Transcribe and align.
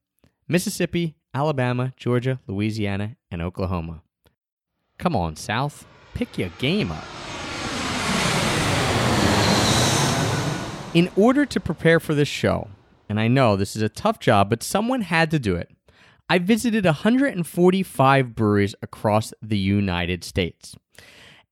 Mississippi, 0.49 1.17
Alabama, 1.35 1.93
Georgia, 1.97 2.41
Louisiana, 2.47 3.17
and 3.31 3.43
Oklahoma. 3.43 4.03
Come 4.99 5.17
on, 5.17 5.37
South. 5.37 5.87
Pick 6.15 6.39
your 6.39 6.51
game 6.59 6.93
up. 6.93 7.05
In 10.97 11.11
order 11.15 11.45
to 11.45 11.61
prepare 11.61 12.01
for 12.01 12.15
this 12.15 12.27
show, 12.27 12.69
and 13.07 13.21
I 13.21 13.29
know 13.29 13.55
this 13.55 13.77
is 13.77 13.83
a 13.83 13.89
tough 13.91 14.19
job, 14.19 14.49
but 14.49 14.63
someone 14.63 15.03
had 15.03 15.31
to 15.31 15.39
do 15.39 15.55
it, 15.55 15.69
I 16.31 16.39
visited 16.39 16.87
145 16.87 18.35
breweries 18.35 18.75
across 18.81 19.35
the 19.43 19.59
United 19.59 20.25
States. 20.25 20.75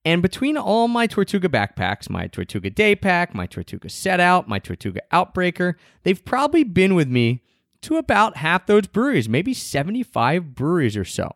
And 0.02 0.22
between 0.22 0.56
all 0.56 0.88
my 0.88 1.06
Tortuga 1.06 1.50
backpacks, 1.50 2.08
my 2.08 2.26
Tortuga 2.26 2.70
day 2.70 2.96
pack, 2.96 3.34
my 3.34 3.44
Tortuga 3.44 3.90
set 3.90 4.18
out, 4.18 4.48
my 4.48 4.58
Tortuga 4.58 5.02
outbreaker, 5.12 5.74
they've 6.04 6.24
probably 6.24 6.64
been 6.64 6.94
with 6.94 7.08
me 7.08 7.42
to 7.82 7.98
about 7.98 8.38
half 8.38 8.64
those 8.64 8.86
breweries, 8.86 9.28
maybe 9.28 9.52
75 9.52 10.54
breweries 10.54 10.96
or 10.96 11.04
so. 11.04 11.30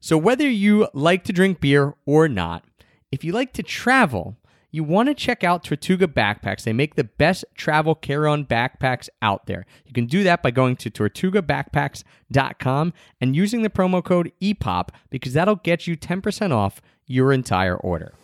So 0.00 0.16
whether 0.16 0.48
you 0.48 0.88
like 0.94 1.24
to 1.24 1.32
drink 1.34 1.60
beer 1.60 1.94
or 2.06 2.26
not, 2.26 2.64
if 3.12 3.22
you 3.22 3.34
like 3.34 3.52
to 3.52 3.62
travel, 3.62 4.38
you 4.70 4.84
want 4.84 5.08
to 5.08 5.14
check 5.14 5.42
out 5.42 5.64
Tortuga 5.64 6.06
Backpacks. 6.06 6.62
They 6.62 6.72
make 6.72 6.94
the 6.94 7.04
best 7.04 7.44
travel 7.54 7.94
carry 7.94 8.28
on 8.28 8.44
backpacks 8.44 9.08
out 9.20 9.46
there. 9.46 9.66
You 9.84 9.92
can 9.92 10.06
do 10.06 10.22
that 10.24 10.42
by 10.42 10.50
going 10.50 10.76
to 10.76 10.90
tortugabackpacks.com 10.90 12.92
and 13.20 13.36
using 13.36 13.62
the 13.62 13.70
promo 13.70 14.04
code 14.04 14.32
EPOP 14.40 14.90
because 15.10 15.32
that'll 15.32 15.56
get 15.56 15.86
you 15.86 15.96
10% 15.96 16.52
off 16.52 16.80
your 17.06 17.32
entire 17.32 17.76
order. 17.76 18.14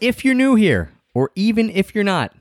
If 0.00 0.24
you're 0.24 0.34
new 0.34 0.54
here, 0.54 0.90
or 1.14 1.30
even 1.34 1.70
if 1.70 1.94
you're 1.94 2.04
not, 2.04 2.34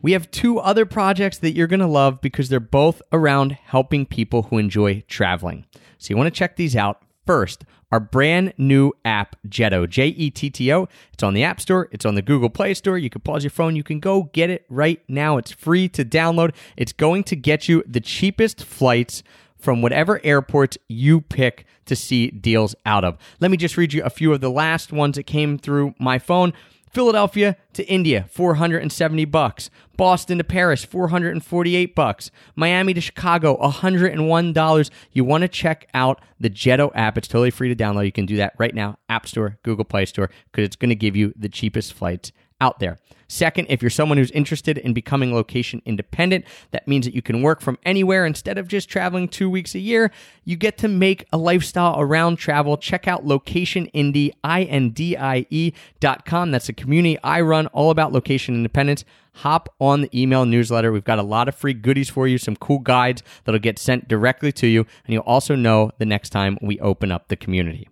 we 0.00 0.12
have 0.12 0.30
two 0.30 0.58
other 0.58 0.86
projects 0.86 1.36
that 1.38 1.52
you're 1.52 1.66
going 1.66 1.80
to 1.80 1.86
love 1.86 2.22
because 2.22 2.48
they're 2.48 2.60
both 2.60 3.02
around 3.12 3.52
helping 3.52 4.06
people 4.06 4.44
who 4.44 4.56
enjoy 4.56 5.02
traveling. 5.08 5.66
So 5.98 6.12
you 6.12 6.16
want 6.16 6.28
to 6.28 6.38
check 6.38 6.56
these 6.56 6.74
out. 6.74 7.02
First, 7.30 7.64
our 7.92 8.00
brand 8.00 8.54
new 8.58 8.92
app, 9.04 9.36
Jetto, 9.48 9.88
J 9.88 10.08
E 10.08 10.30
T 10.30 10.50
T 10.50 10.72
O. 10.72 10.88
It's 11.12 11.22
on 11.22 11.32
the 11.32 11.44
App 11.44 11.60
Store, 11.60 11.88
it's 11.92 12.04
on 12.04 12.16
the 12.16 12.22
Google 12.22 12.50
Play 12.50 12.74
Store. 12.74 12.98
You 12.98 13.08
can 13.08 13.20
pause 13.20 13.44
your 13.44 13.52
phone, 13.52 13.76
you 13.76 13.84
can 13.84 14.00
go 14.00 14.24
get 14.32 14.50
it 14.50 14.66
right 14.68 15.00
now. 15.06 15.36
It's 15.36 15.52
free 15.52 15.88
to 15.90 16.04
download. 16.04 16.56
It's 16.76 16.92
going 16.92 17.22
to 17.22 17.36
get 17.36 17.68
you 17.68 17.84
the 17.86 18.00
cheapest 18.00 18.64
flights 18.64 19.22
from 19.56 19.80
whatever 19.80 20.20
airports 20.24 20.76
you 20.88 21.20
pick 21.20 21.66
to 21.84 21.94
see 21.94 22.32
deals 22.32 22.74
out 22.84 23.04
of. 23.04 23.16
Let 23.38 23.52
me 23.52 23.56
just 23.56 23.76
read 23.76 23.92
you 23.92 24.02
a 24.02 24.10
few 24.10 24.32
of 24.32 24.40
the 24.40 24.50
last 24.50 24.92
ones 24.92 25.14
that 25.14 25.28
came 25.28 25.56
through 25.56 25.94
my 26.00 26.18
phone. 26.18 26.52
Philadelphia 26.90 27.56
to 27.72 27.86
India, 27.86 28.26
470 28.30 29.24
bucks. 29.26 29.70
Boston 29.96 30.38
to 30.38 30.44
Paris, 30.44 30.84
448 30.84 31.94
bucks. 31.94 32.30
Miami 32.56 32.94
to 32.94 33.00
Chicago, 33.00 33.56
$101. 33.60 34.90
You 35.12 35.24
want 35.24 35.42
to 35.42 35.48
check 35.48 35.88
out 35.94 36.20
the 36.40 36.50
Jetto 36.50 36.90
app. 36.94 37.18
It's 37.18 37.28
totally 37.28 37.50
free 37.50 37.68
to 37.68 37.76
download. 37.76 38.06
You 38.06 38.12
can 38.12 38.26
do 38.26 38.36
that 38.36 38.54
right 38.58 38.74
now, 38.74 38.98
App 39.08 39.28
Store, 39.28 39.58
Google 39.62 39.84
Play 39.84 40.06
Store, 40.06 40.30
because 40.50 40.64
it's 40.64 40.76
going 40.76 40.88
to 40.88 40.94
give 40.94 41.16
you 41.16 41.32
the 41.36 41.48
cheapest 41.48 41.92
flights 41.92 42.32
out 42.60 42.78
there. 42.78 42.98
Second, 43.30 43.68
if 43.68 43.80
you're 43.80 43.90
someone 43.90 44.18
who's 44.18 44.32
interested 44.32 44.76
in 44.76 44.92
becoming 44.92 45.32
location 45.32 45.80
independent, 45.84 46.44
that 46.72 46.88
means 46.88 47.06
that 47.06 47.14
you 47.14 47.22
can 47.22 47.42
work 47.42 47.60
from 47.60 47.78
anywhere 47.84 48.26
instead 48.26 48.58
of 48.58 48.66
just 48.66 48.88
traveling 48.88 49.28
two 49.28 49.48
weeks 49.48 49.76
a 49.76 49.78
year. 49.78 50.10
You 50.44 50.56
get 50.56 50.76
to 50.78 50.88
make 50.88 51.26
a 51.32 51.38
lifestyle 51.38 51.94
around 52.00 52.38
travel. 52.38 52.76
Check 52.76 53.06
out 53.06 53.24
Location 53.24 53.88
Indie, 53.94 54.32
I-N-D-I-E 54.42 55.72
dot 56.00 56.24
com. 56.26 56.50
That's 56.50 56.68
a 56.68 56.72
community 56.72 57.18
I 57.22 57.40
run 57.42 57.68
all 57.68 57.92
about 57.92 58.12
location 58.12 58.56
independence. 58.56 59.04
Hop 59.34 59.68
on 59.78 60.00
the 60.00 60.10
email 60.12 60.44
newsletter. 60.44 60.90
We've 60.90 61.04
got 61.04 61.20
a 61.20 61.22
lot 61.22 61.46
of 61.46 61.54
free 61.54 61.72
goodies 61.72 62.10
for 62.10 62.26
you, 62.26 62.36
some 62.36 62.56
cool 62.56 62.80
guides 62.80 63.22
that'll 63.44 63.60
get 63.60 63.78
sent 63.78 64.08
directly 64.08 64.50
to 64.50 64.66
you, 64.66 64.80
and 65.06 65.14
you'll 65.14 65.22
also 65.22 65.54
know 65.54 65.92
the 65.98 66.04
next 66.04 66.30
time 66.30 66.58
we 66.60 66.80
open 66.80 67.12
up 67.12 67.28
the 67.28 67.36
community. 67.36 67.88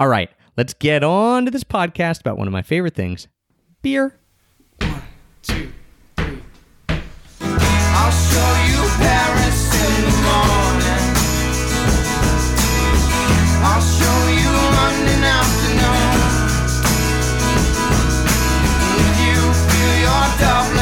All 0.00 0.08
right, 0.08 0.28
let's 0.56 0.74
get 0.74 1.04
on 1.04 1.44
to 1.44 1.52
this 1.52 1.62
podcast 1.62 2.18
about 2.18 2.36
one 2.36 2.48
of 2.48 2.52
my 2.52 2.62
favorite 2.62 2.96
things 2.96 3.28
beer. 3.80 4.18
Two, 5.42 5.68
three. 6.16 6.38
I'll 7.40 8.12
show 8.12 8.52
you 8.70 8.80
Paris 8.98 9.60
in 9.74 10.02
the 10.06 10.14
morning. 10.26 11.04
I'll 13.64 13.82
show 13.82 14.18
you 14.40 14.52
London 14.78 15.22
afternoon. 15.38 16.18
If 19.02 19.14
you 19.24 19.38
feel 19.68 19.94
your 20.06 20.26
Dublin 20.38 20.81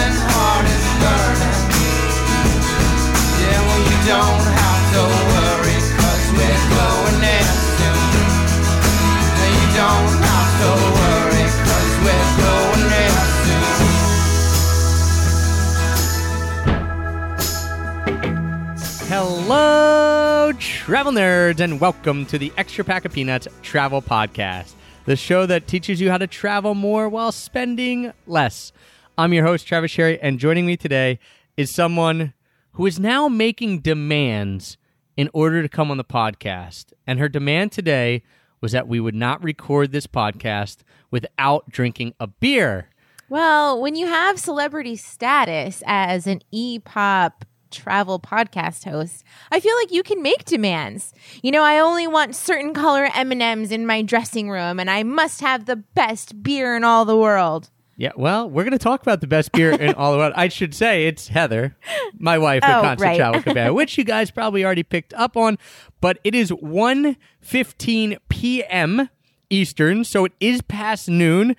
travel 20.91 21.13
nerds, 21.13 21.61
and 21.61 21.81
welcome 21.81 22.27
to 22.27 22.37
the 22.37 22.53
Extra 22.57 22.83
Pack 22.83 23.05
of 23.05 23.13
Peanuts 23.13 23.47
Travel 23.63 24.03
Podcast, 24.03 24.73
the 25.05 25.15
show 25.15 25.47
that 25.47 25.69
teaches 25.69 26.01
you 26.01 26.11
how 26.11 26.19
to 26.19 26.27
travel 26.27 26.75
more 26.75 27.09
while 27.09 27.31
spending 27.31 28.13
less. 28.27 28.73
I'm 29.17 29.33
your 29.33 29.45
host, 29.45 29.69
Travis 29.69 29.93
Sherry, 29.93 30.21
and 30.21 30.41
joining 30.41 30.67
me 30.67 30.77
today 30.77 31.21
is 31.57 31.73
someone 31.73 32.35
who 32.73 32.87
is 32.87 32.99
now 32.99 33.29
making 33.29 33.83
demands 33.83 34.79
in 35.17 35.31
order 35.33 35.63
to 35.63 35.69
come 35.69 35.93
on 35.93 35.97
the 35.97 36.03
podcast. 36.03 36.87
And 37.07 37.21
her 37.21 37.29
demand 37.29 37.71
today 37.71 38.25
was 38.61 38.73
that 38.73 38.89
we 38.89 38.99
would 38.99 39.15
not 39.15 39.45
record 39.45 39.93
this 39.93 40.09
podcast 40.09 40.79
without 41.09 41.71
drinking 41.71 42.15
a 42.19 42.27
beer. 42.27 42.89
Well, 43.29 43.81
when 43.81 43.95
you 43.95 44.09
have 44.09 44.41
celebrity 44.41 44.97
status 44.97 45.85
as 45.87 46.27
an 46.27 46.41
e-pop 46.51 47.45
travel 47.71 48.19
podcast 48.21 48.85
host, 48.85 49.25
I 49.51 49.61
feel 49.61 49.75
like 49.77 49.93
you 49.93 50.03
can 50.03 50.23
make 50.23 50.45
demands. 50.45 51.13
You 51.43 51.51
know, 51.53 51.63
I 51.63 51.79
only 51.79 52.07
want 52.07 52.37
certain 52.37 52.75
color 52.75 53.09
M&Ms 53.15 53.73
in 53.73 53.87
my 53.87 54.03
dressing 54.03 54.51
room 54.51 54.79
and 54.81 54.91
I 54.91 55.03
must 55.03 55.41
have 55.41 55.67
the 55.67 55.77
best 55.77 56.43
beer 56.43 56.77
in 56.77 56.85
all 56.85 57.05
the 57.05 57.17
world. 57.17 57.71
Yeah, 57.97 58.13
well, 58.17 58.49
we're 58.49 58.63
going 58.65 58.73
to 58.73 58.79
talk 58.79 59.03
about 59.03 59.21
the 59.21 59.27
best 59.27 59.53
beer 59.53 59.73
in 59.73 59.93
all 59.93 60.13
the 60.13 60.17
world. 60.19 60.33
I 60.35 60.49
should 60.49 60.75
say 60.75 61.07
it's 61.07 61.29
Heather, 61.29 61.77
my 62.19 62.39
wife 62.39 62.65
at 62.65 62.79
Oh, 62.79 62.81
Constant 62.81 63.01
right. 63.11 63.17
Travel 63.19 63.43
Cabana, 63.45 63.75
which 63.75 63.99
you 63.99 64.05
guys 64.05 64.31
probably 64.31 64.65
already 64.65 64.83
picked 64.83 65.13
up 65.13 65.37
on. 65.37 65.59
But 66.01 66.19
it 66.25 66.35
is 66.35 66.51
1.15 66.51 68.17
p.m. 68.31 69.09
Eastern, 69.51 70.05
so 70.05 70.25
it 70.25 70.33
is 70.41 70.63
past 70.63 71.09
noon. 71.11 71.57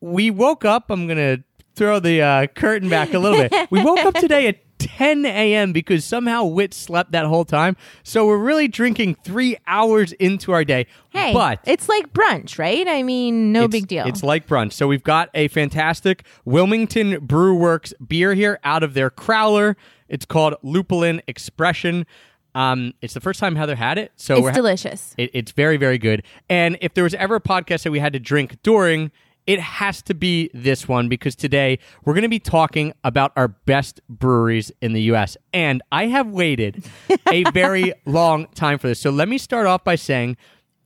We 0.00 0.30
woke 0.32 0.64
up. 0.64 0.90
I'm 0.90 1.06
going 1.06 1.18
to 1.18 1.44
throw 1.76 2.00
the 2.00 2.22
uh, 2.22 2.46
curtain 2.48 2.88
back 2.88 3.14
a 3.14 3.18
little 3.20 3.38
bit. 3.48 3.70
We 3.70 3.80
woke 3.84 4.00
up 4.00 4.14
today 4.20 4.48
at 4.48 4.56
10 4.78 5.26
a.m. 5.26 5.72
because 5.72 6.04
somehow 6.04 6.44
Wit 6.44 6.72
slept 6.72 7.12
that 7.12 7.26
whole 7.26 7.44
time. 7.44 7.76
So 8.02 8.26
we're 8.26 8.38
really 8.38 8.68
drinking 8.68 9.16
three 9.24 9.56
hours 9.66 10.12
into 10.12 10.52
our 10.52 10.64
day. 10.64 10.86
Hey, 11.10 11.32
but 11.32 11.60
it's 11.64 11.88
like 11.88 12.12
brunch, 12.12 12.58
right? 12.58 12.86
I 12.86 13.02
mean, 13.02 13.52
no 13.52 13.68
big 13.68 13.88
deal. 13.88 14.06
It's 14.06 14.22
like 14.22 14.46
brunch. 14.46 14.72
So 14.72 14.86
we've 14.86 15.02
got 15.02 15.30
a 15.34 15.48
fantastic 15.48 16.24
Wilmington 16.44 17.24
Brew 17.24 17.54
Works 17.54 17.92
beer 18.06 18.34
here 18.34 18.58
out 18.64 18.82
of 18.82 18.94
their 18.94 19.10
crowler. 19.10 19.76
It's 20.08 20.24
called 20.24 20.54
Lupulin 20.62 21.20
Expression. 21.26 22.06
Um, 22.54 22.94
it's 23.02 23.14
the 23.14 23.20
first 23.20 23.40
time 23.40 23.56
Heather 23.56 23.76
had 23.76 23.98
it, 23.98 24.10
so 24.16 24.34
it's 24.34 24.42
we're 24.42 24.50
ha- 24.50 24.56
delicious. 24.56 25.14
it, 25.18 25.30
it's 25.32 25.52
very 25.52 25.76
very 25.76 25.98
good. 25.98 26.22
And 26.48 26.78
if 26.80 26.94
there 26.94 27.04
was 27.04 27.14
ever 27.14 27.36
a 27.36 27.40
podcast 27.40 27.82
that 27.84 27.92
we 27.92 27.98
had 28.00 28.14
to 28.14 28.18
drink 28.18 28.62
during, 28.62 29.12
it 29.48 29.58
has 29.58 30.02
to 30.02 30.14
be 30.14 30.50
this 30.52 30.86
one 30.86 31.08
because 31.08 31.34
today 31.34 31.78
we're 32.04 32.12
going 32.12 32.22
to 32.22 32.28
be 32.28 32.38
talking 32.38 32.92
about 33.02 33.32
our 33.34 33.48
best 33.48 34.00
breweries 34.08 34.70
in 34.82 34.92
the 34.92 35.00
US. 35.12 35.38
And 35.54 35.82
I 35.90 36.06
have 36.06 36.26
waited 36.28 36.84
a 37.28 37.44
very 37.52 37.94
long 38.04 38.46
time 38.54 38.78
for 38.78 38.88
this. 38.88 39.00
So 39.00 39.08
let 39.10 39.26
me 39.26 39.38
start 39.38 39.66
off 39.66 39.82
by 39.84 39.94
saying 39.94 40.36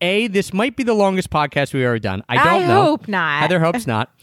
A, 0.01 0.29
this 0.29 0.53
might 0.53 0.77
be 0.77 0.85
the 0.85 0.95
longest 0.95 1.29
podcast 1.29 1.75
we've 1.75 1.83
ever 1.83 1.99
done. 1.99 2.23
I 2.29 2.37
don't 2.37 2.63
I 2.63 2.67
know. 2.69 2.83
hope 2.85 3.09
not. 3.09 3.41
Heather 3.43 3.59
hopes 3.59 3.85
not. 3.87 4.15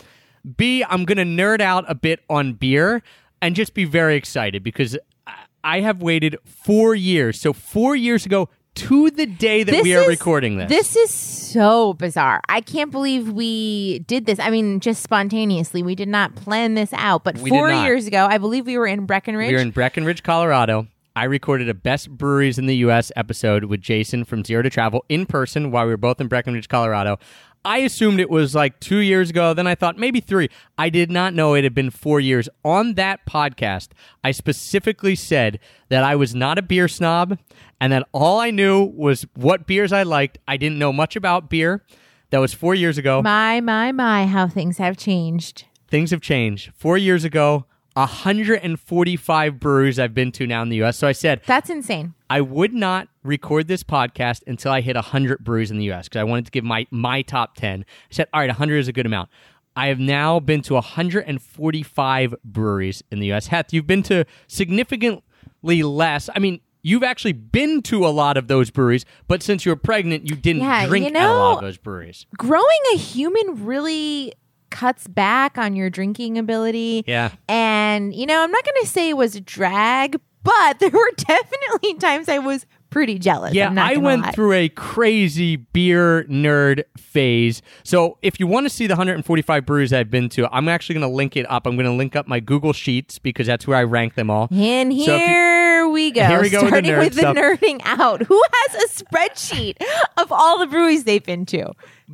B, 0.56 0.86
I'm 0.88 1.04
going 1.04 1.18
to 1.18 1.26
nerd 1.44 1.60
out 1.60 1.84
a 1.90 1.94
bit 1.96 2.22
on 2.30 2.54
beer 2.54 3.04
and 3.42 3.56
just 3.58 3.74
be 3.74 3.84
very 3.84 4.16
excited 4.16 4.64
because 4.64 4.98
I- 5.28 5.34
I 5.62 5.80
have 5.82 6.02
waited 6.02 6.38
four 6.46 6.96
years. 6.96 7.42
So, 7.42 7.52
four 7.52 7.94
years 7.94 8.26
ago 8.26 8.48
to 8.80 9.10
the 9.12 9.26
day 9.26 9.64
that 9.64 9.72
This 9.72 9.84
we 9.84 9.96
are 9.96 10.02
is- 10.02 10.08
recording 10.08 10.58
this. 10.58 10.70
This 10.70 10.96
is 10.96 11.10
so 11.10 11.94
bizarre. 11.94 12.42
I 12.50 12.62
can't 12.62 12.92
believe 12.92 13.30
we 13.32 14.00
did 14.08 14.26
this. 14.26 14.40
I 14.40 14.50
mean, 14.50 14.80
just 14.80 15.02
spontaneously. 15.02 15.82
We 15.84 15.96
did 15.96 16.08
not 16.10 16.36
plan 16.36 16.76
this 16.76 16.94
out. 16.94 17.24
But 17.24 17.38
We 17.40 17.50
four 17.50 17.72
years 17.72 18.08
ago, 18.08 18.28
I 18.30 18.38
believe 18.38 18.66
we 18.66 18.78
were 18.78 18.88
in 18.88 19.06
Breckenridge. 19.06 19.50
We 19.50 19.56
were 19.56 19.62
in 19.62 19.72
Breckenridge, 19.72 20.24
Colorado. 20.24 20.88
I 21.16 21.26
recorded 21.26 21.68
a 21.68 21.74
best 21.74 22.10
breweries 22.10 22.58
in 22.58 22.66
the 22.68 22.78
U.S. 22.78 23.12
episode 23.16 23.66
with 23.66 23.82
Jason 23.82 24.24
from 24.24 24.46
Zero 24.46 24.62
to 24.62 24.70
Travel 24.70 25.04
in 25.10 25.26
person 25.26 25.70
while 25.72 25.86
we 25.86 25.92
were 25.92 25.98
both 25.98 26.22
in 26.22 26.28
Breckenridge, 26.28 26.70
Colorado. 26.70 27.18
I 27.66 27.80
assumed 27.80 28.20
it 28.20 28.30
was 28.30 28.56
like 28.56 28.80
two 28.80 29.00
years 29.00 29.30
ago. 29.30 29.54
Then 29.54 29.68
I 29.68 29.76
thought 29.76 29.98
maybe 29.98 30.20
three. 30.20 30.50
I 30.78 30.90
did 30.90 31.12
not 31.12 31.34
know 31.34 31.54
it 31.54 31.64
had 31.64 31.76
been 31.76 31.90
four 31.90 32.20
years. 32.20 32.48
On 32.64 32.94
that 32.94 33.26
podcast, 33.26 33.90
I 34.24 34.32
specifically 34.32 35.16
said 35.16 35.60
that 35.90 36.04
I 36.04 36.16
was 36.16 36.34
not 36.34 36.58
a 36.58 36.62
beer 36.62 36.88
snob 36.88 37.38
and 37.82 37.92
that 37.92 38.08
all 38.14 38.40
I 38.40 38.52
knew 38.52 38.84
was 38.84 39.26
what 39.36 39.68
beers 39.68 39.92
I 39.92 40.04
liked. 40.04 40.38
I 40.48 40.58
didn't 40.58 40.80
know 40.80 40.94
much 40.94 41.16
about 41.16 41.50
beer. 41.50 41.84
That 42.32 42.40
was 42.40 42.54
four 42.54 42.76
years 42.76 42.98
ago. 42.98 43.22
my, 43.24 43.60
my, 43.60 43.92
my, 43.92 44.28
how 44.28 44.48
things 44.48 44.78
have 44.78 44.98
changed. 44.98 45.66
things 45.88 46.12
have 46.12 46.22
changed. 46.22 46.72
Four 46.76 46.98
years 46.98 47.24
ago, 47.24 47.66
145 47.96 49.60
breweries 49.60 50.00
I've 50.00 50.14
been 50.14 50.32
to 50.34 50.48
now 50.48 50.62
in 50.62 50.70
the 50.70 50.78
U.S. 50.78 50.98
So 50.98 51.08
I 51.08 51.12
said 51.12 51.42
That's 51.46 51.70
insane. 51.70 52.14
I 52.30 52.42
would 52.42 52.74
not 52.74 53.08
record 53.24 53.68
this 53.68 53.84
podcast 53.84 54.44
until 54.46 54.72
I 54.72 54.82
hit 54.82 54.96
100 54.96 55.44
breweries 55.44 55.72
in 55.72 55.78
the 55.78 55.86
U.S. 55.86 56.08
because 56.08 56.20
I 56.20 56.24
wanted 56.24 56.46
to 56.46 56.52
give 56.52 56.64
my 56.64 56.86
my 56.92 57.22
top 57.24 57.56
10. 57.56 57.82
I 57.82 57.86
said, 58.12 58.28
all 58.34 58.42
right, 58.42 58.50
100 58.50 58.78
is 58.78 58.88
a 58.88 58.94
good 58.94 59.06
amount. 59.06 59.30
I 59.76 59.88
have 59.88 60.00
now 60.00 60.40
been 60.40 60.62
to 60.64 60.74
145 60.76 62.36
breweries 62.44 63.04
in 63.12 63.20
the 63.20 63.28
U.S. 63.28 63.48
Heth, 63.48 63.74
you've 63.74 63.88
been 63.88 64.04
to 64.04 64.26
significantly 64.48 65.84
less. 65.84 66.30
I 66.36 66.40
mean. 66.40 66.62
You've 66.82 67.04
actually 67.04 67.34
been 67.34 67.82
to 67.84 68.08
a 68.08 68.08
lot 68.08 68.38
of 68.38 68.48
those 68.48 68.72
breweries, 68.72 69.04
but 69.28 69.44
since 69.44 69.66
you 69.66 69.74
were 69.74 69.76
pregnant, 69.76 70.30
you 70.30 70.36
didn't 70.38 70.62
Yeah, 70.62 70.88
drink 70.88 71.10
you 71.10 71.14
at 71.14 71.30
a 71.30 71.34
lot 71.34 71.56
of 71.56 71.62
those 71.62 71.78
breweries. 71.78 72.26
Growing 72.38 72.64
a 72.94 72.98
human 72.98 73.66
really 73.66 74.32
cuts 74.70 75.06
back 75.06 75.58
on 75.58 75.76
your 75.76 75.90
drinking 75.90 76.38
ability. 76.38 77.04
Yeah. 77.06 77.32
And, 77.50 78.16
you 78.16 78.26
know, 78.26 78.42
I'm 78.42 78.50
not 78.50 78.64
going 78.64 78.82
to 78.82 78.88
say 78.88 79.10
it 79.10 79.18
was 79.18 79.36
a 79.36 79.42
drag, 79.42 80.22
but 80.44 80.80
there 80.80 80.90
were 80.90 81.12
definitely 81.18 81.96
times 81.96 82.30
I 82.30 82.40
was 82.40 82.66
pretty 82.90 83.20
jealous. 83.20 83.54
Yeah, 83.54 83.72
I 83.78 83.98
went 83.98 84.24
lie. 84.24 84.32
through 84.32 84.54
a 84.54 84.70
crazy 84.70 85.58
beer 85.58 86.24
nerd 86.24 86.84
phase. 86.98 87.62
So 87.84 88.18
if 88.24 88.40
you 88.40 88.48
want 88.48 88.66
to 88.66 88.70
see 88.70 88.88
the 88.88 88.94
145 88.94 89.66
breweries 89.66 89.94
I've 89.94 90.10
been 90.10 90.28
to, 90.30 90.48
I'm 90.52 90.68
actually 90.68 90.96
going 90.96 91.10
to 91.10 91.16
link 91.16 91.38
it 91.38 91.46
up. 91.52 91.68
I'm 91.68 91.76
going 91.76 91.86
to 91.86 91.92
link 91.94 92.16
up 92.16 92.28
my 92.28 92.40
Google 92.40 92.74
Sheets 92.74 93.20
because 93.20 93.46
that's 93.46 93.68
where 93.68 93.78
I 93.78 93.84
rank 93.84 94.16
them 94.16 94.30
all. 94.32 94.48
And 94.52 94.92
So 94.92 95.16
you- 95.16 95.20
here 95.26 95.88
we 95.88 96.12
go. 96.12 96.26
Here 96.26 96.42
we 96.42 96.50
go 96.50 96.64
with 96.64 96.72
the 96.72 96.78
Starting 96.78 96.92
nerd 96.92 97.00
with 97.00 97.14
the 97.16 97.22
nerding 97.22 97.82
out. 97.84 98.24
Who 98.24 98.42
has 98.54 98.84
a 98.84 99.04
spreadsheet 99.04 99.76
of 100.18 100.32
all 100.32 100.58
the 100.58 100.68
breweries 100.68 101.04
they've 101.04 101.24
been 101.24 101.46
to? 101.48 101.72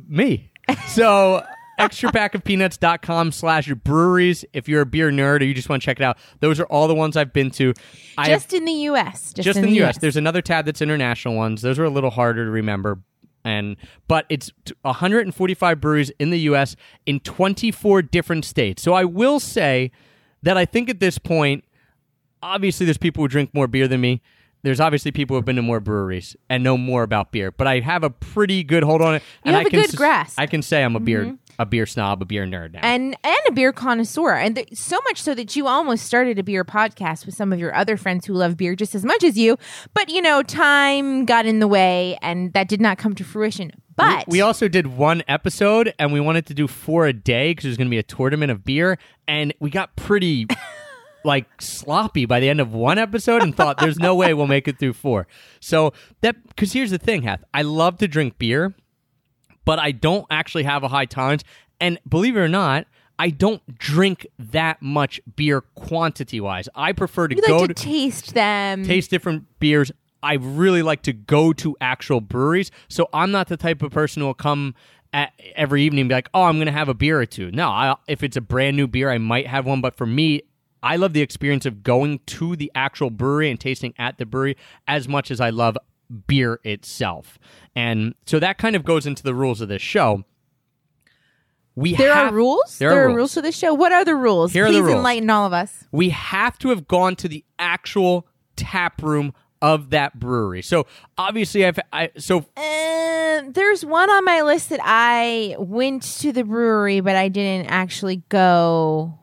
Me. 0.08 0.50
So 0.88 1.42
extrapackofpeanuts.com 1.78 3.32
slash 3.32 3.72
breweries. 3.72 4.44
If 4.52 4.68
you're 4.68 4.82
a 4.82 4.86
beer 4.86 5.10
nerd 5.10 5.40
or 5.40 5.44
you 5.44 5.54
just 5.54 5.68
want 5.68 5.82
to 5.82 5.86
check 5.86 6.00
it 6.00 6.02
out, 6.02 6.18
those 6.40 6.60
are 6.60 6.66
all 6.66 6.88
the 6.88 6.94
ones 6.94 7.16
I've 7.16 7.32
been 7.32 7.50
to. 7.52 7.74
I 8.18 8.28
have 8.28 8.42
Just 8.42 8.52
in 8.52 8.64
the 8.64 8.72
U.S. 8.72 9.32
Just, 9.32 9.44
just 9.44 9.58
in 9.58 9.66
the 9.66 9.82
US. 9.82 9.98
There's 9.98 10.16
another 10.16 10.42
tab 10.42 10.64
that's 10.66 10.82
international 10.82 11.34
ones. 11.34 11.62
Those 11.62 11.78
are 11.78 11.84
a 11.84 11.90
little 11.90 12.10
harder 12.10 12.44
to 12.44 12.50
remember. 12.50 13.00
And 13.44 13.76
but 14.08 14.26
it's 14.28 14.50
145 14.82 15.80
breweries 15.80 16.10
in 16.18 16.30
the 16.30 16.40
US 16.40 16.74
in 17.06 17.20
24 17.20 18.02
different 18.02 18.44
states. 18.44 18.82
So 18.82 18.92
I 18.92 19.04
will 19.04 19.38
say 19.38 19.92
that 20.42 20.56
I 20.56 20.64
think 20.64 20.90
at 20.90 20.98
this 20.98 21.18
point 21.18 21.64
obviously 22.42 22.86
there's 22.86 22.98
people 22.98 23.22
who 23.22 23.28
drink 23.28 23.50
more 23.54 23.66
beer 23.66 23.86
than 23.88 24.00
me. 24.00 24.20
There's 24.62 24.80
obviously 24.80 25.12
people 25.12 25.34
who 25.34 25.38
have 25.38 25.44
been 25.44 25.56
to 25.56 25.62
more 25.62 25.78
breweries 25.78 26.34
and 26.50 26.64
know 26.64 26.76
more 26.76 27.04
about 27.04 27.30
beer, 27.30 27.52
but 27.52 27.68
I 27.68 27.78
have 27.80 28.02
a 28.02 28.10
pretty 28.10 28.64
good 28.64 28.82
hold 28.82 29.00
on 29.00 29.16
it. 29.16 29.22
You 29.44 29.52
and 29.52 29.56
have 29.56 29.64
I 29.64 29.68
a 29.68 29.70
can 29.70 29.82
good 29.82 29.96
grasp. 29.96 30.32
Mm-hmm. 30.32 30.40
I 30.40 30.46
can 30.46 30.62
say 30.62 30.82
I'm 30.82 30.96
a 30.96 31.00
beer 31.00 31.36
a 31.58 31.66
beer 31.66 31.86
snob, 31.86 32.22
a 32.22 32.24
beer 32.24 32.44
nerd 32.46 32.72
now. 32.74 32.80
and 32.82 33.16
and 33.24 33.36
a 33.48 33.52
beer 33.52 33.72
connoisseur, 33.72 34.34
and 34.34 34.56
th- 34.56 34.74
so 34.74 34.98
much 35.04 35.22
so 35.22 35.34
that 35.34 35.56
you 35.56 35.66
almost 35.66 36.04
started 36.04 36.38
a 36.38 36.42
beer 36.42 36.64
podcast 36.64 37.26
with 37.26 37.34
some 37.34 37.52
of 37.52 37.58
your 37.58 37.74
other 37.74 37.96
friends 37.96 38.26
who 38.26 38.34
love 38.34 38.56
beer 38.56 38.74
just 38.74 38.94
as 38.94 39.04
much 39.04 39.24
as 39.24 39.36
you. 39.38 39.56
But 39.94 40.08
you 40.10 40.20
know, 40.22 40.42
time 40.42 41.24
got 41.24 41.46
in 41.46 41.58
the 41.58 41.68
way, 41.68 42.18
and 42.22 42.52
that 42.52 42.68
did 42.68 42.80
not 42.80 42.98
come 42.98 43.14
to 43.14 43.24
fruition. 43.24 43.72
But 43.96 44.28
we 44.28 44.42
also 44.42 44.68
did 44.68 44.86
one 44.88 45.22
episode 45.26 45.94
and 45.98 46.12
we 46.12 46.20
wanted 46.20 46.44
to 46.46 46.54
do 46.54 46.68
four 46.68 47.06
a 47.06 47.14
day 47.14 47.52
because 47.52 47.64
there's 47.64 47.78
going 47.78 47.86
to 47.88 47.90
be 47.90 47.96
a 47.98 48.02
tournament 48.02 48.52
of 48.52 48.62
beer 48.62 48.98
and 49.26 49.54
we 49.58 49.70
got 49.70 49.96
pretty 49.96 50.46
like 51.24 51.46
sloppy 51.62 52.26
by 52.26 52.38
the 52.38 52.48
end 52.50 52.60
of 52.60 52.74
one 52.74 52.98
episode 52.98 53.42
and 53.42 53.56
thought 53.56 53.78
there's 53.78 53.98
no 53.98 54.14
way 54.14 54.34
we'll 54.34 54.46
make 54.46 54.68
it 54.68 54.78
through 54.78 54.92
four 54.92 55.26
so 55.60 55.94
that 56.20 56.36
because 56.48 56.74
here's 56.74 56.90
the 56.90 56.98
thing 56.98 57.22
Heth, 57.22 57.42
i 57.54 57.62
love 57.62 57.96
to 57.98 58.06
drink 58.06 58.38
beer 58.38 58.74
but 59.66 59.78
i 59.78 59.92
don't 59.92 60.24
actually 60.30 60.62
have 60.62 60.82
a 60.82 60.88
high 60.88 61.04
tolerance 61.04 61.44
and 61.78 61.98
believe 62.08 62.34
it 62.34 62.40
or 62.40 62.48
not 62.48 62.86
i 63.18 63.28
don't 63.28 63.78
drink 63.78 64.26
that 64.38 64.80
much 64.80 65.20
beer 65.36 65.60
quantity 65.60 66.40
wise 66.40 66.70
i 66.74 66.90
prefer 66.92 67.28
to 67.28 67.36
you 67.36 67.42
go 67.42 67.58
like 67.58 67.68
to 67.68 67.74
to 67.74 67.84
taste 67.84 68.34
them. 68.34 68.84
taste 68.84 69.10
different 69.10 69.44
beers. 69.58 69.92
I 70.22 70.34
really 70.34 70.82
like 70.82 71.02
to 71.02 71.12
go 71.12 71.52
to 71.54 71.76
actual 71.80 72.20
breweries. 72.20 72.70
So 72.88 73.08
I'm 73.12 73.30
not 73.30 73.48
the 73.48 73.56
type 73.56 73.82
of 73.82 73.92
person 73.92 74.22
who 74.22 74.26
will 74.26 74.34
come 74.34 74.74
at 75.12 75.32
every 75.54 75.82
evening 75.82 76.00
and 76.00 76.08
be 76.08 76.14
like, 76.14 76.28
oh, 76.34 76.44
I'm 76.44 76.56
going 76.56 76.66
to 76.66 76.72
have 76.72 76.88
a 76.88 76.94
beer 76.94 77.20
or 77.20 77.26
two. 77.26 77.50
No, 77.52 77.68
I, 77.68 77.96
if 78.08 78.22
it's 78.22 78.36
a 78.36 78.40
brand 78.40 78.76
new 78.76 78.86
beer, 78.86 79.10
I 79.10 79.18
might 79.18 79.46
have 79.46 79.66
one. 79.66 79.80
But 79.80 79.94
for 79.94 80.06
me, 80.06 80.42
I 80.82 80.96
love 80.96 81.12
the 81.12 81.22
experience 81.22 81.64
of 81.64 81.82
going 81.82 82.20
to 82.26 82.56
the 82.56 82.70
actual 82.74 83.10
brewery 83.10 83.50
and 83.50 83.58
tasting 83.58 83.94
at 83.98 84.18
the 84.18 84.26
brewery 84.26 84.56
as 84.88 85.06
much 85.08 85.30
as 85.30 85.40
I 85.40 85.50
love 85.50 85.78
beer 86.26 86.60
itself. 86.64 87.38
And 87.74 88.14
so 88.26 88.38
that 88.38 88.58
kind 88.58 88.76
of 88.76 88.84
goes 88.84 89.06
into 89.06 89.22
the 89.22 89.34
rules 89.34 89.60
of 89.60 89.68
this 89.68 89.82
show. 89.82 90.24
We 91.74 91.94
there 91.94 92.14
have, 92.14 92.32
are 92.32 92.34
rules. 92.34 92.78
There, 92.78 92.90
are, 93.06 93.14
rules. 93.14 93.34
to 93.34 93.42
this 93.42 93.56
show. 93.56 93.74
What 93.74 93.92
are 93.92 94.04
the 94.04 94.14
rules? 94.16 94.52
Here 94.52 94.64
are 94.64 94.68
Please 94.68 94.76
the 94.76 94.82
rules. 94.84 94.96
enlighten 94.96 95.28
all 95.28 95.46
of 95.46 95.52
us. 95.52 95.84
we 95.92 96.08
have 96.08 96.58
to 96.60 96.70
have 96.70 96.88
gone 96.88 97.16
to 97.16 97.28
the 97.28 97.44
actual 97.58 98.26
tap 98.56 99.02
room 99.02 99.34
of 99.60 99.90
that 99.90 100.18
brewery. 100.18 100.62
So 100.62 100.86
obviously, 101.18 101.66
I've 101.66 101.78
I, 101.92 102.10
so 102.16 102.46
Uh, 102.56 103.42
there's 103.50 103.84
one 103.84 104.08
on 104.08 104.24
my 104.24 104.40
list 104.42 104.70
that 104.70 104.80
I 104.82 105.54
went 105.58 106.02
to 106.20 106.32
the 106.32 106.44
brewery, 106.44 107.00
but 107.00 107.14
I 107.16 107.28
didn't 107.28 107.66
actually 107.66 108.22
go. 108.30 109.18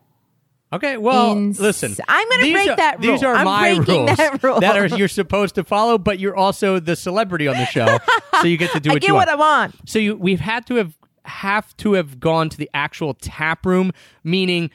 Okay. 0.72 0.96
Well, 0.96 1.32
Ins- 1.32 1.60
listen, 1.60 1.94
I'm 2.08 2.28
gonna 2.30 2.52
break 2.52 2.70
are, 2.70 2.76
that 2.76 3.00
These 3.00 3.22
rule. 3.22 3.30
are 3.32 3.34
I'm 3.36 3.44
my 3.44 3.70
rules 3.70 4.16
that 4.16 4.42
rule. 4.42 4.62
are 4.64 4.86
you're 4.96 5.08
supposed 5.08 5.54
to 5.56 5.64
follow, 5.64 5.98
but 5.98 6.18
you're 6.18 6.36
also 6.36 6.78
the 6.80 6.96
celebrity 6.96 7.46
on 7.48 7.56
the 7.56 7.66
show, 7.66 7.98
so 8.40 8.46
you 8.46 8.56
get 8.56 8.70
to 8.72 8.80
do 8.80 8.90
I 8.90 8.94
what 8.94 9.02
get 9.02 9.08
you 9.08 9.14
what 9.14 9.28
want. 9.28 9.30
I 9.30 9.34
want. 9.66 9.88
So 9.88 9.98
you 9.98 10.16
we've 10.16 10.40
had 10.40 10.66
to 10.66 10.76
have 10.76 10.96
have 11.26 11.76
to 11.78 11.94
have 11.94 12.20
gone 12.20 12.48
to 12.50 12.56
the 12.56 12.68
actual 12.74 13.14
tap 13.14 13.64
room, 13.64 13.92
meaning 14.24 14.70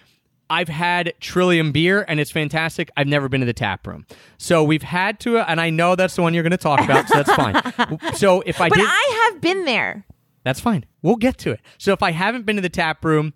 I've 0.49 0.67
had 0.69 1.13
Trillium 1.19 1.71
beer 1.71 2.03
and 2.07 2.19
it's 2.19 2.31
fantastic. 2.31 2.89
I've 2.97 3.05
never 3.05 3.29
been 3.29 3.41
to 3.41 3.45
the 3.45 3.53
tap 3.53 3.85
room. 3.85 4.07
So 4.39 4.63
we've 4.63 4.81
had 4.81 5.19
to 5.19 5.37
and 5.37 5.61
I 5.61 5.69
know 5.69 5.95
that's 5.95 6.15
the 6.15 6.23
one 6.23 6.33
you're 6.33 6.41
going 6.41 6.49
to 6.49 6.57
talk 6.57 6.79
about, 6.83 7.07
so 7.07 7.21
that's 7.21 7.33
fine. 7.33 8.09
So 8.15 8.41
if 8.47 8.59
I 8.59 8.69
But 8.69 8.79
did 8.79 8.87
I 8.89 9.29
have 9.31 9.41
been 9.41 9.65
there. 9.65 10.05
that's 10.43 10.59
fine. 10.59 10.85
We'll 11.03 11.17
get 11.17 11.37
to 11.39 11.51
it. 11.51 11.59
So 11.77 11.93
if 11.93 12.01
I 12.01 12.09
haven't 12.13 12.47
been 12.47 12.55
to 12.55 12.63
the 12.63 12.69
tap 12.69 13.05
room, 13.05 13.33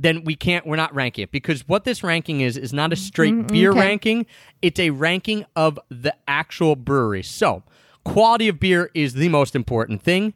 then 0.00 0.24
we 0.24 0.34
can't 0.34 0.66
we're 0.66 0.76
not 0.76 0.94
ranking 0.94 1.24
it 1.24 1.30
because 1.30 1.68
what 1.68 1.84
this 1.84 2.02
ranking 2.02 2.40
is 2.40 2.56
is 2.56 2.72
not 2.72 2.92
a 2.92 2.96
mm-hmm. 2.96 3.04
straight 3.04 3.34
mm-hmm. 3.34 3.46
beer 3.48 3.70
okay. 3.70 3.80
ranking. 3.80 4.26
It's 4.62 4.80
a 4.80 4.90
ranking 4.90 5.44
of 5.54 5.78
the 5.90 6.14
actual 6.26 6.74
brewery. 6.74 7.22
So, 7.22 7.62
quality 8.04 8.48
of 8.48 8.58
beer 8.58 8.90
is 8.94 9.14
the 9.14 9.28
most 9.28 9.54
important 9.54 10.02
thing, 10.02 10.32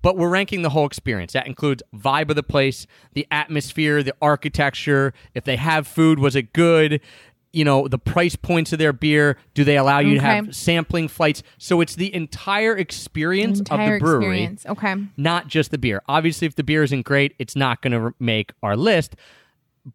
but 0.00 0.16
we're 0.16 0.28
ranking 0.28 0.62
the 0.62 0.70
whole 0.70 0.86
experience. 0.86 1.32
That 1.32 1.48
includes 1.48 1.82
vibe 1.94 2.30
of 2.30 2.36
the 2.36 2.44
place, 2.44 2.86
the 3.14 3.26
atmosphere, 3.32 4.02
the 4.04 4.14
architecture, 4.22 5.12
if 5.34 5.44
they 5.44 5.56
have 5.56 5.88
food, 5.88 6.20
was 6.20 6.36
it 6.36 6.52
good? 6.52 7.00
You 7.52 7.64
know, 7.64 7.88
the 7.88 7.98
price 7.98 8.36
points 8.36 8.72
of 8.72 8.78
their 8.78 8.92
beer, 8.92 9.36
do 9.54 9.64
they 9.64 9.76
allow 9.76 9.98
you 9.98 10.14
to 10.14 10.20
have 10.20 10.54
sampling 10.54 11.08
flights? 11.08 11.42
So 11.58 11.80
it's 11.80 11.96
the 11.96 12.14
entire 12.14 12.76
experience 12.76 13.58
Entire 13.58 13.94
of 13.94 14.00
the 14.00 14.04
brewery 14.04 14.42
experience. 14.44 14.66
Okay. 14.66 14.94
not 15.16 15.48
just 15.48 15.72
the 15.72 15.78
beer. 15.78 16.00
Obviously, 16.08 16.46
if 16.46 16.54
the 16.54 16.62
beer 16.62 16.84
isn't 16.84 17.02
great, 17.02 17.34
it's 17.40 17.56
not 17.56 17.82
going 17.82 17.92
to 17.92 18.14
make 18.20 18.52
our 18.62 18.76
list. 18.76 19.16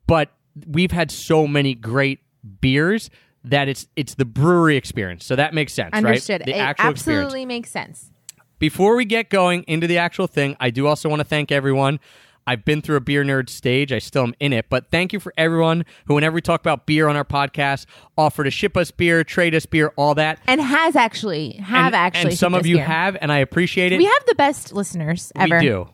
But 0.05 0.31
we've 0.67 0.91
had 0.91 1.11
so 1.11 1.47
many 1.47 1.75
great 1.75 2.19
beers 2.61 3.09
that 3.43 3.67
it's 3.69 3.87
it's 3.95 4.15
the 4.15 4.25
brewery 4.25 4.75
experience. 4.75 5.23
So 5.25 5.35
that 5.35 5.53
makes 5.53 5.71
sense, 5.73 5.91
Understood. 5.93 6.41
right? 6.41 6.45
The 6.45 6.57
it 6.57 6.59
actual 6.59 6.87
absolutely 6.89 7.23
experience. 7.43 7.47
makes 7.47 7.71
sense. 7.71 8.11
Before 8.59 8.95
we 8.95 9.05
get 9.05 9.29
going 9.29 9.63
into 9.67 9.85
the 9.87 9.97
actual 9.97 10.27
thing, 10.27 10.55
I 10.59 10.71
do 10.71 10.87
also 10.87 11.07
want 11.09 11.19
to 11.19 11.25
thank 11.25 11.51
everyone. 11.51 11.99
I've 12.47 12.63
been 12.63 12.81
through 12.81 12.97
a 12.97 13.01
beer 13.01 13.23
nerd 13.23 13.49
stage. 13.49 13.91
I 13.91 13.99
still 13.99 14.23
am 14.23 14.33
in 14.39 14.53
it. 14.53 14.67
But 14.69 14.91
thank 14.91 15.13
you 15.13 15.19
for 15.19 15.33
everyone 15.37 15.85
who, 16.05 16.15
whenever 16.15 16.35
we 16.35 16.41
talk 16.41 16.61
about 16.61 16.85
beer 16.85 17.07
on 17.07 17.15
our 17.15 17.25
podcast, 17.25 17.85
offer 18.17 18.43
to 18.43 18.51
ship 18.51 18.77
us 18.77 18.91
beer, 18.91 19.23
trade 19.23 19.55
us 19.55 19.65
beer, 19.65 19.91
all 19.95 20.15
that. 20.15 20.39
and 20.47 20.61
has 20.61 20.95
actually 20.95 21.53
have 21.53 21.87
and, 21.87 21.95
actually 21.95 22.29
and 22.31 22.37
some 22.37 22.53
of 22.53 22.65
you 22.65 22.77
beer. 22.77 22.85
have, 22.85 23.17
and 23.19 23.31
I 23.31 23.39
appreciate 23.39 23.91
it. 23.91 23.97
We 23.97 24.05
have 24.05 24.25
the 24.27 24.35
best 24.35 24.73
listeners 24.73 25.31
ever. 25.35 25.59
We 25.59 25.65
do. 25.65 25.89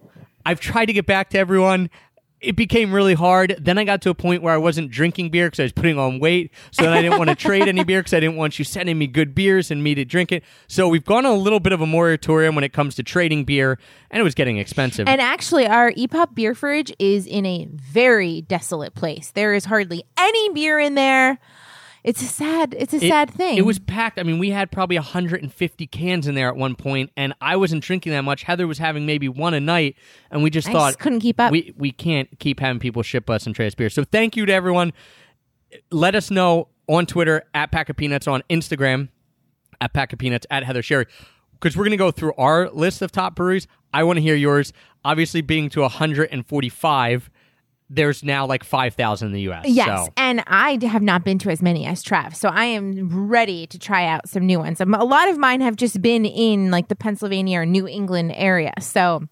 I've 0.45 0.59
tried 0.59 0.85
to 0.85 0.93
get 0.93 1.05
back 1.05 1.29
to 1.31 1.37
everyone. 1.37 1.89
It 2.41 2.55
became 2.55 2.91
really 2.91 3.13
hard. 3.13 3.55
Then 3.59 3.77
I 3.77 3.83
got 3.83 4.01
to 4.01 4.09
a 4.09 4.15
point 4.15 4.41
where 4.41 4.53
I 4.53 4.57
wasn't 4.57 4.89
drinking 4.89 5.29
beer 5.29 5.47
because 5.47 5.59
I 5.59 5.63
was 5.63 5.71
putting 5.71 5.99
on 5.99 6.19
weight. 6.19 6.51
So 6.71 6.83
then 6.83 6.93
I 6.93 7.01
didn't 7.01 7.19
want 7.19 7.29
to 7.29 7.35
trade 7.47 7.67
any 7.67 7.83
beer 7.83 7.99
because 7.99 8.13
I 8.13 8.19
didn't 8.19 8.35
want 8.35 8.57
you 8.57 8.65
sending 8.65 8.97
me 8.97 9.05
good 9.05 9.35
beers 9.35 9.69
and 9.69 9.83
me 9.83 9.93
to 9.95 10.03
drink 10.03 10.31
it. 10.31 10.43
So 10.67 10.87
we've 10.87 11.05
gone 11.05 11.25
on 11.25 11.33
a 11.33 11.39
little 11.39 11.59
bit 11.59 11.71
of 11.71 11.81
a 11.81 11.85
moratorium 11.85 12.55
when 12.55 12.63
it 12.63 12.73
comes 12.73 12.95
to 12.95 13.03
trading 13.03 13.45
beer, 13.45 13.77
and 14.09 14.19
it 14.19 14.23
was 14.23 14.33
getting 14.33 14.57
expensive. 14.57 15.07
And 15.07 15.21
actually, 15.21 15.67
our 15.67 15.91
EPOP 15.91 16.33
beer 16.33 16.55
fridge 16.55 16.91
is 16.97 17.27
in 17.27 17.45
a 17.45 17.67
very 17.71 18.41
desolate 18.41 18.95
place. 18.95 19.31
There 19.31 19.53
is 19.53 19.65
hardly 19.65 20.03
any 20.17 20.49
beer 20.49 20.79
in 20.79 20.95
there. 20.95 21.39
It's 22.03 22.21
a 22.21 22.25
sad. 22.25 22.75
It's 22.77 22.93
a 22.93 22.97
It- 22.97 23.09
sad 23.09 23.29
thing. 23.29 23.57
It 23.57 23.65
was 23.65 23.77
packed. 23.77 24.17
I 24.19 24.23
mean, 24.23 24.39
we 24.39 24.49
had 24.49 24.71
probably 24.71 24.97
150 24.97 25.85
cans 25.87 26.27
in 26.27 26.33
there 26.35 26.47
at 26.47 26.55
one 26.55 26.75
point, 26.75 27.11
and 27.15 27.33
I 27.39 27.55
wasn't 27.55 27.83
drinking 27.83 28.11
that 28.13 28.23
much. 28.23 28.43
Heather 28.43 28.65
was 28.67 28.79
having 28.79 29.05
maybe 29.05 29.29
one 29.29 29.53
a 29.53 29.59
night, 29.59 29.95
and 30.31 30.41
we 30.41 30.49
just 30.49 30.67
I 30.69 30.71
thought 30.71 30.87
just 30.89 30.99
couldn't 30.99 31.19
keep 31.19 31.39
up. 31.39 31.51
We 31.51 31.73
we 31.77 31.91
can't 31.91 32.27
keep 32.39 32.59
having 32.59 32.79
people 32.79 33.03
ship 33.03 33.29
us 33.29 33.45
and 33.45 33.53
trade 33.55 33.67
us 33.67 33.75
beer. 33.75 33.89
So 33.89 34.03
thank 34.03 34.35
you 34.35 34.45
to 34.47 34.53
everyone. 34.53 34.93
Let 35.91 36.15
us 36.15 36.31
know 36.31 36.69
on 36.89 37.05
Twitter 37.05 37.43
at 37.53 37.71
Pack 37.71 37.89
of 37.89 37.95
Peanuts, 37.97 38.27
on 38.27 38.43
Instagram 38.49 39.09
at 39.79 39.93
Pack 39.93 40.11
of 40.11 40.19
Peanuts, 40.19 40.45
at 40.49 40.63
Heather 40.63 40.81
Sherry, 40.81 41.05
because 41.53 41.77
we're 41.77 41.83
going 41.85 41.91
to 41.91 41.97
go 41.97 42.11
through 42.11 42.33
our 42.37 42.69
list 42.71 43.01
of 43.01 43.11
top 43.11 43.35
breweries. 43.35 43.67
I 43.93 44.03
want 44.03 44.17
to 44.17 44.21
hear 44.21 44.35
yours. 44.35 44.73
Obviously, 45.05 45.41
being 45.41 45.69
to 45.69 45.81
145, 45.81 47.29
there's 47.93 48.23
now 48.23 48.45
like 48.45 48.63
5,000 48.63 49.27
in 49.27 49.33
the 49.33 49.41
U.S. 49.41 49.65
Yes, 49.67 50.05
So. 50.05 50.13
and 50.15 50.41
I 50.47 50.79
have 50.85 51.01
not 51.01 51.25
been 51.25 51.37
to 51.39 51.49
as 51.49 51.61
many 51.61 51.85
as 51.85 52.01
Trav, 52.03 52.33
so 52.35 52.47
I 52.49 52.65
am 52.65 53.27
ready 53.27 53.67
to 53.67 53.77
try 53.77 54.05
out 54.07 54.29
some 54.29 54.45
new 54.45 54.59
ones. 54.59 54.79
Um, 54.79 54.93
A 54.93 55.03
lot 55.03 55.27
of 55.27 55.37
mine 55.37 55.59
have 55.61 55.75
just 55.75 56.01
been 56.01 56.25
in 56.25 56.71
like 56.71 56.87
the 56.87 56.95
Pennsylvania 56.95 57.59
or 57.59 57.65
New 57.65 57.87
England 57.87 58.31
area. 58.35 58.73
So 58.79 59.27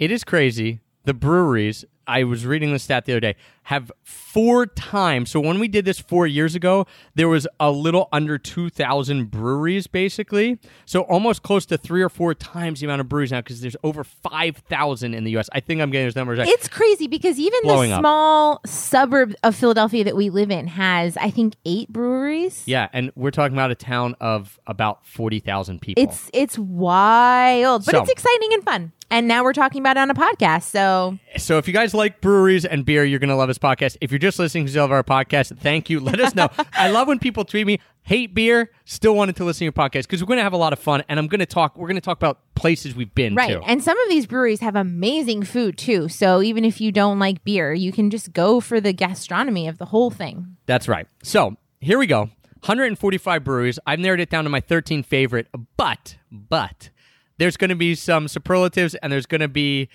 It 0.00 0.10
is 0.10 0.24
crazy. 0.24 0.80
The 1.04 1.14
breweries, 1.14 1.84
I 2.06 2.24
was 2.24 2.44
reading 2.44 2.72
the 2.72 2.78
stat 2.80 3.04
the 3.04 3.12
other 3.12 3.20
day, 3.20 3.36
have 3.64 3.92
four 4.02 4.66
times. 4.66 5.30
So 5.30 5.38
when 5.40 5.60
we 5.60 5.68
did 5.68 5.84
this 5.84 6.00
four 6.00 6.26
years 6.26 6.54
ago, 6.54 6.86
there 7.14 7.28
was 7.28 7.46
a 7.60 7.70
little 7.70 8.08
under 8.12 8.38
2,000 8.38 9.30
breweries, 9.30 9.86
basically. 9.86 10.58
So 10.86 11.02
almost 11.02 11.42
close 11.42 11.66
to 11.66 11.78
three 11.78 12.02
or 12.02 12.08
four 12.08 12.34
times 12.34 12.80
the 12.80 12.86
amount 12.86 13.00
of 13.00 13.08
breweries 13.08 13.30
now 13.30 13.40
because 13.40 13.60
there's 13.60 13.76
over 13.84 14.02
5,000 14.02 15.14
in 15.14 15.24
the 15.24 15.30
U.S. 15.32 15.48
I 15.52 15.60
think 15.60 15.80
I'm 15.80 15.90
getting 15.90 16.06
those 16.06 16.16
numbers 16.16 16.38
right. 16.38 16.48
it's 16.48 16.68
crazy 16.68 17.06
because 17.06 17.38
even 17.38 17.60
the 17.64 17.74
up. 17.74 18.00
small 18.00 18.60
suburb 18.66 19.34
of 19.42 19.54
Philadelphia 19.54 20.04
that 20.04 20.16
we 20.16 20.30
live 20.30 20.50
in 20.50 20.66
has, 20.66 21.16
I 21.16 21.30
think, 21.30 21.54
eight 21.64 21.88
breweries. 21.90 22.62
yeah, 22.66 22.88
and 22.92 23.12
we're 23.14 23.30
talking 23.30 23.56
about 23.56 23.70
a 23.70 23.74
town 23.76 24.16
of 24.20 24.58
about 24.66 25.06
40,000 25.06 25.80
people. 25.80 26.02
It's 26.02 26.30
it's 26.32 26.58
wild, 26.58 27.84
but 27.84 27.92
So- 27.92 28.00
it's 28.02 28.10
exciting 28.10 28.52
and 28.52 28.64
fun. 28.64 28.92
And 29.12 29.26
now 29.26 29.42
we're 29.42 29.52
talking 29.52 29.80
about 29.80 29.96
it 29.96 30.00
on 30.00 30.10
a 30.10 30.14
podcast. 30.14 30.62
So 30.64 31.18
So 31.36 31.58
if 31.58 31.66
you 31.66 31.74
guys 31.74 31.94
like 31.94 32.20
breweries 32.20 32.64
and 32.64 32.84
beer, 32.84 33.04
you're 33.04 33.18
going 33.18 33.30
to 33.30 33.34
love 33.34 33.49
this 33.50 33.58
podcast. 33.58 33.96
If 34.00 34.10
you're 34.12 34.18
just 34.18 34.38
listening 34.38 34.66
to 34.66 34.80
our 34.80 35.02
podcast, 35.02 35.58
thank 35.58 35.90
you. 35.90 36.00
Let 36.00 36.20
us 36.20 36.34
know. 36.34 36.48
I 36.72 36.90
love 36.90 37.08
when 37.08 37.18
people 37.18 37.44
tweet 37.44 37.66
me, 37.66 37.80
hate 38.02 38.34
beer, 38.34 38.70
still 38.84 39.14
wanted 39.14 39.36
to 39.36 39.44
listen 39.44 39.58
to 39.58 39.64
your 39.64 39.72
podcast 39.72 40.02
because 40.02 40.22
we're 40.22 40.28
going 40.28 40.38
to 40.38 40.42
have 40.42 40.52
a 40.52 40.58
lot 40.58 40.72
of 40.72 40.78
fun 40.78 41.02
and 41.08 41.18
I'm 41.18 41.26
going 41.26 41.40
to 41.40 41.46
talk, 41.46 41.76
we're 41.76 41.88
going 41.88 41.96
to 41.96 42.00
talk 42.00 42.16
about 42.16 42.38
places 42.54 42.94
we've 42.94 43.14
been 43.14 43.34
right, 43.34 43.50
to. 43.50 43.62
and 43.62 43.82
some 43.82 43.98
of 43.98 44.08
these 44.08 44.26
breweries 44.26 44.60
have 44.60 44.76
amazing 44.76 45.42
food 45.42 45.76
too. 45.76 46.08
So 46.08 46.42
even 46.42 46.64
if 46.64 46.80
you 46.80 46.92
don't 46.92 47.18
like 47.18 47.44
beer, 47.44 47.72
you 47.72 47.92
can 47.92 48.10
just 48.10 48.32
go 48.32 48.60
for 48.60 48.80
the 48.80 48.92
gastronomy 48.92 49.66
of 49.68 49.78
the 49.78 49.86
whole 49.86 50.10
thing. 50.10 50.56
That's 50.66 50.88
right. 50.88 51.06
So 51.22 51.56
here 51.80 51.98
we 51.98 52.06
go. 52.06 52.30
145 52.62 53.42
breweries. 53.42 53.78
I've 53.86 53.98
narrowed 53.98 54.20
it 54.20 54.30
down 54.30 54.44
to 54.44 54.50
my 54.50 54.60
13 54.60 55.02
favorite, 55.02 55.48
but, 55.76 56.16
but 56.30 56.90
there's 57.38 57.56
going 57.56 57.70
to 57.70 57.76
be 57.76 57.94
some 57.94 58.28
superlatives 58.28 58.94
and 58.96 59.10
there's 59.10 59.26
going 59.26 59.40
to 59.40 59.48
be 59.48 59.88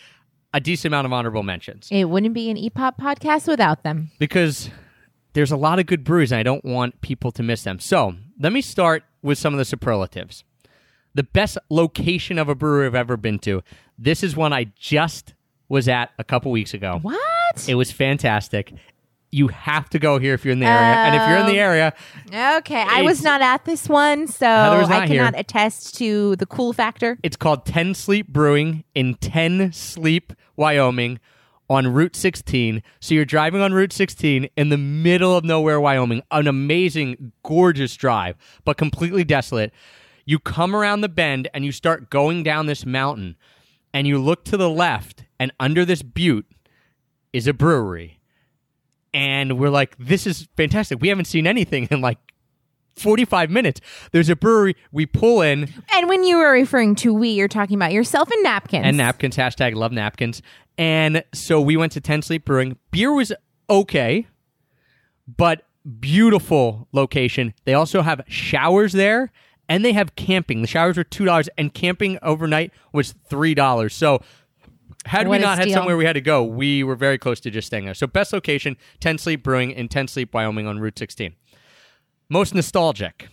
a 0.55 0.59
decent 0.61 0.93
amount 0.93 1.05
of 1.05 1.11
honorable 1.13 1.43
mentions. 1.43 1.87
It 1.91 2.05
wouldn't 2.05 2.33
be 2.33 2.49
an 2.49 2.55
EPOP 2.57 2.97
podcast 2.97 3.47
without 3.47 3.83
them. 3.83 4.09
because 4.19 4.69
there's 5.33 5.51
a 5.51 5.57
lot 5.57 5.79
of 5.79 5.85
good 5.85 6.03
breweries 6.05 6.31
and 6.31 6.39
I 6.39 6.43
don't 6.43 6.63
want 6.63 7.01
people 7.01 7.29
to 7.33 7.43
miss 7.43 7.63
them. 7.63 7.77
So 7.79 8.15
let 8.39 8.53
me 8.53 8.61
start 8.61 9.03
with 9.21 9.37
some 9.37 9.53
of 9.53 9.57
the 9.57 9.65
superlatives. 9.65 10.45
The 11.13 11.23
best 11.23 11.57
location 11.69 12.39
of 12.39 12.47
a 12.47 12.55
brewery 12.55 12.87
I've 12.87 12.95
ever 12.95 13.17
been 13.17 13.39
to. 13.39 13.61
This 13.99 14.23
is 14.23 14.35
one 14.35 14.53
I 14.53 14.71
just 14.79 15.33
was 15.67 15.89
at 15.89 16.11
a 16.17 16.23
couple 16.23 16.51
weeks 16.51 16.73
ago. 16.73 16.99
What? 17.01 17.67
It 17.67 17.75
was 17.75 17.91
fantastic. 17.91 18.73
You 19.35 19.49
have 19.49 19.89
to 19.89 19.99
go 19.99 20.17
here 20.17 20.33
if 20.33 20.45
you're 20.45 20.53
in 20.53 20.59
the 20.59 20.65
area. 20.65 20.95
And 20.95 21.15
if 21.15 21.27
you're 21.27 21.39
in 21.39 21.45
the 21.45 21.59
oh. 21.59 21.65
area, 21.65 21.93
Okay, 22.33 22.85
I 22.87 23.01
was 23.01 23.21
not 23.21 23.41
at 23.41 23.65
this 23.65 23.89
one, 23.89 24.27
so 24.27 24.47
I 24.47 25.05
here. 25.05 25.17
cannot 25.17 25.37
attest 25.37 25.95
to 25.95 26.37
the 26.37 26.45
cool 26.45 26.71
factor. 26.71 27.17
it's 27.21 27.35
called 27.35 27.65
10 27.65 27.95
Sleep 27.95 28.29
Brewing 28.29 28.85
in 28.93 29.15
10 29.15 29.73
Sleep, 29.73 30.31
Wyoming 30.55 31.19
on 31.69 31.87
Route 31.87 32.15
16. 32.15 32.81
So 33.01 33.13
you're 33.13 33.25
driving 33.25 33.59
on 33.59 33.73
Route 33.73 33.91
16 33.91 34.47
in 34.55 34.69
the 34.69 34.77
middle 34.77 35.35
of 35.35 35.43
nowhere, 35.43 35.81
Wyoming. 35.81 36.21
An 36.31 36.47
amazing, 36.47 37.33
gorgeous 37.43 37.95
drive, 37.97 38.37
but 38.63 38.77
completely 38.77 39.25
desolate. 39.25 39.73
You 40.25 40.39
come 40.39 40.73
around 40.73 41.01
the 41.01 41.09
bend 41.09 41.49
and 41.53 41.65
you 41.65 41.73
start 41.73 42.09
going 42.09 42.43
down 42.43 42.67
this 42.67 42.85
mountain, 42.85 43.35
and 43.93 44.07
you 44.07 44.17
look 44.17 44.45
to 44.45 44.55
the 44.55 44.69
left, 44.69 45.25
and 45.39 45.51
under 45.59 45.83
this 45.83 46.01
butte 46.03 46.47
is 47.33 47.47
a 47.47 47.53
brewery. 47.53 48.19
And 49.15 49.57
we're 49.57 49.69
like, 49.69 49.95
this 49.97 50.27
is 50.27 50.49
fantastic. 50.57 50.99
We 51.01 51.07
haven't 51.07 51.25
seen 51.25 51.47
anything 51.47 51.87
in 51.89 52.01
like 52.01 52.17
45 52.97 53.49
minutes. 53.49 53.79
There's 54.11 54.27
a 54.29 54.35
brewery. 54.35 54.75
We 54.91 55.05
pull 55.05 55.41
in, 55.41 55.73
And 55.93 56.09
when 56.09 56.23
you 56.25 56.37
were 56.37 56.51
referring 56.51 56.95
to 56.95 57.13
we, 57.13 57.29
you're 57.29 57.47
talking 57.47 57.75
about 57.77 57.93
yourself 57.93 58.29
and 58.29 58.43
napkins. 58.43 58.85
and 58.85 58.97
napkins 58.97 59.37
hashtag 59.37 59.73
love 59.75 59.91
napkins 59.93 60.41
and 60.77 61.23
so 61.33 61.61
we 61.61 61.77
went 61.77 61.93
to 61.93 62.01
10 62.01 62.21
sleep 62.21 62.43
brewing 62.43 62.77
beer 62.91 63.13
was 63.13 63.31
okay 63.69 64.27
but 65.37 65.63
beautiful 66.01 66.87
location 66.91 67.53
they 67.63 67.73
also 67.73 68.01
have 68.01 68.21
showers 68.27 68.91
there 68.91 69.31
and 69.69 69.85
they 69.85 69.93
have 69.93 70.15
camping 70.17 70.61
the 70.61 70.67
showers 70.67 70.97
were 70.97 71.05
$2 71.05 71.47
and 71.57 71.73
camping 71.73 72.19
overnight 72.21 72.71
was 72.91 73.13
$3 73.29 73.91
so 73.91 74.21
had 75.05 75.27
What 75.27 75.39
we 75.39 75.43
not 75.43 75.57
had 75.59 75.71
somewhere 75.71 75.97
we 75.97 76.05
had 76.05 76.13
to 76.13 76.21
go 76.21 76.43
we 76.43 76.83
were 76.83 76.95
very 76.95 77.17
close 77.17 77.39
to 77.41 77.51
just 77.51 77.67
staying 77.67 77.85
there 77.85 77.93
so 77.93 78.07
best 78.07 78.33
location 78.33 78.75
10 78.99 79.17
sleep 79.17 79.43
brewing 79.43 79.71
in 79.71 79.87
10 79.87 80.07
sleep 80.07 80.33
wyoming 80.33 80.67
on 80.67 80.79
route 80.79 80.97
16 80.97 81.35
most 82.29 82.55
nostalgic 82.55 83.29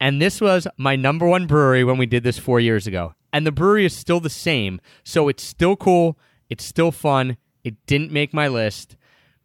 and 0.00 0.22
this 0.22 0.40
was 0.40 0.66
my 0.76 0.96
number 0.96 1.26
one 1.26 1.46
brewery 1.46 1.82
when 1.84 1.98
we 1.98 2.06
did 2.06 2.22
this 2.22 2.38
four 2.38 2.60
years 2.60 2.86
ago. 2.86 3.14
And 3.32 3.46
the 3.46 3.52
brewery 3.52 3.84
is 3.84 3.96
still 3.96 4.20
the 4.20 4.30
same. 4.30 4.80
So 5.04 5.28
it's 5.28 5.42
still 5.42 5.76
cool. 5.76 6.18
It's 6.48 6.64
still 6.64 6.92
fun. 6.92 7.36
It 7.64 7.84
didn't 7.86 8.12
make 8.12 8.32
my 8.32 8.48
list 8.48 8.96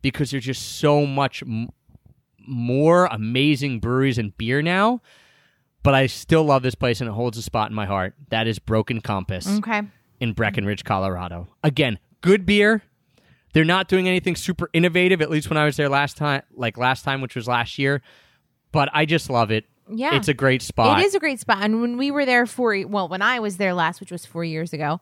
because 0.02 0.32
there's 0.32 0.46
just 0.46 0.78
so 0.80 1.06
much 1.06 1.42
m- 1.42 1.70
more 2.48 3.06
amazing 3.08 3.80
breweries 3.80 4.18
and 4.18 4.38
beer 4.38 4.62
now. 4.62 5.02
But 5.82 5.96
I 5.96 6.06
still 6.06 6.44
love 6.44 6.62
this 6.64 6.76
place 6.76 7.02
and 7.02 7.10
it 7.10 7.14
holds 7.14 7.38
a 7.38 7.42
spot 7.42 7.70
in 7.72 7.76
my 7.76 7.86
heart. 7.86 8.14
That 8.30 8.48
is 8.48 8.60
Broken 8.60 9.02
Compass 9.02 9.48
Okay. 9.58 9.82
In 10.24 10.34
Breckenridge, 10.34 10.84
Colorado. 10.84 11.48
Again, 11.64 12.00
good 12.22 12.46
beer. 12.46 12.82
They're 13.54 13.64
not 13.66 13.88
doing 13.88 14.08
anything 14.08 14.36
super 14.36 14.70
innovative, 14.74 15.22
at 15.22 15.30
least 15.30 15.50
when 15.50 15.58
I 15.58 15.66
was 15.66 15.78
there 15.78 15.90
last 15.90 16.18
time, 16.18 16.42
like 16.56 16.78
last 16.78 17.04
time, 17.04 17.22
which 17.22 17.36
was 17.36 17.48
last 17.48 17.78
year. 17.78 18.02
But 18.72 18.90
I 18.94 19.06
just 19.06 19.30
love 19.30 19.52
it. 19.52 19.66
Yeah. 19.88 20.16
It's 20.16 20.28
a 20.30 20.34
great 20.34 20.62
spot. 20.64 21.00
It 21.00 21.06
is 21.06 21.14
a 21.14 21.20
great 21.20 21.40
spot. 21.40 21.60
And 21.62 21.82
when 21.82 21.98
we 21.98 22.10
were 22.10 22.26
there 22.26 22.48
for, 22.48 22.76
well, 22.88 23.08
when 23.10 23.22
I 23.22 23.40
was 23.40 23.58
there 23.58 23.74
last, 23.74 24.00
which 24.00 24.12
was 24.12 24.26
four 24.26 24.44
years 24.44 24.74
ago, 24.74 25.02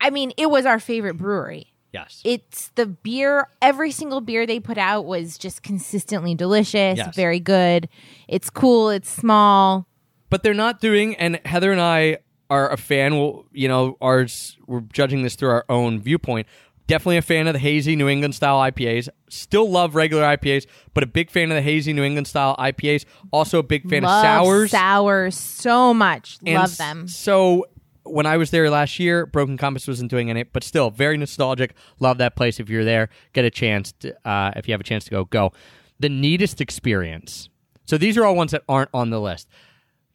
I 0.00 0.08
mean, 0.10 0.32
it 0.38 0.48
was 0.48 0.64
our 0.64 0.78
favorite 0.78 1.14
brewery. 1.18 1.74
Yes. 1.92 2.22
It's 2.24 2.68
the 2.76 2.86
beer, 2.86 3.48
every 3.60 3.90
single 3.90 4.20
beer 4.20 4.46
they 4.46 4.60
put 4.60 4.78
out 4.78 5.04
was 5.06 5.36
just 5.36 5.62
consistently 5.64 6.36
delicious, 6.36 6.96
Yes. 6.98 7.16
very 7.16 7.40
good. 7.40 7.88
It's 8.28 8.48
cool, 8.48 8.90
it's 8.90 9.10
small. 9.10 9.86
but 10.30 10.44
they're 10.44 10.54
not 10.54 10.80
doing 10.80 11.16
and 11.16 11.40
heather 11.44 11.72
and 11.72 11.80
i 11.80 12.18
are 12.50 12.70
a 12.70 12.76
fan 12.76 13.16
well 13.16 13.44
you 13.52 13.68
know 13.68 13.96
ours 14.00 14.58
we're 14.66 14.80
judging 14.80 15.22
this 15.22 15.36
through 15.36 15.50
our 15.50 15.64
own 15.68 16.00
viewpoint. 16.00 16.46
Definitely 16.86 17.18
a 17.18 17.22
fan 17.22 17.46
of 17.46 17.52
the 17.52 17.60
hazy 17.60 17.94
new 17.94 18.08
england 18.08 18.34
style 18.34 18.58
ipas 18.58 19.08
still 19.28 19.70
love 19.70 19.94
regular 19.94 20.24
ipas 20.36 20.66
but 20.92 21.04
a 21.04 21.06
big 21.06 21.30
fan 21.30 21.50
of 21.52 21.54
the 21.54 21.62
hazy 21.62 21.92
new 21.92 22.02
england 22.02 22.26
style 22.26 22.56
ipas 22.58 23.04
also 23.30 23.60
a 23.60 23.62
big 23.62 23.88
fan 23.88 24.02
Love 24.02 24.24
of 24.24 24.44
sours. 24.44 24.70
Sours 24.72 25.36
so 25.36 25.94
much. 25.94 26.38
And 26.44 26.56
Love 26.56 26.76
them. 26.78 27.06
so 27.06 27.66
when 28.02 28.26
i 28.26 28.36
was 28.36 28.50
there 28.50 28.68
last 28.70 28.98
year 28.98 29.24
broken 29.26 29.56
compass 29.56 29.86
wasn't 29.86 30.10
doing 30.10 30.30
any 30.30 30.42
but 30.42 30.64
still 30.64 30.90
very 30.90 31.16
nostalgic. 31.16 31.74
Love 32.00 32.18
that 32.18 32.34
place 32.34 32.58
if 32.58 32.68
you're 32.68 32.84
there. 32.84 33.08
Get 33.34 33.44
a 33.44 33.50
chance 33.50 33.92
to, 34.00 34.12
uh, 34.28 34.50
if 34.56 34.66
you 34.66 34.72
have 34.72 34.80
a 34.80 34.84
chance 34.84 35.04
to 35.04 35.10
go 35.10 35.24
go. 35.26 35.52
The 36.00 36.08
neatest 36.08 36.60
experience. 36.60 37.50
So 37.84 37.98
these 37.98 38.16
are 38.16 38.24
all 38.24 38.34
ones 38.34 38.50
that 38.52 38.62
aren't 38.68 38.90
on 38.92 39.10
the 39.10 39.20
list 39.20 39.48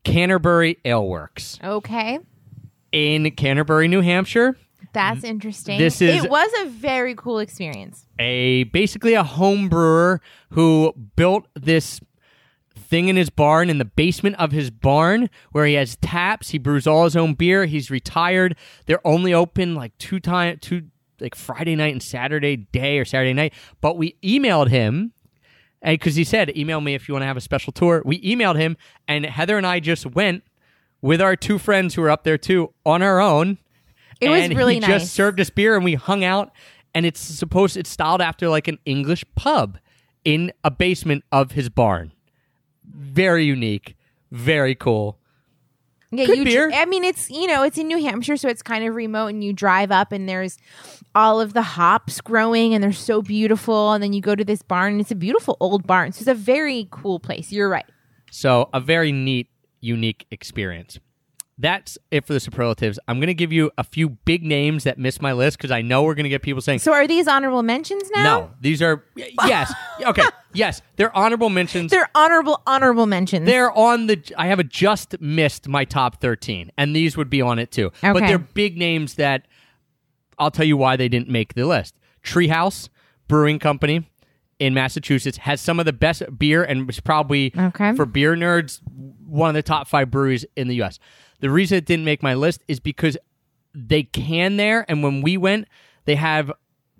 canterbury 0.05 0.77
ale 0.85 1.05
works 1.07 1.59
Okay. 1.63 2.19
in 2.91 3.29
Canterbury, 3.31 3.87
New 3.89 4.01
Hampshire. 4.01 4.55
That's 4.93 5.25
interesting. 5.25 5.77
This 5.77 6.01
is- 6.01 6.23
it 6.23 6.29
was 6.31 6.49
a 6.63 6.69
very 6.69 7.15
cool 7.15 7.39
experience. 7.39 8.05
a 8.17 8.63
basically 8.65 9.13
a 9.13 9.23
home 9.23 9.67
brewer 9.67 10.21
who 10.51 10.93
built 11.17 11.47
this 11.53 11.99
thing 12.77 13.09
in 13.09 13.15
his 13.17 13.29
barn 13.29 13.69
in 13.69 13.77
the 13.77 13.83
basement 13.85 14.35
of 14.37 14.51
his 14.53 14.69
barn 14.71 15.29
where 15.51 15.65
he 15.65 15.73
has 15.73 15.97
taps 15.97 16.49
he 16.51 16.57
brews 16.57 16.85
all 16.87 17.03
his 17.05 17.15
own 17.15 17.33
beer 17.33 17.65
he's 17.65 17.89
retired 17.89 18.55
they're 18.85 19.05
only 19.05 19.33
open 19.33 19.73
like 19.75 19.97
two 19.97 20.19
time 20.19 20.57
two 20.61 20.83
like 21.19 21.33
friday 21.35 21.75
night 21.75 21.91
and 21.93 22.03
saturday 22.03 22.55
day 22.55 22.99
or 22.99 23.03
saturday 23.05 23.33
night 23.33 23.53
but 23.81 23.97
we 23.97 24.15
emailed 24.23 24.69
him 24.69 25.11
because 25.93 26.15
he 26.15 26.23
said 26.23 26.55
email 26.57 26.81
me 26.81 26.95
if 26.95 27.07
you 27.07 27.13
want 27.13 27.23
to 27.23 27.27
have 27.27 27.37
a 27.37 27.41
special 27.41 27.71
tour. 27.71 28.01
We 28.05 28.21
emailed 28.21 28.57
him 28.57 28.77
and 29.07 29.25
heather 29.25 29.57
and 29.57 29.65
i 29.67 29.79
just 29.79 30.05
went 30.05 30.43
with 31.01 31.21
our 31.21 31.35
two 31.35 31.57
friends 31.57 31.95
who 31.95 32.01
were 32.01 32.09
up 32.09 32.23
there 32.23 32.37
too 32.37 32.73
on 32.85 33.01
our 33.01 33.19
own. 33.19 33.57
It 34.19 34.29
was 34.29 34.43
and 34.43 34.55
really 34.55 34.75
he 34.75 34.79
nice. 34.79 34.89
just 34.89 35.13
served 35.13 35.39
us 35.39 35.49
beer 35.49 35.75
and 35.75 35.83
we 35.83 35.95
hung 35.95 36.23
out 36.23 36.51
and 36.93 37.05
it's 37.05 37.19
supposed 37.19 37.77
it's 37.77 37.89
styled 37.89 38.21
after 38.21 38.47
like 38.47 38.67
an 38.67 38.79
english 38.85 39.25
pub 39.35 39.77
in 40.23 40.51
a 40.63 40.71
basement 40.71 41.23
of 41.31 41.51
his 41.51 41.69
barn. 41.69 42.11
Very 42.83 43.45
unique 43.45 43.95
very 44.31 44.75
cool 44.75 45.17
Yeah, 46.17 46.25
you. 46.33 46.43
beer. 46.43 46.71
I 46.73 46.85
mean, 46.85 47.03
it's 47.03 47.29
you 47.29 47.47
know, 47.47 47.63
it's 47.63 47.77
in 47.77 47.87
New 47.87 48.01
Hampshire, 48.01 48.37
so 48.37 48.47
it's 48.49 48.61
kind 48.61 48.85
of 48.85 48.95
remote, 48.95 49.27
and 49.27 49.43
you 49.43 49.53
drive 49.53 49.91
up, 49.91 50.11
and 50.11 50.27
there's 50.27 50.57
all 51.13 51.39
of 51.39 51.53
the 51.53 51.61
hops 51.61 52.21
growing, 52.21 52.73
and 52.73 52.83
they're 52.83 52.91
so 52.93 53.21
beautiful. 53.21 53.93
And 53.93 54.03
then 54.03 54.13
you 54.13 54.21
go 54.21 54.35
to 54.35 54.43
this 54.45 54.61
barn, 54.61 54.93
and 54.93 55.01
it's 55.01 55.11
a 55.11 55.15
beautiful 55.15 55.57
old 55.59 55.85
barn. 55.87 56.11
So 56.11 56.19
it's 56.19 56.27
a 56.27 56.33
very 56.33 56.87
cool 56.91 57.19
place. 57.19 57.51
You're 57.51 57.69
right. 57.69 57.85
so 58.31 58.69
a 58.73 58.79
very 58.79 59.11
neat 59.11 59.47
unique 59.81 60.25
experience 60.31 60.97
that's 61.57 61.97
it 62.11 62.25
for 62.25 62.33
the 62.33 62.39
superlatives 62.39 62.99
i'm 63.07 63.17
going 63.17 63.27
to 63.27 63.33
give 63.33 63.53
you 63.53 63.71
a 63.77 63.83
few 63.83 64.09
big 64.09 64.43
names 64.43 64.83
that 64.83 64.97
missed 64.99 65.21
my 65.21 65.31
list 65.31 65.57
because 65.57 65.71
i 65.71 65.81
know 65.81 66.03
we're 66.03 66.13
going 66.13 66.25
to 66.25 66.29
get 66.29 66.41
people 66.41 66.61
saying 66.61 66.79
So 66.79 66.91
are 66.91 67.07
these 67.07 67.27
honorable 67.29 67.63
mentions 67.63 68.09
now? 68.13 68.23
no 68.23 68.51
these 68.59 68.81
are 68.81 69.03
yes 69.45 69.73
okay 70.05 70.23
yes 70.53 70.81
they're 70.97 71.15
honorable 71.15 71.49
mentions 71.49 71.91
they're 71.91 72.09
honorable 72.13 72.61
honorable 72.67 73.05
mentions. 73.05 73.45
They're 73.45 73.71
on 73.71 74.07
the. 74.07 74.21
I 74.37 74.47
have 74.47 74.59
a 74.59 74.63
just 74.65 75.19
missed 75.21 75.67
my 75.67 75.85
top 75.85 76.19
thirteen, 76.21 76.71
and 76.77 76.95
these 76.95 77.15
would 77.17 77.29
be 77.29 77.41
on 77.41 77.59
it 77.59 77.71
too. 77.71 77.91
But 78.01 78.19
they're 78.21 78.37
big 78.39 78.77
names 78.77 79.15
that 79.15 79.47
I'll 80.39 80.51
tell 80.51 80.65
you 80.65 80.77
why 80.77 80.95
they 80.95 81.07
didn't 81.09 81.29
make 81.29 81.53
the 81.53 81.65
list. 81.65 81.95
Treehouse 82.23 82.89
Brewing 83.27 83.59
Company 83.59 84.09
in 84.59 84.73
Massachusetts 84.73 85.37
has 85.39 85.59
some 85.61 85.79
of 85.79 85.85
the 85.85 85.93
best 85.93 86.23
beer, 86.37 86.63
and 86.63 86.89
it's 86.89 86.99
probably 87.01 87.53
Okay. 87.57 87.93
for 87.95 88.05
beer 88.05 88.35
nerds 88.35 88.79
one 89.27 89.49
of 89.49 89.55
the 89.55 89.63
top 89.63 89.87
five 89.87 90.09
breweries 90.11 90.45
in 90.55 90.67
the 90.69 90.75
U.S. 90.75 90.99
The 91.39 91.49
reason 91.49 91.77
it 91.77 91.85
didn't 91.85 92.05
make 92.05 92.23
my 92.23 92.33
list 92.33 92.63
is 92.67 92.79
because 92.79 93.17
they 93.73 94.03
can 94.03 94.57
there, 94.57 94.85
and 94.89 95.03
when 95.03 95.21
we 95.21 95.37
went, 95.37 95.67
they 96.05 96.15
have 96.15 96.51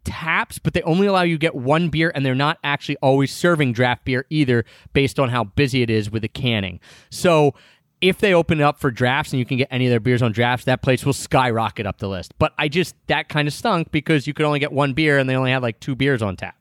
taps, 0.04 0.60
but 0.60 0.74
they 0.74 0.82
only 0.84 1.08
allow 1.08 1.24
you 1.24 1.36
to 1.36 1.39
get 1.39 1.56
one 1.56 1.89
beer, 1.89 2.12
and 2.13 2.25
they're 2.25 2.36
not 2.36 2.60
actually 2.63 2.98
always 2.98 3.34
serving 3.34 3.74
draft 3.74 4.06
beer 4.06 4.25
either, 4.30 4.65
based 4.94 5.20
on 5.20 5.30
how 5.30 5.46
busy 5.46 5.82
it 5.82 5.89
is 5.89 6.12
with 6.12 6.22
the 6.22 6.27
canning. 6.27 6.80
So 7.10 7.56
if 8.01 8.20
they 8.20 8.34
open 8.34 8.60
it 8.60 8.63
up 8.63 8.77
for 8.77 8.92
drafts 8.92 9.32
and 9.32 9.39
you 9.39 9.46
can 9.46 9.58
get 9.58 9.68
any 9.72 9.88
of 9.88 9.89
their 9.89 10.00
beers 10.00 10.22
on 10.22 10.32
drafts, 10.32 10.65
that 10.65 10.82
place 10.82 11.06
will 11.06 11.13
skyrocket 11.13 11.88
up 11.88 11.98
the 12.00 12.10
list. 12.10 12.34
But 12.38 12.54
I 12.58 12.68
just 12.68 12.94
that 13.08 13.30
kind 13.30 13.48
of 13.48 13.54
stunk 13.54 13.89
because 13.92 14.27
you 14.27 14.34
could 14.34 14.46
only 14.46 14.60
get 14.60 14.72
one 14.72 14.94
beer, 14.94 15.18
and 15.18 15.30
they 15.30 15.36
only 15.36 15.51
had 15.51 15.62
like 15.62 15.80
two 15.80 15.96
beers 15.96 16.22
on 16.22 16.36
tap, 16.36 16.58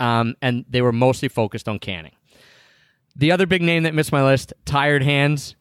um, 0.00 0.34
and 0.40 0.64
they 0.68 0.80
were 0.80 0.92
mostly 0.92 1.28
focused 1.28 1.68
on 1.68 1.78
canning. 1.78 2.12
The 3.16 3.32
other 3.32 3.46
big 3.46 3.62
name 3.62 3.82
that 3.82 3.94
missed 3.94 4.12
my 4.12 4.24
list, 4.24 4.52
Tired 4.64 5.02
Hands, 5.02 5.56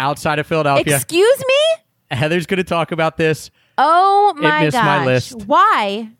outside 0.00 0.38
of 0.38 0.46
Philadelphia. 0.46 0.96
Excuse 0.96 1.38
me. 1.38 1.82
Heather's 2.10 2.46
going 2.46 2.58
to 2.58 2.64
talk 2.64 2.92
about 2.92 3.16
this. 3.16 3.50
Oh 3.78 4.34
my 4.36 4.64
missed 4.64 4.76
gosh! 4.76 4.84
my 4.84 5.04
list. 5.04 5.34
Why? 5.46 6.10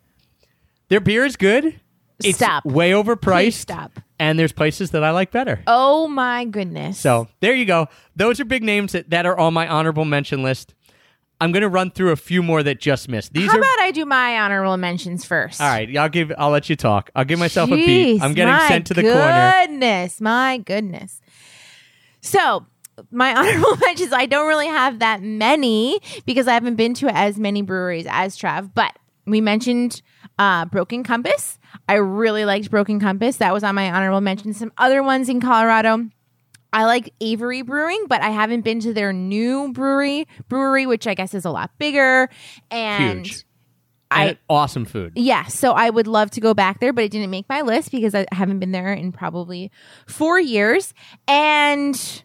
Their 0.89 0.99
beer 0.99 1.25
is 1.25 1.35
good. 1.35 1.79
It's 2.23 2.37
Stop. 2.37 2.65
way 2.65 2.91
overpriced. 2.91 3.43
Please 3.43 3.55
stop. 3.55 3.99
And 4.19 4.39
there's 4.39 4.51
places 4.51 4.91
that 4.91 5.03
I 5.03 5.11
like 5.11 5.31
better. 5.31 5.61
Oh 5.67 6.07
my 6.07 6.45
goodness! 6.45 6.99
So 6.99 7.27
there 7.39 7.53
you 7.53 7.65
go. 7.65 7.87
Those 8.15 8.39
are 8.39 8.45
big 8.45 8.63
names 8.63 8.93
that, 8.93 9.11
that 9.11 9.25
are 9.27 9.37
on 9.37 9.53
my 9.53 9.67
honorable 9.67 10.05
mention 10.05 10.41
list. 10.41 10.73
I'm 11.39 11.51
going 11.51 11.61
to 11.61 11.69
run 11.69 11.91
through 11.91 12.11
a 12.11 12.15
few 12.15 12.41
more 12.41 12.63
that 12.63 12.79
just 12.79 13.07
missed. 13.09 13.33
These 13.33 13.45
how 13.51 13.57
are 13.57 13.59
about 13.59 13.79
I 13.79 13.91
do 13.91 14.05
my 14.05 14.39
honorable 14.39 14.75
mentions 14.77 15.23
first? 15.23 15.61
all 15.61 15.67
right. 15.67 15.95
I'll 15.95 16.09
give. 16.09 16.31
I'll 16.35 16.49
let 16.49 16.69
you 16.69 16.75
talk. 16.75 17.11
I'll 17.15 17.25
give 17.25 17.37
myself 17.37 17.69
a 17.69 17.75
beat. 17.75 18.21
I'm 18.21 18.33
getting 18.33 18.67
sent 18.67 18.87
to 18.87 18.95
the 18.95 19.03
corner. 19.03 19.19
My 19.19 19.65
goodness, 19.67 20.19
my 20.19 20.57
goodness. 20.57 21.21
So 22.21 22.65
my 23.11 23.35
honorable 23.37 23.77
mentions, 23.77 24.13
I 24.13 24.25
don't 24.25 24.47
really 24.47 24.67
have 24.67 24.99
that 24.99 25.21
many 25.21 25.99
because 26.25 26.47
I 26.47 26.53
haven't 26.53 26.75
been 26.75 26.93
to 26.95 27.07
as 27.15 27.37
many 27.37 27.61
breweries 27.61 28.05
as 28.09 28.37
Trav, 28.37 28.71
but 28.73 28.97
we 29.25 29.41
mentioned 29.41 30.01
uh, 30.39 30.65
Broken 30.65 31.03
Compass. 31.03 31.59
I 31.89 31.95
really 31.95 32.45
liked 32.45 32.71
Broken 32.71 32.99
Compass. 32.99 33.37
That 33.37 33.53
was 33.53 33.63
on 33.63 33.75
my 33.75 33.91
honorable 33.91 34.21
mention. 34.21 34.53
Some 34.53 34.71
other 34.77 35.03
ones 35.03 35.29
in 35.29 35.41
Colorado. 35.41 36.07
I 36.73 36.85
like 36.85 37.13
Avery 37.21 37.61
Brewing, 37.61 38.05
but 38.07 38.21
I 38.21 38.29
haven't 38.29 38.61
been 38.61 38.79
to 38.81 38.93
their 38.93 39.13
new 39.13 39.71
brewery, 39.71 40.27
brewery, 40.49 40.85
which 40.85 41.07
I 41.07 41.13
guess 41.13 41.33
is 41.33 41.45
a 41.45 41.49
lot 41.49 41.71
bigger. 41.77 42.29
And 42.69 43.25
Huge. 43.25 43.45
I 44.09 44.25
And 44.27 44.37
awesome 44.49 44.85
food. 44.85 45.13
yeah, 45.15 45.45
so 45.47 45.73
I 45.73 45.89
would 45.89 46.07
love 46.07 46.31
to 46.31 46.41
go 46.41 46.53
back 46.53 46.79
there, 46.79 46.93
but 46.93 47.03
it 47.03 47.11
didn't 47.11 47.29
make 47.29 47.47
my 47.49 47.61
list 47.61 47.91
because 47.91 48.15
I 48.15 48.25
haven't 48.31 48.59
been 48.59 48.71
there 48.71 48.93
in 48.93 49.11
probably 49.11 49.71
four 50.07 50.39
years. 50.39 50.93
And 51.27 52.23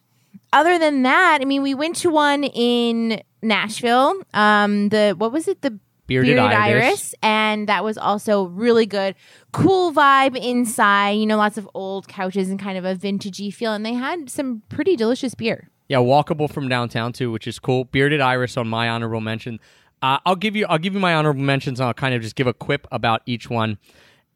other 0.53 0.79
than 0.79 1.03
that, 1.03 1.39
I 1.41 1.45
mean, 1.45 1.61
we 1.61 1.73
went 1.73 1.97
to 1.97 2.09
one 2.09 2.43
in 2.45 3.21
Nashville. 3.41 4.15
Um, 4.33 4.89
the 4.89 5.15
what 5.17 5.31
was 5.31 5.47
it? 5.47 5.61
The 5.61 5.77
Bearded 6.05 6.37
Iris. 6.37 7.15
and 7.23 7.67
that 7.69 7.83
was 7.83 7.97
also 7.97 8.43
really 8.45 8.85
good. 8.85 9.15
Cool 9.51 9.93
vibe 9.93 10.35
inside. 10.37 11.11
You 11.11 11.25
know, 11.25 11.37
lots 11.37 11.57
of 11.57 11.69
old 11.73 12.07
couches 12.07 12.49
and 12.49 12.59
kind 12.59 12.77
of 12.77 12.85
a 12.85 12.95
vintagey 12.95 13.53
feel, 13.53 13.73
and 13.73 13.85
they 13.85 13.93
had 13.93 14.29
some 14.29 14.63
pretty 14.69 14.95
delicious 14.95 15.33
beer. 15.33 15.69
Yeah, 15.87 15.97
walkable 15.97 16.49
from 16.51 16.69
downtown 16.69 17.13
too, 17.13 17.31
which 17.31 17.47
is 17.47 17.59
cool. 17.59 17.85
Bearded 17.85 18.21
Iris 18.21 18.57
on 18.57 18.67
my 18.67 18.89
honorable 18.89 19.21
mention. 19.21 19.59
Uh, 20.01 20.19
I'll 20.25 20.35
give 20.35 20.55
you 20.55 20.65
I'll 20.67 20.77
give 20.77 20.93
you 20.93 20.99
my 20.99 21.13
honorable 21.13 21.41
mentions. 21.41 21.79
And 21.79 21.87
I'll 21.87 21.93
kind 21.93 22.13
of 22.13 22.21
just 22.21 22.35
give 22.35 22.47
a 22.47 22.53
quip 22.53 22.87
about 22.91 23.21
each 23.25 23.49
one. 23.49 23.77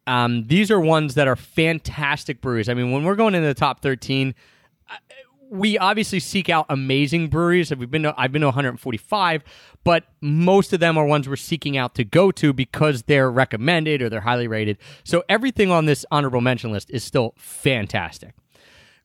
Um, 0.06 0.46
these 0.48 0.72
are 0.72 0.80
ones 0.80 1.16
that 1.16 1.28
are 1.28 1.36
fantastic 1.36 2.40
breweries. 2.40 2.70
I 2.70 2.74
mean, 2.74 2.92
when 2.92 3.04
we're 3.04 3.16
going 3.16 3.36
into 3.36 3.48
the 3.48 3.54
top 3.54 3.82
thirteen, 3.82 4.36
we 5.50 5.78
obviously 5.78 6.20
seek 6.20 6.50
out 6.50 6.66
amazing 6.70 7.30
breweries. 7.30 7.74
We've 7.76 7.90
been 7.90 8.04
to, 8.04 8.14
I've 8.18 8.32
been 8.32 8.42
to 8.42 8.48
145, 8.48 9.44
but 9.84 10.04
most 10.22 10.74
of 10.74 10.80
them 10.80 10.98
are 10.98 11.06
ones 11.06 11.28
we're 11.28 11.36
seeking 11.36 11.78
out 11.78 11.96
to 11.96 12.04
go 12.04 12.32
to 12.32 12.54
because 12.54 13.04
they're 13.04 13.32
recommended 13.32 14.02
or 14.02 14.10
they're 14.10 14.22
highly 14.22 14.48
rated. 14.48 14.78
So 15.04 15.24
everything 15.30 15.72
on 15.72 15.86
this 15.86 16.06
honorable 16.12 16.42
mention 16.42 16.72
list 16.72 16.90
is 16.92 17.04
still 17.04 17.34
fantastic. 17.38 18.34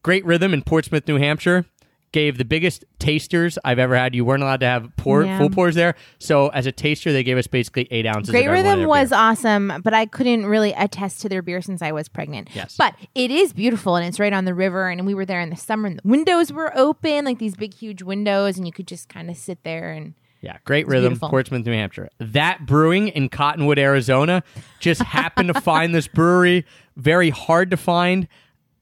Great 0.03 0.25
Rhythm 0.25 0.53
in 0.53 0.63
Portsmouth, 0.63 1.07
New 1.07 1.19
Hampshire. 1.19 1.65
Gave 2.13 2.37
the 2.37 2.45
biggest 2.45 2.85
tasters 2.99 3.59
I've 3.65 3.79
ever 3.79 3.97
had. 3.97 4.15
You 4.15 4.25
weren't 4.25 4.43
allowed 4.43 4.61
to 4.61 4.67
have 4.67 4.95
pour, 4.97 5.25
Yeah. 5.25 5.39
full 5.39 5.49
pours 5.49 5.75
there. 5.75 5.95
So 6.19 6.49
as 6.49 6.67
a 6.67 6.73
taster, 6.73 7.11
they 7.13 7.23
gave 7.23 7.39
us 7.39 7.47
basically 7.47 7.89
eight 7.91 8.05
ounces. 8.07 8.31
Great 8.31 8.49
Rhythm 8.49 8.85
was 8.87 9.11
beer. 9.11 9.19
awesome, 9.19 9.73
but 9.83 9.95
I 9.95 10.05
couldn't 10.05 10.45
really 10.45 10.73
attest 10.75 11.23
to 11.23 11.31
their 11.31 11.41
beer 11.41 11.63
since 11.63 11.81
I 11.81 11.91
was 11.93 12.09
pregnant. 12.11 12.51
Yes. 12.55 12.77
But 12.77 12.95
it 13.15 13.31
is 13.31 13.53
beautiful 13.55 13.97
and 13.97 14.07
it's 14.07 14.21
right 14.21 14.33
on 14.33 14.45
the 14.45 14.53
river. 14.55 14.91
And 14.91 15.07
we 15.07 15.15
were 15.15 15.25
there 15.25 15.41
in 15.41 15.49
the 15.51 15.57
summer 15.57 15.89
and 15.89 15.99
the 16.05 16.07
windows 16.09 16.53
were 16.53 16.71
open, 16.77 17.25
like 17.25 17.39
these 17.39 17.57
big, 17.57 17.73
huge 17.73 18.03
windows, 18.03 18.59
and 18.59 18.67
you 18.67 18.73
could 18.73 18.87
just 18.87 19.09
kind 19.09 19.31
of 19.31 19.37
sit 19.39 19.65
there 19.65 19.91
and. 19.93 20.13
Yeah, 20.43 20.57
great 20.65 20.89
rhythm, 20.89 21.11
beautiful. 21.13 21.31
Portsmouth, 21.31 21.65
New 21.65 21.73
Hampshire. 21.73 22.09
That 22.19 22.67
brewing 22.67 23.09
in 23.09 23.29
Cottonwood, 23.29 23.79
Arizona, 23.79 24.43
just 24.81 25.01
happened 25.01 25.55
to 25.55 25.61
find 25.61 25.95
this 25.95 26.09
brewery. 26.09 26.67
Very 26.97 27.31
hard 27.31 27.71
to 27.71 27.77
find. 27.77 28.27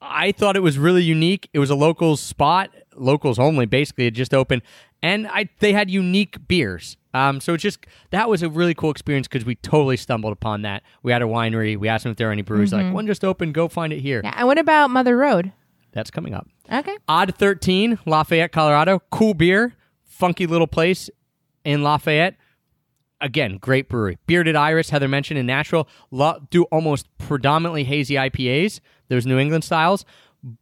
I 0.03 0.33
thought 0.33 0.57
it 0.57 0.63
was 0.63 0.79
really 0.79 1.03
unique. 1.03 1.51
It 1.53 1.59
was 1.59 1.69
a 1.69 1.75
local 1.75 2.17
spot, 2.17 2.71
locals 3.01 3.39
only. 3.39 3.67
Basically, 3.67 4.07
it 4.07 4.13
just 4.13 4.35
opened, 4.35 4.63
and 5.03 5.27
I 5.29 5.49
they 5.59 5.73
had 5.73 5.91
unique 5.91 6.47
beers. 6.47 6.97
Um, 7.13 7.41
so 7.41 7.55
it's 7.55 7.63
just 7.63 7.81
that 8.11 8.29
was 8.29 8.43
a 8.43 8.49
really 8.49 8.75
cool 8.75 8.91
experience 8.91 9.27
because 9.27 9.45
we 9.45 9.57
totally 9.57 9.97
stumbled 9.97 10.33
upon 10.33 10.63
that. 10.63 10.83
We 11.03 11.13
had 11.13 11.23
a 11.23 11.27
winery. 11.27 11.77
We 11.77 11.89
asked 11.89 12.05
them 12.05 12.13
if 12.13 12.17
there 12.17 12.29
were 12.29 12.33
any 12.33 12.43
breweries. 12.43 12.73
Like 12.73 12.93
one 12.93 13.07
just 13.07 13.25
opened. 13.25 13.55
Go 13.55 13.69
find 13.69 13.93
it 13.93 14.01
here. 14.01 14.19
Mm-hmm. 14.19 14.27
Yeah. 14.27 14.35
And 14.39 14.47
what 14.47 14.59
about 14.59 14.91
Mother 14.91 15.17
Road? 15.17 15.53
That's 15.93 16.11
coming 16.11 16.35
up. 16.35 16.47
Okay. 16.73 16.97
Odd 17.09 17.35
13, 17.35 17.99
Lafayette, 18.07 18.53
Colorado. 18.53 19.03
Cool 19.11 19.35
beer, 19.35 19.75
funky 20.05 20.47
little 20.47 20.69
place 20.69 21.11
in 21.65 21.83
Lafayette. 21.83 22.37
Again, 23.21 23.59
great 23.59 23.89
brewery. 23.89 24.19
Bearded 24.27 24.57
Iris, 24.57 24.91
Heather 24.91 25.09
mentioned 25.09 25.39
in 25.39 25.47
Nashville, 25.47 25.89
do 26.51 26.63
almost 26.71 27.07
predominantly 27.19 27.85
hazy 27.85 28.15
IPAs. 28.15 28.81
There's 29.09 29.27
New 29.27 29.39
England 29.39 29.65
styles, 29.65 30.05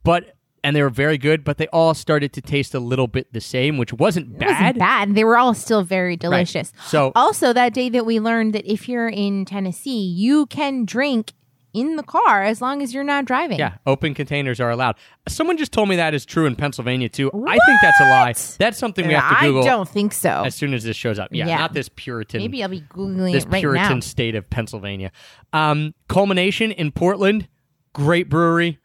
but 0.02 0.34
and 0.64 0.74
they 0.76 0.82
were 0.82 0.90
very 0.90 1.18
good, 1.18 1.44
but 1.44 1.58
they 1.58 1.66
all 1.68 1.94
started 1.94 2.32
to 2.34 2.40
taste 2.40 2.74
a 2.74 2.80
little 2.80 3.06
bit 3.06 3.32
the 3.32 3.40
same, 3.40 3.78
which 3.78 3.92
wasn't 3.92 4.26
It 4.34 4.38
bad. 4.38 4.48
wasn't 4.50 4.78
bad. 4.78 5.14
They 5.14 5.24
were 5.24 5.38
all 5.38 5.54
still 5.54 5.82
very 5.82 6.16
delicious. 6.16 6.72
So- 6.86 7.12
also 7.14 7.52
that 7.52 7.72
day 7.74 7.88
that 7.90 8.04
we 8.06 8.20
learned 8.20 8.54
that 8.54 8.70
if 8.70 8.88
you're 8.88 9.08
in 9.08 9.44
Tennessee, 9.44 10.00
you 10.06 10.46
can 10.46 10.84
drink 10.84 11.32
in 11.74 11.96
the 11.96 12.02
car 12.02 12.42
as 12.42 12.62
long 12.62 12.82
as 12.82 12.94
you're 12.94 13.04
not 13.04 13.26
driving. 13.26 13.58
Yeah, 13.58 13.74
open 13.86 14.14
containers 14.14 14.58
are 14.58 14.70
allowed. 14.70 14.96
Someone 15.28 15.58
just 15.58 15.70
told 15.70 15.88
me 15.88 15.96
that 15.96 16.14
is 16.14 16.24
true 16.24 16.46
in 16.46 16.56
Pennsylvania 16.56 17.10
too. 17.10 17.30
I 17.46 17.58
think 17.66 17.78
that's 17.82 18.00
a 18.00 18.04
lie. 18.04 18.34
That's 18.58 18.78
something 18.78 19.06
we 19.06 19.12
have 19.12 19.38
to 19.38 19.44
Google. 19.46 19.62
I 19.64 19.66
don't 19.66 19.88
think 19.88 20.14
so. 20.14 20.44
as 20.46 20.54
soon 20.54 20.72
as 20.72 20.82
this 20.82 20.96
shows 20.96 21.18
up. 21.18 21.28
Yeah, 21.30 21.46
Yeah. 21.46 21.58
not 21.58 21.74
this 21.74 21.90
Puritan. 21.94 22.40
Maybe 22.40 22.62
I'll 22.62 22.70
be 22.70 22.80
googling 22.80 23.32
this 23.32 23.44
right 23.46 23.60
Puritan 23.60 23.96
now. 23.96 24.00
state 24.00 24.34
of 24.34 24.48
Pennsylvania. 24.48 25.12
Um, 25.52 25.94
culmination 26.08 26.72
in 26.72 26.90
Portland, 26.90 27.46
great 27.92 28.28
brewery. 28.30 28.78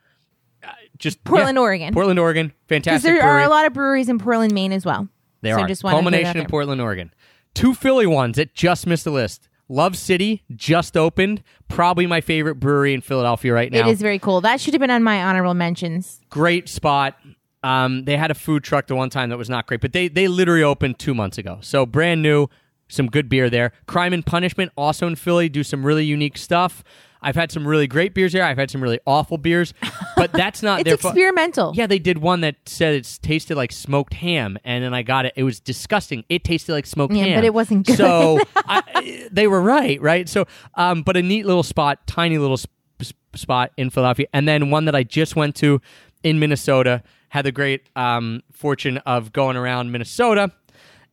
Just 1.04 1.24
Portland, 1.24 1.56
yeah. 1.58 1.62
Oregon. 1.62 1.94
Portland, 1.94 2.20
Oregon, 2.20 2.48
Because 2.48 2.68
fantastic 2.68 3.04
there 3.12 3.22
brewery. 3.22 3.42
are 3.42 3.46
a 3.46 3.50
lot 3.50 3.66
of 3.66 3.74
breweries 3.74 4.10
in 4.10 4.18
Portland, 4.20 4.54
Maine 4.54 4.72
as 4.72 4.86
well. 4.86 5.10
There 5.42 5.56
so 5.56 5.62
are. 5.64 5.68
Just 5.68 5.84
wanted 5.84 5.98
to 5.98 6.04
put 6.04 6.14
it 6.14 6.18
out 6.18 6.22
Culmination 6.22 6.42
in. 6.42 6.48
Portland, 6.48 6.82
Oregon. 6.82 7.14
Two 7.54 7.74
Philly 7.74 8.08
ones 8.08 8.38
that 8.38 8.54
just 8.56 8.88
missed 8.88 9.04
the 9.04 9.12
list. 9.12 9.50
Love 9.70 9.98
City 9.98 10.44
just 10.56 10.96
opened. 10.98 11.44
Probably 11.68 12.08
my 12.08 12.22
favorite 12.22 12.56
brewery 12.56 12.94
in 12.94 13.02
Philadelphia 13.02 13.54
right 13.54 13.72
now. 13.72 13.80
It 13.88 13.92
is 13.92 14.02
very 14.02 14.18
cool. 14.20 14.42
That 14.42 14.60
should 14.62 14.74
have 14.74 14.82
been 14.82 14.92
on 14.92 15.04
my 15.04 15.22
honorable 15.24 15.54
mentions. 15.54 16.22
great 16.30 16.70
spot. 16.70 17.18
Um, 17.64 18.04
they 18.06 18.18
had 18.18 18.30
a 18.32 18.34
food 18.36 18.64
truck 18.64 18.88
the 18.88 18.96
one 18.96 19.10
time 19.10 19.30
that 19.30 19.38
was 19.38 19.50
not 19.50 19.68
great, 19.68 19.80
but 19.82 19.94
they 19.94 20.08
they 20.10 20.28
literally 20.28 20.64
opened 20.64 21.00
two 21.00 21.14
months 21.14 21.38
ago. 21.38 21.60
So 21.62 21.86
brand 21.86 22.22
new, 22.22 22.48
some 22.90 23.08
good 23.08 23.30
beer 23.30 23.50
there. 23.50 23.72
Crime 23.88 24.14
and 24.14 24.26
Punishment 24.26 24.72
also 24.76 25.08
in 25.08 25.16
Philly 25.16 25.48
do 25.50 25.64
some 25.64 25.86
really 25.86 26.04
unique 26.06 26.38
stuff. 26.38 26.84
I've 27.24 27.36
had 27.36 27.52
some 27.52 27.68
really 27.68 27.88
great 27.88 28.14
beers 28.14 28.34
here. 28.34 28.44
I've 28.44 28.58
had 28.58 28.70
some 28.70 28.82
really 28.84 29.00
awful 29.08 29.38
beers, 29.38 29.74
but 30.16 30.32
that's 30.34 30.62
not 30.62 30.82
It's 30.82 30.90
their 30.90 30.98
fu- 30.98 31.08
experimental. 31.10 31.72
yeah, 31.76 31.88
they 31.88 32.00
did 32.00 32.18
one 32.20 32.42
that 32.42 32.56
said 32.66 32.94
it 32.96 33.20
tasted 33.22 33.56
like 33.56 33.72
smoked 33.72 34.14
ham, 34.14 34.58
and 34.64 34.84
then 34.84 34.94
I 34.94 35.02
got 35.02 35.26
it. 35.26 35.34
It 35.36 35.44
was 35.44 35.60
disgusting. 35.60 36.24
It 36.30 36.44
tasted 36.44 36.74
like 36.74 36.86
smoked 36.86 37.14
Yeah, 37.14 37.24
ham, 37.26 37.38
but 37.38 37.46
it 37.46 37.54
wasn't 37.54 37.88
good. 37.88 37.98
So 37.98 38.40
I, 38.56 39.28
they 39.32 39.48
were 39.48 39.62
right, 39.62 40.02
right? 40.02 40.28
So, 40.30 40.46
um, 40.76 41.02
but 41.04 41.18
a 41.18 41.22
neat 41.22 41.46
little 41.46 41.64
spot, 41.64 42.06
tiny 42.08 42.38
little 42.38 42.58
sp- 42.58 42.70
sp- 43.02 43.18
spot 43.36 43.72
in 43.78 43.90
Philadelphia, 43.90 44.28
and 44.34 44.48
then 44.48 44.70
one 44.70 44.86
that 44.86 44.96
I 44.96 45.04
just 45.04 45.36
went 45.36 45.56
to 45.58 45.82
in 46.24 46.40
Minnesota. 46.40 47.04
Had 47.30 47.46
the 47.46 47.52
great 47.52 47.90
um, 47.96 48.44
fortune 48.52 49.00
of 49.08 49.34
going 49.34 49.58
around 49.58 49.92
Minnesota 49.92 50.52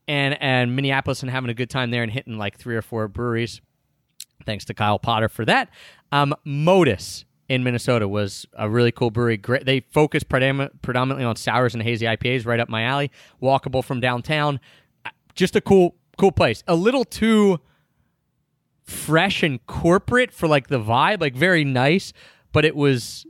and 0.07 0.37
and 0.42 0.77
Minneapolis 0.77 1.23
and 1.23 1.31
having 1.31 1.49
a 1.49 1.55
good 1.55 1.70
time 1.70 1.90
there 1.90 2.03
and 2.03 2.12
hitting 2.12 2.37
like 2.37 2.59
three 2.59 2.77
or 2.77 2.83
four 2.83 3.09
breweries 3.09 3.62
thanks 4.44 4.64
to 4.66 4.74
Kyle 4.74 4.98
Potter 4.98 5.29
for 5.29 5.44
that. 5.44 5.68
Um, 6.12 6.35
Modist 6.44 7.24
in 7.48 7.64
Minnesota 7.64 8.07
was 8.09 8.46
a 8.55 8.68
really 8.70 8.92
cool 8.92 9.11
brewery. 9.11 9.37
Great, 9.37 9.64
they 9.66 9.81
focus 9.92 10.22
predominantly 10.22 11.24
on 11.24 11.37
sours 11.37 11.74
and 11.74 11.83
hazy 11.83 12.07
IPAs, 12.07 12.46
right 12.46 12.61
up 12.61 12.68
my 12.68 12.83
alley. 12.85 13.11
Walkable 13.42 13.83
from 13.85 14.00
downtown, 14.00 14.61
Uh, 15.05 15.11
just 15.35 15.57
a 15.57 15.61
cool, 15.61 15.96
cool 16.18 16.33
place. 16.33 16.62
A 16.68 16.74
little 16.74 17.05
too 17.05 17.59
fresh 18.85 19.42
and 19.42 19.64
corporate 19.66 20.33
for 20.33 20.48
like 20.48 20.68
the 20.68 20.81
vibe, 20.81 21.20
like 21.20 21.35
very 21.35 21.64
nice, 21.64 22.12
but 22.53 22.64
it 22.64 22.74
was, 22.74 23.26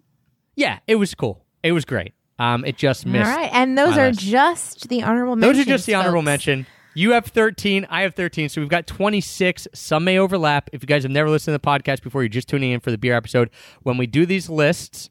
yeah, 0.56 0.78
it 0.86 0.96
was 0.96 1.14
cool. 1.14 1.44
It 1.62 1.72
was 1.72 1.84
great. 1.84 2.14
Um, 2.38 2.64
it 2.64 2.78
just 2.78 3.04
missed. 3.04 3.28
right. 3.28 3.50
And 3.52 3.76
those 3.76 3.98
are 3.98 4.08
list. 4.08 4.20
just 4.20 4.88
the 4.88 5.02
honorable 5.02 5.36
Those 5.36 5.58
are 5.58 5.64
just 5.64 5.84
the 5.86 5.94
honorable 5.94 6.20
folks. 6.20 6.24
mention. 6.26 6.66
You 7.00 7.12
have 7.12 7.24
13. 7.24 7.86
I 7.88 8.02
have 8.02 8.14
13. 8.14 8.50
So 8.50 8.60
we've 8.60 8.68
got 8.68 8.86
26. 8.86 9.68
Some 9.72 10.04
may 10.04 10.18
overlap. 10.18 10.68
If 10.74 10.82
you 10.82 10.86
guys 10.86 11.02
have 11.04 11.10
never 11.10 11.30
listened 11.30 11.54
to 11.54 11.58
the 11.58 11.66
podcast 11.66 12.02
before, 12.02 12.20
you're 12.20 12.28
just 12.28 12.46
tuning 12.46 12.72
in 12.72 12.80
for 12.80 12.90
the 12.90 12.98
beer 12.98 13.14
episode. 13.14 13.48
When 13.82 13.96
we 13.96 14.06
do 14.06 14.26
these 14.26 14.50
lists, 14.50 15.08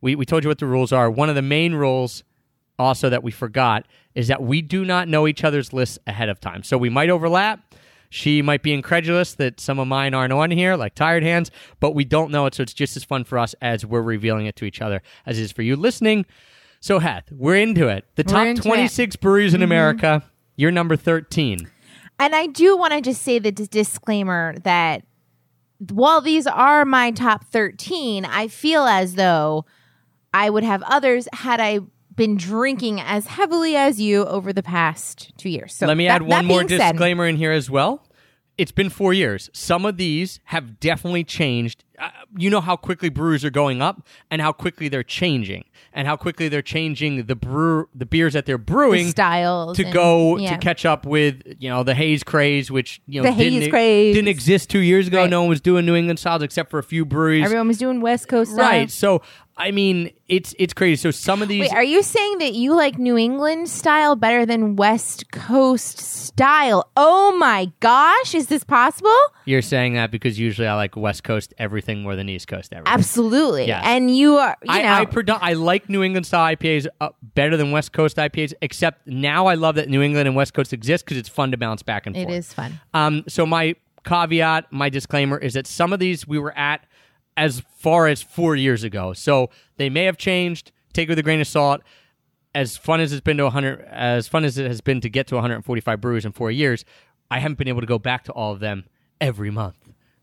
we, 0.00 0.14
we 0.14 0.24
told 0.24 0.44
you 0.44 0.48
what 0.48 0.60
the 0.60 0.66
rules 0.66 0.92
are. 0.92 1.10
One 1.10 1.28
of 1.28 1.34
the 1.34 1.42
main 1.42 1.74
rules, 1.74 2.24
also 2.78 3.10
that 3.10 3.22
we 3.22 3.32
forgot, 3.32 3.84
is 4.14 4.28
that 4.28 4.42
we 4.42 4.62
do 4.62 4.82
not 4.82 5.08
know 5.08 5.28
each 5.28 5.44
other's 5.44 5.74
lists 5.74 5.98
ahead 6.06 6.30
of 6.30 6.40
time. 6.40 6.62
So 6.62 6.78
we 6.78 6.88
might 6.88 7.10
overlap. 7.10 7.74
She 8.08 8.40
might 8.40 8.62
be 8.62 8.72
incredulous 8.72 9.34
that 9.34 9.60
some 9.60 9.78
of 9.78 9.86
mine 9.86 10.14
aren't 10.14 10.32
on 10.32 10.50
here, 10.50 10.74
like 10.74 10.94
Tired 10.94 11.22
Hands, 11.22 11.50
but 11.80 11.94
we 11.94 12.06
don't 12.06 12.30
know 12.30 12.46
it. 12.46 12.54
So 12.54 12.62
it's 12.62 12.72
just 12.72 12.96
as 12.96 13.04
fun 13.04 13.24
for 13.24 13.38
us 13.38 13.54
as 13.60 13.84
we're 13.84 14.00
revealing 14.00 14.46
it 14.46 14.56
to 14.56 14.64
each 14.64 14.80
other 14.80 15.02
as 15.26 15.38
it 15.38 15.42
is 15.42 15.52
for 15.52 15.60
you 15.60 15.76
listening. 15.76 16.24
So, 16.80 16.98
Heth, 16.98 17.30
we're 17.30 17.56
into 17.56 17.88
it. 17.88 18.06
The 18.14 18.24
We're 18.26 18.32
top 18.32 18.46
into 18.46 18.60
it. 18.60 18.62
Mm-hmm. 18.62 18.70
26 18.70 19.16
breweries 19.16 19.52
in 19.52 19.62
America. 19.62 20.24
You're 20.60 20.70
number 20.70 20.94
13. 20.94 21.70
And 22.18 22.34
I 22.34 22.46
do 22.46 22.76
want 22.76 22.92
to 22.92 23.00
just 23.00 23.22
say 23.22 23.38
the 23.38 23.50
dis- 23.50 23.66
disclaimer 23.66 24.54
that 24.64 25.04
while 25.90 26.20
these 26.20 26.46
are 26.46 26.84
my 26.84 27.12
top 27.12 27.46
13, 27.46 28.26
I 28.26 28.46
feel 28.48 28.82
as 28.82 29.14
though 29.14 29.64
I 30.34 30.50
would 30.50 30.62
have 30.62 30.82
others 30.82 31.28
had 31.32 31.60
I 31.60 31.78
been 32.14 32.36
drinking 32.36 33.00
as 33.00 33.26
heavily 33.26 33.74
as 33.74 34.02
you 34.02 34.26
over 34.26 34.52
the 34.52 34.62
past 34.62 35.32
two 35.38 35.48
years. 35.48 35.72
So 35.74 35.86
Let 35.86 35.96
me 35.96 36.08
that- 36.08 36.16
add 36.16 36.22
one 36.24 36.44
more 36.44 36.58
being 36.66 36.78
said- 36.78 36.92
disclaimer 36.92 37.26
in 37.26 37.36
here 37.36 37.52
as 37.52 37.70
well. 37.70 38.06
It's 38.58 38.72
been 38.72 38.90
four 38.90 39.14
years. 39.14 39.48
Some 39.54 39.86
of 39.86 39.96
these 39.96 40.40
have 40.44 40.78
definitely 40.78 41.24
changed. 41.24 41.84
Uh, 41.98 42.10
you 42.36 42.50
know 42.50 42.60
how 42.60 42.76
quickly 42.76 43.08
brews 43.08 43.44
are 43.44 43.50
going 43.50 43.82
up, 43.82 44.06
and 44.30 44.40
how 44.40 44.52
quickly 44.52 44.88
they're 44.88 45.02
changing, 45.02 45.64
and 45.92 46.06
how 46.06 46.16
quickly 46.16 46.48
they're 46.48 46.62
changing 46.62 47.24
the 47.26 47.34
brew, 47.34 47.88
the 47.94 48.06
beers 48.06 48.34
that 48.34 48.46
they're 48.46 48.58
brewing 48.58 49.06
the 49.06 49.10
styles 49.10 49.76
to 49.76 49.84
and- 49.84 49.92
go 49.92 50.36
yeah. 50.36 50.52
to 50.52 50.58
catch 50.58 50.84
up 50.84 51.04
with 51.04 51.42
you 51.58 51.68
know 51.68 51.82
the 51.82 51.94
haze 51.94 52.22
craze, 52.22 52.70
which 52.70 53.00
you 53.06 53.20
know 53.20 53.28
The 53.28 53.32
haze 53.32 53.52
didn't, 53.54 53.70
craze. 53.70 54.14
didn't 54.14 54.28
exist 54.28 54.70
two 54.70 54.78
years 54.80 55.08
ago. 55.08 55.18
Right. 55.22 55.30
No 55.30 55.40
one 55.40 55.48
was 55.48 55.60
doing 55.60 55.84
New 55.86 55.94
England 55.96 56.18
styles 56.18 56.42
except 56.42 56.70
for 56.70 56.78
a 56.78 56.84
few 56.84 57.04
breweries. 57.04 57.44
Everyone 57.44 57.68
was 57.68 57.78
doing 57.78 58.00
West 58.00 58.28
Coast 58.28 58.52
right. 58.56 58.90
So 58.90 59.22
I 59.60 59.72
mean, 59.72 60.10
it's 60.26 60.54
it's 60.58 60.72
crazy. 60.72 60.96
So 60.96 61.10
some 61.10 61.42
of 61.42 61.48
these 61.48 61.60
Wait, 61.60 61.72
are 61.72 61.84
you 61.84 62.02
saying 62.02 62.38
that 62.38 62.54
you 62.54 62.74
like 62.74 62.98
New 62.98 63.18
England 63.18 63.68
style 63.68 64.16
better 64.16 64.46
than 64.46 64.74
West 64.74 65.30
Coast 65.32 65.98
style? 65.98 66.90
Oh 66.96 67.36
my 67.38 67.70
gosh, 67.80 68.34
is 68.34 68.46
this 68.46 68.64
possible? 68.64 69.10
you're 69.44 69.60
saying 69.62 69.94
that 69.94 70.10
because 70.10 70.38
usually 70.38 70.66
I 70.66 70.74
like 70.76 70.96
West 70.96 71.24
Coast 71.24 71.52
everything 71.58 72.02
more 72.02 72.16
than 72.16 72.28
East 72.28 72.48
Coast 72.48 72.72
everything. 72.72 72.92
Absolutely. 72.92 73.66
Yes. 73.66 73.82
And 73.84 74.16
you 74.16 74.36
are, 74.36 74.56
you 74.62 74.72
I, 74.72 75.04
know, 75.04 75.34
I, 75.34 75.50
I 75.50 75.52
like 75.54 75.88
New 75.88 76.02
England 76.02 76.26
style 76.26 76.54
IPAs 76.54 76.86
uh, 77.00 77.10
better 77.34 77.56
than 77.56 77.72
West 77.72 77.92
Coast 77.92 78.16
IPAs, 78.16 78.54
except 78.62 79.06
now 79.06 79.46
I 79.46 79.54
love 79.54 79.74
that 79.74 79.88
New 79.88 80.02
England 80.02 80.28
and 80.28 80.36
West 80.36 80.54
Coast 80.54 80.72
exist 80.72 81.04
because 81.04 81.18
it's 81.18 81.28
fun 81.28 81.50
to 81.50 81.56
bounce 81.56 81.82
back 81.82 82.06
and 82.06 82.14
forth. 82.14 82.28
It 82.28 82.32
is 82.32 82.52
fun. 82.52 82.80
Um, 82.94 83.24
so 83.28 83.44
my 83.44 83.74
caveat, 84.04 84.72
my 84.72 84.88
disclaimer 84.88 85.36
is 85.36 85.54
that 85.54 85.66
some 85.66 85.92
of 85.92 85.98
these 85.98 86.26
we 86.26 86.38
were 86.38 86.56
at 86.56 86.86
as 87.36 87.62
far 87.78 88.06
as 88.06 88.22
four 88.22 88.56
years 88.56 88.84
ago, 88.84 89.12
so 89.12 89.50
they 89.76 89.88
may 89.88 90.04
have 90.04 90.16
changed. 90.16 90.72
Take 90.92 91.08
it 91.08 91.12
with 91.12 91.18
a 91.18 91.22
grain 91.22 91.40
of 91.40 91.46
salt. 91.46 91.82
As 92.54 92.76
fun 92.76 93.00
as 93.00 93.12
it's 93.12 93.20
been 93.20 93.36
to 93.36 93.44
100, 93.44 93.82
as 93.88 94.26
fun 94.26 94.44
as 94.44 94.58
it 94.58 94.66
has 94.66 94.80
been 94.80 95.00
to 95.02 95.08
get 95.08 95.28
to 95.28 95.36
145 95.36 96.00
breweries 96.00 96.24
in 96.24 96.32
four 96.32 96.50
years, 96.50 96.84
I 97.30 97.38
haven't 97.38 97.58
been 97.58 97.68
able 97.68 97.80
to 97.80 97.86
go 97.86 97.98
back 97.98 98.24
to 98.24 98.32
all 98.32 98.52
of 98.52 98.58
them 98.58 98.84
every 99.20 99.50
month. 99.50 99.76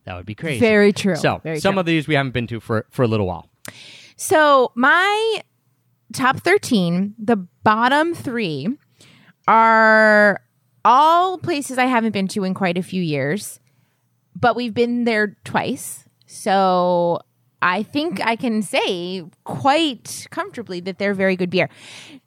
That 0.04 0.16
would 0.16 0.26
be 0.26 0.36
crazy. 0.36 0.60
Very 0.60 0.92
true. 0.92 1.16
So 1.16 1.40
Very 1.44 1.60
some 1.60 1.76
true. 1.76 1.80
of 1.82 1.86
these 1.86 2.08
we 2.08 2.16
haven't 2.16 2.32
been 2.32 2.48
to 2.48 2.60
for 2.60 2.86
for 2.90 3.04
a 3.04 3.08
little 3.08 3.28
while. 3.28 3.50
So 4.18 4.72
my 4.76 5.42
top 6.14 6.40
13, 6.40 7.16
the 7.18 7.36
bottom 7.64 8.14
three 8.14 8.68
are 9.48 10.42
all 10.84 11.38
places 11.38 11.78
I 11.78 11.86
haven't 11.86 12.12
been 12.12 12.28
to 12.30 12.44
in 12.44 12.54
quite 12.54 12.78
a 12.78 12.84
few 12.84 13.02
years, 13.02 13.60
but 14.36 14.56
we've 14.56 14.74
been 14.74 15.04
there 15.04 15.38
twice. 15.44 16.07
So 16.28 17.20
I 17.62 17.84
think 17.84 18.24
I 18.26 18.36
can 18.36 18.62
say 18.62 19.26
quite 19.44 20.28
comfortably 20.30 20.80
that 20.82 21.00
they're 21.00 21.14
very 21.16 21.36
good 21.36 21.50
beer. 21.50 21.70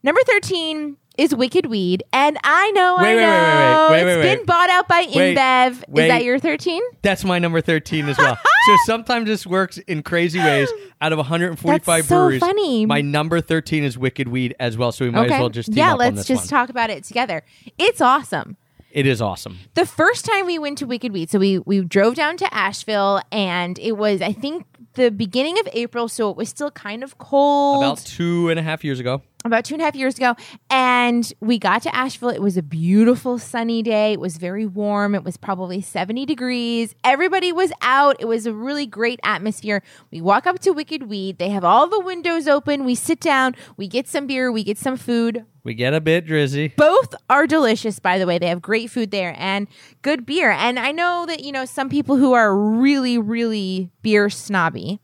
Number 0.02 0.20
13 0.26 0.96
is 1.18 1.34
Wicked 1.34 1.66
Weed. 1.66 2.02
And 2.12 2.38
I 2.42 2.70
know, 2.70 2.96
Wait, 2.98 3.12
I 3.12 3.14
wait, 3.14 3.16
wait, 3.16 3.20
wait, 3.20 3.26
know, 3.26 3.88
wait, 3.90 4.04
wait, 4.04 4.18
it's 4.18 4.38
been 4.38 4.46
bought 4.46 4.70
out 4.70 4.88
by 4.88 5.04
InBev. 5.04 5.72
Is 5.72 6.08
that 6.08 6.24
your 6.24 6.38
13? 6.38 6.82
That's 7.02 7.24
my 7.24 7.38
number 7.38 7.60
13 7.60 8.08
as 8.08 8.16
well. 8.16 8.36
so 8.66 8.76
sometimes 8.86 9.26
this 9.26 9.46
works 9.46 9.78
in 9.78 10.02
crazy 10.02 10.38
ways. 10.38 10.68
Out 11.02 11.12
of 11.12 11.18
145 11.18 11.84
That's 11.86 12.08
so 12.08 12.14
breweries, 12.14 12.40
funny. 12.40 12.84
my 12.86 13.00
number 13.00 13.40
13 13.40 13.84
is 13.84 13.96
Wicked 13.96 14.28
Weed 14.28 14.54
as 14.60 14.76
well. 14.76 14.92
So 14.92 15.04
we 15.04 15.10
might 15.10 15.30
as 15.30 15.40
well 15.40 15.48
just 15.48 15.68
team 15.68 15.78
yeah, 15.78 15.92
up 15.94 15.98
let's 15.98 16.16
this 16.16 16.26
just 16.26 16.52
one. 16.52 16.60
talk 16.60 16.68
about 16.68 16.90
it 16.90 17.04
together. 17.04 17.42
It's 17.78 18.00
awesome. 18.02 18.56
It 18.90 19.07
is 19.07 19.22
awesome. 19.22 19.59
The 19.74 19.87
first 19.87 20.24
time 20.24 20.46
we 20.46 20.59
went 20.59 20.79
to 20.79 20.87
Wicked 20.87 21.12
Weed, 21.12 21.31
so 21.31 21.38
we 21.38 21.59
we 21.61 21.81
drove 21.83 22.14
down 22.14 22.37
to 22.38 22.55
Asheville, 22.55 23.20
and 23.31 23.79
it 23.79 23.96
was 23.96 24.20
I 24.20 24.33
think 24.33 24.66
the 24.94 25.11
beginning 25.11 25.59
of 25.61 25.68
April, 25.72 26.09
so 26.09 26.31
it 26.31 26.37
was 26.37 26.48
still 26.48 26.70
kind 26.72 27.05
of 27.05 27.16
cold. 27.18 27.85
About 27.85 27.98
two 27.98 28.48
and 28.48 28.59
a 28.59 28.62
half 28.62 28.83
years 28.83 28.98
ago. 28.98 29.22
about 29.44 29.64
two 29.64 29.74
and 29.74 29.81
a 29.81 29.85
half 29.85 29.94
years 29.94 30.16
ago. 30.18 30.35
And 30.68 31.33
we 31.40 31.59
got 31.59 31.83
to 31.83 31.94
Asheville. 31.94 32.31
It 32.31 32.42
was 32.42 32.57
a 32.57 32.62
beautiful 32.62 33.38
sunny 33.38 33.83
day. 33.83 34.12
It 34.12 34.20
was 34.20 34.37
very 34.37 34.66
warm. 34.66 35.14
It 35.14 35.22
was 35.24 35.37
probably 35.37 35.81
70 35.81 36.26
degrees. 36.26 36.94
Everybody 37.05 37.53
was 37.53 37.72
out. 37.81 38.16
It 38.18 38.26
was 38.26 38.46
a 38.46 38.53
really 38.53 38.85
great 38.85 39.20
atmosphere. 39.22 39.83
We 40.11 40.20
walk 40.20 40.46
up 40.46 40.59
to 40.61 40.72
Wicked 40.72 41.05
Weed. 41.09 41.38
They 41.38 41.50
have 41.50 41.64
all 41.64 41.87
the 41.88 42.00
windows 42.00 42.48
open. 42.48 42.85
We 42.85 42.96
sit 42.96 43.20
down. 43.20 43.55
We 43.76 43.87
get 43.87 44.09
some 44.09 44.26
beer. 44.26 44.50
We 44.50 44.64
get 44.64 44.76
some 44.76 44.96
food. 44.96 45.46
We 45.62 45.74
get 45.74 45.92
a 45.92 46.00
bit 46.00 46.26
drizzy. 46.26 46.74
Both 46.74 47.14
are 47.28 47.46
delicious, 47.46 47.98
by 47.98 48.18
the 48.18 48.26
way. 48.26 48.38
They 48.38 48.48
have 48.48 48.62
great 48.62 48.90
food 48.90 49.10
there 49.10 49.34
and 49.38 49.68
good 50.02 50.24
beer. 50.24 50.50
And 50.50 50.78
I 50.78 50.92
know 50.92 51.26
that, 51.26 51.44
you 51.44 51.52
know, 51.52 51.64
some 51.64 51.88
people 51.88 52.16
who 52.16 52.32
are 52.32 52.56
really, 52.56 53.18
really 53.18 53.90
beer 54.02 54.30
snobby 54.30 55.00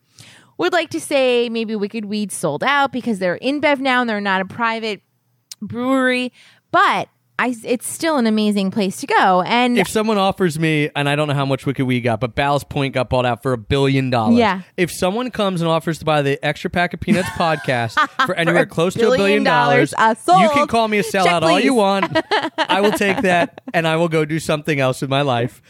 would 0.58 0.72
like 0.72 0.90
to 0.90 1.00
say 1.00 1.48
maybe 1.50 1.76
Wicked 1.76 2.06
Weed 2.06 2.32
sold 2.32 2.64
out 2.64 2.90
because 2.90 3.18
they're 3.18 3.38
InBev 3.38 3.80
now 3.80 4.00
and 4.00 4.08
they're 4.08 4.20
not 4.20 4.40
a 4.40 4.46
private 4.46 5.02
brewery. 5.60 6.32
But 6.70 7.08
I 7.38 7.54
it's 7.64 7.86
still 7.86 8.16
an 8.16 8.26
amazing 8.26 8.70
place 8.70 8.98
to 9.00 9.06
go. 9.06 9.42
And 9.42 9.76
If 9.76 9.88
someone 9.88 10.16
offers 10.16 10.58
me, 10.58 10.90
and 10.96 11.08
I 11.08 11.16
don't 11.16 11.28
know 11.28 11.34
how 11.34 11.44
much 11.44 11.66
Wicked 11.66 11.84
Weed 11.84 12.00
got, 12.00 12.18
but 12.20 12.34
Ballast 12.34 12.68
Point 12.68 12.94
got 12.94 13.10
bought 13.10 13.26
out 13.26 13.42
for 13.42 13.52
a 13.52 13.58
billion 13.58 14.08
dollars. 14.10 14.38
Yeah. 14.38 14.62
If 14.76 14.90
someone 14.90 15.30
comes 15.30 15.60
and 15.60 15.68
offers 15.68 15.98
to 15.98 16.04
buy 16.04 16.22
the 16.22 16.42
Extra 16.44 16.70
Pack 16.70 16.94
of 16.94 17.00
Peanuts 17.00 17.28
podcast 17.36 17.94
for 18.24 18.34
anywhere 18.34 18.62
a 18.62 18.66
close 18.66 18.94
to 18.94 19.10
a 19.10 19.16
billion 19.16 19.44
dollars, 19.44 19.92
you 19.98 20.50
can 20.50 20.66
call 20.66 20.88
me 20.88 20.98
a 20.98 21.02
sellout 21.02 21.24
Check, 21.24 21.42
all 21.42 21.60
you 21.60 21.74
want. 21.74 22.16
I 22.58 22.80
will 22.80 22.92
take 22.92 23.22
that, 23.22 23.60
and 23.74 23.86
I 23.86 23.96
will 23.96 24.08
go 24.08 24.24
do 24.24 24.38
something 24.38 24.80
else 24.80 25.02
with 25.02 25.10
my 25.10 25.22
life. 25.22 25.60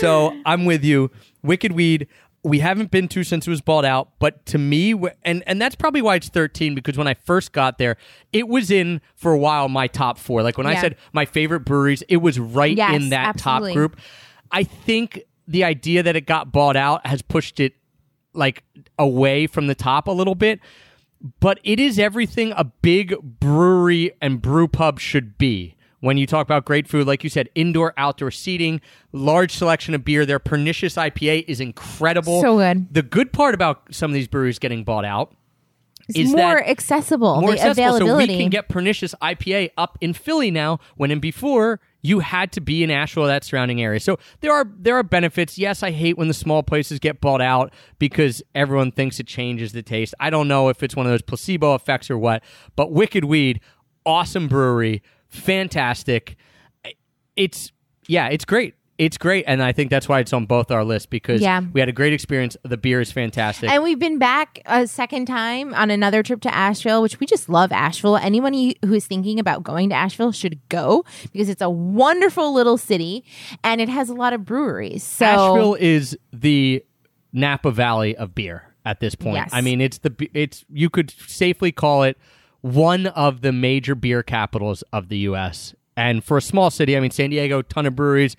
So 0.00 0.36
I'm 0.46 0.64
with 0.64 0.84
you. 0.84 1.10
Wicked 1.42 1.72
Weed. 1.72 2.08
We 2.46 2.60
haven't 2.60 2.90
been 2.92 3.08
to 3.08 3.24
since 3.24 3.46
it 3.46 3.50
was 3.50 3.60
bought 3.60 3.84
out, 3.84 4.10
but 4.20 4.46
to 4.46 4.58
me, 4.58 4.94
and 5.24 5.42
and 5.46 5.60
that's 5.60 5.74
probably 5.74 6.00
why 6.00 6.14
it's 6.14 6.28
13 6.28 6.74
because 6.74 6.96
when 6.96 7.08
I 7.08 7.14
first 7.14 7.52
got 7.52 7.78
there, 7.78 7.96
it 8.32 8.46
was 8.48 8.70
in 8.70 9.00
for 9.16 9.32
a 9.32 9.38
while 9.38 9.68
my 9.68 9.88
top 9.88 10.16
four. 10.16 10.42
Like 10.42 10.56
when 10.56 10.66
I 10.66 10.80
said 10.80 10.96
my 11.12 11.24
favorite 11.24 11.60
breweries, 11.60 12.02
it 12.08 12.18
was 12.18 12.38
right 12.38 12.76
Yes, 12.76 12.94
in 12.94 13.08
that 13.10 13.28
absolutely. 13.30 13.70
top 13.70 13.76
group. 13.76 13.96
I 14.52 14.62
think 14.62 15.22
the 15.48 15.64
idea 15.64 16.02
that 16.02 16.14
it 16.16 16.26
got 16.26 16.52
bought 16.52 16.76
out 16.76 17.06
has 17.06 17.20
pushed 17.22 17.58
it 17.60 17.74
like 18.32 18.62
away 18.98 19.46
from 19.46 19.66
the 19.66 19.74
top 19.74 20.06
a 20.06 20.12
little 20.12 20.34
bit. 20.34 20.60
But 21.40 21.58
it 21.64 21.80
is 21.80 21.98
everything 21.98 22.52
a 22.56 22.64
big 22.64 23.16
brewery 23.40 24.12
and 24.20 24.40
brew 24.40 24.68
pub 24.68 25.00
should 25.00 25.38
be. 25.38 25.75
When 26.00 26.18
you 26.18 26.26
talk 26.26 26.46
about 26.46 26.64
great 26.64 26.86
food, 26.86 27.06
like 27.06 27.24
you 27.24 27.30
said, 27.30 27.48
indoor, 27.54 27.94
outdoor 27.96 28.30
seating, 28.30 28.80
large 29.12 29.52
selection 29.52 29.94
of 29.94 30.04
beer. 30.04 30.26
Their 30.26 30.38
pernicious 30.38 30.96
IPA 30.96 31.46
is 31.48 31.60
incredible. 31.60 32.40
So 32.42 32.56
good. 32.58 32.92
The 32.92 33.02
good 33.02 33.32
part 33.32 33.54
about 33.54 33.94
some 33.94 34.10
of 34.10 34.14
these 34.14 34.28
breweries 34.28 34.58
getting 34.58 34.84
bought 34.84 35.04
out 35.04 35.32
it's 36.08 36.18
is 36.18 36.30
more 36.30 36.56
that 36.56 36.68
accessible. 36.68 37.40
more 37.40 37.52
accessible. 37.52 37.98
So 37.98 38.16
we 38.16 38.26
can 38.26 38.48
get 38.48 38.68
pernicious 38.68 39.14
IPA 39.20 39.70
up 39.76 39.98
in 40.00 40.12
Philly 40.12 40.50
now, 40.50 40.78
when 40.96 41.10
in 41.10 41.18
before 41.18 41.80
you 42.02 42.20
had 42.20 42.52
to 42.52 42.60
be 42.60 42.84
in 42.84 42.90
Asheville, 42.90 43.24
or 43.24 43.26
that 43.26 43.42
surrounding 43.42 43.82
area. 43.82 43.98
So 43.98 44.18
there 44.40 44.52
are 44.52 44.70
there 44.78 44.96
are 44.96 45.02
benefits. 45.02 45.58
Yes, 45.58 45.82
I 45.82 45.90
hate 45.90 46.16
when 46.16 46.28
the 46.28 46.34
small 46.34 46.62
places 46.62 47.00
get 47.00 47.20
bought 47.20 47.40
out 47.40 47.72
because 47.98 48.42
everyone 48.54 48.92
thinks 48.92 49.18
it 49.18 49.26
changes 49.26 49.72
the 49.72 49.82
taste. 49.82 50.14
I 50.20 50.30
don't 50.30 50.46
know 50.46 50.68
if 50.68 50.82
it's 50.82 50.94
one 50.94 51.06
of 51.06 51.12
those 51.12 51.22
placebo 51.22 51.74
effects 51.74 52.08
or 52.08 52.18
what. 52.18 52.42
But 52.76 52.92
Wicked 52.92 53.24
Weed, 53.24 53.60
awesome 54.04 54.46
brewery, 54.46 55.02
fantastic. 55.36 56.36
It's 57.36 57.72
yeah, 58.08 58.28
it's 58.28 58.44
great. 58.44 58.74
It's 58.98 59.18
great, 59.18 59.44
and 59.46 59.62
I 59.62 59.72
think 59.72 59.90
that's 59.90 60.08
why 60.08 60.20
it's 60.20 60.32
on 60.32 60.46
both 60.46 60.70
our 60.70 60.82
lists 60.82 61.04
because 61.04 61.42
Yeah. 61.42 61.60
we 61.74 61.80
had 61.80 61.88
a 61.90 61.92
great 61.92 62.14
experience. 62.14 62.56
The 62.62 62.78
beer 62.78 63.02
is 63.02 63.12
fantastic. 63.12 63.68
And 63.68 63.82
we've 63.82 63.98
been 63.98 64.18
back 64.18 64.58
a 64.64 64.86
second 64.86 65.26
time 65.26 65.74
on 65.74 65.90
another 65.90 66.22
trip 66.22 66.40
to 66.42 66.54
Asheville, 66.54 67.02
which 67.02 67.20
we 67.20 67.26
just 67.26 67.50
love 67.50 67.72
Asheville. 67.72 68.16
Anyone 68.16 68.54
who 68.54 68.94
is 68.94 69.06
thinking 69.06 69.38
about 69.38 69.62
going 69.62 69.90
to 69.90 69.94
Asheville 69.94 70.32
should 70.32 70.66
go 70.70 71.04
because 71.30 71.50
it's 71.50 71.60
a 71.60 71.68
wonderful 71.68 72.54
little 72.54 72.78
city 72.78 73.22
and 73.62 73.82
it 73.82 73.90
has 73.90 74.08
a 74.08 74.14
lot 74.14 74.32
of 74.32 74.46
breweries. 74.46 75.02
So 75.02 75.26
Asheville 75.26 75.74
is 75.74 76.16
the 76.32 76.82
Napa 77.34 77.70
Valley 77.72 78.16
of 78.16 78.34
beer 78.34 78.62
at 78.86 79.00
this 79.00 79.14
point. 79.14 79.36
Yes. 79.36 79.50
I 79.52 79.60
mean, 79.60 79.82
it's 79.82 79.98
the 79.98 80.30
it's 80.32 80.64
you 80.72 80.88
could 80.88 81.10
safely 81.10 81.70
call 81.70 82.02
it 82.02 82.16
one 82.74 83.06
of 83.06 83.40
the 83.42 83.52
major 83.52 83.94
beer 83.94 84.22
capitals 84.22 84.82
of 84.92 85.08
the 85.08 85.18
U.S. 85.18 85.74
And 85.96 86.22
for 86.24 86.36
a 86.36 86.42
small 86.42 86.70
city, 86.70 86.96
I 86.96 87.00
mean, 87.00 87.10
San 87.10 87.30
Diego, 87.30 87.62
ton 87.62 87.86
of 87.86 87.94
breweries, 87.96 88.36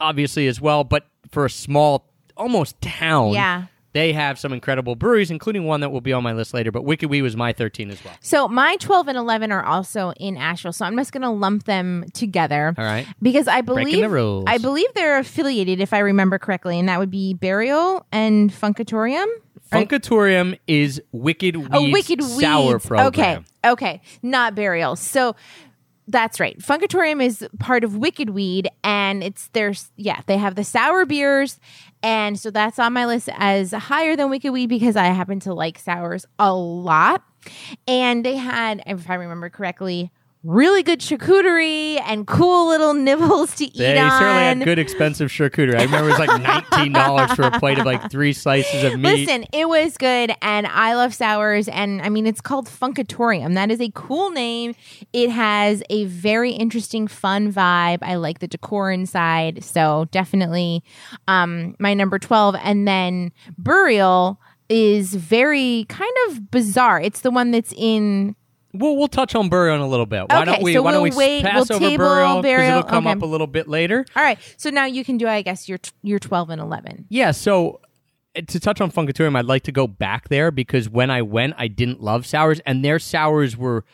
obviously 0.00 0.46
as 0.46 0.60
well. 0.60 0.84
But 0.84 1.06
for 1.30 1.44
a 1.44 1.50
small, 1.50 2.06
almost 2.36 2.80
town, 2.80 3.32
Yeah. 3.32 3.64
they 3.92 4.12
have 4.12 4.38
some 4.38 4.52
incredible 4.52 4.96
breweries, 4.96 5.30
including 5.30 5.64
one 5.64 5.80
that 5.80 5.90
will 5.90 6.00
be 6.00 6.12
on 6.12 6.22
my 6.22 6.32
list 6.32 6.52
later. 6.52 6.70
But 6.72 6.84
Wicked 6.84 7.08
Weed 7.08 7.22
was 7.22 7.36
my 7.36 7.52
thirteen 7.52 7.90
as 7.90 8.04
well. 8.04 8.14
So 8.20 8.48
my 8.48 8.76
12 8.76 9.08
and 9.08 9.16
11 9.18 9.52
are 9.52 9.64
also 9.64 10.12
in 10.18 10.36
Asheville. 10.36 10.72
So 10.72 10.84
I'm 10.84 10.96
just 10.96 11.12
going 11.12 11.22
to 11.22 11.30
lump 11.30 11.64
them 11.64 12.04
together. 12.12 12.74
All 12.76 12.84
right. 12.84 13.06
Because 13.22 13.48
I 13.48 13.60
believe. 13.60 14.04
I 14.46 14.58
believe 14.58 14.88
they're 14.94 15.18
affiliated 15.18 15.80
if 15.80 15.92
I 15.92 15.98
remember 16.00 16.38
correctly 16.38 16.78
and 16.78 16.88
that 16.88 16.98
would 16.98 17.10
be 17.10 17.34
Burial 17.34 18.04
and 18.12 18.50
Funkatorium. 18.52 19.26
Or- 19.72 19.78
Funkatorium 19.80 20.58
is 20.66 21.00
Wicked 21.12 21.56
oh, 21.56 21.60
Weed's 21.60 21.70
Oh, 21.72 21.90
Wicked 21.90 22.20
Weeds. 22.20 22.86
program. 22.86 23.06
Okay, 23.06 23.38
okay, 23.64 24.00
not 24.22 24.54
burial. 24.54 24.96
So 24.96 25.36
that's 26.08 26.40
right. 26.40 26.58
Funkatorium 26.58 27.22
is 27.24 27.46
part 27.60 27.84
of 27.84 27.96
Wicked 27.96 28.30
Weed, 28.30 28.68
and 28.82 29.22
it's 29.22 29.48
there's 29.52 29.90
yeah 29.96 30.20
they 30.26 30.38
have 30.38 30.56
the 30.56 30.64
sour 30.64 31.04
beers, 31.06 31.60
and 32.02 32.38
so 32.38 32.50
that's 32.50 32.78
on 32.78 32.92
my 32.92 33.06
list 33.06 33.28
as 33.34 33.70
higher 33.72 34.16
than 34.16 34.28
Wicked 34.30 34.52
Weed 34.52 34.66
because 34.66 34.96
I 34.96 35.06
happen 35.06 35.38
to 35.40 35.54
like 35.54 35.78
sours 35.78 36.26
a 36.38 36.52
lot, 36.52 37.22
and 37.86 38.24
they 38.24 38.36
had 38.36 38.82
if 38.86 39.08
I 39.08 39.14
remember 39.14 39.50
correctly. 39.50 40.10
Really 40.42 40.82
good 40.82 41.00
charcuterie 41.00 42.00
and 42.00 42.26
cool 42.26 42.68
little 42.68 42.94
nibbles 42.94 43.54
to 43.56 43.64
eat 43.66 43.76
They 43.76 43.98
on. 43.98 44.10
certainly 44.10 44.42
had 44.42 44.64
good 44.64 44.78
expensive 44.78 45.28
charcuterie. 45.28 45.78
I 45.78 45.82
remember 45.82 46.08
it 46.08 46.18
was 46.18 46.18
like 46.18 46.40
nineteen 46.42 46.94
dollars 46.94 47.30
for 47.34 47.42
a 47.42 47.50
plate 47.58 47.78
of 47.78 47.84
like 47.84 48.10
three 48.10 48.32
slices 48.32 48.84
of 48.84 48.98
meat. 48.98 49.26
Listen, 49.26 49.44
it 49.52 49.68
was 49.68 49.98
good, 49.98 50.32
and 50.40 50.66
I 50.66 50.94
love 50.94 51.12
sours. 51.12 51.68
And 51.68 52.00
I 52.00 52.08
mean, 52.08 52.26
it's 52.26 52.40
called 52.40 52.68
Funkatorium. 52.68 53.52
That 53.52 53.70
is 53.70 53.82
a 53.82 53.90
cool 53.94 54.30
name. 54.30 54.74
It 55.12 55.28
has 55.28 55.82
a 55.90 56.06
very 56.06 56.52
interesting, 56.52 57.06
fun 57.06 57.52
vibe. 57.52 57.98
I 58.00 58.14
like 58.14 58.38
the 58.38 58.48
decor 58.48 58.90
inside, 58.90 59.62
so 59.62 60.06
definitely 60.10 60.82
um, 61.28 61.76
my 61.78 61.92
number 61.92 62.18
twelve. 62.18 62.56
And 62.62 62.88
then 62.88 63.32
Burial 63.58 64.40
is 64.70 65.14
very 65.14 65.84
kind 65.90 66.14
of 66.28 66.50
bizarre. 66.50 66.98
It's 66.98 67.20
the 67.20 67.30
one 67.30 67.50
that's 67.50 67.74
in 67.76 68.36
Well, 68.72 68.96
we'll 68.96 69.08
touch 69.08 69.34
on 69.34 69.48
burial 69.48 69.74
in 69.76 69.80
a 69.80 69.88
little 69.88 70.06
bit. 70.06 70.28
Why 70.28 70.42
Okay, 70.42 70.44
don't 70.52 70.62
we? 70.62 70.72
so 70.74 70.82
why 70.82 70.92
don't 70.92 71.02
we'll 71.02 71.16
wait- 71.16 71.42
pass 71.42 71.68
we'll 71.68 71.76
over 71.76 71.84
table 71.84 72.04
burial 72.04 72.42
because 72.42 72.68
it'll 72.68 72.82
come 72.84 73.06
okay. 73.06 73.16
up 73.16 73.22
a 73.22 73.26
little 73.26 73.46
bit 73.48 73.68
later? 73.68 74.04
all 74.14 74.22
right. 74.22 74.38
So 74.56 74.70
now 74.70 74.84
you 74.86 75.04
can 75.04 75.16
do, 75.18 75.26
I 75.26 75.42
guess, 75.42 75.68
your 75.68 75.78
your 76.02 76.18
twelve 76.18 76.50
and 76.50 76.60
eleven. 76.60 77.06
Yeah. 77.08 77.32
So 77.32 77.80
uh, 78.36 78.42
to 78.46 78.60
touch 78.60 78.80
on 78.80 78.92
Funkatorium, 78.92 79.36
I'd 79.36 79.46
like 79.46 79.64
to 79.64 79.72
go 79.72 79.86
back 79.88 80.28
there 80.28 80.50
because 80.52 80.88
when 80.88 81.10
I 81.10 81.22
went, 81.22 81.54
I 81.58 81.66
didn't 81.68 82.00
love 82.00 82.26
sours, 82.26 82.60
and 82.64 82.84
their 82.84 82.98
sours 83.00 83.56
were 83.56 83.84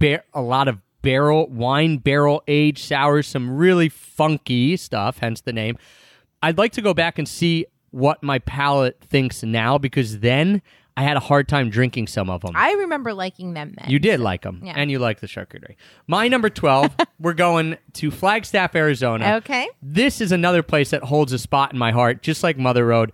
bar- 0.00 0.24
a 0.32 0.42
lot 0.42 0.66
of 0.68 0.80
barrel 1.02 1.46
wine 1.48 1.98
barrel 1.98 2.42
aged 2.48 2.84
sours, 2.84 3.26
some 3.28 3.56
really 3.56 3.88
funky 3.88 4.76
stuff. 4.76 5.18
Hence 5.18 5.42
the 5.42 5.52
name. 5.52 5.78
I'd 6.42 6.58
like 6.58 6.72
to 6.72 6.82
go 6.82 6.92
back 6.92 7.18
and 7.18 7.28
see 7.28 7.66
what 7.90 8.22
my 8.22 8.40
palate 8.40 9.00
thinks 9.00 9.44
now 9.44 9.78
because 9.78 10.18
then 10.18 10.60
I 10.96 11.02
had 11.02 11.16
a 11.16 11.20
hard 11.20 11.48
time 11.48 11.70
drinking 11.70 12.06
some 12.06 12.30
of 12.30 12.42
them. 12.42 12.52
I 12.54 12.72
remember 12.74 13.12
liking 13.12 13.54
them 13.54 13.74
then. 13.76 13.90
You 13.90 13.98
did 13.98 14.20
like 14.20 14.42
them, 14.42 14.60
Yeah. 14.64 14.74
and 14.76 14.90
you 14.90 15.00
like 15.00 15.18
the 15.20 15.26
charcuterie. 15.26 15.74
My 16.06 16.28
number 16.28 16.48
12, 16.48 16.94
we're 17.18 17.32
going 17.34 17.76
to 17.94 18.10
Flagstaff, 18.12 18.76
Arizona. 18.76 19.36
Okay. 19.38 19.68
This 19.82 20.20
is 20.20 20.30
another 20.30 20.62
place 20.62 20.90
that 20.90 21.02
holds 21.02 21.32
a 21.32 21.38
spot 21.38 21.72
in 21.72 21.78
my 21.78 21.90
heart, 21.90 22.22
just 22.22 22.44
like 22.44 22.56
Mother 22.58 22.86
Road. 22.86 23.10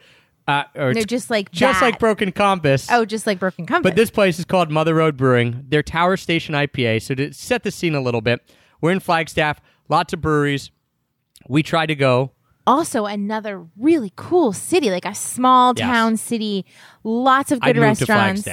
Uh, 0.46 0.64
or 0.74 0.92
They're 0.92 1.04
just 1.04 1.30
like 1.30 1.52
just 1.52 1.80
that. 1.80 1.86
like 1.86 1.98
Broken 1.98 2.32
Compass. 2.32 2.88
Oh, 2.90 3.04
just 3.04 3.26
like 3.26 3.38
Broken 3.38 3.66
Compass. 3.66 3.90
But 3.90 3.96
this 3.96 4.10
place 4.10 4.38
is 4.38 4.44
called 4.44 4.70
Mother 4.70 4.94
Road 4.94 5.16
Brewing. 5.16 5.64
They're 5.68 5.82
Tower 5.82 6.16
Station 6.16 6.54
IPA. 6.54 7.02
So 7.02 7.14
to 7.14 7.32
set 7.32 7.62
the 7.62 7.70
scene 7.70 7.94
a 7.94 8.00
little 8.00 8.20
bit, 8.20 8.40
we're 8.80 8.90
in 8.90 9.00
Flagstaff, 9.00 9.60
lots 9.88 10.12
of 10.12 10.20
breweries. 10.20 10.70
We 11.48 11.62
try 11.62 11.86
to 11.86 11.94
go. 11.94 12.32
Also 12.66 13.06
another 13.06 13.64
really 13.78 14.12
cool 14.16 14.52
city, 14.52 14.90
like 14.90 15.04
a 15.04 15.14
small 15.14 15.72
Yes. 15.76 15.86
town 15.86 16.16
city, 16.16 16.64
lots 17.04 17.50
of 17.52 17.58
I'd 17.62 17.68
good 17.74 17.74
to 17.74 17.80
restaurants. 17.80 18.48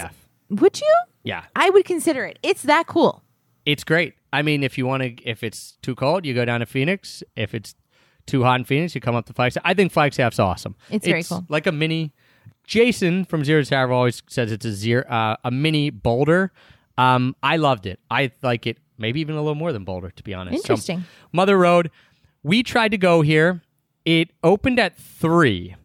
Would 0.50 0.80
you? 0.80 0.96
Yeah, 1.24 1.43
I 1.56 1.70
would 1.70 1.86
consider 1.86 2.26
it. 2.26 2.39
It's 2.41 2.63
that 2.63 2.88
cool. 2.88 3.24
it's 3.65 3.84
great. 3.84 4.13
I 4.32 4.41
mean, 4.41 4.63
if 4.63 4.78
you 4.78 4.86
want 4.86 5.04
to, 5.04 5.24
if 5.24 5.43
it's 5.43 5.78
too 5.82 5.93
cold, 5.96 6.26
you 6.26 6.34
go 6.34 6.46
down 6.46 6.62
to 6.62 6.65
Phoenix. 6.65 7.22
If 7.36 7.54
it's 7.54 7.76
too 8.26 8.43
hot 8.43 8.60
in 8.60 8.65
Phoenix, 8.65 8.93
you 8.96 9.02
come 9.02 9.15
up 9.15 9.26
to 9.28 9.34
Flagstaff. 9.34 9.63
I 9.65 9.74
think 9.74 9.91
Flagstaff's 9.91 10.39
awesome. 10.39 10.76
It's 10.89 11.06
very 11.06 11.24
cool. 11.24 11.46
Like 11.50 11.67
a 11.67 11.72
mini. 11.72 12.13
Jason 12.65 13.24
from 13.26 13.46
Zero 13.46 13.62
to 13.62 13.67
Travel 13.67 13.96
always 13.96 14.22
says 14.28 14.52
it's 14.52 14.65
a 14.65 14.74
zero, 14.74 15.04
uh, 15.04 15.38
a 15.46 15.52
mini 15.52 15.89
Boulder. 15.89 16.52
Um, 16.98 17.36
I 17.41 17.56
loved 17.58 17.86
it. 17.86 18.00
I 18.12 18.32
like 18.41 18.67
it, 18.67 18.78
maybe 18.98 19.22
even 19.22 19.36
a 19.36 19.41
little 19.41 19.56
more 19.56 19.72
than 19.72 19.86
Boulder, 19.86 20.10
to 20.12 20.24
be 20.24 20.34
honest. 20.34 20.65
So, 20.65 20.74
Interesting. 20.74 21.06
Mother 21.32 21.58
Road. 21.58 21.89
We 22.43 22.63
tried 22.63 22.91
to 22.91 22.98
go 22.98 23.22
here. 23.22 23.62
It 24.08 24.30
opened 24.41 24.80
at 24.80 24.96
three, 24.96 25.76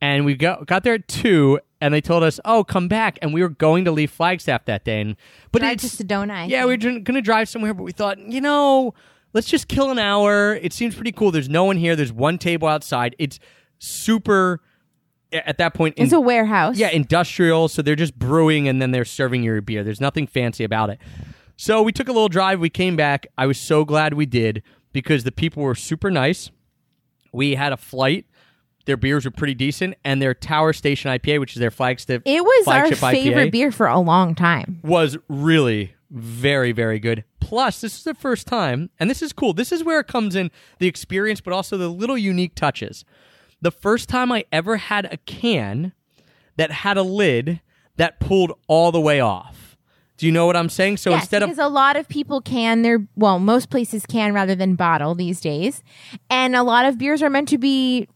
and 0.00 0.24
we 0.24 0.36
got 0.36 0.66
got 0.68 0.84
there 0.84 0.94
at 0.94 1.08
two, 1.08 1.58
and 1.80 1.92
they 1.92 2.00
told 2.00 2.22
us, 2.22 2.38
"Oh, 2.44 2.62
come 2.62 2.86
back." 2.86 3.18
And 3.20 3.34
we 3.34 3.42
were 3.42 3.48
going 3.48 3.84
to 3.86 3.90
leave 3.90 4.12
Flagstaff 4.12 4.66
that 4.66 4.84
day, 4.84 5.00
and 5.00 5.16
but 5.50 5.62
Drive 5.62 5.78
to 5.78 5.86
it's 5.86 5.96
Sedona. 5.96 6.30
I 6.30 6.44
yeah, 6.44 6.64
we 6.64 6.70
were 6.70 6.76
going 6.76 7.04
to 7.04 7.20
drive 7.20 7.48
somewhere, 7.48 7.74
but 7.74 7.82
we 7.82 7.90
thought, 7.90 8.20
you 8.20 8.40
know, 8.40 8.94
let's 9.32 9.48
just 9.48 9.66
kill 9.66 9.90
an 9.90 9.98
hour. 9.98 10.54
It 10.62 10.72
seems 10.72 10.94
pretty 10.94 11.10
cool. 11.10 11.32
There's 11.32 11.48
no 11.48 11.64
one 11.64 11.76
here. 11.76 11.96
There's 11.96 12.12
one 12.12 12.38
table 12.38 12.68
outside. 12.68 13.16
It's 13.18 13.40
super. 13.78 14.60
At 15.32 15.56
that 15.58 15.72
point, 15.74 15.94
It's 15.96 16.12
in- 16.12 16.18
a 16.18 16.20
warehouse. 16.20 16.76
yeah, 16.76 16.90
industrial. 16.90 17.66
So 17.68 17.80
they're 17.82 17.96
just 17.96 18.16
brewing 18.18 18.68
and 18.68 18.80
then 18.82 18.90
they're 18.90 19.04
serving 19.06 19.42
your 19.42 19.60
beer. 19.62 19.82
There's 19.82 20.00
nothing 20.00 20.26
fancy 20.26 20.62
about 20.62 20.90
it. 20.90 20.98
So 21.56 21.82
we 21.82 21.90
took 21.90 22.08
a 22.08 22.12
little 22.12 22.28
drive. 22.28 22.60
We 22.60 22.68
came 22.68 22.96
back. 22.96 23.26
I 23.38 23.46
was 23.46 23.58
so 23.58 23.84
glad 23.86 24.12
we 24.14 24.26
did 24.26 24.62
because 24.92 25.24
the 25.24 25.32
people 25.32 25.62
were 25.62 25.74
super 25.74 26.10
nice. 26.10 26.50
We 27.32 27.54
had 27.54 27.72
a 27.72 27.76
flight. 27.76 28.26
Their 28.84 28.96
beers 28.96 29.24
were 29.24 29.30
pretty 29.30 29.54
decent, 29.54 29.94
and 30.04 30.20
their 30.20 30.34
Tower 30.34 30.72
Station 30.72 31.10
IPA, 31.10 31.38
which 31.40 31.54
is 31.54 31.60
their 31.60 31.70
flagship, 31.70 32.22
It 32.24 32.42
was 32.44 32.68
our 32.68 32.90
favorite 32.92 33.48
IPA, 33.48 33.52
beer 33.52 33.70
for 33.72 33.86
a 33.86 34.00
long 34.00 34.34
time. 34.34 34.80
was 34.82 35.16
really, 35.28 35.94
Very, 36.10 36.72
very 36.72 36.98
good. 36.98 37.24
Plus, 37.40 37.80
this 37.80 37.96
is 37.96 38.04
the 38.04 38.14
first 38.14 38.46
time, 38.46 38.90
and 38.98 39.08
this 39.08 39.22
is 39.22 39.32
cool. 39.32 39.52
This 39.52 39.72
is 39.72 39.84
where 39.84 40.00
it 40.00 40.08
comes 40.08 40.34
in 40.34 40.50
the 40.78 40.86
experience, 40.88 41.40
but 41.40 41.52
also 41.52 41.76
the 41.78 41.88
little 41.88 42.18
unique 42.18 42.54
touches. 42.54 43.04
The 43.60 43.70
first 43.70 44.08
time 44.08 44.32
I 44.32 44.44
ever 44.50 44.76
had 44.76 45.06
a 45.12 45.16
can 45.18 45.92
that 46.56 46.70
had 46.70 46.96
a 46.96 47.02
lid 47.02 47.60
that 47.96 48.18
pulled 48.20 48.52
all 48.66 48.90
the 48.90 49.00
way 49.00 49.20
off. 49.20 49.61
Do 50.22 50.26
you 50.26 50.32
know 50.32 50.46
what 50.46 50.56
I'm 50.56 50.68
saying? 50.68 50.98
So 50.98 51.10
yes, 51.10 51.22
instead 51.22 51.42
of 51.42 51.48
because 51.48 51.58
a 51.58 51.66
lot 51.68 51.96
of 51.96 52.06
people 52.08 52.40
can 52.40 52.82
their 52.82 53.04
well, 53.16 53.40
most 53.40 53.70
places 53.70 54.06
can 54.06 54.32
rather 54.32 54.54
than 54.54 54.76
bottle 54.76 55.16
these 55.16 55.40
days, 55.40 55.82
and 56.30 56.54
a 56.54 56.62
lot 56.62 56.86
of 56.86 56.96
beers 56.96 57.24
are 57.24 57.28
meant 57.28 57.48
to 57.48 57.58
be 57.58 58.06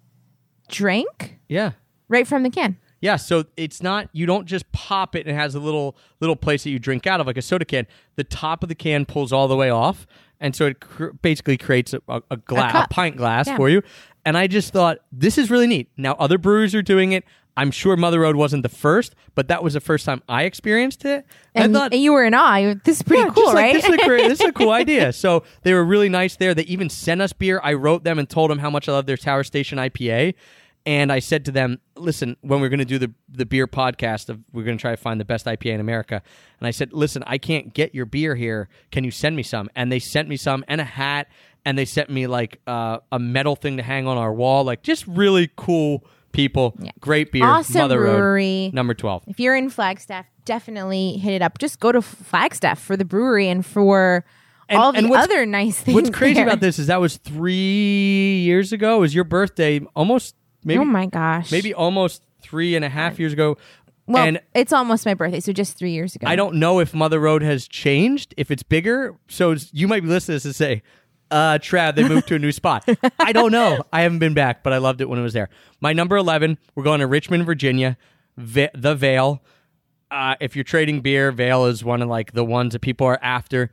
drank 0.69 1.41
yeah, 1.49 1.73
right 2.09 2.25
from 2.25 2.45
the 2.45 2.51
can. 2.51 2.77
Yeah, 3.01 3.17
so 3.17 3.47
it's 3.57 3.83
not 3.83 4.09
you 4.13 4.25
don't 4.25 4.47
just 4.47 4.71
pop 4.71 5.17
it 5.17 5.27
and 5.27 5.31
it 5.31 5.35
has 5.35 5.57
a 5.57 5.59
little 5.59 5.97
little 6.21 6.37
place 6.37 6.63
that 6.63 6.71
you 6.71 6.79
drink 6.79 7.09
out 7.09 7.21
of 7.21 7.27
like 7.27 7.39
a 7.39 7.43
soda 7.43 7.65
can. 7.65 7.89
The 8.15 8.23
top 8.23 8.63
of 8.63 8.69
the 8.69 8.77
can 8.77 9.05
pulls 9.05 9.33
all 9.33 9.49
the 9.49 9.57
way 9.57 9.71
off, 9.71 10.07
and 10.39 10.55
so 10.55 10.67
it 10.67 10.79
cr- 10.79 11.09
basically 11.23 11.57
creates 11.59 11.93
a, 11.93 12.01
a, 12.07 12.23
a 12.31 12.37
glass, 12.37 12.71
a, 12.71 12.79
cup. 12.83 12.91
pint 12.91 13.17
glass 13.17 13.49
Yeah. 13.49 13.57
for 13.57 13.69
you. 13.69 13.83
And 14.25 14.39
I 14.39 14.47
just 14.47 14.73
thought 14.73 14.99
this 15.11 15.39
is 15.39 15.51
really 15.51 15.67
neat. 15.67 15.91
Now 15.97 16.15
other 16.21 16.39
brewers 16.39 16.73
are 16.73 16.83
doing 16.83 17.11
it. 17.11 17.25
I'm 17.57 17.71
sure 17.71 17.97
Mother 17.97 18.21
Road 18.21 18.37
wasn't 18.37 18.63
the 18.63 18.69
first, 18.69 19.15
but 19.35 19.49
that 19.49 19.63
was 19.63 19.75
the 19.75 19.81
first 19.81 20.05
time 20.05 20.23
I 20.29 20.45
experienced 20.45 21.05
it. 21.05 21.25
And, 21.55 21.75
I 21.75 21.79
thought 21.79 21.93
and 21.95 22.03
you 22.03 22.13
were 22.13 22.25
in 22.25 22.35
awe. 22.35 22.75
This 22.85 22.99
is 22.99 23.03
pretty 23.03 23.23
yeah, 23.23 23.31
cool, 23.31 23.47
like, 23.47 23.55
right? 23.55 23.75
This 23.75 23.85
is, 23.85 23.95
a 23.95 24.05
great, 24.05 24.29
this 24.29 24.41
is 24.41 24.47
a 24.47 24.53
cool 24.53 24.71
idea. 24.73 25.13
So 25.13 25.45
they 25.63 25.73
were 25.73 25.85
really 25.85 26.09
nice 26.11 26.37
there. 26.37 26.55
They 26.55 26.65
even 26.65 26.91
sent 26.91 27.23
us 27.23 27.33
beer. 27.33 27.61
I 27.63 27.73
wrote 27.73 28.05
them 28.05 28.19
and 28.19 28.29
told 28.29 28.51
them 28.51 28.59
how 28.59 28.69
much 28.69 28.89
I 28.89 28.93
love 28.93 29.07
their 29.07 29.17
Tower 29.17 29.43
Station 29.43 29.79
IPA. 29.79 30.35
And 30.85 31.11
I 31.11 31.19
said 31.19 31.45
to 31.47 31.51
them, 31.51 31.81
listen, 31.97 32.37
when 32.43 32.61
we're 32.61 32.69
going 32.69 32.79
to 32.79 32.85
do 32.85 32.99
the, 32.99 33.13
the 33.29 33.45
beer 33.47 33.67
podcast, 33.67 34.29
of, 34.29 34.39
we're 34.53 34.63
going 34.63 34.77
to 34.77 34.81
try 34.81 34.93
to 34.93 34.97
find 34.97 35.19
the 35.19 35.25
best 35.25 35.47
IPA 35.47 35.75
in 35.75 35.81
America. 35.81 36.23
And 36.61 36.69
I 36.69 36.71
said, 36.71 36.93
listen, 36.93 37.25
I 37.27 37.39
can't 37.39 37.75
get 37.75 37.93
your 37.93 38.07
beer 38.07 38.37
here. 38.37 38.69
Can 38.93 39.03
you 39.03 39.11
send 39.11 39.35
me 39.35 39.43
some? 39.43 39.69
And 39.75 39.91
they 39.91 39.99
sent 39.99 40.29
me 40.29 40.37
some 40.37 40.65
and 40.69 40.81
a 40.81 40.85
hat. 40.85 41.29
And 41.65 41.77
they 41.77 41.85
sent 41.85 42.11
me 42.11 42.29
like 42.29 42.61
uh, 42.69 42.99
a 43.11 43.19
metal 43.19 43.57
thing 43.57 43.79
to 43.79 43.83
hang 43.83 44.07
on 44.07 44.17
our 44.17 44.33
wall. 44.33 44.63
Like 44.63 44.83
just 44.85 45.05
really 45.09 45.51
cool 45.57 46.05
people. 46.37 46.77
Yeah. 46.79 46.91
Great 47.01 47.33
beer. 47.33 47.45
Awesome 47.45 47.81
Mother 47.83 47.99
brewery. 47.99 48.67
Road, 48.67 48.75
number 48.75 48.95
12. 48.95 49.25
if 49.27 49.41
you're 49.41 49.57
in 49.57 49.71
Flagstaff, 49.71 50.27
definitely 50.45 51.17
hit 51.17 51.33
it 51.35 51.43
up. 51.43 51.59
Just 51.59 51.81
go 51.81 51.91
to 51.91 52.01
Flagstaff 52.01 52.79
for 52.81 52.97
the 52.97 53.05
brewery 53.05 53.49
and 53.49 53.65
for 53.67 54.25
And- 54.69 54.79
all 54.79 54.93
the 54.93 54.99
and 54.99 55.11
what's- 55.11 55.25
other 55.25 55.45
nice 55.47 55.81
things. 55.81 55.95
What's 55.95 56.11
crazy 56.11 56.35
there. 56.35 56.45
about 56.47 56.61
this 56.61 56.79
is 56.79 56.87
that 56.89 57.01
was 57.01 57.17
three 57.17 58.39
years 58.41 58.73
ago. 58.73 58.97
It 58.99 59.01
was 59.01 59.15
your 59.15 59.25
birthday, 59.25 59.81
almost 59.95 60.35
maybe 60.65 60.81
oh 60.81 60.85
my 60.85 61.07
gosh, 61.07 61.51
maybe 61.51 61.73
almost 61.75 62.23
three 62.43 62.77
and 62.77 62.85
a 62.85 62.89
half 62.89 63.19
years 63.19 63.33
ago. 63.33 63.57
Well, 64.09 64.25
and 64.25 64.41
it's 64.55 64.73
almost 64.73 65.05
my 65.05 65.15
birthday, 65.15 65.41
so 65.41 65.53
just 65.53 65.77
three 65.77 65.91
years 65.91 66.15
ago. 66.15 66.29
I 66.29 66.37
don't 66.37 66.57
know 66.57 66.79
if 66.79 66.95
Mother 66.95 67.19
Road 67.19 67.43
has 67.43 67.67
changed, 67.67 68.35
if 68.37 68.53
it's 68.53 68.63
bigger. 68.63 69.17
So 69.29 69.51
it's- 69.53 69.69
you 69.73 69.89
might 69.89 70.03
be 70.05 70.09
listening 70.09 70.35
to 70.35 70.37
this 70.37 70.45
and 70.45 70.55
say, 70.55 70.83
uh, 71.31 71.59
Trav, 71.59 71.95
they 71.95 72.07
moved 72.09 72.29
to 72.29 72.35
a 72.35 72.39
new 72.39 72.53
spot. 72.53 72.89
I 73.19 73.33
don't 73.33 73.53
know. 73.53 73.83
I 73.93 74.03
haven't 74.03 74.19
been 74.21 74.35
back, 74.35 74.63
but 74.63 74.73
I 74.73 74.79
loved 74.79 75.01
it 75.01 75.09
when 75.09 75.19
it 75.19 75.23
was 75.23 75.33
there. 75.33 75.49
My 75.81 75.93
number 75.93 76.17
11, 76.17 76.59
we're 76.75 76.85
going 76.85 77.01
to 77.01 77.07
Richmond, 77.07 77.47
Virginia, 77.47 77.97
the 78.37 78.95
Veil. 78.97 79.43
Uh, 80.11 80.37
if 80.41 80.55
you're 80.55 80.65
trading 80.65 81.01
beer, 81.01 81.33
Veil 81.33 81.67
is 81.67 81.85
one 81.85 82.03
of 82.03 82.09
like 82.09 82.33
the 82.33 82.45
ones 82.45 82.73
that 82.73 82.81
people 82.81 83.07
are 83.07 83.19
after. 83.23 83.71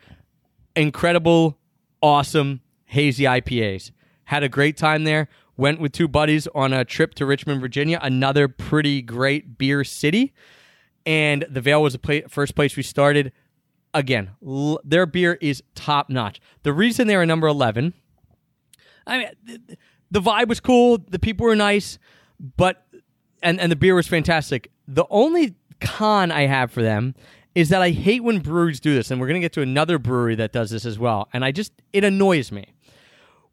Incredible, 0.76 1.60
awesome, 2.02 2.62
hazy 2.86 3.26
IPAs. 3.26 3.92
Had 4.26 4.44
a 4.44 4.50
great 4.50 4.78
time 4.78 5.04
there. 5.04 5.28
Went 5.56 5.80
with 5.80 5.92
two 5.92 6.08
buddies 6.08 6.48
on 6.56 6.74
a 6.74 6.84
trip 6.84 7.14
to 7.16 7.26
Richmond, 7.28 7.62
Virginia, 7.62 8.00
another 8.02 8.48
pretty 8.48 9.04
great 9.04 9.58
beer 9.60 9.84
city. 9.84 10.34
And 11.06 11.46
the 11.48 11.62
Veil 11.62 11.84
was 11.84 11.94
the 11.94 12.24
first 12.28 12.56
place 12.56 12.76
we 12.76 12.82
started. 12.82 13.32
Again, 13.94 14.32
l- 14.46 14.80
their 14.84 15.06
beer 15.06 15.38
is 15.42 15.62
top 15.76 16.10
notch. 16.10 16.40
The 16.64 16.74
reason 16.74 17.08
they 17.08 17.16
were 17.16 17.26
number 17.26 17.48
11, 17.48 17.94
I 19.06 19.18
mean, 19.18 19.28
th- 19.46 19.62
th- 19.68 19.80
the 20.12 20.22
vibe 20.22 20.48
was 20.48 20.60
cool, 20.60 20.98
the 21.10 21.20
people 21.20 21.46
were 21.46 21.56
nice, 21.56 21.98
but 22.58 22.86
and 23.42 23.60
and 23.60 23.72
the 23.72 23.76
beer 23.76 23.96
was 23.96 24.08
fantastic. 24.08 24.72
The 24.88 25.06
only 25.10 25.56
con 25.80 26.32
I 26.32 26.48
have 26.48 26.72
for 26.72 26.82
them 26.82 27.14
is 27.56 27.70
that 27.70 27.82
I 27.82 27.92
hate 27.92 28.24
when 28.24 28.40
breweries 28.40 28.80
do 28.80 28.94
this, 28.96 29.12
and 29.12 29.20
we're 29.22 29.28
gonna 29.28 29.40
get 29.40 29.54
to 29.54 29.62
another 29.62 29.98
brewery 30.00 30.36
that 30.36 30.52
does 30.52 30.70
this 30.72 30.86
as 30.86 30.98
well, 30.98 31.28
and 31.34 31.44
I 31.46 31.52
just 31.52 31.72
it 31.92 32.04
annoys 32.04 32.52
me 32.52 32.66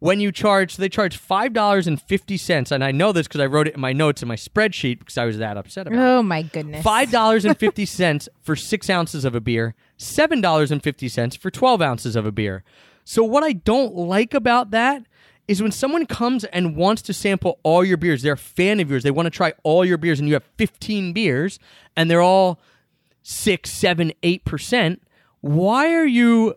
when 0.00 0.18
you 0.18 0.32
charge. 0.32 0.76
They 0.76 0.88
charge 0.88 1.16
five 1.16 1.52
dollars 1.52 1.86
and 1.86 2.02
fifty 2.02 2.36
cents, 2.36 2.72
and 2.72 2.82
I 2.82 2.90
know 2.90 3.12
this 3.12 3.28
because 3.28 3.40
I 3.40 3.46
wrote 3.46 3.68
it 3.68 3.74
in 3.74 3.80
my 3.80 3.92
notes 3.92 4.20
in 4.22 4.28
my 4.28 4.34
spreadsheet 4.36 4.98
because 4.98 5.16
I 5.16 5.24
was 5.24 5.38
that 5.38 5.56
upset 5.56 5.86
about. 5.86 5.98
Oh 5.98 6.02
it. 6.02 6.18
Oh 6.18 6.22
my 6.24 6.42
goodness, 6.42 6.82
Five 6.82 7.10
dollars 7.10 7.44
and 7.44 7.56
fifty 7.56 7.86
cents 7.86 8.28
for 8.42 8.56
six 8.56 8.90
ounces 8.90 9.24
of 9.24 9.34
a 9.36 9.40
beer. 9.40 9.74
Seven 9.96 10.40
dollars 10.40 10.72
and 10.72 10.82
fifty 10.82 11.08
cents 11.08 11.36
for 11.36 11.50
twelve 11.50 11.80
ounces 11.80 12.16
of 12.16 12.26
a 12.26 12.32
beer. 12.32 12.64
So 13.04 13.22
what 13.22 13.42
I 13.44 13.52
don't 13.52 13.94
like 13.94 14.34
about 14.34 14.70
that 14.72 15.04
is 15.48 15.60
when 15.60 15.72
someone 15.72 16.06
comes 16.06 16.44
and 16.44 16.76
wants 16.76 17.02
to 17.02 17.12
sample 17.12 17.58
all 17.64 17.84
your 17.84 17.96
beers. 17.96 18.22
They're 18.22 18.34
a 18.34 18.36
fan 18.36 18.78
of 18.78 18.88
yours. 18.88 19.02
They 19.02 19.10
want 19.10 19.26
to 19.26 19.30
try 19.30 19.52
all 19.64 19.84
your 19.84 19.98
beers, 19.98 20.20
and 20.20 20.28
you 20.28 20.34
have 20.34 20.44
fifteen 20.56 21.12
beers, 21.12 21.58
and 21.96 22.10
they're 22.10 22.20
all 22.22 22.60
six, 23.22 23.70
seven, 23.70 24.12
eight 24.22 24.44
percent. 24.44 25.02
Why 25.40 25.92
are 25.94 26.06
you 26.06 26.54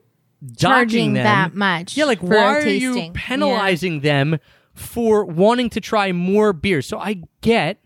Charging 0.57 1.13
them 1.13 1.23
that 1.23 1.53
much 1.55 1.95
Yeah, 1.97 2.05
like 2.05 2.19
why 2.21 2.35
are 2.57 2.67
you 2.67 3.11
penalizing 3.13 4.01
them 4.01 4.39
for 4.73 5.23
wanting 5.25 5.69
to 5.71 5.81
try 5.81 6.11
more 6.11 6.53
beers? 6.53 6.85
So 6.87 6.97
I 6.99 7.23
get, 7.41 7.79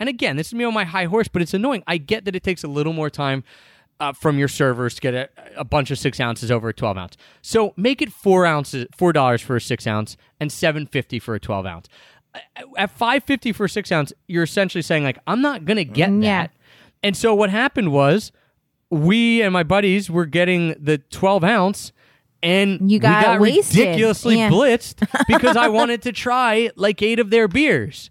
and 0.00 0.08
again, 0.08 0.36
this 0.36 0.48
is 0.48 0.54
me 0.54 0.64
on 0.64 0.74
my 0.74 0.84
high 0.84 1.06
horse, 1.06 1.28
but 1.28 1.42
it's 1.42 1.54
annoying. 1.54 1.82
I 1.86 1.98
get 1.98 2.24
that 2.24 2.34
it 2.36 2.42
takes 2.42 2.64
a 2.64 2.68
little 2.68 2.92
more 2.92 3.08
time 3.10 3.44
uh, 4.00 4.12
from 4.12 4.36
your 4.38 4.48
servers 4.48 4.94
to 4.96 5.00
get 5.00 5.14
a, 5.14 5.28
a 5.56 5.64
bunch 5.64 5.90
of 5.90 5.98
six 5.98 6.18
ounces 6.18 6.50
over 6.50 6.68
a 6.68 6.74
twelve 6.74 6.96
ounce. 6.98 7.16
So 7.40 7.72
make 7.76 8.02
it 8.02 8.12
four 8.12 8.44
ounces, 8.46 8.86
four 8.96 9.12
dollars 9.12 9.40
for 9.40 9.54
a 9.56 9.60
six 9.60 9.86
ounce, 9.86 10.16
and 10.40 10.50
seven 10.50 10.86
fifty 10.86 11.18
for 11.20 11.34
a 11.34 11.40
twelve 11.40 11.66
ounce. 11.66 11.88
At 12.76 12.90
five 12.90 13.22
fifty 13.24 13.52
for 13.52 13.66
a 13.66 13.68
six 13.68 13.92
ounce, 13.92 14.12
you're 14.26 14.42
essentially 14.42 14.82
saying 14.82 15.04
like 15.04 15.18
I'm 15.26 15.40
not 15.40 15.64
gonna 15.64 15.84
get 15.84 16.10
Mm, 16.10 16.24
yeah. 16.24 16.42
that. 16.42 16.50
And 17.04 17.16
so 17.16 17.34
what 17.34 17.50
happened 17.50 17.92
was 17.92 18.32
we 18.90 19.40
and 19.42 19.52
my 19.52 19.62
buddies 19.62 20.10
were 20.10 20.26
getting 20.26 20.74
the 20.78 20.98
12 20.98 21.44
ounce 21.44 21.92
and 22.42 22.90
You 22.90 22.98
got 22.98 23.40
we 23.40 23.56
got 23.56 23.64
ridiculously 23.70 24.36
Yeah. 24.38 24.50
blitzed 24.50 25.06
because 25.28 25.56
I 25.56 25.68
wanted 25.68 26.02
to 26.02 26.12
try 26.12 26.70
like 26.76 27.00
eight 27.02 27.18
of 27.20 27.30
their 27.30 27.48
beers. 27.48 28.10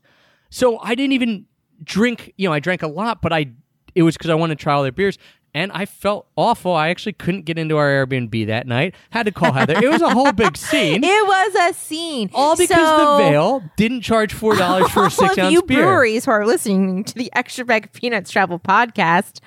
So 0.50 0.80
I 0.80 0.96
didn't 0.96 1.14
even 1.14 1.46
drink, 1.84 2.34
you 2.38 2.48
know, 2.48 2.54
I 2.54 2.60
drank 2.60 2.84
a 2.84 2.88
lot, 2.88 3.22
but 3.22 3.34
I 3.34 3.48
it 3.96 4.04
was 4.04 4.16
because 4.18 4.30
I 4.30 4.36
wanted 4.36 4.58
to 4.58 4.64
try 4.64 4.74
all 4.74 4.84
their 4.84 4.92
beers. 4.92 5.18
And 5.54 5.70
I 5.74 5.86
felt 5.86 6.28
awful. 6.38 6.74
I 6.74 6.88
actually 6.92 7.12
couldn't 7.12 7.44
get 7.44 7.58
into 7.58 7.76
our 7.76 7.90
Airbnb 7.90 8.48
that 8.48 8.68
night. 8.68 8.96
Had 9.10 9.26
to 9.26 9.34
call 9.34 9.52
Heather. 9.52 9.76
It 9.84 9.90
was 9.90 10.02
a 10.02 10.10
whole 10.10 10.32
big 10.32 10.56
scene. 10.70 11.04
It 11.04 11.28
was 11.28 11.56
a 11.56 11.74
scene. 11.78 12.30
all 12.34 12.56
because 12.56 12.70
So- 12.78 13.18
the 13.18 13.24
Veil 13.30 13.64
didn't 13.76 14.00
charge 14.00 14.34
four 14.34 14.56
dollars 14.56 14.90
for 14.94 15.08
a 15.08 15.12
six 15.12 15.38
ounce 15.38 15.52
you 15.52 15.62
beer. 15.64 15.84
breweries 15.84 16.24
who 16.24 16.32
are 16.32 16.46
listening 16.46 17.04
to 17.04 17.14
the 17.16 17.30
Extra 17.36 17.66
Pack 17.66 17.88
of 17.88 17.92
Peanuts 17.92 18.32
Travel 18.32 18.60
podcast, 18.60 19.42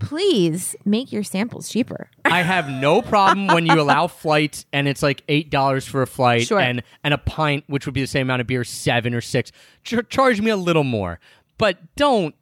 please 0.00 0.74
make 0.84 1.12
your 1.12 1.22
samples 1.22 1.68
cheaper. 1.68 2.10
I 2.24 2.42
have 2.42 2.68
no 2.68 3.02
problem 3.02 3.46
when 3.48 3.66
you 3.66 3.80
allow 3.80 4.06
flights 4.08 4.66
and 4.72 4.88
it's 4.88 5.02
like 5.02 5.22
eight 5.28 5.50
dollars 5.50 5.84
for 5.84 6.02
a 6.02 6.06
flight 6.06 6.46
Sure. 6.46 6.58
and 6.58 6.82
and 7.04 7.14
a 7.14 7.18
pint, 7.18 7.64
which 7.68 7.86
would 7.86 7.94
be 7.94 8.00
the 8.00 8.06
same 8.06 8.26
amount 8.26 8.40
of 8.40 8.46
beer, 8.46 8.64
seven 8.64 9.14
or 9.14 9.20
six. 9.20 9.52
Ch- 9.84 10.08
charge 10.08 10.40
me 10.40 10.50
a 10.50 10.56
little 10.56 10.84
more, 10.84 11.20
but 11.58 11.78
don't 11.94 12.34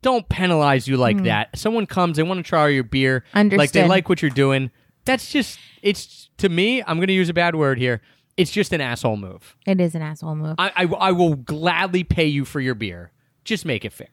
don't 0.00 0.28
penalize 0.28 0.88
you 0.88 0.96
like 0.96 1.18
hmm. 1.18 1.24
that. 1.24 1.56
Someone 1.56 1.86
comes, 1.86 2.16
they 2.16 2.22
want 2.22 2.38
to 2.38 2.48
try 2.48 2.68
your 2.68 2.84
beer, 2.84 3.24
like 3.34 3.72
they. 3.72 3.86
Like 3.86 4.08
what 4.08 4.22
you're 4.22 4.30
doing. 4.30 4.70
That's 5.04 5.30
just 5.30 5.58
it's 5.82 6.30
to 6.38 6.48
me. 6.48 6.82
I'm 6.82 6.96
going 6.98 7.08
to 7.08 7.12
use 7.12 7.28
a 7.28 7.34
bad 7.34 7.54
word 7.54 7.78
here. 7.78 8.00
It's 8.36 8.50
just 8.50 8.72
an 8.72 8.80
asshole 8.80 9.16
move. 9.16 9.56
It 9.66 9.80
is 9.80 9.94
an 9.94 10.02
asshole 10.02 10.36
move. 10.36 10.54
I, 10.58 10.72
I 10.76 10.84
I 10.84 11.12
will 11.12 11.36
gladly 11.36 12.04
pay 12.04 12.26
you 12.26 12.44
for 12.44 12.60
your 12.60 12.74
beer. 12.74 13.12
Just 13.44 13.64
make 13.64 13.84
it 13.84 13.92
fair. 13.92 14.08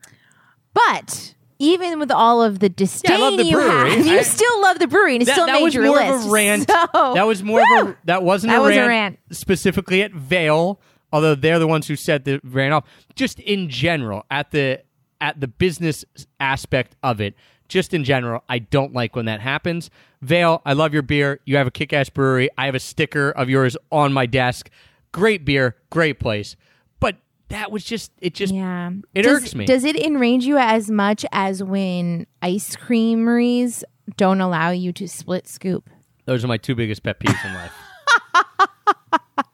But 0.73 1.36
even 1.60 2.00
with 2.00 2.10
all 2.12 2.41
of 2.41 2.60
the 2.60 2.69
disdain 2.69 3.19
love 3.19 3.38
the 3.38 3.45
you 3.45 3.52
brewery. 3.58 3.89
have, 3.91 4.06
you 4.06 4.17
I- 4.19 4.22
still 4.24 4.62
love 4.62 4.80
the 4.80 4.88
brewery 4.88 5.13
and 5.15 5.22
it 5.22 5.26
that, 5.26 5.34
still 5.34 5.45
that 5.45 5.54
made 5.54 5.63
was 5.63 5.74
your 5.74 5.86
more 5.86 5.98
list. 5.98 6.26
of 6.26 6.30
a 6.30 6.34
rant. 6.34 6.69
So- 6.69 7.13
that 7.13 7.28
was 7.28 7.43
more 7.43 7.60
of 7.62 7.88
a 7.89 7.98
that 8.06 8.24
wasn't 8.24 8.52
That 8.52 8.60
a, 8.60 8.62
was 8.62 8.76
a 8.76 8.80
rant 8.80 8.89
rant. 8.89 9.19
specifically 9.32 10.02
at 10.02 10.12
Veil, 10.13 10.80
although 11.13 11.36
they're 11.36 11.60
the 11.60 11.67
ones 11.67 11.88
who 11.88 11.95
said 11.95 12.24
the 12.26 12.39
ran 12.43 12.72
off. 12.72 12.86
Just 13.15 13.39
in 13.39 13.69
general, 13.69 14.26
at 14.32 14.52
the 14.52 14.82
at 15.22 15.39
the 15.41 15.48
business 15.48 16.06
aspect 16.39 16.95
of 17.04 17.19
it, 17.19 17.36
just 17.67 17.93
in 17.93 18.04
general, 18.06 18.43
I 18.48 18.60
don't 18.60 18.93
like 18.93 19.15
when 19.15 19.26
that 19.26 19.41
happens. 19.41 19.89
Veil, 20.22 20.62
I 20.65 20.74
love 20.74 20.93
your 20.93 21.02
beer. 21.04 21.39
You 21.45 21.58
have 21.58 21.67
a 21.67 21.72
kick 21.72 21.91
ass 21.93 22.10
brewery. 22.10 22.50
I 22.58 22.65
have 22.65 22.76
a 22.76 22.80
sticker 22.80 23.30
of 23.32 23.50
yours 23.50 23.76
on 23.91 24.13
my 24.13 24.26
desk. 24.26 24.69
Great 25.12 25.43
beer, 25.43 25.76
great 25.89 26.19
place. 26.19 26.56
That 27.50 27.72
was 27.72 27.84
just 27.84 28.12
it 28.22 28.34
just 28.34 28.54
Yeah. 28.54 28.92
It 29.14 29.24
does, 29.24 29.44
irks 29.44 29.56
me. 29.56 29.66
Does 29.66 29.84
it 29.84 29.96
enrage 29.96 30.46
you 30.46 30.58
as 30.58 30.90
much 30.90 31.26
as 31.32 31.64
when 31.64 32.28
ice 32.42 32.76
creameries 32.76 33.84
don't 34.17 34.42
allow 34.42 34.69
you 34.69 34.94
to 34.94 35.08
split 35.08 35.48
scoop? 35.48 35.90
Those 36.26 36.44
are 36.44 36.48
my 36.48 36.58
two 36.58 36.76
biggest 36.76 37.04
pet 37.04 37.19
peeves 37.19 37.44
in 37.46 37.54
life. 37.54 37.73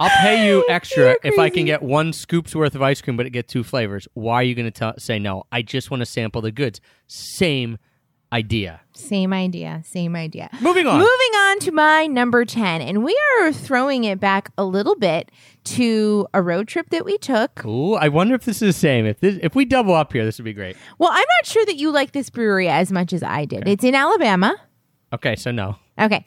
I'll 0.00 0.22
pay 0.22 0.46
you 0.46 0.64
extra 0.68 1.16
if 1.22 1.38
I 1.38 1.48
can 1.48 1.64
get 1.64 1.82
one 1.82 2.12
scoop's 2.12 2.54
worth 2.54 2.74
of 2.74 2.82
ice 2.82 3.00
cream, 3.00 3.16
but 3.16 3.26
it 3.26 3.30
get 3.30 3.48
two 3.48 3.64
flavors. 3.64 4.06
Why 4.14 4.34
are 4.36 4.42
you 4.42 4.54
going 4.54 4.70
to 4.70 4.94
say 4.98 5.18
no? 5.18 5.44
I 5.50 5.62
just 5.62 5.90
want 5.90 6.00
to 6.02 6.06
sample 6.06 6.42
the 6.42 6.52
goods. 6.52 6.80
Same 7.06 7.78
idea. 8.34 8.80
Same 8.94 9.32
idea. 9.32 9.82
Same 9.84 10.16
idea. 10.16 10.50
Moving 10.60 10.86
on. 10.86 10.98
Moving 10.98 11.34
on 11.36 11.58
to 11.60 11.72
my 11.72 12.06
number 12.06 12.44
10. 12.44 12.82
And 12.82 13.04
we 13.04 13.18
are 13.38 13.52
throwing 13.52 14.04
it 14.04 14.18
back 14.18 14.50
a 14.58 14.64
little 14.64 14.96
bit 14.96 15.30
to 15.64 16.26
a 16.34 16.42
road 16.42 16.68
trip 16.68 16.90
that 16.90 17.04
we 17.04 17.16
took. 17.18 17.64
Ooh, 17.64 17.94
I 17.94 18.08
wonder 18.08 18.34
if 18.34 18.44
this 18.44 18.60
is 18.60 18.74
the 18.74 18.78
same. 18.78 19.06
If 19.06 19.20
this, 19.20 19.38
if 19.40 19.54
we 19.54 19.64
double 19.64 19.94
up 19.94 20.12
here, 20.12 20.24
this 20.24 20.38
would 20.38 20.44
be 20.44 20.52
great. 20.52 20.76
Well, 20.98 21.10
I'm 21.10 21.16
not 21.16 21.46
sure 21.46 21.64
that 21.64 21.76
you 21.76 21.92
like 21.92 22.12
this 22.12 22.28
brewery 22.28 22.68
as 22.68 22.90
much 22.92 23.12
as 23.12 23.22
I 23.22 23.44
did. 23.44 23.68
It's 23.68 23.84
in 23.84 23.94
Alabama. 23.94 24.56
Okay, 25.12 25.36
so 25.36 25.52
no. 25.52 25.76
Okay. 25.98 26.24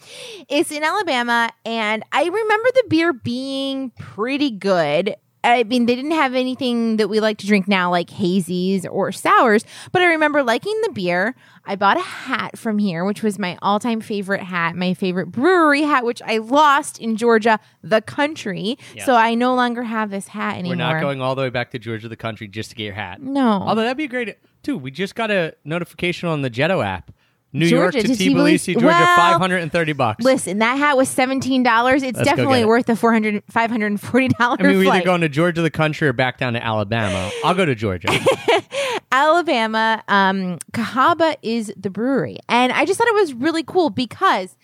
It's 0.48 0.72
in 0.72 0.82
Alabama, 0.82 1.50
and 1.66 2.04
I 2.14 2.24
remember 2.24 2.70
the 2.74 2.86
beer 2.88 3.12
being 3.12 3.92
pretty 4.00 4.50
good. 4.50 5.16
I 5.48 5.64
mean, 5.64 5.86
they 5.86 5.96
didn't 5.96 6.12
have 6.12 6.36
anything 6.36 6.98
that 6.98 7.08
we 7.10 7.20
like 7.20 7.38
to 7.40 7.48
drink 7.48 7.68
now, 7.68 7.90
like 7.90 8.10
hazies 8.10 8.86
or 8.90 9.12
sours, 9.12 9.64
but 9.92 10.02
I 10.02 10.06
remember 10.06 10.44
liking 10.44 10.80
the 10.84 10.92
beer. 10.92 11.36
I 11.66 11.76
bought 11.76 11.98
a 11.98 12.02
hat 12.02 12.58
from 12.58 12.80
here, 12.80 13.04
which 13.06 13.24
was 13.24 13.40
my 13.40 13.58
all 13.62 13.80
time 13.80 14.02
favorite 14.02 14.44
hat, 14.44 14.76
my 14.76 14.94
favorite 14.94 15.28
brewery 15.28 15.84
hat, 15.84 16.06
which 16.06 16.22
I 16.22 16.38
lost 16.38 17.00
in 17.00 17.16
Georgia, 17.18 17.60
the 17.82 18.02
country. 18.02 18.78
So 19.06 19.16
I 19.16 19.36
no 19.36 19.56
longer 19.56 19.84
have 19.84 20.10
this 20.10 20.28
hat 20.28 20.58
anymore. 20.58 20.78
We're 20.78 20.94
not 20.94 21.02
going 21.02 21.22
all 21.22 21.36
the 21.36 21.44
way 21.44 21.50
back 21.50 21.72
to 21.72 21.80
Georgia, 21.80 22.08
the 22.08 22.16
country, 22.16 22.48
just 22.48 22.70
to 22.72 22.76
get 22.76 22.84
your 22.84 22.94
hat. 22.94 23.22
No. 23.22 23.48
Although 23.48 23.84
that'd 23.84 23.98
be 23.98 24.08
great. 24.08 24.38
Too, 24.64 24.78
we 24.78 24.92
just 24.92 25.16
got 25.16 25.32
a 25.32 25.56
notification 25.64 26.28
on 26.28 26.42
the 26.42 26.50
Jetto 26.50 26.86
app. 26.86 27.12
New 27.54 27.68
Georgia 27.70 28.00
York 28.00 28.08
to, 28.08 28.14
Tbilisi, 28.14 28.34
Tbilisi. 28.36 28.74
Georgia, 28.74 28.86
Well, 28.88 29.16
530 29.40 29.94
bucks. 29.94 30.24
Listen, 30.24 30.60
that 30.60 30.78
hat 30.78 30.98
was 30.98 31.10
$17. 31.14 31.94
It's 32.04 32.04
Let's 32.04 32.20
definitely 32.30 32.60
it. 32.62 32.68
worth 32.68 32.86
the 32.88 32.94
$400, 32.94 33.42
$540 33.52 34.34
I 34.60 34.64
mean, 34.64 34.78
we're 34.80 34.92
either 34.94 35.06
going 35.06 35.22
to 35.22 35.30
Georgia, 35.30 35.62
the 35.62 35.70
country, 35.72 36.08
or 36.10 36.14
back 36.14 36.38
down 36.38 36.54
to 36.54 36.64
Alabama. 36.64 37.32
I'll 37.46 37.56
go 37.56 37.66
to 37.66 37.74
Georgia. 37.74 38.10
Alabama, 39.12 40.04
um, 40.08 40.58
Cahaba 40.74 41.36
is 41.42 41.74
the 41.78 41.90
brewery. 41.90 42.38
And 42.50 42.72
I 42.74 42.86
just 42.86 42.98
thought 42.98 43.08
it 43.08 43.16
was 43.16 43.34
really 43.34 43.64
cool 43.64 43.90
because 43.90 44.56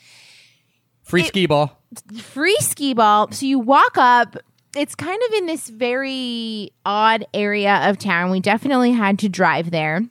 Free 1.04 1.22
It- 1.22 1.28
skee 1.28 1.46
ball. 1.46 1.80
free 2.20 2.58
skee 2.60 2.94
ball. 2.94 3.32
So 3.32 3.46
you 3.46 3.60
walk 3.60 3.98
up, 3.98 4.36
it's 4.76 4.96
kind 4.96 5.22
of 5.28 5.34
in 5.36 5.46
this 5.46 5.70
very 5.70 6.72
odd 6.86 7.26
area 7.34 7.90
of 7.90 7.98
town. 7.98 8.32
We 8.32 8.40
definitely 8.40 8.92
had 8.92 9.20
to 9.20 9.30
drive 9.30 9.72
there. 9.72 10.02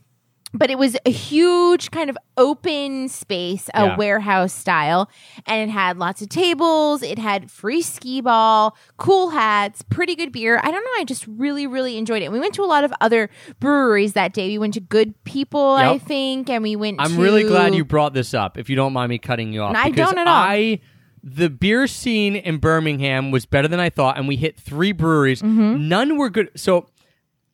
But 0.54 0.70
it 0.70 0.78
was 0.78 0.96
a 1.06 1.10
huge 1.10 1.90
kind 1.90 2.10
of 2.10 2.18
open 2.36 3.08
space, 3.08 3.70
a 3.74 3.86
Yeah. 3.86 3.96
warehouse 3.96 4.52
style, 4.52 5.08
and 5.46 5.68
it 5.68 5.72
had 5.72 5.96
lots 5.98 6.20
of 6.20 6.28
tables. 6.28 7.02
It 7.02 7.18
had 7.18 7.50
free 7.50 7.80
skee 7.80 8.20
ball, 8.20 8.76
cool 8.98 9.30
hats, 9.30 9.80
pretty 9.82 10.14
good 10.14 10.30
beer. 10.30 10.60
I 10.62 10.70
don't 10.70 10.84
know. 10.84 10.90
I 11.00 11.04
just 11.04 11.26
really, 11.26 11.66
really 11.66 11.96
enjoyed 11.96 12.22
it. 12.22 12.30
We 12.30 12.38
went 12.38 12.52
to 12.54 12.62
a 12.62 12.66
lot 12.66 12.84
of 12.84 12.92
other 13.00 13.30
breweries 13.60 14.12
that 14.12 14.34
day. 14.34 14.48
We 14.48 14.58
went 14.58 14.74
to 14.74 14.80
Good 14.80 15.22
People, 15.24 15.72
I 15.72 15.96
think, 15.98 16.50
and 16.50 16.62
we 16.62 16.76
went. 16.76 17.00
I'm 17.00 17.14
to- 17.14 17.20
really 17.22 17.44
glad 17.44 17.74
you 17.74 17.84
brought 17.84 18.12
this 18.12 18.34
up. 18.34 18.58
If 18.58 18.68
you 18.68 18.76
don't 18.76 18.92
mind 18.92 19.08
me 19.10 19.18
cutting 19.18 19.52
you 19.52 19.62
off, 19.62 19.74
I 19.74 19.90
don't 19.90 20.18
at 20.18 20.26
all. 20.26 20.34
I 20.34 20.80
the 21.24 21.48
beer 21.48 21.86
scene 21.86 22.34
in 22.34 22.58
Birmingham 22.58 23.30
was 23.30 23.46
better 23.46 23.68
than 23.68 23.78
I 23.80 23.90
thought, 23.90 24.18
and 24.18 24.26
we 24.26 24.36
hit 24.36 24.58
three 24.58 24.92
breweries. 24.92 25.40
Mm-hmm. 25.40 25.88
None 25.88 26.16
were 26.18 26.28
good. 26.28 26.50
So, 26.56 26.88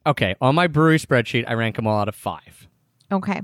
okay, 0.06 0.34
on 0.40 0.54
my 0.54 0.66
brewery 0.66 0.98
spreadsheet, 0.98 1.44
I 1.46 1.52
rank 1.52 1.76
them 1.76 1.86
all 1.86 2.00
out 2.00 2.08
of 2.08 2.14
five. 2.14 2.66
Okay. 3.10 3.40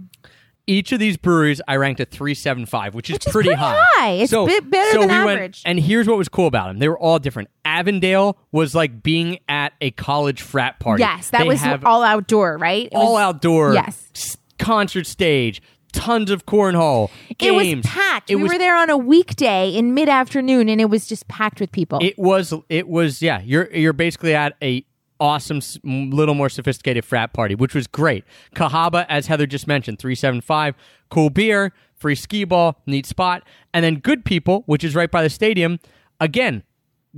Each 0.66 0.92
of 0.92 0.98
these 0.98 1.18
breweries, 1.18 1.60
I 1.68 1.76
ranked 1.76 2.00
a 2.00 2.06
three 2.06 2.32
seven 2.34 2.64
five, 2.64 2.94
which 2.94 3.10
is 3.10 3.14
Which 3.16 3.26
is 3.26 3.32
pretty, 3.32 3.48
pretty 3.50 3.60
high. 3.60 4.10
It's 4.12 4.30
so, 4.30 4.46
bit 4.46 4.70
better 4.70 4.92
so 4.92 5.00
than 5.00 5.08
we 5.10 5.24
went- 5.24 5.30
average. 5.38 5.62
and 5.66 5.78
here's 5.78 6.06
what 6.08 6.16
was 6.16 6.30
cool 6.30 6.46
about 6.46 6.68
them: 6.68 6.78
they 6.78 6.88
were 6.88 6.98
all 6.98 7.18
different. 7.18 7.50
Avondale 7.66 8.38
was 8.50 8.74
like 8.74 9.02
being 9.02 9.38
at 9.46 9.74
a 9.82 9.90
college 9.90 10.40
frat 10.40 10.80
party. 10.80 11.02
Yes, 11.02 11.28
that 11.30 11.40
They 11.42 11.48
was 11.48 11.62
all 11.84 12.02
outdoor, 12.02 12.56
right? 12.56 12.86
It 12.86 12.94
all 12.94 13.12
was- 13.14 13.20
outdoor. 13.22 13.74
Yes. 13.74 14.38
concert 14.58 15.06
stage, 15.06 15.60
tons 15.92 16.30
of 16.30 16.46
cornhole 16.46 17.10
It 17.38 17.52
was 17.52 17.84
packed. 17.84 18.30
It 18.30 18.36
we 18.36 18.44
was 18.44 18.52
were 18.52 18.58
there 18.58 18.76
on 18.76 18.88
a 18.88 18.96
weekday 18.96 19.68
in 19.68 19.92
mid 19.92 20.08
afternoon, 20.08 20.70
and 20.70 20.80
it 20.80 20.88
was 20.88 21.06
just 21.06 21.28
packed 21.28 21.60
with 21.60 21.72
people. 21.72 21.98
It 22.00 22.18
was. 22.18 22.54
It 22.70 22.88
was. 22.88 23.20
Yeah. 23.20 23.42
You're. 23.44 23.70
You're 23.70 23.92
basically 23.92 24.34
at 24.34 24.56
a 24.62 24.82
awesome, 25.24 25.60
little 25.84 26.34
more 26.34 26.50
sophisticated 26.50 27.02
frat 27.02 27.32
party, 27.32 27.54
which 27.54 27.74
was 27.74 27.86
great. 27.86 28.24
Cahaba, 28.54 29.06
as 29.08 29.26
Heather 29.26 29.46
just 29.46 29.66
mentioned, 29.66 29.98
three 29.98 30.14
seven 30.14 30.42
five, 30.42 30.74
cool 31.10 31.30
beer, 31.30 31.72
free 31.94 32.14
skee 32.14 32.44
ball, 32.44 32.82
neat 32.84 33.06
spot, 33.06 33.42
and 33.72 33.82
then 33.82 33.96
Good 33.96 34.26
People, 34.26 34.64
which 34.66 34.84
is 34.84 34.94
right 34.94 35.10
by 35.10 35.22
the 35.22 35.30
stadium. 35.30 35.80
Again, 36.20 36.62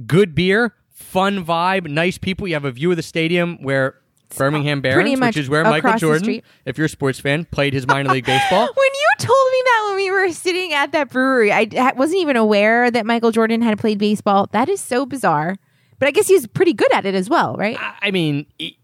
good 0.07 0.35
beer, 0.37 0.75
fun 0.89 1.45
vibe, 1.45 1.89
nice 1.89 2.17
people. 2.17 2.47
You 2.47 2.55
have 2.55 2.65
a 2.65 2.71
view 2.71 2.91
of 2.93 2.97
the 2.97 3.03
stadium 3.03 3.63
where. 3.63 3.97
Uh, 4.29 4.39
Birmingham 4.39 4.83
pretty 4.83 5.15
Barons, 5.15 5.21
which 5.21 5.37
is 5.37 5.49
where 5.49 5.63
Michael 5.63 5.97
Jordan, 5.99 6.43
if 6.65 6.77
you're 6.77 6.87
a 6.87 6.89
sports 6.89 7.21
fan, 7.21 7.45
played 7.45 7.73
his 7.73 7.87
minor 7.87 8.11
league 8.11 8.27
baseball. 8.27 8.59
when 8.75 8.75
you 8.75 9.09
told 9.21 9.53
me 9.53 9.63
that 9.65 9.85
when 9.87 9.97
we 9.97 10.11
were 10.11 10.33
sitting 10.33 10.73
at 10.73 10.91
that 10.91 11.11
brewery, 11.11 11.53
I 11.53 11.93
wasn't 11.95 12.23
even 12.23 12.35
aware 12.35 12.91
that 12.91 13.07
Michael 13.07 13.31
Jordan 13.31 13.63
had 13.63 13.79
played 13.79 13.99
baseball. 13.99 14.49
That 14.51 14.69
is 14.69 14.81
so 14.81 15.07
bizarre. 15.07 15.55
But 15.99 16.09
I 16.09 16.11
guess 16.11 16.29
he's 16.29 16.47
pretty 16.47 16.73
good 16.73 16.93
at 16.93 17.07
it 17.07 17.15
as 17.15 17.29
well, 17.31 17.57
right? 17.57 17.77
I 18.01 18.11
mean, 18.11 18.47
e- 18.59 18.77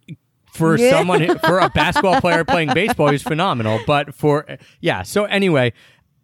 for 0.53 0.77
Yeah. 0.79 0.91
someone 0.91 1.21
who- 1.23 1.39
for 1.39 1.59
a 1.59 1.69
basketball 1.71 2.21
player 2.21 2.45
playing 2.45 2.71
baseball, 2.75 3.09
he's 3.11 3.23
phenomenal. 3.23 3.81
But 3.87 4.15
for 4.15 4.47
yeah, 4.81 5.03
so 5.03 5.25
anyway, 5.25 5.73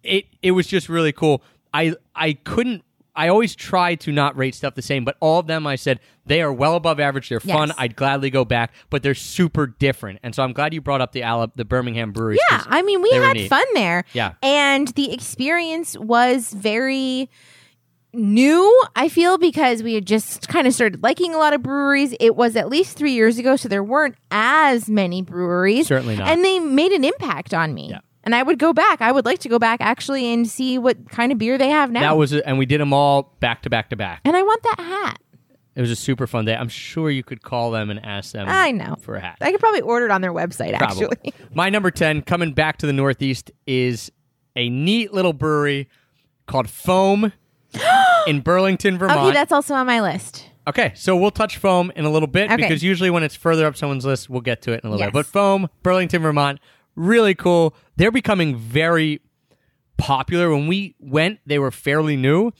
it 0.03 0.25
it 0.41 0.51
was 0.51 0.67
just 0.67 0.89
really 0.89 1.11
cool. 1.11 1.43
I 1.73 1.93
I 2.15 2.33
couldn't. 2.33 2.83
I 3.15 3.27
always 3.27 3.53
try 3.53 3.95
to 3.95 4.13
not 4.13 4.37
rate 4.37 4.55
stuff 4.55 4.75
the 4.75 4.81
same, 4.81 5.03
but 5.03 5.17
all 5.19 5.39
of 5.39 5.47
them 5.47 5.67
I 5.67 5.75
said 5.75 5.99
they 6.25 6.41
are 6.41 6.53
well 6.53 6.75
above 6.75 7.01
average. 7.01 7.27
They're 7.27 7.41
fun. 7.41 7.73
I'd 7.77 7.97
gladly 7.97 8.29
go 8.29 8.45
back, 8.45 8.71
but 8.89 9.03
they're 9.03 9.13
super 9.15 9.67
different. 9.67 10.19
And 10.23 10.33
so 10.33 10.41
I'm 10.41 10.53
glad 10.53 10.73
you 10.73 10.79
brought 10.79 11.01
up 11.01 11.11
the 11.11 11.21
Ala- 11.23 11.51
the 11.53 11.65
Birmingham 11.65 12.13
Brewery. 12.13 12.37
Yeah, 12.49 12.63
I 12.67 12.81
mean, 12.81 13.01
we 13.01 13.11
had 13.11 13.37
fun 13.49 13.65
there. 13.73 14.05
Yeah. 14.13 14.33
And 14.41 14.87
the 14.89 15.11
experience 15.11 15.97
was 15.97 16.53
very 16.53 17.29
new, 18.13 18.83
I 18.95 19.09
feel, 19.09 19.37
because 19.37 19.83
we 19.83 19.93
had 19.93 20.05
just 20.05 20.47
kind 20.47 20.67
of 20.67 20.73
started 20.73 21.03
liking 21.03 21.33
a 21.33 21.37
lot 21.37 21.53
of 21.53 21.61
breweries. 21.63 22.15
It 22.19 22.35
was 22.35 22.55
at 22.55 22.69
least 22.69 22.97
three 22.97 23.13
years 23.13 23.37
ago, 23.37 23.55
so 23.55 23.69
there 23.69 23.83
weren't 23.83 24.15
as 24.31 24.89
many 24.89 25.21
breweries. 25.21 25.87
Certainly 25.87 26.17
not. 26.17 26.27
And 26.27 26.43
they 26.43 26.59
made 26.59 26.91
an 26.91 27.03
impact 27.03 27.53
on 27.53 27.73
me. 27.73 27.89
Yeah. 27.91 27.99
And 28.23 28.35
I 28.35 28.43
would 28.43 28.59
go 28.59 28.73
back. 28.73 29.01
I 29.01 29.11
would 29.11 29.25
like 29.25 29.39
to 29.39 29.49
go 29.49 29.59
back 29.59 29.79
actually 29.81 30.31
and 30.31 30.47
see 30.47 30.77
what 30.77 31.09
kind 31.09 31.31
of 31.31 31.37
beer 31.37 31.57
they 31.57 31.69
have 31.69 31.89
now. 31.91 32.01
That 32.01 32.17
was 32.17 32.33
and 32.33 32.57
we 32.57 32.65
did 32.65 32.81
them 32.81 32.93
all 32.93 33.35
back 33.39 33.61
to 33.63 33.69
back 33.69 33.89
to 33.91 33.95
back. 33.95 34.21
and 34.25 34.35
I 34.35 34.41
want 34.43 34.61
that 34.63 34.79
hat. 34.79 35.19
It 35.75 35.81
was 35.81 35.91
a 35.91 35.95
super 35.95 36.27
fun 36.27 36.43
day. 36.43 36.55
I'm 36.55 36.67
sure 36.67 37.09
you 37.09 37.23
could 37.23 37.41
call 37.41 37.71
them 37.71 37.89
and 37.89 38.03
ask 38.05 38.33
them. 38.33 38.47
I 38.49 38.71
know. 38.71 38.97
for 38.99 39.15
a 39.15 39.21
hat. 39.21 39.37
I 39.39 39.51
could 39.51 39.61
probably 39.61 39.79
order 39.79 40.05
it 40.05 40.11
on 40.11 40.19
their 40.19 40.33
website, 40.33 40.77
Probably. 40.77 41.05
actually. 41.05 41.33
My 41.53 41.69
number 41.69 41.89
10, 41.89 42.23
coming 42.23 42.51
back 42.53 42.77
to 42.79 42.85
the 42.85 42.91
Northeast, 42.91 43.49
is 43.65 44.11
a 44.57 44.67
neat 44.69 45.13
little 45.13 45.31
brewery 45.31 45.87
called 46.47 46.69
Foam 46.69 47.31
in 48.27 48.41
Burlington, 48.41 48.97
Vermont. 48.97 49.19
Okay, 49.19 49.31
that's 49.33 49.51
also 49.51 49.73
on 49.75 49.85
my 49.87 50.01
list. 50.01 50.45
Okay, 50.67 50.91
so 50.95 51.15
we'll 51.15 51.31
touch 51.31 51.57
Foam 51.57 51.91
in 51.95 52.05
a 52.05 52.09
little 52.11 52.27
bit 52.27 52.45
Okay. 52.51 52.55
because 52.57 52.83
usually 52.83 53.09
when 53.09 53.23
it's 53.23 53.35
further 53.35 53.65
up 53.65 53.75
someone's 53.75 54.05
list, 54.05 54.29
we'll 54.29 54.41
get 54.41 54.61
to 54.63 54.71
it 54.73 54.83
in 54.83 54.87
a 54.87 54.91
little 54.91 54.99
Yes. 54.99 55.07
bit. 55.07 55.13
But 55.13 55.25
Foam, 55.25 55.69
Burlington, 55.81 56.21
Vermont, 56.21 56.59
really 56.95 57.33
cool. 57.33 57.75
They're 57.95 58.11
becoming 58.11 58.55
very 58.55 59.21
popular. 59.97 60.49
When 60.51 60.67
we 60.67 60.95
went, 60.99 61.39
they 61.45 61.57
were 61.59 61.71
fairly 61.71 62.15
new, 62.15 62.51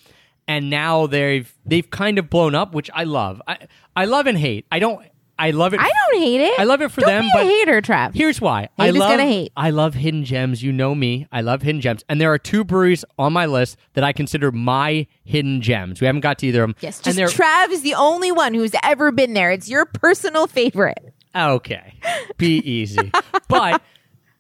and 0.48 0.70
now 0.70 1.06
they've 1.08 1.54
they've 1.66 1.90
kind 1.90 2.18
of 2.18 2.30
blown 2.30 2.56
up, 2.56 2.74
which 2.74 2.90
I 2.94 3.04
love. 3.04 3.42
I 3.48 3.58
I 3.96 4.06
love 4.06 4.26
and 4.28 4.38
hate. 4.38 4.66
I 4.72 4.80
don't. 4.80 5.06
I 5.40 5.52
love 5.52 5.74
it. 5.74 5.80
I 5.80 5.90
don't 6.12 6.22
hate 6.22 6.42
it. 6.42 6.60
I 6.60 6.66
love 6.66 6.82
it 6.82 6.92
for 6.92 7.00
Don't 7.02 7.10
them, 7.10 7.24
be 7.24 7.30
but 7.34 7.44
a 7.46 7.48
hater, 7.48 7.82
Trav. 7.82 8.14
Here's 8.14 8.42
why. 8.42 8.68
I 8.78 8.86
Hate 8.88 8.90
is 8.96 9.00
love 9.00 9.10
gonna 9.12 9.24
hate. 9.26 9.52
I 9.56 9.70
love 9.70 9.94
hidden 9.96 10.26
gems. 10.26 10.62
You 10.62 10.72
know 10.74 10.94
me. 10.94 11.28
I 11.32 11.42
love 11.42 11.62
hidden 11.62 11.80
gems. 11.82 12.04
And 12.10 12.20
there 12.20 12.32
are 12.34 12.38
two 12.38 12.64
breweries 12.66 13.06
on 13.18 13.32
my 13.34 13.46
list 13.46 13.78
that 13.94 14.04
I 14.04 14.12
consider 14.12 14.52
my 14.52 15.08
hidden 15.24 15.62
gems. 15.62 16.02
We 16.02 16.08
haven't 16.08 16.22
got 16.22 16.38
to 16.40 16.48
either 16.48 16.64
of 16.64 16.70
them. 16.72 16.76
Yes, 16.82 16.98
and 16.98 17.16
just 17.16 17.18
they're 17.18 17.28
Trav 17.30 17.70
is 17.72 17.82
the 17.82 17.94
only 17.96 18.32
one 18.32 18.54
who's 18.54 18.74
ever 18.84 19.12
been 19.12 19.34
there. 19.34 19.50
It's 19.52 19.70
your 19.70 19.86
personal 19.86 20.46
favorite. 20.46 21.14
okay. 21.36 21.94
Be 22.38 22.58
easy. 22.60 23.12
but 23.48 23.82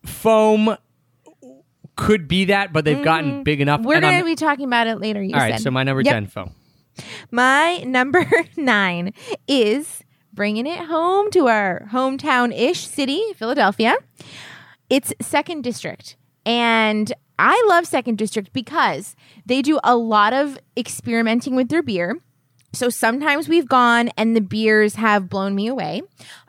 foam 0.06 0.76
could 1.96 2.28
be 2.28 2.46
that, 2.46 2.72
but 2.74 2.86
they've 2.86 3.04
gotten 3.04 3.44
big 3.44 3.62
enough. 3.62 3.80
Mm-hmm. 3.82 3.88
We're 3.90 4.02
going 4.02 4.20
to 4.20 4.26
be 4.26 4.36
talking 4.36 4.66
about 4.66 4.88
it 4.88 5.00
later. 5.00 5.22
You 5.22 5.34
all 5.34 5.40
right, 5.40 5.56
said. 5.56 5.62
so 5.62 5.72
my 5.72 5.84
number 5.84 6.02
Yep. 6.02 6.14
10 6.14 6.28
foam. 6.28 6.52
My 7.32 7.78
number 7.86 8.26
nine 8.58 9.14
is 9.48 10.02
bringing 10.40 10.66
it 10.66 10.80
home 10.80 11.30
to 11.30 11.50
our 11.50 11.86
hometown 11.92 12.58
ish 12.58 12.88
city, 12.88 13.22
Philadelphia. 13.36 13.98
It's 14.90 15.14
Second 15.22 15.66
District. 15.66 16.16
And 16.46 17.12
I 17.38 17.62
love 17.68 17.86
Second 17.86 18.18
District 18.18 18.54
because 18.54 19.18
they 19.46 19.62
do 19.62 19.82
a 19.84 19.98
lot 19.98 20.32
of 20.32 20.58
experimenting 20.78 21.58
with 21.58 21.68
their 21.68 21.84
beer. 21.84 22.22
So 22.72 22.88
sometimes 22.88 23.50
we've 23.50 23.68
gone 23.68 24.12
and 24.16 24.34
the 24.34 24.40
beers 24.40 24.96
have 24.96 25.28
blown 25.28 25.56
me 25.56 25.68
away. 25.68 26.04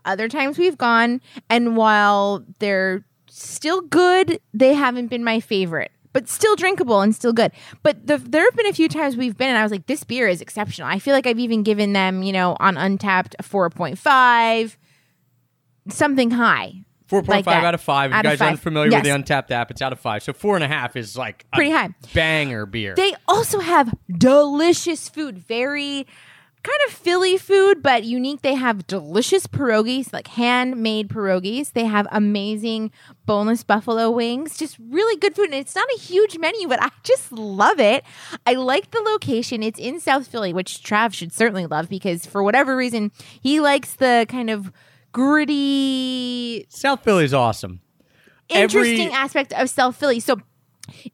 Other 0.05 0.28
times 0.28 0.57
we've 0.57 0.78
gone 0.78 1.20
and 1.49 1.76
while 1.76 2.45
they're 2.61 3.05
still 3.28 3.80
good, 3.80 4.38
they 4.55 4.74
haven't 4.74 5.09
been 5.09 5.24
my 5.24 5.41
favorite. 5.41 5.91
But 6.12 6.28
still 6.28 6.56
drinkable 6.56 7.00
and 7.02 7.14
still 7.14 7.32
good. 7.32 7.52
But 7.82 8.06
the, 8.06 8.18
there 8.18 8.44
have 8.44 8.56
been 8.56 8.66
a 8.66 8.72
few 8.72 8.88
times 8.88 9.16
we've 9.16 9.36
been 9.36 9.48
and 9.48 9.58
I 9.58 9.62
was 9.62 9.70
like, 9.70 9.86
this 9.86 10.02
beer 10.02 10.26
is 10.26 10.40
exceptional. 10.40 10.88
I 10.88 10.98
feel 10.98 11.14
like 11.14 11.26
I've 11.26 11.38
even 11.38 11.62
given 11.62 11.92
them, 11.92 12.22
you 12.24 12.32
know, 12.32 12.56
on 12.58 12.74
Untappd 12.74 13.34
a 13.38 13.42
4.5, 13.42 14.76
something 15.88 16.30
high. 16.32 16.84
4.5 17.08 17.28
Like 17.28 17.46
out 17.48 17.74
of 17.74 17.80
five. 17.80 18.11
If 18.11 18.16
Out 18.16 18.24
you 18.24 18.30
guys 18.30 18.40
are 18.40 18.48
unfamiliar 18.50 18.90
familiar 18.90 19.14
with 19.16 19.26
the 19.26 19.34
Untappd 19.34 19.50
app, 19.50 19.70
it's 19.72 19.82
out 19.82 19.92
of 19.92 19.98
five. 19.98 20.22
So 20.22 20.32
four 20.32 20.54
and 20.54 20.62
a 20.62 20.68
half 20.68 20.94
is 20.94 21.16
like 21.16 21.44
a 21.52 21.56
Pretty 21.56 21.72
high. 21.72 21.88
banger 22.14 22.66
beer. 22.66 22.94
They 22.94 23.14
also 23.26 23.58
have 23.58 23.92
delicious 24.16 25.08
food, 25.08 25.38
very 25.38 26.06
kind 26.62 26.78
of 26.88 26.92
Philly 26.92 27.38
food, 27.38 27.82
but 27.82 28.04
unique. 28.04 28.42
They 28.42 28.54
have 28.54 28.86
delicious 28.86 29.46
pierogies, 29.46 30.12
like 30.12 30.26
handmade 30.28 31.08
pierogies. 31.08 31.72
They 31.72 31.84
have 31.86 32.06
amazing 32.11 32.90
boneless 33.26 33.64
buffalo 33.64 34.11
wings, 34.11 34.58
just 34.58 34.76
really 34.78 35.18
good 35.18 35.34
food. 35.34 35.46
And 35.46 35.54
it's 35.54 35.74
not 35.74 35.86
a 35.96 35.98
huge 35.98 36.36
menu, 36.38 36.68
but 36.68 36.82
I 36.82 36.90
just 37.02 37.32
love 37.32 37.80
it. 37.80 38.04
I 38.46 38.54
like 38.54 38.90
the 38.90 39.00
location. 39.00 39.62
It's 39.62 39.78
in 39.78 40.00
South 40.00 40.26
Philly, 40.26 40.52
which 40.52 40.82
Trav 40.82 41.14
should 41.14 41.32
certainly 41.32 41.66
love 41.66 41.88
because 41.88 42.26
for 42.26 42.42
whatever 42.42 42.76
reason, 42.76 43.11
he 43.40 43.61
likes 43.61 43.94
the 43.94 44.26
kind 44.28 44.50
of 44.50 44.70
gritty, 45.12 46.66
South 46.68 47.02
Philly's 47.02 47.34
awesome. 47.34 47.80
interesting 48.48 49.06
Every- 49.06 49.16
aspect 49.16 49.52
of 49.52 49.70
South 49.70 49.96
Philly. 49.96 50.20
So 50.20 50.40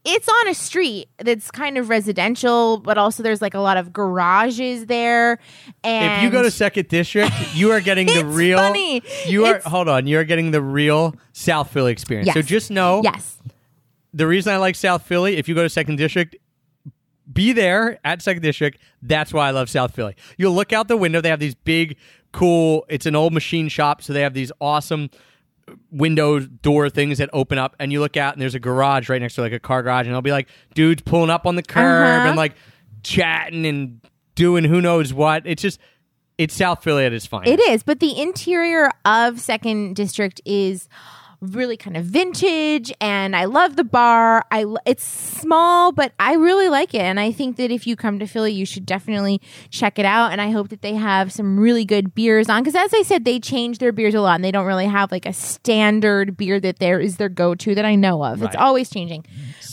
it's 0.04 0.28
on 0.28 0.48
a 0.48 0.54
street 0.54 1.08
that's 1.18 1.50
kind 1.50 1.78
of 1.78 1.88
residential, 1.88 2.78
but 2.78 2.98
also 2.98 3.22
there's 3.22 3.42
like 3.42 3.54
a 3.54 3.60
lot 3.60 3.76
of 3.76 3.92
garages 3.92 4.86
there. 4.86 5.38
And 5.84 6.14
If 6.18 6.22
you 6.22 6.30
go 6.30 6.42
to 6.42 6.50
Second 6.50 6.88
District, 6.88 7.32
you 7.54 7.70
are 7.72 7.80
getting 7.80 8.06
the 8.14 8.24
real. 8.24 8.58
funny. 8.58 9.02
You 9.26 9.46
are 9.46 9.56
It's- 9.56 9.70
hold 9.70 9.88
on. 9.88 10.06
You 10.06 10.18
are 10.18 10.24
getting 10.24 10.50
the 10.50 10.62
real 10.62 11.14
South 11.32 11.70
Philly 11.70 11.92
experience. 11.92 12.32
So 12.32 12.42
just 12.42 12.70
know 12.70 13.00
yes, 13.04 13.38
the 14.14 14.26
reason 14.26 14.52
I 14.52 14.56
like 14.58 14.74
South 14.74 15.02
Philly. 15.02 15.36
If 15.36 15.48
you 15.48 15.54
go 15.54 15.62
to 15.62 15.68
Second 15.68 15.96
District, 15.96 16.36
be 17.32 17.52
there 17.52 17.98
at 18.04 18.22
Second 18.22 18.42
District. 18.42 18.78
That's 19.02 19.32
why 19.32 19.48
I 19.48 19.50
love 19.50 19.68
South 19.68 19.94
Philly. 19.94 20.14
You'll 20.38 20.54
look 20.54 20.72
out 20.72 20.88
the 20.88 20.96
window. 20.96 21.20
They 21.20 21.28
have 21.28 21.40
these 21.40 21.54
big, 21.56 21.96
cool. 22.32 22.86
It's 22.88 23.04
an 23.06 23.16
old 23.16 23.32
machine 23.32 23.68
shop, 23.68 24.00
so 24.02 24.12
they 24.12 24.20
have 24.22 24.32
these 24.34 24.52
awesome 24.60 25.10
window 25.90 26.38
door 26.40 26.88
things 26.90 27.18
that 27.18 27.30
open 27.32 27.58
up, 27.58 27.74
and 27.78 27.92
you 27.92 28.00
look 28.00 28.16
out, 28.16 28.34
and 28.34 28.42
there's 28.42 28.54
a 28.54 28.60
garage 28.60 29.08
right 29.08 29.20
next 29.20 29.34
to 29.34 29.40
like 29.40 29.52
a 29.52 29.58
car 29.60 29.82
garage, 29.82 30.06
and 30.06 30.10
there'll 30.10 30.22
be 30.22 30.30
like 30.32 30.48
dudes 30.74 31.02
pulling 31.02 31.30
up 31.30 31.46
on 31.46 31.56
the 31.56 31.62
curb 31.62 32.04
Uh-huh. 32.06 32.28
and 32.28 32.36
like 32.36 32.54
chatting 33.02 33.66
and 33.66 34.00
doing 34.34 34.64
who 34.64 34.80
knows 34.80 35.12
what. 35.12 35.42
It's 35.46 35.62
just 35.62 35.80
it's 36.38 36.54
South 36.54 36.82
Philly 36.84 37.04
at 37.04 37.12
its 37.12 37.24
finest. 37.26 37.50
it 37.52 37.60
is. 37.70 37.82
But 37.82 38.00
the 38.00 38.20
interior 38.20 38.90
of 39.04 39.40
Second 39.40 39.96
District 39.96 40.40
is 40.44 40.88
really 41.40 41.76
kind 41.76 41.96
of 41.96 42.04
vintage 42.04 42.92
and 43.00 43.36
I 43.36 43.44
love 43.44 43.76
the 43.76 43.84
bar. 43.84 44.44
I 44.50 44.64
it's 44.84 45.04
small 45.04 45.92
but 45.92 46.12
I 46.18 46.34
really 46.34 46.68
like 46.68 46.94
it 46.94 47.02
and 47.02 47.20
I 47.20 47.32
think 47.32 47.56
that 47.56 47.70
if 47.70 47.86
you 47.86 47.96
come 47.96 48.18
to 48.18 48.26
Philly 48.26 48.52
you 48.52 48.66
should 48.66 48.86
definitely 48.86 49.40
check 49.70 49.98
it 49.98 50.04
out 50.04 50.32
and 50.32 50.40
I 50.40 50.50
hope 50.50 50.68
that 50.68 50.82
they 50.82 50.94
have 50.94 51.32
some 51.32 51.58
really 51.58 51.84
good 51.84 52.14
beers 52.14 52.48
on 52.48 52.64
cuz 52.64 52.74
as 52.74 52.92
I 52.94 53.02
said 53.02 53.24
they 53.24 53.38
change 53.38 53.78
their 53.78 53.92
beers 53.92 54.14
a 54.14 54.20
lot 54.20 54.36
and 54.36 54.44
they 54.44 54.52
don't 54.52 54.66
really 54.66 54.86
have 54.86 55.12
like 55.12 55.26
a 55.26 55.32
standard 55.32 56.36
beer 56.36 56.60
that 56.60 56.78
there 56.78 57.00
is 57.00 57.16
their 57.16 57.28
go-to 57.28 57.74
that 57.74 57.84
I 57.84 57.94
know 57.94 58.24
of. 58.24 58.42
It's 58.42 58.56
always 58.56 58.90
changing. 58.90 59.24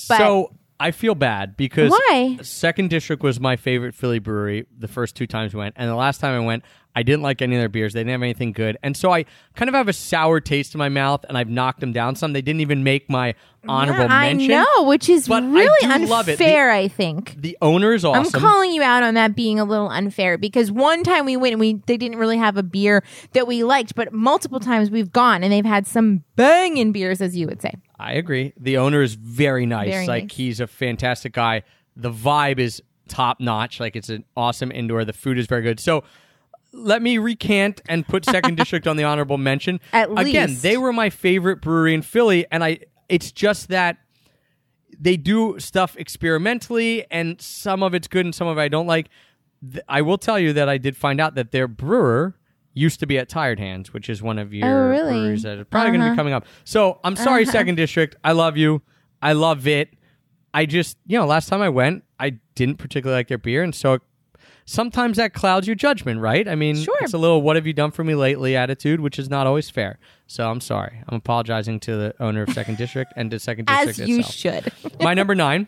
But 0.08 0.18
so 0.18 0.52
I 0.80 0.92
feel 0.92 1.16
bad 1.16 1.56
because 1.56 1.92
Why? 1.92 2.38
Second 2.42 2.90
District 2.90 3.24
was 3.24 3.40
my 3.40 3.56
favorite 3.56 3.96
Philly 3.96 4.20
brewery 4.20 4.68
the 4.78 4.90
first 4.90 5.16
two 5.16 5.28
times 5.28 5.54
we 5.54 5.60
went, 5.60 5.76
and 5.78 5.90
the 5.90 5.96
last 5.96 6.20
time 6.20 6.36
I 6.36 6.46
went, 6.46 6.64
I 6.96 7.04
didn't 7.04 7.24
like 7.24 7.42
any 7.42 7.56
of 7.56 7.60
their 7.62 7.70
beers. 7.70 7.94
They 7.94 8.02
didn't 8.02 8.12
have 8.12 8.22
anything 8.22 8.52
good, 8.52 8.78
and 8.84 8.96
so 8.96 9.12
I 9.12 9.26
kind 9.56 9.68
of 9.70 9.76
have 9.76 9.88
a 9.88 9.94
sour 9.94 10.40
taste 10.40 10.76
in 10.76 10.80
my 10.80 10.90
mouth, 10.90 11.26
and 11.28 11.38
I've 11.38 11.50
knocked 11.50 11.80
them 11.80 11.92
down 11.92 12.16
some. 12.16 12.34
They 12.34 12.42
didn't 12.42 12.62
even 12.62 12.84
make 12.84 13.10
my 13.10 13.34
honorable 13.68 14.04
Yeah, 14.04 14.20
mention. 14.22 14.52
I 14.52 14.64
know, 14.64 14.84
which 14.84 15.10
is 15.10 15.28
but 15.28 15.44
I 15.44 15.48
really 15.48 16.06
do 16.06 16.14
unfair. 16.14 16.68
The- 16.68 16.84
I 16.84 16.88
think. 16.88 17.36
The 17.40 17.58
owner 17.62 17.94
is 17.94 18.06
awesome. 18.06 18.36
I'm 18.36 18.42
calling 18.42 18.72
you 18.72 18.84
out 18.84 19.04
on 19.04 19.14
that 19.16 19.36
being 19.36 19.60
a 19.60 19.66
little 19.66 19.90
unfair 19.90 20.38
because 20.38 20.72
one 20.72 21.04
time 21.04 21.26
we 21.26 21.38
went 21.38 21.54
and 21.54 21.60
we 21.60 21.82
they 21.88 21.98
didn't 21.98 22.18
really 22.20 22.38
have 22.38 22.58
a 22.58 22.64
beer 22.64 23.04
that 23.32 23.48
we 23.48 23.64
liked, 23.64 23.96
but 23.96 24.14
multiple 24.14 24.60
times 24.60 24.92
we've 24.92 25.12
gone 25.12 25.44
and 25.44 25.52
they've 25.52 25.66
had 25.66 25.88
some 25.88 26.24
banging 26.36 26.92
beers, 26.92 27.22
as 27.22 27.36
you 27.36 27.48
would 27.48 27.62
say. 27.62 27.74
I 27.98 28.14
agree. 28.14 28.54
The 28.60 28.78
owner 28.78 29.02
is 29.02 29.16
very 29.16 29.66
nice. 29.66 29.90
Very 29.90 30.08
like 30.08 30.24
nice. 30.26 30.36
he's 30.36 30.60
a 30.60 30.68
fantastic 30.68 31.34
guy. 31.34 31.64
The 31.96 32.12
vibe 32.12 32.60
is 32.60 32.82
top 33.08 33.40
notch. 33.40 33.80
Like 33.80 33.96
it's 33.96 34.10
an 34.10 34.26
awesome 34.36 34.72
indoor. 34.72 35.06
The 35.06 35.14
food 35.14 35.38
is 35.38 35.48
very 35.48 35.62
good. 35.62 35.80
So 35.80 36.04
let 36.74 37.02
me 37.02 37.18
recant 37.20 37.82
and 37.88 38.06
put 38.08 38.26
Second 38.26 38.58
District 38.58 38.88
on 38.88 38.98
the 38.98 39.04
honorable 39.04 39.38
mention. 39.38 39.80
At 39.94 40.10
Again, 40.18 40.50
least. 40.50 40.64
they 40.64 40.76
were 40.78 40.92
my 40.92 41.10
favorite 41.10 41.62
brewery 41.62 41.94
in 41.94 42.02
Philly, 42.02 42.46
and 42.52 42.64
I. 42.64 42.80
It's 43.10 43.32
just 43.32 43.68
that 43.70 43.98
they 45.00 45.18
do 45.18 45.60
stuff 45.60 45.96
experimentally, 45.98 47.06
and 47.12 47.40
some 47.42 47.84
of 47.84 47.94
it's 47.94 48.08
good 48.08 48.26
and 48.26 48.34
some 48.34 48.48
of 48.48 48.58
it 48.58 48.62
I 48.62 48.68
don't 48.70 48.88
like. 48.88 49.10
Th- 49.62 49.84
I 49.88 50.02
will 50.02 50.18
tell 50.18 50.40
you 50.40 50.54
that 50.54 50.68
I 50.70 50.78
did 50.78 50.96
find 50.98 51.20
out 51.22 51.36
that 51.36 51.52
their 51.52 51.68
brewer 51.68 52.36
used 52.74 53.00
to 53.02 53.06
be 53.06 53.18
at 53.20 53.30
Tired 53.30 53.60
Hands, 53.60 53.94
which 53.94 54.10
is 54.10 54.22
one 54.24 54.40
of 54.40 54.54
your 54.54 54.68
Oh, 54.68 54.90
really? 54.90 55.12
breweries 55.14 55.44
that 55.44 55.60
are 55.60 55.66
probably 55.66 55.92
going 55.92 56.00
to 56.02 56.06
be 56.06 56.10
Uh-huh. 56.10 56.16
coming 56.16 56.34
up. 56.34 56.46
So 56.64 57.00
I'm 57.04 57.16
sorry, 57.16 57.46
Second 57.46 57.76
District. 57.76 58.16
I 58.24 58.32
love 58.32 58.58
you. 58.58 58.82
I 59.22 59.34
love 59.34 59.68
it. 59.68 59.90
I 60.56 60.66
just, 60.66 60.98
you 61.06 61.18
know, 61.18 61.26
last 61.26 61.50
time 61.50 61.62
I 61.62 61.70
went, 61.70 62.04
I 62.20 62.32
didn't 62.56 62.78
particularly 62.78 63.20
like 63.20 63.28
their 63.28 63.38
beer, 63.38 63.62
and 63.64 63.76
so 63.76 64.00
sometimes 64.66 65.18
that 65.18 65.34
clouds 65.34 65.68
your 65.68 65.76
judgment, 65.76 66.20
right? 66.22 66.48
I 66.48 66.56
mean, 66.56 66.76
Sure. 66.76 66.98
it's 67.02 67.14
a 67.14 67.18
little 67.18 67.42
"what 67.42 67.56
have 67.56 67.66
you 67.68 67.74
done 67.74 67.92
for 67.92 68.04
me 68.04 68.16
lately" 68.16 68.56
attitude, 68.56 69.00
which 69.00 69.18
is 69.20 69.30
not 69.30 69.48
always 69.48 69.70
fair. 69.70 70.00
So 70.28 70.50
I'm 70.50 70.62
sorry. 70.62 71.02
I'm 71.08 71.18
apologizing 71.18 71.80
to 71.82 71.96
the 71.96 72.16
owner 72.20 72.44
of 72.44 72.50
Second 72.50 72.78
District 72.78 73.12
and 73.16 73.30
to 73.32 73.40
Second 73.40 73.66
District 73.68 74.00
As 74.00 74.08
you 74.10 74.20
itself. 74.20 74.74
should. 74.84 75.02
My 75.02 75.14
number 75.14 75.36
nine 75.36 75.68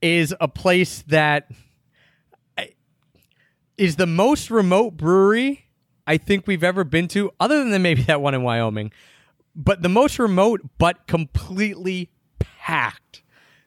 is 0.00 0.34
a 0.40 0.48
place 0.48 1.02
that 1.08 1.48
is 3.78 3.96
the 3.96 4.06
most 4.06 4.50
remote 4.50 4.96
brewery 4.96 5.66
I 6.06 6.16
think 6.18 6.46
we've 6.46 6.64
ever 6.64 6.84
been 6.84 7.08
to, 7.08 7.30
other 7.40 7.64
than 7.68 7.80
maybe 7.82 8.02
that 8.02 8.20
one 8.20 8.34
in 8.34 8.42
Wyoming. 8.42 8.92
But 9.54 9.82
the 9.82 9.88
most 9.88 10.18
remote, 10.18 10.60
but 10.78 11.06
completely 11.06 12.10
packed. 12.38 13.01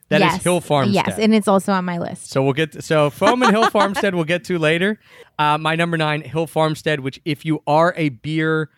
That 0.08 0.20
is 0.20 0.32
yes. 0.34 0.42
Hill 0.44 0.60
Farmstead. 0.60 1.06
Yes, 1.06 1.18
and 1.18 1.34
it's 1.34 1.48
also 1.48 1.72
on 1.72 1.84
my 1.84 1.98
list. 1.98 2.30
So 2.30 2.42
we'll 2.42 2.52
get 2.52 2.72
to, 2.72 2.82
so 2.82 3.10
foam 3.10 3.42
and 3.42 3.50
Hill 3.50 3.68
Farmstead 3.70 4.14
we'll 4.14 4.24
get 4.24 4.44
to 4.44 4.58
later. 4.58 5.00
Uh, 5.38 5.58
my 5.58 5.74
number 5.74 5.96
nine, 5.96 6.20
Hill 6.22 6.46
Farmstead, 6.46 7.00
which 7.00 7.20
if 7.24 7.44
you 7.44 7.60
are 7.66 7.92
a 7.96 8.10
beer, 8.10 8.70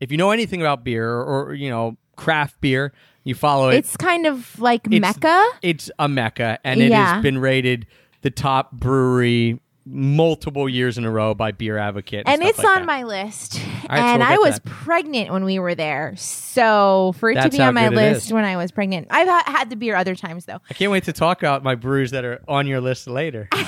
if 0.00 0.10
you 0.12 0.18
know 0.18 0.30
anything 0.30 0.60
about 0.60 0.84
beer 0.84 1.08
or, 1.10 1.46
or, 1.48 1.54
you 1.54 1.70
know 1.70 1.96
craft 2.16 2.60
beer, 2.60 2.92
you 3.24 3.34
follow 3.34 3.70
it. 3.70 3.76
It's 3.76 3.96
kind 3.96 4.26
of 4.26 4.60
like 4.60 4.86
It's- 4.86 5.00
Mecca. 5.00 5.46
It's 5.62 5.90
a 5.98 6.06
mecca, 6.08 6.58
and 6.64 6.80
it 6.82 6.90
Yeah. 6.90 7.14
has 7.14 7.22
been 7.22 7.38
rated 7.38 7.86
the 8.20 8.30
top 8.30 8.72
brewery 8.72 9.60
multiple 9.86 10.68
years 10.68 10.96
in 10.98 11.04
a 11.04 11.10
row 11.10 11.34
by 11.34 11.52
Beer 11.52 11.76
Advocate, 11.78 12.24
and, 12.26 12.40
And 12.40 12.48
it's 12.48 12.58
like 12.58 12.66
on 12.66 12.76
that. 12.82 12.86
my 12.86 13.02
list. 13.02 13.54
right, 13.58 13.64
so 13.82 13.88
and 13.90 14.20
we'll 14.20 14.28
I 14.28 14.36
was 14.38 14.54
that. 14.54 14.64
pregnant 14.64 15.30
when 15.30 15.44
we 15.44 15.58
were 15.58 15.74
there. 15.74 16.14
So 16.16 17.14
for 17.18 17.30
it 17.30 17.40
to 17.42 17.50
be 17.50 17.60
on 17.60 17.74
my 17.74 17.88
list 17.90 18.26
is. 18.26 18.32
when 18.32 18.44
I 18.44 18.56
was 18.56 18.72
pregnant, 18.72 19.08
I've 19.10 19.28
ha- 19.28 19.44
had 19.46 19.68
the 19.70 19.76
beer 19.76 19.94
other 19.96 20.14
times 20.14 20.46
though. 20.46 20.60
I 20.70 20.74
can't 20.74 20.90
wait 20.90 21.04
to 21.04 21.12
talk 21.12 21.42
about 21.42 21.62
my 21.62 21.74
brews 21.74 22.12
that 22.12 22.24
are 22.24 22.40
on 22.48 22.66
your 22.66 22.80
list 22.80 23.06
later. 23.06 23.48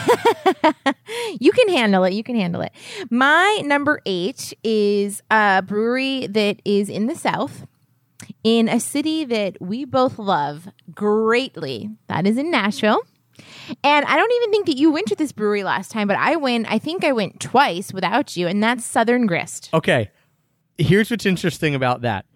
You 1.40 1.52
can 1.52 1.68
handle 1.68 2.04
it. 2.04 2.12
You 2.14 2.22
can 2.22 2.36
handle 2.36 2.60
it. 2.62 2.72
My 3.10 3.60
number 3.64 4.00
eight 4.06 4.54
is 4.64 5.22
a 5.30 5.62
brewery 5.66 6.26
that 6.28 6.60
is 6.64 6.88
in 6.88 7.06
the 7.06 7.14
South, 7.14 7.66
in 8.42 8.68
a 8.68 8.80
city 8.80 9.24
that 9.24 9.60
we 9.60 9.84
both 9.84 10.18
love 10.18 10.68
greatly. 10.94 11.90
That 12.08 12.26
is 12.26 12.38
in 12.38 12.50
Nashville. 12.50 13.02
And 13.84 14.04
I 14.06 14.16
don't 14.16 14.32
even 14.32 14.50
think 14.50 14.66
that 14.66 14.76
you 14.76 14.90
went 14.92 15.06
to 15.08 15.16
this 15.16 15.32
brewery 15.32 15.62
last 15.64 15.90
time, 15.90 16.06
but 16.08 16.16
I 16.16 16.36
went, 16.36 16.70
I 16.70 16.78
think 16.78 17.04
I 17.04 17.12
went 17.12 17.40
twice 17.40 17.92
without 17.92 18.36
you, 18.36 18.46
and 18.46 18.62
that's 18.62 18.84
Southern 18.84 19.26
Grist. 19.26 19.70
Okay, 19.74 20.10
here's 20.78 21.10
what's 21.10 21.26
interesting 21.26 21.74
about 21.74 22.02
that. 22.02 22.26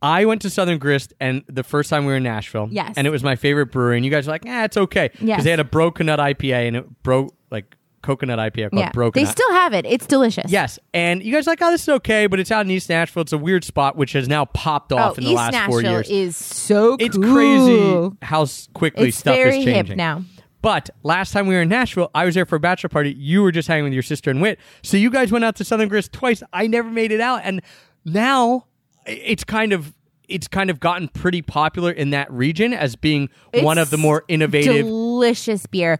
I 0.00 0.24
went 0.24 0.42
to 0.42 0.50
Southern 0.50 0.78
Grist, 0.78 1.12
and 1.20 1.44
the 1.46 1.62
first 1.62 1.88
time 1.88 2.04
we 2.04 2.12
were 2.12 2.16
in 2.16 2.24
Nashville, 2.24 2.68
Yes. 2.70 2.94
and 2.96 3.06
it 3.06 3.10
was 3.10 3.22
my 3.22 3.36
favorite 3.36 3.66
brewery. 3.66 3.96
And 3.96 4.04
you 4.04 4.10
guys 4.10 4.26
were 4.26 4.32
like, 4.32 4.42
"Ah, 4.46 4.64
it's 4.64 4.76
okay," 4.76 5.08
because 5.12 5.26
Yes. 5.28 5.44
they 5.44 5.50
had 5.50 5.60
a 5.60 5.64
bro 5.64 5.90
coconut 5.92 6.18
IPA, 6.18 6.66
and 6.68 6.76
it 6.76 7.02
broke 7.04 7.32
like 7.52 7.76
coconut 8.02 8.38
IPA 8.38 8.70
called 8.70 8.80
Yeah. 8.80 8.90
bro. 8.92 9.10
They 9.10 9.24
still 9.24 9.52
have 9.52 9.72
it. 9.72 9.86
It's 9.86 10.06
delicious. 10.06 10.50
Yes, 10.50 10.78
and 10.92 11.22
you 11.22 11.32
guys 11.32 11.46
are 11.46 11.52
like, 11.52 11.62
oh, 11.62 11.70
this 11.70 11.82
is 11.82 11.88
okay, 11.88 12.26
but 12.26 12.38
it's 12.40 12.50
out 12.50 12.64
in 12.66 12.70
East 12.70 12.88
Nashville. 12.88 13.22
It's 13.22 13.32
a 13.32 13.38
weird 13.38 13.64
spot, 13.64 13.96
which 13.96 14.12
has 14.12 14.28
now 14.28 14.44
popped 14.46 14.92
Oh, 14.92 14.98
off 14.98 15.18
in 15.18 15.24
the 15.24 15.30
East 15.30 15.36
last 15.36 15.52
Nashville 15.52 15.70
four 15.72 15.82
years. 15.82 16.10
is 16.10 16.36
so 16.36 16.96
it's 17.00 17.16
crazy 17.16 18.10
how 18.22 18.46
quickly 18.74 19.08
It's 19.08 19.18
stuff 19.18 19.36
very 19.36 19.58
is 19.60 19.64
hip 19.64 19.74
changing 19.74 19.96
now. 19.96 20.24
But 20.60 20.90
last 21.02 21.32
time 21.32 21.46
we 21.48 21.54
were 21.54 21.62
in 21.62 21.68
Nashville, 21.68 22.10
I 22.14 22.24
was 22.24 22.36
there 22.36 22.46
for 22.46 22.54
a 22.54 22.60
bachelor 22.60 22.88
party. 22.88 23.14
You 23.18 23.42
were 23.42 23.50
just 23.50 23.66
hanging 23.66 23.82
with 23.84 23.92
your 23.94 24.02
sister 24.04 24.30
and 24.30 24.40
Wit, 24.40 24.60
so 24.82 24.96
you 24.96 25.10
guys 25.10 25.32
went 25.32 25.44
out 25.44 25.56
to 25.56 25.64
Southern 25.64 25.88
Grist 25.88 26.12
twice. 26.12 26.42
I 26.52 26.68
never 26.68 26.88
made 26.88 27.10
it 27.10 27.20
out, 27.20 27.40
and 27.44 27.62
now 28.04 28.66
it's 29.06 29.42
kind 29.44 29.72
of 29.72 29.92
it's 30.28 30.46
kind 30.48 30.70
of 30.70 30.78
gotten 30.80 31.08
pretty 31.08 31.42
popular 31.42 31.90
in 31.90 32.10
that 32.10 32.30
region 32.32 32.72
as 32.72 32.94
being 32.96 33.28
one 33.54 33.76
of 33.76 33.90
the 33.90 33.98
more 33.98 34.24
innovative. 34.28 34.86
delicious 34.86 35.66
beer. 35.66 35.98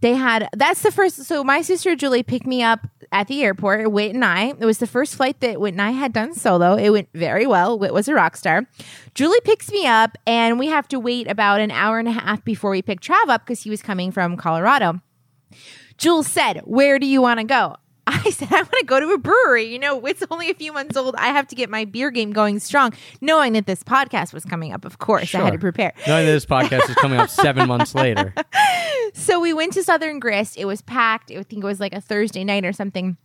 They 0.00 0.14
had 0.14 0.48
that's 0.52 0.82
the 0.82 0.90
first. 0.90 1.24
So 1.24 1.42
my 1.42 1.62
sister 1.62 1.96
Julie 1.96 2.22
picked 2.22 2.46
me 2.46 2.62
up 2.62 2.86
at 3.10 3.26
the 3.28 3.42
airport. 3.42 3.90
Wit 3.90 4.14
and 4.14 4.24
I. 4.24 4.48
It 4.48 4.64
was 4.64 4.78
the 4.78 4.86
first 4.86 5.16
flight 5.16 5.40
that 5.40 5.60
Wit 5.60 5.74
and 5.74 5.82
I 5.82 5.90
had 5.90 6.12
done 6.12 6.34
solo. 6.34 6.76
It 6.76 6.90
went 6.90 7.08
very 7.14 7.46
well. 7.46 7.78
Wit 7.78 7.92
was 7.92 8.08
a 8.08 8.14
rock 8.14 8.36
star. 8.36 8.66
Julie 9.14 9.40
picks 9.44 9.70
me 9.70 9.86
up, 9.86 10.16
and 10.26 10.58
we 10.58 10.68
have 10.68 10.88
to 10.88 10.98
wait 11.00 11.28
about 11.28 11.60
an 11.60 11.70
hour 11.70 11.98
and 11.98 12.08
a 12.08 12.12
half 12.12 12.44
before 12.44 12.70
we 12.70 12.82
pick 12.82 13.00
Trav 13.00 13.28
up 13.28 13.44
because 13.44 13.62
he 13.62 13.70
was 13.70 13.82
coming 13.82 14.12
from 14.12 14.36
Colorado. 14.36 15.00
Jules 15.98 16.26
said, 16.26 16.60
"Where 16.64 16.98
do 16.98 17.06
you 17.06 17.20
want 17.20 17.40
to 17.40 17.44
go?" 17.44 17.76
I 18.06 18.30
said, 18.30 18.48
I 18.52 18.56
want 18.56 18.70
to 18.70 18.84
go 18.84 18.98
to 19.00 19.10
a 19.10 19.18
brewery. 19.18 19.64
You 19.64 19.78
know, 19.78 20.04
it's 20.06 20.24
only 20.30 20.50
a 20.50 20.54
few 20.54 20.72
months 20.72 20.96
old. 20.96 21.14
I 21.16 21.28
have 21.28 21.46
to 21.48 21.54
get 21.54 21.70
my 21.70 21.84
beer 21.84 22.10
game 22.10 22.32
going 22.32 22.58
strong, 22.58 22.92
knowing 23.20 23.52
that 23.52 23.66
this 23.66 23.82
podcast 23.84 24.32
was 24.32 24.44
coming 24.44 24.72
up. 24.72 24.84
Of 24.84 24.98
course, 24.98 25.34
I 25.34 25.40
had 25.40 25.52
to 25.52 25.58
prepare. 25.58 25.92
Knowing 26.06 26.26
that 26.26 26.32
this 26.32 26.46
podcast 26.46 26.88
is 26.88 26.96
coming 26.96 27.18
up 27.18 27.30
seven 27.30 27.68
months 27.68 27.94
later. 27.94 28.34
So 29.14 29.40
we 29.40 29.52
went 29.52 29.74
to 29.74 29.82
Southern 29.82 30.20
Grist. 30.20 30.56
It 30.56 30.64
was 30.64 30.80
packed. 30.80 31.30
I 31.30 31.42
think 31.42 31.62
it 31.62 31.66
was 31.66 31.80
like 31.80 31.92
a 31.92 32.00
Thursday 32.00 32.44
night 32.44 32.64
or 32.64 32.72
something. 32.72 33.18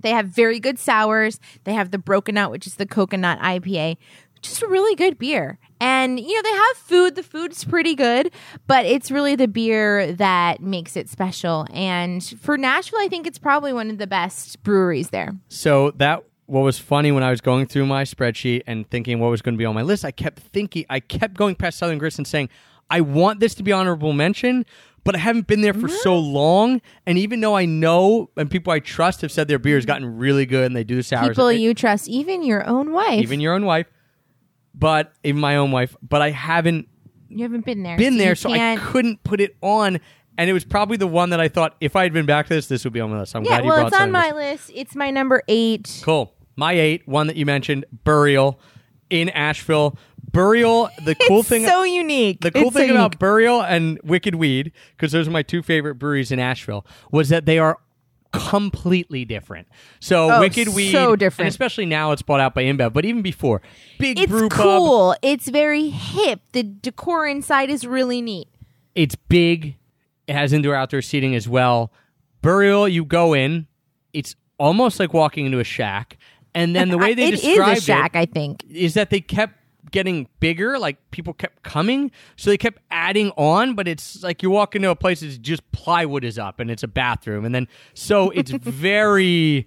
They 0.00 0.10
have 0.10 0.26
very 0.26 0.60
good 0.60 0.78
sours. 0.78 1.40
They 1.64 1.72
have 1.72 1.90
the 1.90 1.98
Broken 1.98 2.36
Out, 2.36 2.50
which 2.50 2.66
is 2.66 2.76
the 2.76 2.86
coconut 2.86 3.38
IPA. 3.40 3.96
Just 4.42 4.62
a 4.62 4.68
really 4.68 4.94
good 4.94 5.18
beer. 5.18 5.58
And, 5.80 6.20
you 6.20 6.34
know, 6.34 6.42
they 6.42 6.56
have 6.56 6.76
food. 6.76 7.14
The 7.14 7.22
food's 7.22 7.64
pretty 7.64 7.94
good, 7.94 8.32
but 8.66 8.84
it's 8.84 9.10
really 9.10 9.34
the 9.34 9.48
beer 9.48 10.12
that 10.12 10.60
makes 10.60 10.96
it 10.96 11.08
special. 11.08 11.66
And 11.72 12.22
for 12.40 12.58
Nashville, 12.58 13.00
I 13.00 13.08
think 13.08 13.26
it's 13.26 13.38
probably 13.38 13.72
one 13.72 13.90
of 13.90 13.98
the 13.98 14.06
best 14.06 14.62
breweries 14.62 15.10
there. 15.10 15.34
So 15.48 15.92
that 15.92 16.22
what 16.46 16.60
was 16.60 16.78
funny 16.78 17.12
when 17.12 17.22
I 17.22 17.30
was 17.30 17.40
going 17.40 17.66
through 17.66 17.86
my 17.86 18.02
spreadsheet 18.02 18.62
and 18.66 18.88
thinking 18.90 19.20
what 19.20 19.30
was 19.30 19.40
going 19.40 19.54
to 19.54 19.58
be 19.58 19.64
on 19.64 19.74
my 19.74 19.82
list, 19.82 20.04
I 20.04 20.10
kept 20.10 20.40
thinking, 20.40 20.84
I 20.90 21.00
kept 21.00 21.34
going 21.34 21.54
past 21.54 21.78
Southern 21.78 21.98
Grist 21.98 22.18
and 22.18 22.26
saying, 22.26 22.48
I 22.90 23.00
want 23.02 23.38
this 23.38 23.54
to 23.54 23.62
be 23.62 23.70
honorable 23.70 24.12
mention, 24.12 24.66
but 25.04 25.14
I 25.14 25.18
haven't 25.18 25.46
been 25.46 25.60
there 25.60 25.72
for 25.72 25.88
so 25.88 26.18
long. 26.18 26.82
And 27.06 27.16
even 27.18 27.40
though 27.40 27.56
I 27.56 27.64
know 27.64 28.30
and 28.36 28.50
people 28.50 28.72
I 28.72 28.80
trust 28.80 29.20
have 29.20 29.30
said 29.30 29.46
their 29.46 29.60
beer 29.60 29.76
has 29.76 29.86
gotten 29.86 30.18
really 30.18 30.44
good 30.44 30.66
and 30.66 30.74
they 30.74 30.82
do 30.84 30.96
the 30.96 31.04
sours, 31.04 31.28
People 31.28 31.52
you 31.52 31.72
trust, 31.72 32.08
even 32.08 32.42
your 32.42 32.66
own 32.66 32.92
wife. 32.92 33.22
even 33.22 33.40
your 33.40 33.54
own 33.54 33.64
wife, 33.64 33.86
but 34.74 35.12
even 35.24 35.40
my 35.40 35.56
own 35.56 35.70
wife, 35.72 35.96
but 36.02 36.22
I 36.22 36.30
haven't 36.30 36.88
you 37.28 37.42
haven't 37.44 37.64
been 37.64 37.82
there. 37.82 37.96
been 37.96 38.14
so 38.14 38.18
there, 38.18 38.28
you 38.30 38.34
so 38.34 38.50
I 38.52 38.56
can't- 38.58 38.80
couldn't 38.80 39.22
put 39.24 39.40
it 39.40 39.56
on. 39.62 40.00
And 40.38 40.48
it 40.48 40.52
was 40.54 40.64
probably 40.64 40.96
the 40.96 41.06
one 41.06 41.30
that 41.30 41.40
I 41.40 41.48
thought 41.48 41.76
if 41.80 41.96
I 41.96 42.02
had 42.04 42.12
been 42.14 42.24
back 42.26 42.46
to 42.48 42.54
this, 42.54 42.66
this 42.66 42.82
would 42.84 42.92
be 42.94 43.00
on 43.00 43.10
my 43.10 43.20
list. 43.20 43.36
I'm 43.36 43.42
Yeah, 43.44 43.48
glad 43.48 43.62
you 43.64 43.68
well, 43.68 43.76
brought 43.80 43.92
it's 43.92 44.00
on 44.00 44.10
my 44.10 44.30
list. 44.32 44.70
It's 44.74 44.96
my 44.96 45.10
number 45.10 45.42
eight. 45.48 46.00
Cool. 46.02 46.32
My 46.56 46.72
eight, 46.72 47.06
one 47.06 47.26
that 47.26 47.36
you 47.36 47.44
mentioned, 47.46 47.84
Burial 48.04 48.58
in 49.10 49.28
Asheville. 49.30 49.98
Burial, 50.32 50.88
the 51.04 51.14
cool 51.28 51.40
it's 51.40 51.48
thing 51.48 51.66
so 51.66 51.82
unique. 51.82 52.40
the 52.40 52.50
cool 52.52 52.68
It's 52.68 52.76
thing 52.76 52.88
so 52.88 52.94
about 52.94 53.02
unique. 53.12 53.18
Burial 53.18 53.62
and 53.62 53.98
Wicked 54.02 54.36
Weed, 54.36 54.72
because 54.96 55.12
those 55.12 55.28
are 55.28 55.30
my 55.32 55.42
two 55.42 55.62
favorite 55.62 55.96
breweries 55.96 56.30
in 56.32 56.38
Asheville, 56.38 56.86
was 57.10 57.28
that 57.28 57.44
they 57.46 57.58
are 57.58 57.78
completely 58.32 59.24
different. 59.24 59.68
So 60.00 60.30
Oh, 60.30 60.40
Wicked 60.40 60.68
Weed, 60.68 60.92
so 60.92 61.16
different. 61.16 61.46
and 61.46 61.48
especially 61.48 61.86
now 61.86 62.12
it's 62.12 62.22
bought 62.22 62.40
out 62.40 62.54
by 62.54 62.64
InBev, 62.64 62.92
but 62.92 63.04
even 63.04 63.22
before, 63.22 63.60
big 63.98 64.18
it's 64.18 64.30
brew 64.30 64.48
pub, 64.48 64.60
cool. 64.60 65.16
It's 65.22 65.48
very 65.48 65.88
hip. 65.88 66.40
The 66.52 66.62
decor 66.62 67.26
inside 67.26 67.70
is 67.70 67.86
really 67.86 68.20
neat. 68.22 68.48
it's 68.94 69.14
big. 69.14 69.76
It 70.26 70.34
has 70.34 70.52
indoor 70.52 70.74
outdoor 70.74 71.02
seating 71.02 71.34
as 71.34 71.48
well. 71.48 71.92
Burial, 72.42 72.88
you 72.88 73.04
go 73.04 73.34
in, 73.34 73.66
it's 74.12 74.36
almost 74.58 75.00
like 75.00 75.12
walking 75.12 75.46
into 75.46 75.58
a 75.58 75.64
shack. 75.64 76.16
And 76.54 76.74
then 76.74 76.88
the 76.88 76.98
way 77.04 77.14
they 77.14 77.30
describe 77.32 77.48
It 77.48 77.50
is 77.50 77.56
described 77.56 77.78
a 77.78 77.82
shack, 77.82 78.14
it 78.14 78.18
I 78.18 78.26
think. 78.26 78.64
is 78.70 78.94
that 78.94 79.10
they 79.10 79.20
kept 79.20 79.54
getting 79.90 80.28
bigger, 80.40 80.78
like 80.78 80.98
people 81.10 81.32
kept 81.32 81.62
coming, 81.62 82.10
so 82.36 82.50
they 82.50 82.58
kept 82.58 82.80
adding 82.90 83.30
on. 83.36 83.74
But 83.74 83.88
it's 83.88 84.22
like 84.22 84.42
you 84.42 84.50
walk 84.50 84.74
into 84.76 84.90
a 84.90 84.96
place 84.96 85.20
that's 85.20 85.38
just 85.38 85.70
plywood 85.72 86.24
is 86.24 86.38
up 86.38 86.60
and 86.60 86.70
it's 86.70 86.82
a 86.82 86.88
bathroom, 86.88 87.44
and 87.44 87.54
then 87.54 87.68
so 87.94 88.30
it's 88.30 88.50
very, 88.62 89.66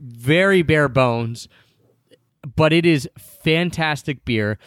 very 0.00 0.62
bare 0.62 0.88
bones, 0.88 1.48
but 2.56 2.72
it 2.72 2.86
is 2.86 3.08
fantastic 3.18 4.24
beer. 4.24 4.58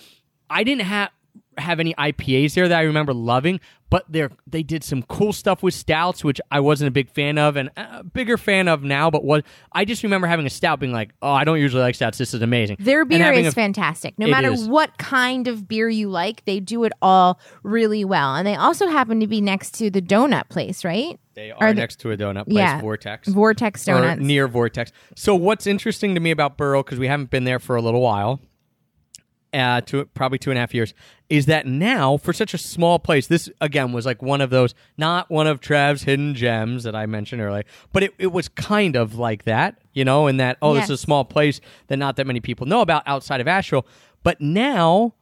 I 0.49 0.63
didn't 0.63 0.85
have 0.85 1.09
have 1.57 1.79
any 1.79 1.93
IPAs 1.95 2.53
there 2.53 2.67
that 2.67 2.77
I 2.77 2.83
remember 2.83 3.13
loving, 3.13 3.59
but 3.89 4.05
they 4.09 4.27
they 4.47 4.63
did 4.63 4.83
some 4.83 5.03
cool 5.03 5.33
stuff 5.33 5.61
with 5.63 5.73
stouts, 5.73 6.23
which 6.23 6.41
I 6.51 6.59
wasn't 6.59 6.87
a 6.87 6.91
big 6.91 7.09
fan 7.09 7.37
of, 7.37 7.55
and 7.55 7.69
a 7.77 8.03
bigger 8.03 8.37
fan 8.37 8.67
of 8.67 8.83
now. 8.83 9.09
But 9.11 9.23
was 9.23 9.43
I 9.71 9.85
just 9.85 10.03
remember 10.03 10.27
having 10.27 10.45
a 10.45 10.49
stout, 10.49 10.79
being 10.79 10.91
like, 10.93 11.11
"Oh, 11.21 11.31
I 11.31 11.43
don't 11.43 11.59
usually 11.59 11.81
like 11.83 11.95
stouts. 11.95 12.17
This 12.17 12.33
is 12.33 12.41
amazing." 12.41 12.77
Their 12.79 13.05
beer 13.05 13.31
is 13.33 13.47
a- 13.47 13.51
fantastic. 13.51 14.17
No 14.17 14.27
matter 14.27 14.51
is. 14.51 14.67
what 14.67 14.97
kind 14.97 15.47
of 15.47 15.67
beer 15.67 15.89
you 15.89 16.09
like, 16.09 16.43
they 16.45 16.59
do 16.59 16.83
it 16.85 16.93
all 17.01 17.39
really 17.63 18.03
well. 18.05 18.35
And 18.35 18.47
they 18.47 18.55
also 18.55 18.87
happen 18.87 19.19
to 19.19 19.27
be 19.27 19.41
next 19.41 19.71
to 19.75 19.89
the 19.89 20.01
donut 20.01 20.49
place, 20.49 20.83
right? 20.83 21.19
They 21.35 21.51
Are 21.51 21.67
are 21.69 21.73
they- 21.73 21.79
next 21.81 21.97
to 22.01 22.11
a 22.11 22.17
donut 22.17 22.45
place, 22.45 22.57
Yeah. 22.57 22.79
Vortex. 22.81 23.27
Vortex 23.27 23.87
or 23.87 23.93
Donuts. 24.01 24.21
near 24.21 24.47
Vortex. 24.47 24.91
So 25.15 25.33
what's 25.35 25.65
interesting 25.65 26.13
to 26.15 26.19
me 26.19 26.29
about 26.31 26.57
Burial, 26.57 26.83
because 26.83 26.99
we 26.99 27.07
haven't 27.07 27.29
been 27.31 27.43
there 27.43 27.57
for 27.59 27.75
a 27.75 27.81
little 27.81 28.01
while, 28.01 28.39
uh, 29.53 29.81
to 29.81 30.05
probably 30.05 30.37
two 30.37 30.51
and 30.51 30.57
a 30.57 30.61
half 30.61 30.73
years, 30.73 30.93
is 31.29 31.45
that 31.47 31.65
now 31.65 32.17
for 32.17 32.33
such 32.33 32.53
a 32.53 32.57
small 32.57 32.99
place, 32.99 33.27
this 33.27 33.49
again 33.61 33.91
was 33.91 34.05
like 34.05 34.21
one 34.21 34.41
of 34.41 34.49
those, 34.49 34.73
not 34.97 35.29
one 35.29 35.47
of 35.47 35.59
Trav's 35.59 36.03
hidden 36.03 36.35
gems 36.35 36.83
that 36.83 36.95
I 36.95 37.05
mentioned 37.05 37.41
earlier, 37.41 37.63
but 37.91 38.03
it, 38.03 38.13
it 38.17 38.31
was 38.31 38.47
kind 38.49 38.95
of 38.95 39.15
like 39.15 39.43
that, 39.45 39.79
you 39.93 40.05
know, 40.05 40.27
in 40.27 40.37
that 40.37 40.57
oh, 40.61 40.73
this 40.73 40.85
is 40.85 40.89
a 40.91 40.97
small 40.97 41.25
place 41.25 41.61
that 41.87 41.97
not 41.97 42.15
that 42.17 42.27
many 42.27 42.39
people 42.39 42.65
know 42.67 42.81
about 42.81 43.03
outside 43.05 43.41
of 43.41 43.47
Asheville, 43.47 43.85
but 44.23 44.41
now. 44.41 45.13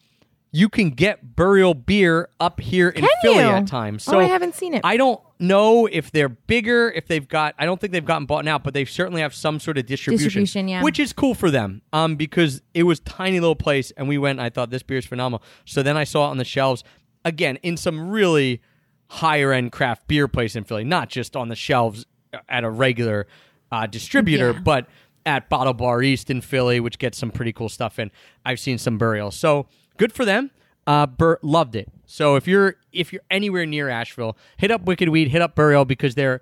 You 0.54 0.68
can 0.68 0.90
get 0.90 1.36
burial 1.38 1.74
beer 1.74 2.28
up 2.40 2.60
here 2.60 2.90
in 2.90 3.02
Can 3.04 3.10
Philly 3.22 3.36
you? 3.38 3.42
at 3.44 3.68
times. 3.68 4.06
Oh, 4.08 4.12
So 4.14 4.20
I 4.20 4.26
haven't 4.26 4.54
seen 4.56 4.74
it. 4.74 4.82
I 4.84 4.98
don't 4.98 5.22
know 5.40 5.86
if 5.86 6.12
they're 6.12 6.28
bigger, 6.28 6.92
if 6.92 7.08
they've 7.08 7.26
got. 7.28 7.56
I 7.58 7.66
don't 7.66 7.80
think 7.80 7.94
they've 7.94 8.04
gotten 8.04 8.26
bought 8.26 8.46
out, 8.48 8.62
but 8.64 8.74
they 8.74 8.84
certainly 8.84 9.22
have 9.22 9.34
some 9.34 9.62
sort 9.62 9.78
of 9.78 9.86
distribution, 9.86 10.26
Distribution, 10.26 10.68
yeah. 10.68 10.84
which 10.84 11.00
is 11.00 11.14
cool 11.14 11.36
for 11.36 11.50
them. 11.50 11.82
Um, 11.94 12.18
because 12.18 12.62
it 12.74 12.84
was 12.84 13.00
tiny 13.00 13.40
little 13.40 13.56
place, 13.56 13.92
and 13.92 14.10
we 14.10 14.18
went. 14.18 14.40
and 14.40 14.46
I 14.46 14.50
thought 14.50 14.72
this 14.72 14.84
beer 14.84 14.98
is 14.98 15.06
phenomenal. 15.06 15.42
So 15.66 15.82
then 15.84 15.96
I 15.96 16.04
saw 16.04 16.28
it 16.28 16.32
on 16.32 16.38
the 16.38 16.44
shelves 16.46 16.84
again 17.24 17.56
in 17.64 17.78
some 17.78 18.10
really 18.10 18.62
higher 19.08 19.54
end 19.54 19.72
craft 19.72 20.08
beer 20.08 20.28
place 20.28 20.56
in 20.58 20.66
Philly, 20.66 20.84
not 20.84 21.08
just 21.08 21.36
on 21.38 21.48
the 21.48 21.56
shelves 21.56 22.06
at 22.50 22.64
a 22.66 22.70
regular 22.70 23.26
uh, 23.72 23.86
distributor, 23.88 24.52
Yeah. 24.52 24.60
but 24.60 24.88
at 25.26 25.48
Bottle 25.50 25.74
Bar 25.74 26.02
East 26.04 26.30
in 26.30 26.42
Philly, 26.42 26.80
which 26.82 26.98
gets 26.98 27.18
some 27.18 27.32
pretty 27.32 27.54
cool 27.54 27.70
stuff 27.70 28.00
in. 28.00 28.12
I've 28.46 28.60
seen 28.60 28.78
some 28.78 28.98
burials, 28.98 29.36
so 29.36 29.68
good 30.02 30.12
for 30.12 30.26
them. 30.26 30.50
Uh, 30.88 31.06
Bur- 31.06 31.40
loved 31.44 31.76
it. 31.76 31.88
So 32.08 32.36
if 32.36 32.48
you're 32.48 32.76
if 32.92 33.14
you're 33.14 33.22
anywhere 33.30 33.66
near 33.68 33.88
Asheville, 33.88 34.36
hit 34.58 34.72
up 34.72 34.82
Wicked 34.84 35.10
Weed, 35.10 35.28
hit 35.30 35.42
up 35.42 35.56
Burial 35.56 35.86
because 35.86 36.16
they're 36.16 36.42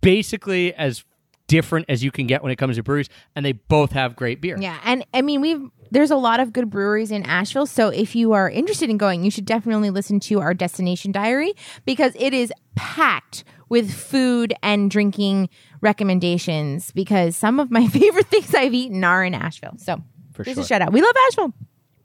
basically 0.00 0.74
as 0.74 1.04
different 1.48 1.84
as 1.90 2.02
you 2.02 2.10
can 2.10 2.26
get 2.26 2.42
when 2.42 2.50
it 2.50 2.56
comes 2.56 2.76
to 2.76 2.82
breweries, 2.82 3.10
and 3.36 3.44
they 3.44 3.52
both 3.52 3.92
have 3.92 4.16
great 4.16 4.40
beer. 4.40 4.56
Yeah, 4.58 4.78
and 4.84 5.04
I 5.12 5.20
mean 5.22 5.40
we've 5.42 5.62
there's 5.90 6.10
a 6.10 6.16
lot 6.16 6.40
of 6.40 6.52
good 6.54 6.70
breweries 6.70 7.10
in 7.10 7.24
Asheville, 7.24 7.66
so 7.66 7.88
if 7.90 8.16
you 8.16 8.32
are 8.32 8.48
interested 8.48 8.88
in 8.88 8.96
going, 8.96 9.22
you 9.22 9.30
should 9.30 9.44
definitely 9.44 9.90
listen 9.90 10.18
to 10.20 10.40
our 10.40 10.54
destination 10.54 11.12
diary 11.12 11.52
because 11.84 12.14
it 12.18 12.32
is 12.32 12.50
packed 12.74 13.44
with 13.68 13.92
food 13.92 14.54
and 14.62 14.90
drinking 14.90 15.50
recommendations 15.82 16.90
because 16.92 17.36
some 17.36 17.60
of 17.60 17.70
my 17.70 17.86
favorite 17.98 18.28
things 18.28 18.54
I've 18.54 18.72
eaten 18.74 19.04
are 19.04 19.22
in 19.22 19.34
Asheville. 19.34 19.74
So 19.76 19.98
For 20.32 20.44
just 20.44 20.54
sure. 20.56 20.64
a 20.64 20.66
shout 20.66 20.82
out. 20.82 20.92
We 20.92 21.02
love 21.02 21.14
Asheville. 21.28 21.52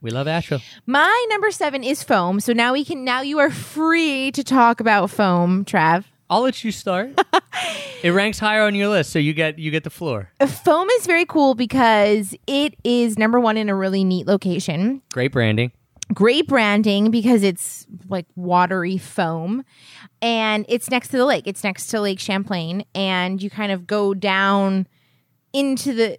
We 0.01 0.11
love 0.11 0.27
Asheville. 0.27 0.61
My 0.85 1.25
number 1.29 1.51
seven 1.51 1.83
is 1.83 2.03
foam. 2.03 2.39
So 2.39 2.53
now 2.53 2.73
we 2.73 2.85
can 2.85 3.03
now 3.03 3.21
you 3.21 3.39
are 3.39 3.49
free 3.49 4.31
to 4.31 4.43
talk 4.43 4.79
about 4.79 5.09
foam, 5.09 5.65
Trav. 5.65 6.05
I'll 6.29 6.41
let 6.41 6.63
you 6.63 6.71
start. 6.71 7.11
it 8.03 8.11
ranks 8.11 8.37
higher 8.37 8.63
on 8.63 8.75
your 8.75 8.89
list, 8.89 9.11
so 9.11 9.17
you 9.19 9.33
get 9.33 9.57
you 9.59 9.71
get 9.71 9.83
the 9.85 9.89
floor. 9.89 10.29
Foam 10.45 10.89
is 10.99 11.07
very 11.07 11.25
cool 11.25 11.55
because 11.55 12.35
it 12.47 12.75
is 12.83 13.17
number 13.17 13.39
one 13.39 13.55
in 13.57 13.69
a 13.69 13.75
really 13.75 14.03
neat 14.03 14.27
location. 14.27 15.01
Great 15.13 15.31
branding. 15.31 15.71
great 16.13 16.47
branding 16.47 17.11
because 17.11 17.43
it's 17.43 17.87
like 18.09 18.25
watery 18.35 18.97
foam 18.97 19.63
and 20.21 20.65
it's 20.69 20.89
next 20.89 21.09
to 21.09 21.17
the 21.17 21.25
lake 21.25 21.43
it's 21.47 21.63
next 21.65 21.87
to 21.87 21.99
lake 21.99 22.17
champlain 22.17 22.85
and 22.95 23.43
you 23.43 23.49
kind 23.49 23.73
of 23.73 23.85
go 23.85 24.13
down 24.13 24.87
into 25.51 25.93
the 25.93 26.17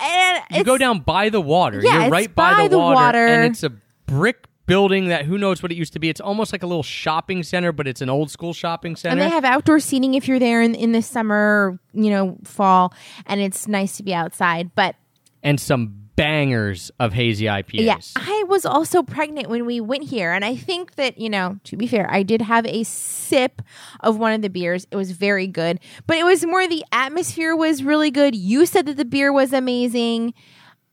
I- 0.00 0.58
You 0.58 0.64
go 0.64 0.78
down 0.78 1.00
by 1.00 1.28
the 1.28 1.40
water. 1.40 1.80
Yeah, 1.82 1.92
You're 1.94 2.02
it's 2.04 2.10
right 2.12 2.34
by, 2.34 2.54
by 2.54 2.62
the, 2.64 2.68
the 2.70 2.78
water, 2.78 2.94
water. 2.94 3.26
and 3.26 3.52
it's 3.52 3.62
a 3.62 3.70
brick 4.06 4.46
building 4.66 5.08
that 5.08 5.24
who 5.24 5.38
knows 5.38 5.62
what 5.62 5.72
it 5.72 5.74
used 5.74 5.92
to 5.94 5.98
be. 5.98 6.08
It's 6.08 6.20
almost 6.20 6.52
like 6.52 6.62
a 6.62 6.66
little 6.66 6.82
shopping 6.84 7.42
center, 7.42 7.72
but 7.72 7.86
it's 7.88 8.00
an 8.00 8.08
old 8.08 8.30
school 8.30 8.52
shopping 8.52 8.94
center. 8.96 9.12
and 9.12 9.20
they 9.20 9.28
have 9.28 9.44
outdoor 9.44 9.80
seating 9.80 10.14
if 10.14 10.28
you're 10.28 10.38
there 10.38 10.62
in, 10.62 10.74
in 10.74 10.92
the 10.92 11.02
summer 11.02 11.78
you 11.92 12.10
know 12.10 12.38
fall 12.44 12.94
and 13.26 13.40
it's 13.40 13.66
nice 13.68 13.96
to 13.98 14.02
be 14.02 14.14
outside 14.14 14.70
but 14.74 14.94
and 15.42 15.60
some 15.60 16.01
bangers 16.16 16.90
of 16.98 17.12
hazy 17.12 17.46
IPAs. 17.46 17.84
Yeah, 17.84 17.98
I 18.16 18.44
was 18.48 18.66
also 18.66 19.02
pregnant 19.02 19.48
when 19.48 19.66
we 19.66 19.80
went 19.80 20.04
here, 20.04 20.32
and 20.32 20.44
I 20.44 20.56
think 20.56 20.96
that 20.96 21.18
you 21.18 21.30
know, 21.30 21.58
to 21.64 21.76
be 21.76 21.86
fair, 21.86 22.10
I 22.10 22.22
did 22.22 22.42
have 22.42 22.66
a 22.66 22.84
sip 22.84 23.62
of 24.00 24.18
one 24.18 24.32
of 24.32 24.42
the 24.42 24.50
beers. 24.50 24.86
It 24.90 24.96
was 24.96 25.12
very 25.12 25.46
good, 25.46 25.80
but 26.06 26.16
it 26.16 26.24
was 26.24 26.44
more 26.44 26.66
the 26.66 26.84
atmosphere 26.92 27.56
was 27.56 27.82
really 27.82 28.10
good. 28.10 28.34
You 28.34 28.66
said 28.66 28.86
that 28.86 28.96
the 28.96 29.04
beer 29.04 29.32
was 29.32 29.52
amazing. 29.52 30.34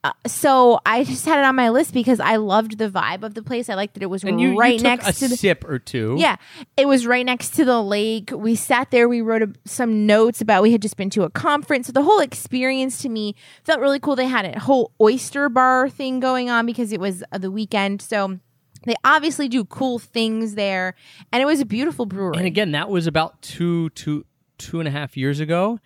Uh, 0.01 0.13
so 0.25 0.79
I 0.85 1.03
just 1.03 1.25
had 1.25 1.39
it 1.39 1.45
on 1.45 1.57
my 1.57 1.69
list 1.69 1.93
because 1.93 2.21
I 2.21 2.37
loved 2.37 2.77
the 2.77 2.89
vibe 2.89 3.23
of 3.23 3.33
the 3.33 3.43
place. 3.43 3.69
I 3.69 3.73
liked 3.73 3.95
that 3.95 4.03
it 4.03 4.09
was 4.09 4.23
and 4.23 4.39
you, 4.39 4.57
right 4.57 4.77
you 4.77 4.83
next 4.83 5.09
a 5.09 5.13
to 5.13 5.27
the 5.27 5.35
sip 5.35 5.65
or 5.65 5.77
two. 5.77 6.15
yeah, 6.17 6.37
it 6.77 6.87
was 6.87 7.05
right 7.05 7.25
next 7.25 7.55
to 7.55 7.65
the 7.65 7.81
lake. 7.83 8.31
We 8.31 8.55
sat 8.55 8.91
there. 8.91 9.09
We 9.09 9.19
wrote 9.19 9.41
a, 9.41 9.51
some 9.65 10.05
notes 10.05 10.39
about 10.39 10.63
we 10.63 10.71
had 10.71 10.81
just 10.81 10.95
been 10.95 11.09
to 11.11 11.23
a 11.23 11.29
conference. 11.29 11.87
So 11.87 11.93
the 11.93 12.03
whole 12.03 12.19
experience 12.19 13.01
to 13.01 13.09
me 13.09 13.35
felt 13.65 13.81
really 13.81 13.99
cool. 13.99 14.15
They 14.15 14.27
had 14.27 14.45
a 14.45 14.59
whole 14.59 14.93
oyster 15.01 15.49
bar 15.49 15.89
thing 15.89 16.21
going 16.21 16.49
on 16.49 16.65
because 16.65 16.93
it 16.93 17.01
was 17.01 17.21
uh, 17.33 17.37
the 17.37 17.51
weekend. 17.51 18.01
So 18.01 18.39
they 18.85 18.95
obviously 19.03 19.49
do 19.49 19.65
cool 19.65 19.99
things 19.99 20.55
there, 20.55 20.95
and 21.33 21.41
it 21.41 21.45
was 21.45 21.59
a 21.59 21.65
beautiful 21.65 22.05
brewery. 22.05 22.37
And 22.37 22.47
again, 22.47 22.71
that 22.71 22.89
was 22.89 23.05
about 23.05 23.41
two, 23.41 23.89
two, 23.89 24.25
two 24.57 24.79
and 24.79 24.87
a 24.87 24.91
half 24.91 25.17
years 25.17 25.41
ago. 25.41 25.79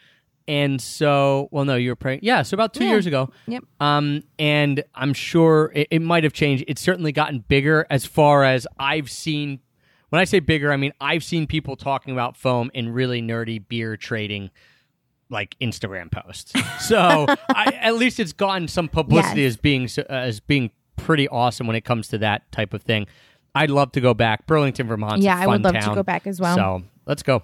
And 0.47 0.81
so, 0.81 1.47
well, 1.51 1.65
no, 1.65 1.75
you 1.75 1.89
were 1.89 1.95
praying. 1.95 2.19
Yeah, 2.23 2.41
so 2.41 2.55
about 2.55 2.73
two 2.73 2.83
Yeah. 2.83 2.89
years 2.91 3.05
ago. 3.05 3.29
Yep. 3.47 3.63
Um, 3.79 4.23
and 4.37 4.83
I'm 4.95 5.13
sure 5.13 5.71
it, 5.73 5.87
it 5.91 6.01
might 6.01 6.23
have 6.23 6.33
changed. 6.33 6.63
It's 6.67 6.81
certainly 6.81 7.11
gotten 7.11 7.39
bigger 7.47 7.85
as 7.89 8.05
far 8.05 8.43
as 8.43 8.67
I've 8.77 9.09
seen. 9.09 9.59
When 10.09 10.19
I 10.19 10.25
say 10.25 10.39
bigger, 10.39 10.71
I 10.71 10.77
mean 10.77 10.91
I've 11.01 11.23
seen 11.23 11.47
people 11.47 11.75
talking 11.75 12.13
about 12.13 12.37
foam 12.37 12.69
in 12.73 12.89
really 12.89 13.21
nerdy 13.21 13.63
beer 13.67 13.97
trading, 13.97 14.51
like 15.29 15.55
Instagram 15.59 16.11
posts. 16.11 16.53
So 16.79 17.25
I, 17.49 17.77
at 17.81 17.95
least 17.95 18.19
it's 18.19 18.33
gotten 18.33 18.67
some 18.67 18.89
publicity 18.89 19.41
Yes. 19.43 19.53
as 19.53 19.57
being 19.57 19.89
uh, 19.97 20.03
as 20.13 20.39
being 20.41 20.69
pretty 20.97 21.27
awesome 21.29 21.65
when 21.65 21.75
it 21.77 21.85
comes 21.85 22.09
to 22.09 22.17
that 22.19 22.51
type 22.51 22.73
of 22.73 22.83
thing. 22.83 23.07
I'd 23.55 23.69
love 23.71 23.91
to 23.93 24.01
go 24.01 24.13
back. 24.13 24.45
Burlington, 24.47 24.87
Vermont. 24.87 25.21
Yeah, 25.21 25.37
I 25.37 25.47
would 25.47 25.63
love 25.63 25.73
to 25.75 25.91
go 25.95 26.03
back 26.03 26.27
as 26.27 26.39
well. 26.41 26.55
So 26.55 26.83
let's 27.05 27.23
go. 27.23 27.43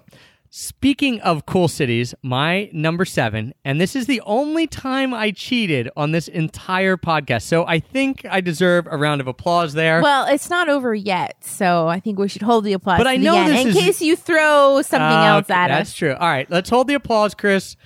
Speaking 0.52 1.20
of 1.20 1.46
cool 1.46 1.68
cities, 1.68 2.12
my 2.24 2.68
number 2.72 3.04
seven, 3.04 3.54
and 3.64 3.80
this 3.80 3.94
is 3.94 4.06
the 4.06 4.20
only 4.22 4.66
time 4.66 5.14
I 5.14 5.30
cheated 5.30 5.88
on 5.96 6.10
this 6.10 6.26
entire 6.26 6.96
podcast. 6.96 7.42
So 7.42 7.64
I 7.68 7.78
think 7.78 8.26
I 8.28 8.40
deserve 8.40 8.88
a 8.90 8.96
round 8.96 9.20
of 9.20 9.28
applause 9.28 9.74
there. 9.74 10.02
Well, 10.02 10.26
it's 10.26 10.50
not 10.50 10.68
over 10.68 10.92
yet, 10.92 11.36
so 11.44 11.86
I 11.86 12.00
think 12.00 12.18
we 12.18 12.26
should 12.26 12.42
hold 12.42 12.64
the 12.64 12.72
applause. 12.72 12.98
But 12.98 13.06
I 13.06 13.16
know 13.16 13.44
this 13.48 13.60
in 13.60 13.68
is- 13.68 13.74
case 13.76 14.02
you 14.02 14.16
throw 14.16 14.82
something 14.82 15.00
Uh, 15.00 15.22
else 15.36 15.50
at 15.50 15.68
That's 15.68 15.70
us. 15.70 15.78
That's 15.78 15.94
true. 15.94 16.14
All 16.14 16.28
right, 16.28 16.50
let's 16.50 16.68
hold 16.68 16.88
the 16.88 16.94
applause, 16.94 17.32
Chris. 17.32 17.76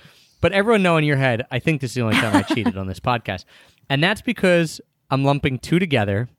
But 0.41 0.51
everyone 0.51 0.81
know 0.81 0.97
in 0.97 1.03
your 1.03 1.17
head, 1.17 1.45
I 1.51 1.59
think 1.59 1.81
this 1.81 1.91
is 1.91 1.95
the 1.95 2.01
only 2.01 2.15
time 2.15 2.35
I 2.35 2.41
cheated 2.51 2.77
on 2.77 2.87
this 2.87 2.99
podcast. 2.99 3.45
And 3.91 4.03
that's 4.03 4.23
because 4.23 4.81
I'm 5.11 5.23
lumping 5.23 5.59
two 5.59 5.77
together. 5.77 6.29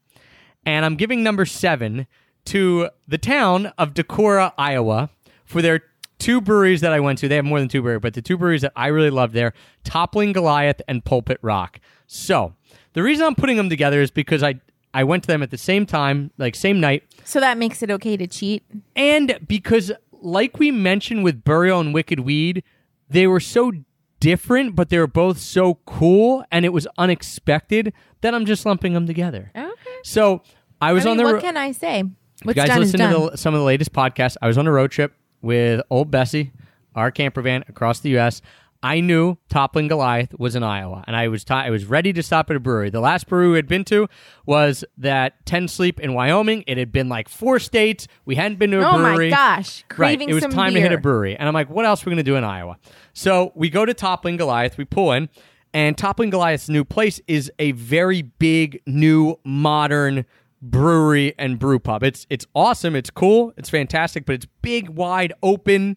And 0.65 0.85
I'm 0.85 0.97
giving 0.97 1.23
number 1.23 1.47
seven 1.47 2.09
to 2.47 2.89
the 3.07 3.19
town 3.19 3.67
of 3.79 3.95
Decorah, 3.95 4.55
Iowa, 4.59 5.11
for 5.45 5.63
their 5.63 5.83
two 6.19 6.41
breweries 6.41 6.81
that 6.81 6.93
I 6.93 7.01
went 7.01 7.19
to. 7.21 7.29
They 7.29 7.37
have 7.37 7.45
more 7.45 7.61
than 7.61 7.69
two 7.69 7.83
breweries, 7.83 8.03
but 8.03 8.15
the 8.15 8.23
two 8.23 8.37
breweries 8.37 8.63
that 8.63 8.73
I 8.77 8.89
really 8.89 9.11
loved 9.11 9.35
there 9.35 9.53
Toppling 9.85 10.33
Goliath 10.33 10.81
and 10.89 11.05
Pulpit 11.05 11.39
Rock. 11.43 11.81
So 12.07 12.55
the 12.93 13.03
reason 13.03 13.27
I'm 13.27 13.35
putting 13.35 13.57
them 13.57 13.69
together 13.69 14.01
is 14.01 14.11
because 14.11 14.43
I, 14.43 14.61
I 14.95 15.05
went 15.05 15.25
to 15.25 15.27
them 15.29 15.43
at 15.43 15.51
the 15.51 15.59
same 15.59 15.87
time, 15.87 16.31
like 16.39 16.55
same 16.55 16.81
night. 16.81 17.05
So 17.25 17.41
that 17.41 17.59
makes 17.59 17.83
it 17.83 17.91
okay 17.91 18.17
to 18.17 18.27
cheat. 18.27 18.65
And 18.95 19.39
because, 19.47 19.93
like 20.13 20.59
we 20.59 20.71
mentioned 20.71 21.25
with 21.25 21.45
Burial 21.45 21.81
and 21.81 21.93
Wicked 21.93 22.21
Weed, 22.21 22.63
they 23.09 23.27
were 23.27 23.41
so 23.41 23.73
different, 24.21 24.75
but 24.75 24.89
they 24.89 24.99
were 24.99 25.07
both 25.07 25.39
so 25.39 25.75
cool, 25.87 26.45
and 26.51 26.65
it 26.65 26.73
was 26.73 26.89
unexpected 26.99 27.93
that 28.23 28.35
I'm 28.35 28.47
just 28.47 28.65
lumping 28.67 28.95
them 28.95 29.07
together. 29.07 29.53
Okay. 29.55 29.73
So 30.03 30.43
I 30.81 30.93
was 30.93 31.07
I 31.07 31.11
on 31.11 31.17
the. 31.17 31.25
what 31.25 31.41
can 31.41 31.57
I 31.57 31.73
say? 31.73 32.03
What's 32.43 32.57
you 32.57 32.63
guys 32.63 32.69
done 32.69 32.83
is 32.83 32.93
listen 32.93 32.99
done. 33.01 33.21
to 33.21 33.31
the, 33.31 33.39
some 33.39 33.55
of 33.55 33.61
the 33.61 33.65
latest 33.65 33.93
podcasts. 33.93 34.37
I 34.43 34.47
was 34.47 34.59
on 34.59 34.67
a 34.67 34.73
road 34.73 34.91
trip 34.91 35.15
with 35.47 35.81
old 35.89 36.11
Bessie, 36.11 36.53
our 36.95 37.11
camper 37.11 37.41
van 37.41 37.65
across 37.69 38.01
the 38.01 38.11
U.S. 38.11 38.43
I 38.83 39.01
knew 39.01 39.39
Toppling 39.49 39.89
Goliath 39.89 40.39
was 40.39 40.55
in 40.55 40.63
Iowa, 40.63 41.05
and 41.07 41.17
I 41.17 41.29
was 41.29 41.45
ti 41.45 41.55
I 41.55 41.71
was 41.71 41.87
ready 41.87 42.13
to 42.13 42.23
stop 42.23 42.51
at 42.51 42.57
a 42.57 42.61
brewery. 42.61 42.91
The 42.91 43.01
last 43.01 43.29
brewery 43.29 43.51
we 43.51 43.57
had 43.57 43.69
been 43.69 43.85
to 43.85 44.09
was 44.45 44.85
that 44.99 45.47
Ten 45.47 45.69
Sleep 45.69 46.01
in 46.01 46.15
Wyoming. 46.15 46.65
It 46.67 46.77
had 46.77 46.93
been 46.93 47.09
like 47.09 47.29
four 47.29 47.59
states. 47.59 48.07
We 48.25 48.35
hadn't 48.35 48.59
been 48.59 48.73
to 48.73 48.81
a 48.81 48.89
oh 48.89 48.97
brewery. 48.97 49.29
Oh 49.29 49.31
my 49.31 49.37
gosh, 49.37 49.85
craving 49.89 50.29
right. 50.29 50.33
It 50.33 50.47
was 50.47 50.55
time 50.55 50.73
beer. 50.73 50.83
to 50.83 50.89
hit 50.89 50.93
a 50.93 50.99
brewery. 50.99 51.37
And 51.37 51.49
I'm 51.49 51.55
like, 51.55 51.71
what 51.71 51.87
else 51.87 52.03
are 52.03 52.07
we 52.07 52.11
going 52.11 52.25
to 52.25 52.31
do 52.31 52.37
in 52.37 52.45
Iowa? 52.45 52.77
So 53.13 53.53
we 53.55 53.71
go 53.71 53.87
to 53.87 53.95
Toppling 53.95 54.37
Goliath, 54.37 54.77
we 54.77 54.85
pull 54.85 55.13
in, 55.13 55.29
and 55.73 55.97
Toppling 55.97 56.31
Goliath's 56.31 56.69
new 56.69 56.85
place 56.85 57.21
is 57.27 57.51
a 57.59 57.73
very 57.73 58.23
big, 58.23 58.83
new, 58.87 59.39
modern 59.45 60.27
brewery 60.63 61.35
and 61.39 61.59
brew 61.59 61.79
pub. 61.79 62.03
It's 62.03 62.27
it's 62.31 62.47
awesome, 62.55 62.97
it's 62.97 63.11
cool, 63.11 63.53
it's 63.57 63.71
fantastic, 63.71 64.27
but 64.27 64.35
it's 64.35 64.47
big, 64.63 64.89
wide, 64.89 65.33
open, 65.43 65.97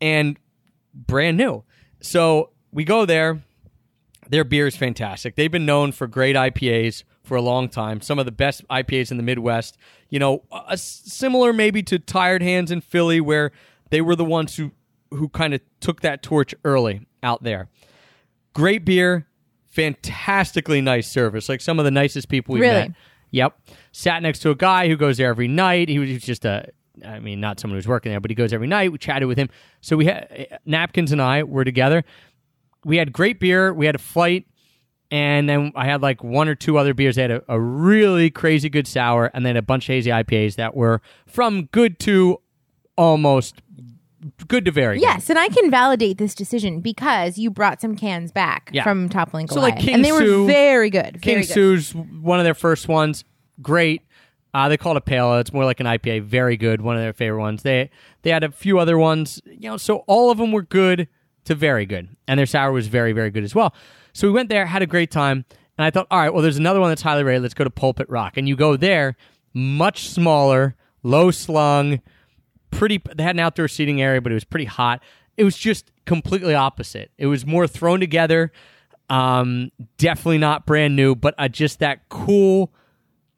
and 0.00 0.38
brand 0.94 1.36
new. 1.36 1.64
So 2.00 2.50
we 2.72 2.84
go 2.84 3.04
there. 3.04 3.42
Their 4.28 4.44
beer 4.44 4.66
is 4.66 4.76
fantastic. 4.76 5.36
They've 5.36 5.50
been 5.50 5.66
known 5.66 5.92
for 5.92 6.06
great 6.06 6.36
IPAs 6.36 7.04
for 7.22 7.36
a 7.36 7.42
long 7.42 7.68
time. 7.68 8.00
Some 8.00 8.18
of 8.18 8.24
the 8.24 8.32
best 8.32 8.66
IPAs 8.68 9.10
in 9.10 9.16
the 9.18 9.22
Midwest. 9.22 9.76
You 10.08 10.18
know, 10.18 10.44
a, 10.68 10.76
similar 10.78 11.52
maybe 11.52 11.82
to 11.84 11.98
Tired 11.98 12.40
Hands 12.42 12.70
in 12.70 12.80
Philly, 12.80 13.20
where 13.20 13.52
they 13.90 14.00
were 14.00 14.16
the 14.16 14.24
ones 14.24 14.56
who 14.56 14.72
who 15.10 15.28
kind 15.28 15.52
of 15.52 15.60
took 15.80 16.00
that 16.00 16.22
torch 16.22 16.54
early 16.64 17.06
out 17.22 17.42
there. 17.42 17.68
Great 18.54 18.84
beer, 18.86 19.26
fantastically 19.68 20.80
nice 20.80 21.08
service. 21.08 21.48
Like 21.48 21.60
some 21.60 21.78
of 21.78 21.84
the 21.84 21.90
nicest 21.90 22.28
people 22.28 22.54
we've 22.54 22.62
Really? 22.62 22.74
met. 22.88 22.92
Yep. 23.32 23.58
Sat 23.90 24.22
next 24.22 24.38
to 24.40 24.50
a 24.50 24.54
guy 24.54 24.88
who 24.88 24.96
goes 24.96 25.16
there 25.16 25.28
every 25.28 25.48
night. 25.48 25.88
He 25.88 25.98
was 25.98 26.22
just 26.22 26.44
a, 26.44 26.68
I 27.04 27.18
mean, 27.18 27.40
not 27.40 27.58
someone 27.58 27.76
who's 27.76 27.88
working 27.88 28.12
there, 28.12 28.20
but 28.20 28.30
he 28.30 28.34
goes 28.34 28.52
every 28.52 28.66
night. 28.68 28.92
We 28.92 28.98
chatted 28.98 29.26
with 29.26 29.38
him. 29.38 29.48
So 29.80 29.96
we 29.96 30.04
had 30.06 30.60
Napkins 30.64 31.10
and 31.12 31.20
I 31.20 31.42
were 31.42 31.64
together. 31.64 32.04
We 32.84 32.98
had 32.98 33.12
great 33.12 33.40
beer. 33.40 33.72
We 33.72 33.86
had 33.86 33.94
a 33.94 33.98
flight. 33.98 34.46
And 35.10 35.48
then 35.48 35.72
I 35.74 35.84
had 35.84 36.00
like 36.00 36.22
one 36.24 36.48
or 36.48 36.54
two 36.54 36.78
other 36.78 36.94
beers. 36.94 37.16
They 37.16 37.22
had 37.22 37.30
a, 37.30 37.42
a 37.48 37.60
really 37.60 38.30
crazy 38.30 38.68
good 38.68 38.86
sour 38.86 39.30
and 39.34 39.44
then 39.44 39.56
a 39.56 39.62
bunch 39.62 39.84
of 39.84 39.88
hazy 39.88 40.10
IPAs 40.10 40.56
that 40.56 40.74
were 40.74 41.02
from 41.26 41.66
good 41.66 41.98
to 42.00 42.40
almost 42.96 43.60
good 44.48 44.64
to 44.64 44.70
very 44.70 44.96
good. 44.96 45.02
Yes, 45.02 45.30
and 45.30 45.38
I 45.38 45.48
can 45.48 45.70
validate 45.70 46.18
this 46.18 46.34
decision 46.34 46.80
because 46.80 47.38
you 47.38 47.50
brought 47.50 47.80
some 47.80 47.96
cans 47.96 48.32
back 48.32 48.70
Yeah. 48.72 48.82
from 48.84 49.08
Toppling 49.08 49.48
So, 49.48 49.60
like, 49.60 49.78
King 49.78 49.94
and 49.96 50.04
they 50.04 50.10
Sue- 50.10 50.42
were 50.42 50.46
very 50.46 50.90
good. 50.90 51.20
King 51.22 51.34
very 51.36 51.46
good. 51.46 51.52
Sue's 51.52 51.94
one 51.94 52.38
of 52.38 52.44
their 52.44 52.54
first 52.54 52.88
ones. 52.88 53.24
Great. 53.60 54.02
Uh, 54.54 54.68
they 54.68 54.76
call 54.76 54.92
it 54.92 54.98
a 54.98 55.00
pale. 55.00 55.32
ale. 55.32 55.38
It's 55.40 55.52
more 55.52 55.64
like 55.64 55.80
an 55.80 55.86
IPA. 55.86 56.20
Very 56.24 56.56
good. 56.56 56.82
One 56.82 56.96
of 56.96 57.02
their 57.02 57.12
favorite 57.14 57.40
ones. 57.40 57.62
They 57.62 57.90
they 58.22 58.30
had 58.30 58.44
a 58.44 58.50
few 58.52 58.78
other 58.78 58.98
ones. 58.98 59.40
You 59.46 59.70
know, 59.70 59.76
so 59.76 59.98
all 60.06 60.30
of 60.30 60.38
them 60.38 60.52
were 60.52 60.62
good 60.62 61.08
to 61.44 61.54
very 61.54 61.86
good, 61.86 62.08
and 62.28 62.38
their 62.38 62.46
sour 62.46 62.70
was 62.72 62.86
very 62.88 63.12
very 63.12 63.30
good 63.30 63.44
as 63.44 63.54
well. 63.54 63.74
So 64.12 64.28
we 64.28 64.32
went 64.34 64.48
there, 64.50 64.66
had 64.66 64.82
a 64.82 64.86
great 64.86 65.10
time, 65.10 65.46
and 65.78 65.84
I 65.86 65.90
thought, 65.90 66.06
all 66.10 66.20
right, 66.20 66.32
well, 66.32 66.42
there's 66.42 66.58
another 66.58 66.80
one 66.80 66.90
that's 66.90 67.00
highly 67.02 67.24
rated. 67.24 67.40
Let's 67.42 67.54
go 67.54 67.64
to 67.64 67.70
Pulpit 67.70 68.08
Rock, 68.10 68.36
and 68.36 68.46
you 68.46 68.54
go 68.54 68.76
there, 68.76 69.16
much 69.54 70.08
smaller, 70.10 70.76
low 71.02 71.30
slung, 71.30 72.00
pretty. 72.72 73.00
They 73.14 73.22
had 73.22 73.36
an 73.36 73.40
outdoor 73.40 73.68
seating 73.68 74.02
area, 74.02 74.20
but 74.20 74.32
it 74.32 74.34
was 74.34 74.44
pretty 74.44 74.64
hot. 74.64 75.00
It 75.36 75.44
was 75.44 75.56
just 75.56 75.92
completely 76.04 76.54
opposite. 76.54 77.12
It 77.16 77.26
was 77.26 77.46
more 77.46 77.68
thrown 77.68 78.00
together. 78.00 78.50
Um, 79.08 79.70
definitely 79.98 80.38
not 80.38 80.66
brand 80.66 80.96
new, 80.96 81.14
but 81.14 81.34
uh, 81.38 81.48
just 81.48 81.78
that 81.78 82.08
cool 82.08 82.72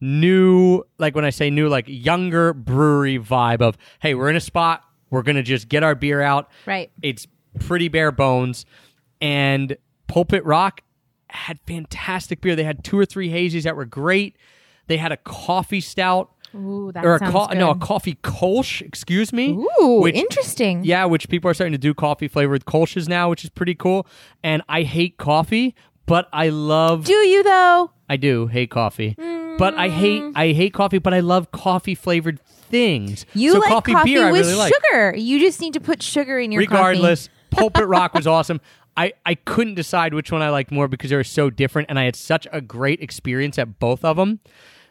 new, 0.01 0.83
like 0.99 1.15
when 1.15 1.25
I 1.25 1.31
say 1.31 1.51
new, 1.51 1.69
like 1.69 1.85
younger 1.89 2.55
brewery 2.55 3.19
vibe 3.19 3.61
of, 3.61 3.77
hey, 4.01 4.15
we're 4.15 4.31
in 4.31 4.37
a 4.37 4.41
spot, 4.41 4.83
we're 5.11 5.23
gonna 5.23 5.43
just 5.43 5.69
get 5.69 5.83
our 5.83 5.95
beer 5.95 6.21
out. 6.23 6.51
Right. 6.67 6.91
It's 7.03 7.27
pretty 7.61 7.89
bare 7.89 8.13
bones, 8.13 8.65
and 9.21 9.77
Pulpit 10.07 10.45
Rock 10.45 10.83
had 11.29 11.59
fantastic 11.67 12.41
beer. 12.41 12.55
They 12.55 12.65
had 12.65 12.85
two 12.85 12.99
or 12.99 13.05
three 13.05 13.29
hazies 13.31 13.65
that 13.65 13.75
were 13.75 13.85
great. 13.85 14.37
They 14.87 14.97
had 14.97 15.13
a 15.13 15.17
coffee 15.17 15.81
stout 15.81 16.31
Ooh, 16.55 16.93
that 16.93 17.05
or 17.05 17.17
a 17.17 17.19
sounds 17.19 17.33
co- 17.33 17.47
good. 17.49 17.59
no 17.59 17.71
a 17.71 17.75
coffee 17.75 18.17
kolsch, 18.23 18.81
excuse 18.81 19.33
me. 19.33 19.51
Ooh, 19.51 20.01
which- 20.01 20.15
interesting. 20.15 20.85
Yeah, 20.85 21.05
which 21.07 21.29
people 21.29 21.51
are 21.51 21.55
starting 21.55 21.73
to 21.73 21.79
do 21.79 21.95
coffee 21.95 22.29
flavored 22.29 22.65
kolsches 22.65 23.09
now, 23.09 23.31
which 23.31 23.45
is 23.45 23.51
pretty 23.51 23.75
cool. 23.75 24.07
And 24.43 24.63
I 24.69 24.83
hate 24.83 25.17
coffee, 25.17 25.75
but 26.07 26.29
I 26.33 26.49
love 26.51 27.05
Do 27.05 27.13
you 27.13 27.43
though? 27.43 27.91
I 28.09 28.17
do 28.17 28.47
hate 28.47 28.71
coffee. 28.71 29.17
But 29.59 29.75
I 29.75 29.89
hate 29.89 30.23
mm. 30.23 30.33
I 30.35 30.53
hate 30.53 30.75
coffee, 30.75 30.99
but 30.99 31.15
I 31.15 31.21
love 31.21 31.53
coffee 31.53 31.95
flavored 31.95 32.41
things. 32.45 33.25
You 33.35 33.53
so 33.53 33.59
like 33.59 33.69
coffee, 33.69 33.93
coffee, 33.93 34.15
beer 34.15 34.33
with 34.33 34.45
I 34.45 34.49
really 34.49 34.55
like. 34.55 34.75
sugar. 34.75 35.15
You 35.17 35.39
just 35.39 35.61
need 35.61 35.75
to 35.75 35.81
put 35.81 36.03
sugar 36.03 36.39
in 36.39 36.51
your 36.53 36.63
coffee. 36.65 36.75
Regardless, 36.75 37.29
Pulpit 37.51 37.87
Rock 37.87 38.15
was 38.15 38.27
awesome. 38.27 38.61
I, 38.97 39.13
I 39.27 39.35
couldn't 39.35 39.75
decide 39.75 40.15
which 40.15 40.31
one 40.31 40.43
I 40.43 40.51
liked 40.51 40.71
more 40.71 40.87
because 40.87 41.11
they 41.11 41.17
were 41.17 41.25
so 41.25 41.51
different, 41.51 41.89
and 41.91 41.99
I 41.99 42.05
had 42.05 42.15
such 42.15 42.47
a 42.53 42.61
great 42.61 43.01
experience 43.01 43.59
at 43.59 43.79
both 43.81 44.05
of 44.05 44.17
them 44.17 44.41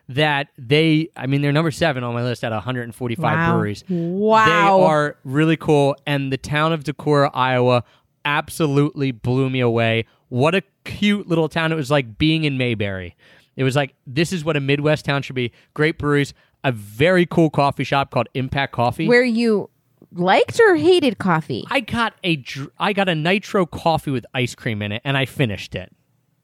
that 0.10 0.49
they, 0.58 1.10
I 1.16 1.28
mean, 1.28 1.41
they're 1.41 1.51
number 1.54 1.72
seven 1.72 2.04
on 2.04 2.14
my 2.14 2.24
list 2.24 2.43
at 2.43 2.51
145 2.51 3.24
Wow. 3.24 3.54
breweries. 3.54 3.84
Wow. 3.89 4.45
They 4.45 4.51
are 4.86 5.16
really 5.24 5.58
cool, 5.58 5.95
and 6.06 6.32
the 6.32 6.38
town 6.38 6.74
of 6.74 6.84
Decorah, 6.84 7.32
Iowa, 7.34 7.84
absolutely 8.26 9.12
blew 9.12 9.49
me 9.49 9.60
away. 9.60 10.06
What 10.30 10.56
a 10.56 10.64
cute 10.84 11.28
little 11.28 11.49
town. 11.49 11.72
It 11.72 11.76
was 11.76 11.91
like 11.91 12.18
being 12.18 12.43
in 12.43 12.58
Mayberry. 12.58 13.16
It 13.56 13.64
was 13.64 13.76
like, 13.76 13.93
this 14.08 14.34
is 14.34 14.43
what 14.43 14.58
a 14.58 14.60
Midwest 14.60 15.06
town 15.06 15.22
should 15.22 15.36
be. 15.36 15.51
Great 15.74 15.97
breweries, 15.99 16.34
a 16.64 16.72
very 16.72 17.26
cool 17.26 17.49
coffee 17.49 17.84
shop 17.84 18.10
called 18.12 18.28
Impact 18.34 18.74
Coffee. 18.74 19.08
Where 19.08 19.24
you 19.24 19.70
liked 20.12 20.60
or 20.60 20.76
hated 20.76 21.18
coffee, 21.20 21.64
I 21.70 21.80
got 21.82 22.14
a 22.24 22.38
dr- 22.38 22.72
I 22.80 22.93
got 22.93 23.10
a 23.10 23.16
nitro 23.16 23.66
coffee 23.66 24.12
with 24.12 24.26
ice 24.34 24.56
cream 24.56 24.82
in 24.82 24.91
it, 24.91 25.01
and 25.06 25.16
I 25.18 25.26
finished 25.26 25.76
it. 25.76 25.91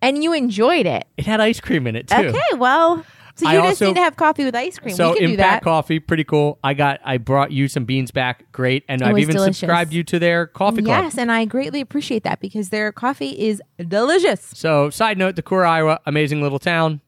and 0.02 0.24
you 0.24 0.32
enjoyed 0.34 0.86
it. 0.86 1.06
It 1.18 1.26
had 1.26 1.42
ice 1.42 1.60
cream 1.60 1.86
in 1.88 1.96
it 1.98 2.08
too. 2.08 2.16
Okay, 2.16 2.56
well, 2.58 3.04
so 3.40 3.48
I 3.48 3.54
you 3.54 3.60
just 3.60 3.82
also- 3.82 3.88
need 3.88 3.96
to 3.96 4.02
have 4.02 4.16
coffee 4.16 4.46
with 4.46 4.56
ice 4.56 4.78
cream. 4.80 4.96
So 4.96 5.12
we 5.12 5.18
can 5.20 5.26
do 5.28 5.32
Impact 5.34 5.64
that. 5.64 5.70
Coffee, 5.70 6.00
pretty 6.00 6.24
cool. 6.24 6.60
I 6.64 6.74
got 6.74 7.00
I 7.04 7.18
brought 7.18 7.52
you 7.52 7.68
some 7.68 7.86
beans 7.86 8.12
back, 8.12 8.52
great, 8.52 8.84
and 8.88 9.02
I've 9.02 9.18
even 9.18 9.36
delicious. 9.36 9.58
subscribed 9.58 9.94
you 9.94 10.04
to 10.04 10.20
their 10.20 10.48
coffee 10.48 10.82
club. 10.82 11.04
Yes, 11.06 11.18
and 11.18 11.32
I 11.32 11.46
greatly 11.46 11.82
appreciate 11.82 12.24
that 12.24 12.40
because 12.40 12.70
their 12.70 12.92
coffee 12.92 13.48
is 13.48 13.62
delicious. 13.88 14.52
So 14.54 14.90
side 14.90 15.18
note, 15.18 15.36
Decorah, 15.36 15.68
Iowa, 15.68 16.00
amazing 16.06 16.42
little 16.42 16.60
town. 16.60 17.02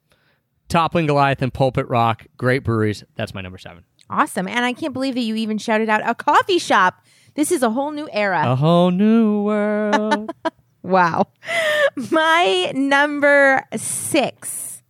Toppling 0.69 1.05
Goliath 1.05 1.41
and 1.41 1.53
Pulpit 1.53 1.87
Rock, 1.89 2.27
great 2.37 2.63
breweries. 2.63 3.03
That's 3.15 3.33
my 3.33 3.41
number 3.41 3.57
seven. 3.57 3.83
Awesome. 4.09 4.47
And 4.47 4.63
I 4.63 4.71
can't 4.73 4.93
believe 4.93 5.15
that 5.15 5.21
you 5.21 5.35
even 5.35 5.57
shouted 5.57 5.89
out 5.89 6.01
a 6.05 6.15
coffee 6.15 6.59
shop 6.59 7.03
This 7.35 7.51
is 7.51 7.61
a 7.63 7.69
whole 7.69 7.91
new 7.91 8.09
era. 8.11 8.41
A 8.45 8.55
whole 8.55 8.91
new 8.91 9.43
world. 9.43 10.31
Wow. 10.83 11.27
My 12.09 12.71
number 12.73 13.63
six 13.75 14.81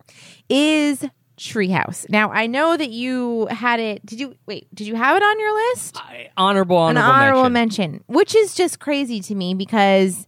is 0.48 1.04
Treehouse. 1.42 2.08
Now 2.08 2.30
I 2.30 2.46
know 2.46 2.76
that 2.76 2.90
you 2.90 3.46
had 3.50 3.80
it. 3.80 4.04
Did 4.06 4.20
you 4.20 4.36
wait? 4.46 4.72
Did 4.74 4.86
you 4.86 4.94
have 4.94 5.16
it 5.16 5.22
on 5.22 5.40
your 5.40 5.54
list? 5.70 5.96
I- 5.96 6.30
honorable, 6.36 6.76
honorable, 6.76 7.10
An 7.10 7.16
honorable 7.20 7.50
mention. 7.50 7.90
mention, 7.92 8.04
which 8.06 8.34
is 8.34 8.54
just 8.54 8.78
crazy 8.80 9.20
to 9.20 9.34
me 9.34 9.54
because 9.54 10.26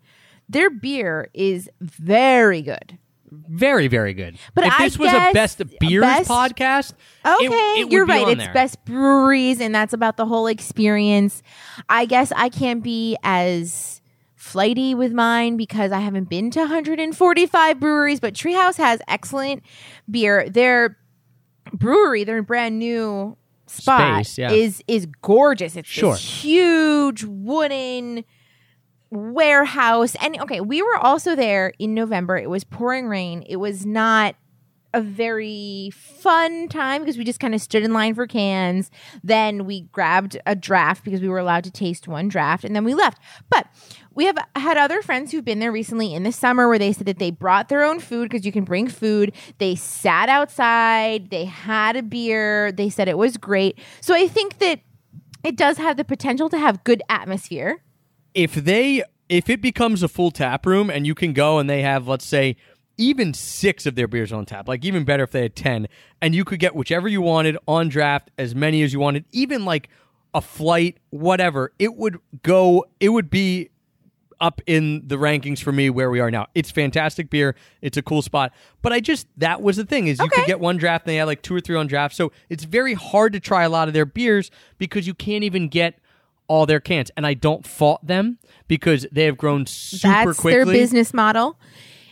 their 0.48 0.70
beer 0.70 1.30
is 1.32 1.70
very 1.80 2.62
good. 2.62 2.98
Very, 3.48 3.88
very 3.88 4.14
good. 4.14 4.38
But 4.54 4.64
if 4.64 4.78
this 4.78 4.98
was 4.98 5.12
a 5.12 5.30
best 5.32 5.60
beers 5.80 6.02
best- 6.02 6.30
podcast, 6.30 6.92
Okay, 7.26 7.46
it- 7.46 7.86
it 7.86 7.92
you're 7.92 8.06
right. 8.06 8.28
It's 8.28 8.44
there. 8.44 8.52
best 8.52 8.84
breweries, 8.84 9.60
and 9.60 9.74
that's 9.74 9.92
about 9.92 10.16
the 10.16 10.26
whole 10.26 10.46
experience. 10.46 11.42
I 11.88 12.04
guess 12.06 12.32
I 12.36 12.48
can't 12.48 12.80
be 12.82 13.16
as 13.24 14.00
flighty 14.36 14.94
with 14.94 15.12
mine 15.12 15.56
because 15.56 15.90
I 15.90 15.98
haven't 16.00 16.28
been 16.28 16.50
to 16.52 16.60
145 16.60 17.80
breweries, 17.80 18.20
but 18.20 18.34
Treehouse 18.34 18.76
has 18.76 19.00
excellent 19.08 19.62
beer. 20.08 20.48
Their 20.48 20.96
brewery, 21.74 22.24
their 22.24 22.42
brand 22.42 22.78
new 22.78 23.36
spot, 23.66 24.26
Space, 24.26 24.38
yeah. 24.38 24.50
is 24.52 24.82
is 24.88 25.06
gorgeous. 25.22 25.76
It's 25.76 25.88
Sure. 25.88 26.12
this 26.12 26.42
huge 26.42 27.24
wooden 27.24 28.24
warehouse. 29.10 30.16
And 30.20 30.40
okay, 30.40 30.60
we 30.60 30.82
were 30.82 30.96
also 30.96 31.34
there 31.36 31.72
in 31.78 31.94
November. 31.94 32.36
It 32.36 32.50
was 32.50 32.64
pouring 32.64 33.06
rain. 33.06 33.44
It 33.46 33.56
was 33.56 33.86
not 33.86 34.34
a 34.92 35.00
very 35.00 35.90
fun 35.92 36.68
time 36.68 37.02
because 37.02 37.18
we 37.18 37.24
just 37.24 37.40
kind 37.40 37.52
of 37.54 37.60
stood 37.60 37.82
in 37.82 37.92
line 37.92 38.14
for 38.14 38.28
cans. 38.28 38.92
Then 39.24 39.66
we 39.66 39.82
grabbed 39.82 40.38
a 40.46 40.54
draft 40.54 41.04
because 41.04 41.20
we 41.20 41.28
were 41.28 41.38
allowed 41.40 41.64
to 41.64 41.70
taste 41.72 42.06
one 42.06 42.28
draft 42.28 42.64
and 42.64 42.76
then 42.76 42.84
we 42.84 42.94
left. 42.94 43.18
But 43.50 43.66
we 44.14 44.26
have 44.26 44.36
had 44.56 44.76
other 44.76 45.02
friends 45.02 45.32
who've 45.32 45.44
been 45.44 45.58
there 45.58 45.72
recently 45.72 46.14
in 46.14 46.22
the 46.22 46.32
summer 46.32 46.68
where 46.68 46.78
they 46.78 46.92
said 46.92 47.06
that 47.06 47.18
they 47.18 47.30
brought 47.30 47.68
their 47.68 47.84
own 47.84 48.00
food 48.00 48.30
because 48.30 48.46
you 48.46 48.52
can 48.52 48.64
bring 48.64 48.88
food. 48.88 49.32
They 49.58 49.74
sat 49.74 50.28
outside, 50.28 51.30
they 51.30 51.44
had 51.44 51.96
a 51.96 52.02
beer, 52.02 52.72
they 52.72 52.90
said 52.90 53.08
it 53.08 53.18
was 53.18 53.36
great. 53.36 53.78
So 54.00 54.14
I 54.14 54.28
think 54.28 54.58
that 54.58 54.80
it 55.42 55.56
does 55.56 55.76
have 55.78 55.96
the 55.96 56.04
potential 56.04 56.48
to 56.50 56.58
have 56.58 56.84
good 56.84 57.02
atmosphere. 57.08 57.82
if 58.34 58.54
they 58.54 59.02
if 59.28 59.48
it 59.48 59.60
becomes 59.62 60.02
a 60.02 60.08
full 60.08 60.30
tap 60.30 60.66
room 60.66 60.90
and 60.90 61.06
you 61.06 61.14
can 61.14 61.32
go 61.32 61.58
and 61.58 61.68
they 61.70 61.82
have 61.82 62.06
let's 62.08 62.24
say 62.26 62.56
even 62.96 63.32
six 63.34 63.86
of 63.86 63.94
their 63.94 64.06
beers 64.08 64.32
on 64.32 64.44
tap 64.44 64.68
like 64.68 64.84
even 64.84 65.04
better 65.04 65.24
if 65.24 65.30
they 65.30 65.42
had 65.42 65.56
10 65.56 65.88
and 66.20 66.34
you 66.34 66.44
could 66.44 66.58
get 66.60 66.74
whichever 66.74 67.08
you 67.08 67.20
wanted 67.22 67.56
on 67.66 67.88
draft 67.88 68.30
as 68.38 68.54
many 68.54 68.82
as 68.82 68.92
you 68.92 69.00
wanted 69.00 69.24
even 69.32 69.64
like 69.64 69.88
a 70.34 70.40
flight 70.40 70.98
whatever 71.10 71.72
it 71.78 71.94
would 71.94 72.18
go 72.42 72.84
it 73.00 73.08
would 73.10 73.30
be 73.30 73.70
up 74.41 74.61
in 74.66 75.07
the 75.07 75.16
rankings 75.16 75.61
for 75.61 75.72
me 75.72 75.91
where 75.91 76.11
we 76.11 76.20
are 76.20 76.30
now. 76.30 76.47
It's 76.55 76.70
fantastic 76.70 77.30
beer. 77.30 77.55
It's 77.82 77.97
a 77.97 78.03
cool 78.03 78.22
spot. 78.22 78.53
But 78.82 78.93
I 78.93 79.01
just 79.01 79.26
that 79.39 79.62
was 79.62 79.76
the 79.76 79.85
thing 79.85 80.07
is 80.07 80.18
you 80.18 80.28
could 80.28 80.47
get 80.47 80.61
one 80.61 80.76
draft 80.76 81.07
and 81.07 81.12
they 81.12 81.16
had 81.16 81.24
like 81.24 81.43
two 81.43 81.55
or 81.55 81.61
three 81.61 81.76
on 81.76 81.87
draft. 81.87 82.14
So 82.14 82.32
it's 82.49 82.64
very 82.64 82.95
hard 82.95 83.32
to 83.32 83.41
try 83.41 83.64
a 83.64 83.68
lot 83.68 83.89
of 83.89 83.95
their 83.95 84.07
beers 84.07 84.51
because 84.78 85.07
you 85.07 85.14
can't 85.14 85.45
even 85.45 85.68
get 85.68 85.99
all 86.47 86.66
their 86.66 86.80
cans. 86.80 87.11
And 87.16 87.26
I 87.26 87.35
don't 87.35 87.66
fault 87.66 88.07
them 88.07 88.39
because 88.68 89.07
they 89.11 89.24
have 89.24 89.37
grown 89.37 89.66
super 89.66 90.09
That's 90.09 90.41
quickly. 90.41 90.53
their 90.53 90.66
business 90.66 91.14
model. 91.14 91.59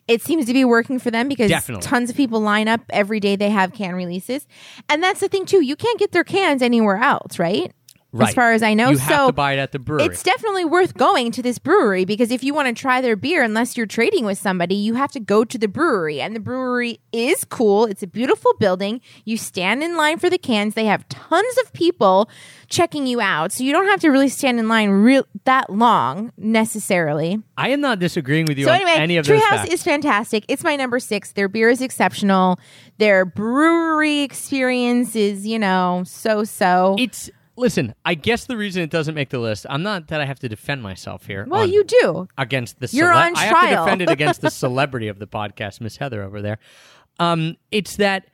It 0.08 0.20
seems 0.20 0.46
to 0.46 0.52
be 0.52 0.64
working 0.64 0.98
for 0.98 1.10
them 1.12 1.28
because 1.28 1.48
Definitely. 1.48 1.82
tons 1.86 2.10
of 2.10 2.16
people 2.16 2.40
line 2.40 2.66
up 2.66 2.80
every 2.90 3.20
day 3.20 3.36
they 3.36 3.50
have 3.50 3.72
can 3.72 3.94
releases. 3.94 4.48
And 4.88 5.02
that's 5.02 5.20
the 5.20 5.28
thing 5.28 5.46
too. 5.46 5.62
You 5.62 5.76
can't 5.76 5.98
get 5.98 6.10
their 6.10 6.24
cans 6.24 6.60
anywhere 6.60 6.96
else, 6.96 7.38
right? 7.38 7.72
Right. 8.14 8.28
As 8.28 8.34
far 8.34 8.52
as 8.52 8.62
I 8.62 8.74
know. 8.74 8.90
You 8.90 8.96
so 8.96 9.04
have 9.04 9.26
to 9.28 9.32
buy 9.32 9.54
it 9.54 9.58
at 9.58 9.72
the 9.72 9.78
brewery. 9.78 10.04
it's 10.04 10.22
definitely 10.22 10.66
worth 10.66 10.92
going 10.94 11.32
to 11.32 11.42
this 11.42 11.58
brewery 11.58 12.04
because 12.04 12.30
if 12.30 12.44
you 12.44 12.52
want 12.52 12.68
to 12.68 12.78
try 12.78 13.00
their 13.00 13.16
beer, 13.16 13.42
unless 13.42 13.74
you're 13.74 13.86
trading 13.86 14.26
with 14.26 14.36
somebody, 14.36 14.74
you 14.74 14.94
have 14.94 15.10
to 15.12 15.20
go 15.20 15.44
to 15.44 15.56
the 15.56 15.66
brewery. 15.66 16.20
And 16.20 16.36
the 16.36 16.40
brewery 16.40 17.00
is 17.12 17.44
cool. 17.44 17.86
It's 17.86 18.02
a 18.02 18.06
beautiful 18.06 18.52
building. 18.58 19.00
You 19.24 19.38
stand 19.38 19.82
in 19.82 19.96
line 19.96 20.18
for 20.18 20.28
the 20.28 20.36
cans. 20.36 20.74
They 20.74 20.84
have 20.84 21.08
tons 21.08 21.56
of 21.64 21.72
people 21.72 22.28
checking 22.68 23.06
you 23.06 23.22
out. 23.22 23.50
So 23.50 23.64
you 23.64 23.72
don't 23.72 23.86
have 23.86 24.00
to 24.00 24.10
really 24.10 24.28
stand 24.28 24.58
in 24.58 24.68
line 24.68 24.90
real 24.90 25.26
that 25.44 25.70
long 25.70 26.32
necessarily. 26.36 27.42
I 27.56 27.70
am 27.70 27.80
not 27.80 27.98
disagreeing 27.98 28.44
with 28.44 28.58
you 28.58 28.66
So 28.66 28.72
on 28.72 28.76
anyway, 28.76 28.92
any 28.92 29.16
of 29.16 29.24
Treehouse 29.24 29.68
is 29.68 29.82
fantastic. 29.82 30.44
It's 30.48 30.62
my 30.62 30.76
number 30.76 30.98
six. 30.98 31.32
Their 31.32 31.48
beer 31.48 31.70
is 31.70 31.80
exceptional. 31.80 32.60
Their 32.98 33.24
brewery 33.24 34.20
experience 34.20 35.16
is, 35.16 35.46
you 35.46 35.58
know, 35.58 36.02
so 36.04 36.44
so. 36.44 36.96
it's 36.98 37.30
listen, 37.56 37.94
I 38.04 38.14
guess 38.14 38.46
the 38.46 38.56
reason 38.56 38.82
it 38.82 38.90
doesn't 38.90 39.14
make 39.14 39.30
the 39.30 39.38
list, 39.38 39.66
I'm 39.68 39.82
not 39.82 40.08
that 40.08 40.20
I 40.20 40.24
have 40.24 40.38
to 40.40 40.48
defend 40.48 40.82
myself 40.82 41.26
here. 41.26 41.44
Well, 41.48 41.62
on- 41.62 41.70
you 41.72 41.84
do. 41.84 42.28
against 42.38 42.80
the 42.80 42.88
You're 42.92 43.12
on 43.12 43.34
trial. 43.34 43.54
I 43.56 43.66
have 43.66 43.70
to 43.70 43.76
defend 43.76 44.02
it 44.02 44.10
against 44.18 44.40
the 44.40 44.50
celebrity 44.50 45.08
of 45.08 45.18
the 45.18 45.26
podcast, 45.26 45.80
Miss 45.80 45.96
Heather 45.96 46.22
over 46.22 46.40
there. 46.42 46.58
Um, 47.18 47.56
it's 47.70 47.96
that 47.96 48.26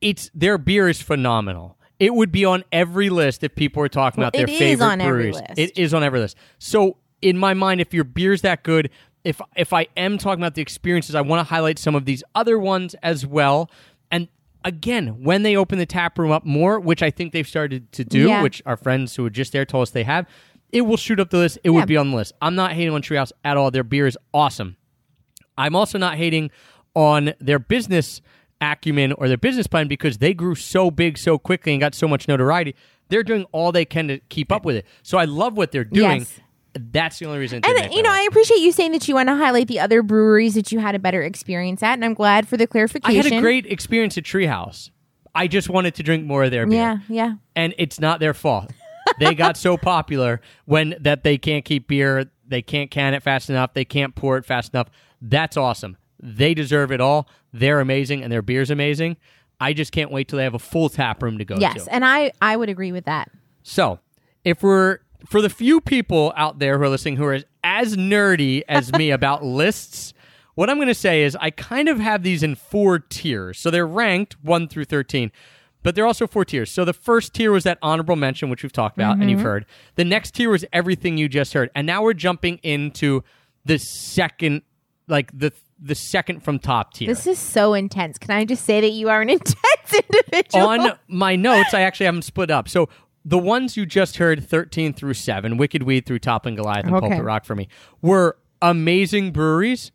it's 0.00 0.30
their 0.34 0.58
beer 0.58 0.88
is 0.88 1.00
phenomenal. 1.00 1.78
It 1.98 2.14
would 2.14 2.32
be 2.32 2.44
on 2.44 2.64
every 2.72 3.10
list 3.10 3.44
if 3.44 3.54
people 3.54 3.80
were 3.80 3.88
talking 3.88 4.20
Well, 4.22 4.28
about 4.28 4.32
their 4.36 4.44
it 4.44 4.50
is 4.50 4.58
favorite 4.58 4.96
breweries. 4.98 5.34
list. 5.36 5.46
It 5.56 5.78
is 5.78 5.94
on 5.94 6.02
every 6.02 6.18
list. 6.20 6.36
So 6.58 6.96
in 7.20 7.38
my 7.38 7.54
mind, 7.54 7.80
if 7.80 7.94
your 7.94 8.04
beer's 8.04 8.42
that 8.42 8.64
good, 8.64 8.90
if 9.24 9.40
if 9.56 9.72
I 9.72 9.86
am 9.96 10.18
talking 10.18 10.42
about 10.42 10.54
the 10.56 10.62
experiences, 10.62 11.14
I 11.14 11.20
want 11.20 11.40
to 11.40 11.44
highlight 11.54 11.78
some 11.78 11.94
of 11.94 12.04
these 12.04 12.24
other 12.34 12.58
ones 12.58 12.96
as 13.02 13.24
well. 13.24 13.70
And 14.10 14.26
again, 14.64 15.22
when 15.22 15.42
they 15.42 15.56
open 15.56 15.78
the 15.78 15.86
tap 15.86 16.18
room 16.18 16.30
up 16.30 16.44
more, 16.44 16.78
which 16.80 17.02
I 17.02 17.10
think 17.10 17.32
they've 17.32 17.46
started 17.48 17.90
to 17.92 18.04
do, 18.04 18.28
Yeah. 18.28 18.42
which 18.42 18.62
our 18.66 18.76
friends 18.76 19.16
who 19.16 19.22
were 19.24 19.30
just 19.30 19.52
there 19.52 19.64
told 19.64 19.82
us 19.82 19.90
they 19.90 20.04
have, 20.04 20.26
it 20.70 20.82
will 20.82 20.96
shoot 20.96 21.20
up 21.20 21.30
the 21.30 21.38
list. 21.38 21.58
It 21.64 21.70
Yeah. 21.70 21.76
would 21.76 21.88
be 21.88 21.96
on 21.96 22.10
the 22.10 22.16
list. 22.16 22.32
I'm 22.40 22.54
not 22.54 22.72
hating 22.72 22.92
on 22.94 23.02
Treehouse 23.02 23.32
at 23.44 23.56
all. 23.56 23.70
Their 23.70 23.84
beer 23.84 24.06
is 24.06 24.16
awesome. 24.32 24.76
I'm 25.58 25.76
also 25.76 25.98
not 25.98 26.16
hating 26.16 26.50
on 26.94 27.34
their 27.40 27.58
business 27.58 28.20
acumen 28.60 29.12
or 29.12 29.28
their 29.28 29.36
business 29.36 29.66
plan 29.66 29.88
because 29.88 30.18
they 30.18 30.32
grew 30.34 30.54
so 30.54 30.90
big 30.90 31.18
so 31.18 31.36
quickly 31.38 31.72
and 31.72 31.80
got 31.80 31.94
so 31.94 32.06
much 32.06 32.28
notoriety. 32.28 32.74
They're 33.08 33.22
doing 33.24 33.44
all 33.52 33.72
they 33.72 33.84
can 33.84 34.08
to 34.08 34.18
keep 34.28 34.50
up 34.52 34.64
with 34.64 34.76
it. 34.76 34.86
So 35.02 35.18
I 35.18 35.24
love 35.24 35.56
what 35.56 35.72
they're 35.72 35.84
doing. 35.84 36.20
Yes. 36.20 36.40
That's 36.74 37.18
the 37.18 37.26
only 37.26 37.38
reason. 37.38 37.60
And 37.64 37.92
you 37.92 38.02
know, 38.02 38.10
I 38.10 38.26
appreciate 38.30 38.60
you 38.60 38.72
saying 38.72 38.92
that 38.92 39.06
you 39.06 39.14
want 39.14 39.28
to 39.28 39.36
highlight 39.36 39.68
the 39.68 39.80
other 39.80 40.02
breweries 40.02 40.54
that 40.54 40.72
you 40.72 40.78
had 40.78 40.94
a 40.94 40.98
better 40.98 41.22
experience 41.22 41.82
at, 41.82 41.94
and 41.94 42.04
I'm 42.04 42.14
glad 42.14 42.48
for 42.48 42.56
the 42.56 42.66
clarification. 42.66 43.20
I 43.20 43.22
had 43.22 43.32
a 43.32 43.40
great 43.40 43.66
experience 43.66 44.16
at 44.16 44.24
Treehouse. 44.24 44.90
I 45.34 45.48
just 45.48 45.68
wanted 45.68 45.94
to 45.96 46.02
drink 46.02 46.24
more 46.26 46.44
of 46.44 46.50
their 46.50 46.66
beer. 46.66 46.78
Yeah, 46.78 46.98
yeah. 47.08 47.34
and 47.56 47.74
it's 47.78 48.00
not 48.00 48.20
their 48.20 48.34
fault. 48.34 48.70
they 49.18 49.34
got 49.34 49.56
so 49.56 49.76
popular 49.76 50.40
when 50.64 50.94
that 51.00 51.24
they 51.24 51.38
can't 51.38 51.64
keep 51.64 51.88
beer, 51.88 52.30
they 52.46 52.62
can't 52.62 52.90
can 52.90 53.14
it 53.14 53.22
fast 53.22 53.50
enough, 53.50 53.74
they 53.74 53.84
can't 53.84 54.14
pour 54.14 54.36
it 54.36 54.44
fast 54.44 54.74
enough. 54.74 54.88
That's 55.20 55.56
awesome. 55.56 55.96
They 56.20 56.54
deserve 56.54 56.92
it 56.92 57.00
all. 57.00 57.28
They're 57.52 57.80
amazing, 57.80 58.22
and 58.22 58.32
their 58.32 58.42
beer's 58.42 58.70
amazing. 58.70 59.16
I 59.60 59.72
just 59.72 59.92
can't 59.92 60.10
wait 60.10 60.28
till 60.28 60.38
they 60.38 60.44
have 60.44 60.54
a 60.54 60.58
full 60.58 60.88
tap 60.88 61.22
room 61.22 61.38
to 61.38 61.44
go 61.44 61.56
Yes, 61.56 61.84
to. 61.84 61.94
and 61.94 62.04
I 62.04 62.32
I 62.40 62.56
would 62.56 62.68
agree 62.68 62.92
with 62.92 63.04
that. 63.04 63.30
So, 63.62 64.00
if 64.44 64.62
we're 64.62 64.98
for 65.26 65.40
the 65.40 65.50
few 65.50 65.80
people 65.80 66.32
out 66.36 66.58
there 66.58 66.78
who 66.78 66.84
are 66.84 66.88
listening 66.88 67.16
who 67.16 67.24
are 67.24 67.40
as, 67.64 67.96
nerdy 67.96 68.62
as 68.68 68.92
me 68.92 69.10
about 69.12 69.44
lists, 69.44 70.14
what 70.54 70.68
I'm 70.68 70.76
going 70.76 70.88
to 70.88 70.94
say 70.94 71.22
is 71.22 71.36
I 71.40 71.50
kind 71.50 71.88
of 71.88 71.98
have 71.98 72.22
these 72.22 72.42
in 72.42 72.54
four 72.54 72.98
tiers. 72.98 73.58
So 73.58 73.70
they're 73.70 73.86
ranked 73.86 74.36
1 74.42 74.68
through 74.68 74.84
13, 74.84 75.32
but 75.82 75.94
they're 75.94 76.06
also 76.06 76.26
four 76.26 76.44
tiers. 76.44 76.70
So 76.70 76.84
the 76.84 76.92
first 76.92 77.34
tier 77.34 77.50
was 77.50 77.64
that 77.64 77.78
honorable 77.82 78.16
mention, 78.16 78.50
which 78.50 78.62
we've 78.62 78.72
talked 78.72 78.96
about 78.96 79.18
and 79.18 79.30
you've 79.30 79.38
mm-hmm. 79.38 79.46
heard. 79.46 79.66
The 79.94 80.04
next 80.04 80.34
tier 80.34 80.50
was 80.50 80.64
everything 80.72 81.16
you 81.16 81.28
just 81.28 81.52
heard. 81.54 81.70
And 81.74 81.86
now 81.86 82.02
we're 82.02 82.14
jumping 82.14 82.58
into 82.62 83.22
the 83.64 83.78
second, 83.78 84.62
like 85.08 85.36
the 85.36 85.52
the 85.84 85.94
second 85.96 86.44
from 86.44 86.60
top 86.60 86.94
tier. 86.94 87.08
This 87.08 87.26
is 87.26 87.38
so 87.38 87.74
intense. 87.74 88.16
Can 88.16 88.30
I 88.30 88.44
just 88.44 88.64
say 88.64 88.80
that 88.80 88.90
you 88.90 89.08
are 89.08 89.20
an 89.20 89.30
intense 89.30 89.56
individual? 89.92 90.68
on 90.68 90.92
my 91.08 91.34
notes, 91.34 91.74
I 91.74 91.80
actually 91.80 92.06
have 92.06 92.14
them 92.14 92.22
split 92.22 92.50
up. 92.50 92.68
So 92.68 92.88
the 93.24 93.38
ones 93.38 93.76
you 93.76 93.86
just 93.86 94.16
heard, 94.16 94.44
13 94.46 94.92
through 94.94 95.14
7, 95.14 95.56
Wicked 95.56 95.82
Weed 95.84 96.06
through 96.06 96.18
Toppling 96.20 96.56
Goliath 96.56 96.84
and 96.86 96.94
Okay. 96.96 97.08
Pulpit 97.08 97.24
Rock 97.24 97.44
for 97.44 97.54
me, 97.54 97.68
were 98.00 98.36
amazing 98.60 99.30
breweries. 99.32 99.92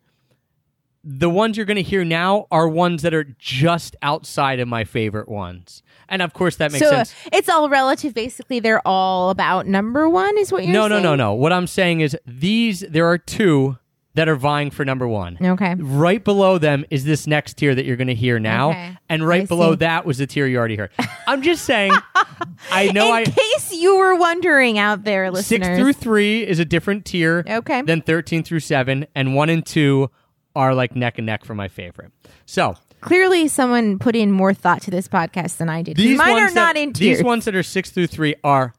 The 1.04 1.30
ones 1.30 1.56
you're 1.56 1.64
going 1.66 1.76
to 1.76 1.82
hear 1.82 2.04
now 2.04 2.46
are 2.50 2.68
ones 2.68 3.02
that 3.02 3.14
are 3.14 3.24
just 3.38 3.96
outside 4.02 4.60
of 4.60 4.68
my 4.68 4.84
favorite 4.84 5.28
ones. 5.28 5.82
And 6.08 6.22
of 6.22 6.32
course, 6.34 6.56
that 6.56 6.72
makes 6.72 6.84
so 6.84 6.90
sense. 6.90 7.14
it's 7.32 7.48
all 7.48 7.68
relative. 7.68 8.14
Basically, 8.14 8.60
they're 8.60 8.86
all 8.86 9.30
about 9.30 9.66
number 9.66 10.08
one. 10.08 10.36
Is 10.38 10.50
what 10.52 10.64
you're 10.64 10.72
No, 10.72 10.88
no, 10.88 10.96
saying? 10.96 11.02
no, 11.04 11.14
no. 11.14 11.34
What 11.34 11.52
I'm 11.52 11.66
saying 11.66 12.00
is 12.00 12.16
these, 12.26 12.80
there 12.80 13.06
are 13.06 13.16
two 13.18 13.78
that 14.18 14.28
are 14.28 14.36
vying 14.36 14.70
for 14.70 14.84
number 14.84 15.06
one. 15.06 15.38
Okay. 15.40 15.76
Right 15.78 16.22
below 16.22 16.58
them 16.58 16.84
is 16.90 17.04
this 17.04 17.26
next 17.26 17.54
tier 17.54 17.74
that 17.74 17.84
you're 17.84 17.96
going 17.96 18.08
to 18.08 18.14
hear 18.14 18.38
now. 18.38 18.70
Okay. 18.70 18.96
And 19.08 19.26
right 19.26 19.42
I 19.42 19.46
below 19.46 19.72
see. 19.72 19.76
that 19.76 20.04
was 20.04 20.18
the 20.18 20.26
tier 20.26 20.46
you 20.46 20.58
already 20.58 20.76
heard. 20.76 20.90
I'm 21.26 21.40
just 21.42 21.64
saying, 21.64 21.92
I 22.72 22.90
know 22.92 23.06
In 23.08 23.12
I. 23.14 23.24
case 23.24 23.72
you 23.72 23.96
were 23.96 24.16
wondering 24.16 24.76
out 24.78 25.04
there, 25.04 25.30
listeners. 25.30 25.66
Six 25.66 25.78
through 25.78 25.92
three 25.92 26.46
is 26.46 26.58
a 26.58 26.64
different 26.64 27.04
tier. 27.04 27.44
Okay. 27.48 27.82
Than 27.82 28.02
thirteen 28.02 28.42
through 28.42 28.60
seven, 28.60 29.06
and 29.14 29.34
one 29.34 29.48
and 29.50 29.64
two 29.64 30.10
are 30.56 30.74
like 30.74 30.96
neck 30.96 31.18
and 31.18 31.26
neck 31.26 31.44
for 31.44 31.54
my 31.54 31.68
favorite. 31.68 32.10
So 32.44 32.74
Clearly, 33.00 33.46
someone 33.46 34.00
put 34.00 34.16
in 34.16 34.32
more 34.32 34.52
thought 34.52 34.82
to 34.82 34.90
this 34.90 35.06
podcast 35.06 35.58
than 35.58 35.68
I 35.68 35.82
did. 35.82 35.96
these 35.96 36.18
Mine 36.18 36.32
ones 36.32 36.50
are 36.50 36.54
not 36.56 36.76
in 36.76 36.92
tiers. 36.92 37.18
these 37.18 37.24
ones 37.24 37.44
that 37.44 37.54
are 37.54 37.62
six 37.62 37.90
through 37.90 38.08
three 38.08 38.34
are 38.42 38.74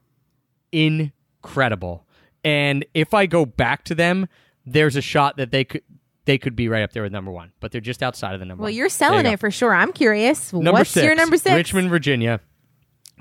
incredible. 0.70 2.06
And 2.44 2.84
if 2.94 3.14
I 3.14 3.26
go 3.26 3.46
back 3.46 3.84
to 3.84 3.94
them, 3.94 4.28
there's 4.66 4.96
a 4.96 5.00
shot 5.02 5.36
that 5.38 5.50
they 5.50 5.64
could 5.64 5.82
they 6.26 6.38
could 6.38 6.54
be 6.54 6.68
right 6.68 6.82
up 6.82 6.92
there 6.92 7.02
with 7.02 7.12
number 7.12 7.30
one, 7.32 7.52
but 7.60 7.72
they're 7.72 7.80
just 7.80 8.02
outside 8.02 8.34
of 8.34 8.40
the 8.40 8.46
number 8.46 8.62
Well, 8.62 8.70
one. 8.70 8.76
you're 8.76 8.88
selling 8.90 9.26
it 9.26 9.40
for 9.40 9.50
sure. 9.50 9.74
I'm 9.74 9.92
curious. 9.92 10.52
Number 10.52 10.72
What's 10.72 10.90
six, 10.90 11.04
your 11.04 11.14
number 11.14 11.36
six? 11.38 11.54
Richmond, 11.54 11.88
Virginia, 11.88 12.40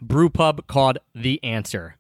brew 0.01 0.29
pub 0.29 0.67
called 0.67 0.99
The 1.15 1.41
Answer. 1.43 1.95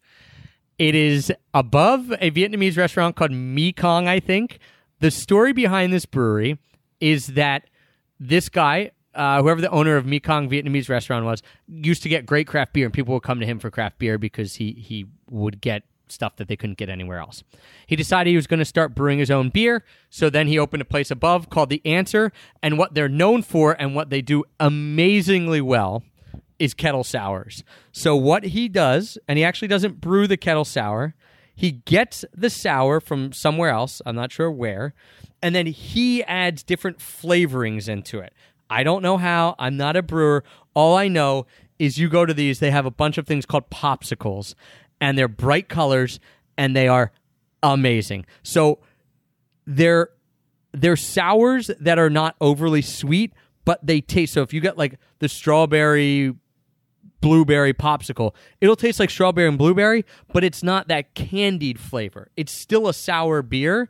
It 0.77 0.95
is 0.95 1.31
above 1.53 2.11
a 2.19 2.31
Vietnamese 2.31 2.77
restaurant 2.77 3.15
called 3.15 3.31
Mekong, 3.31 4.07
I 4.07 4.19
think. 4.19 4.59
The 4.99 5.09
story 5.11 5.51
behind 5.53 5.91
this 5.93 6.05
brewery 6.05 6.59
is 6.99 7.27
that 7.27 7.63
this 8.19 8.49
guy, 8.49 8.91
uh, 9.15 9.41
whoever 9.41 9.61
the 9.61 9.69
owner 9.71 9.95
of 9.95 10.05
Mekong 10.05 10.49
Vietnamese 10.49 10.89
restaurant 10.89 11.25
was, 11.25 11.41
used 11.67 12.03
to 12.03 12.09
get 12.09 12.25
great 12.25 12.45
craft 12.47 12.73
beer, 12.73 12.85
and 12.85 12.93
people 12.93 13.13
would 13.13 13.23
come 13.23 13.39
to 13.39 13.45
him 13.45 13.59
for 13.59 13.71
craft 13.71 13.97
beer 13.99 14.17
because 14.17 14.55
he 14.55 14.73
he 14.73 15.05
would 15.29 15.59
get 15.61 15.83
stuff 16.11 16.35
that 16.37 16.47
they 16.47 16.55
couldn't 16.55 16.77
get 16.77 16.89
anywhere 16.89 17.19
else. 17.19 17.43
He 17.87 17.95
decided 17.95 18.29
he 18.29 18.35
was 18.35 18.47
going 18.47 18.59
to 18.59 18.65
start 18.65 18.95
brewing 18.95 19.19
his 19.19 19.31
own 19.31 19.49
beer, 19.49 19.83
so 20.09 20.29
then 20.29 20.47
he 20.47 20.59
opened 20.59 20.81
a 20.81 20.85
place 20.85 21.11
above 21.11 21.49
called 21.49 21.69
The 21.69 21.81
Answer, 21.85 22.31
and 22.61 22.77
what 22.77 22.93
they're 22.93 23.09
known 23.09 23.41
for 23.41 23.75
and 23.79 23.95
what 23.95 24.09
they 24.09 24.21
do 24.21 24.43
amazingly 24.59 25.61
well 25.61 26.03
is 26.57 26.73
kettle 26.73 27.03
sours. 27.03 27.63
So 27.91 28.15
what 28.15 28.43
he 28.43 28.67
does, 28.67 29.17
and 29.27 29.37
he 29.37 29.43
actually 29.43 29.69
doesn't 29.69 30.01
brew 30.01 30.27
the 30.27 30.37
kettle 30.37 30.65
sour, 30.65 31.15
he 31.55 31.71
gets 31.71 32.23
the 32.33 32.49
sour 32.49 32.99
from 32.99 33.33
somewhere 33.33 33.69
else, 33.69 34.01
I'm 34.05 34.15
not 34.15 34.31
sure 34.31 34.51
where, 34.51 34.93
and 35.41 35.55
then 35.55 35.67
he 35.67 36.23
adds 36.23 36.63
different 36.63 36.99
flavorings 36.99 37.87
into 37.87 38.19
it. 38.19 38.33
I 38.69 38.83
don't 38.83 39.01
know 39.01 39.17
how, 39.17 39.55
I'm 39.57 39.77
not 39.77 39.95
a 39.95 40.03
brewer. 40.03 40.43
All 40.73 40.95
I 40.95 41.07
know 41.07 41.47
is 41.79 41.97
you 41.97 42.09
go 42.09 42.25
to 42.25 42.33
these, 42.33 42.59
they 42.59 42.71
have 42.71 42.85
a 42.85 42.91
bunch 42.91 43.17
of 43.17 43.25
things 43.25 43.45
called 43.45 43.69
popsicles, 43.69 44.53
and 45.01 45.17
they're 45.17 45.27
bright 45.27 45.69
colors 45.69 46.19
and 46.57 46.75
they 46.75 46.87
are 46.87 47.11
amazing. 47.63 48.25
So 48.43 48.79
they're 49.65 50.09
they're 50.71 50.95
sours 50.95 51.71
that 51.79 51.97
are 51.97 52.09
not 52.09 52.35
overly 52.39 52.81
sweet, 52.81 53.33
but 53.65 53.85
they 53.85 54.01
taste. 54.01 54.33
So 54.33 54.41
if 54.41 54.53
you 54.53 54.61
get 54.61 54.77
like 54.77 54.99
the 55.19 55.29
strawberry 55.29 56.35
blueberry 57.21 57.73
popsicle, 57.73 58.33
it'll 58.61 58.75
taste 58.75 58.99
like 58.99 59.09
strawberry 59.09 59.47
and 59.47 59.57
blueberry, 59.57 60.05
but 60.31 60.43
it's 60.43 60.63
not 60.63 60.87
that 60.87 61.15
candied 61.15 61.79
flavor. 61.79 62.29
It's 62.37 62.51
still 62.51 62.87
a 62.87 62.93
sour 62.93 63.41
beer. 63.41 63.89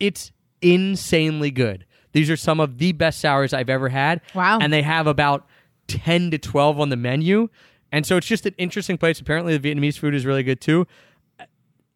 It's 0.00 0.32
insanely 0.60 1.50
good. 1.50 1.86
These 2.12 2.30
are 2.30 2.36
some 2.36 2.60
of 2.60 2.78
the 2.78 2.92
best 2.92 3.20
sours 3.20 3.52
I've 3.52 3.70
ever 3.70 3.88
had. 3.88 4.20
Wow. 4.34 4.58
And 4.60 4.72
they 4.72 4.82
have 4.82 5.06
about 5.06 5.46
10 5.88 6.30
to 6.32 6.38
12 6.38 6.80
on 6.80 6.88
the 6.88 6.96
menu. 6.96 7.48
And 7.96 8.04
so 8.04 8.18
it's 8.18 8.26
just 8.26 8.44
an 8.44 8.54
interesting 8.58 8.98
place. 8.98 9.20
Apparently, 9.20 9.56
the 9.56 9.74
Vietnamese 9.74 9.98
food 9.98 10.14
is 10.14 10.26
really 10.26 10.42
good 10.42 10.60
too. 10.60 10.86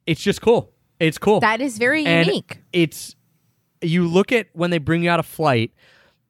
It's 0.07 0.23
just 0.23 0.41
cool. 0.41 0.73
It's 0.99 1.19
cool. 1.19 1.41
That 1.41 1.61
is 1.61 1.77
very 1.77 2.07
And 2.07 2.27
unique. 2.27 2.63
It's 2.73 3.17
you 3.83 4.09
look 4.09 4.33
at 4.33 4.47
when 4.55 4.71
they 4.71 4.79
bring 4.79 5.05
you 5.05 5.11
out 5.11 5.21
a 5.21 5.23
flight. 5.23 5.73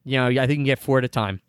You 0.03 0.17
know, 0.17 0.25
I 0.27 0.33
think 0.45 0.49
you 0.49 0.55
can 0.57 0.63
get 0.65 0.79
four 0.79 0.97
at 0.97 1.05
a 1.05 1.07
time. 1.07 1.39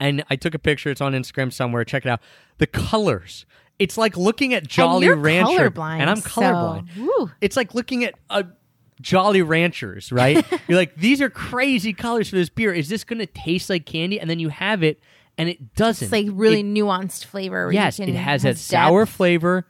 And 0.00 0.24
I 0.28 0.34
took 0.34 0.56
a 0.56 0.58
picture. 0.58 0.90
It's 0.90 1.00
on 1.00 1.12
Instagram 1.12 1.52
somewhere. 1.52 1.84
Check 1.84 2.04
it 2.04 2.08
out. 2.08 2.20
The 2.58 2.66
colors. 2.66 3.46
It's 3.78 3.96
like 3.96 4.16
looking 4.16 4.52
at 4.52 4.66
Jolly 4.66 5.06
you're 5.06 5.14
Rancher, 5.14 5.70
colorblind, 5.70 6.00
and 6.00 6.10
I'm 6.10 6.16
so- 6.16 6.28
colorblind. 6.40 6.96
woo. 6.96 7.30
It's 7.40 7.56
like 7.56 7.76
looking 7.76 8.02
at 8.02 8.14
a 8.28 8.44
Jolly 9.00 9.42
Ranchers, 9.42 10.10
right? 10.10 10.44
You're 10.68 10.78
like, 10.78 10.96
these 10.96 11.20
are 11.20 11.30
crazy 11.30 11.92
colors 11.92 12.30
for 12.30 12.36
this 12.36 12.48
beer. 12.48 12.72
Is 12.72 12.88
this 12.88 13.04
going 13.04 13.18
to 13.20 13.26
taste 13.26 13.70
like 13.70 13.86
candy? 13.86 14.18
And 14.18 14.28
then 14.28 14.40
you 14.40 14.48
have 14.48 14.82
it, 14.82 14.98
and 15.38 15.48
it 15.48 15.74
doesn't. 15.74 16.06
It's 16.06 16.12
like 16.12 16.26
really 16.30 16.60
It- 16.60 16.66
nuanced 16.66 17.24
flavor. 17.24 17.70
yes, 17.72 17.98
it 18.00 18.08
has 18.10 18.42
has 18.42 18.42
that 18.42 18.58
sour 18.58 19.04
depth. 19.04 19.16
flavor 19.16 19.66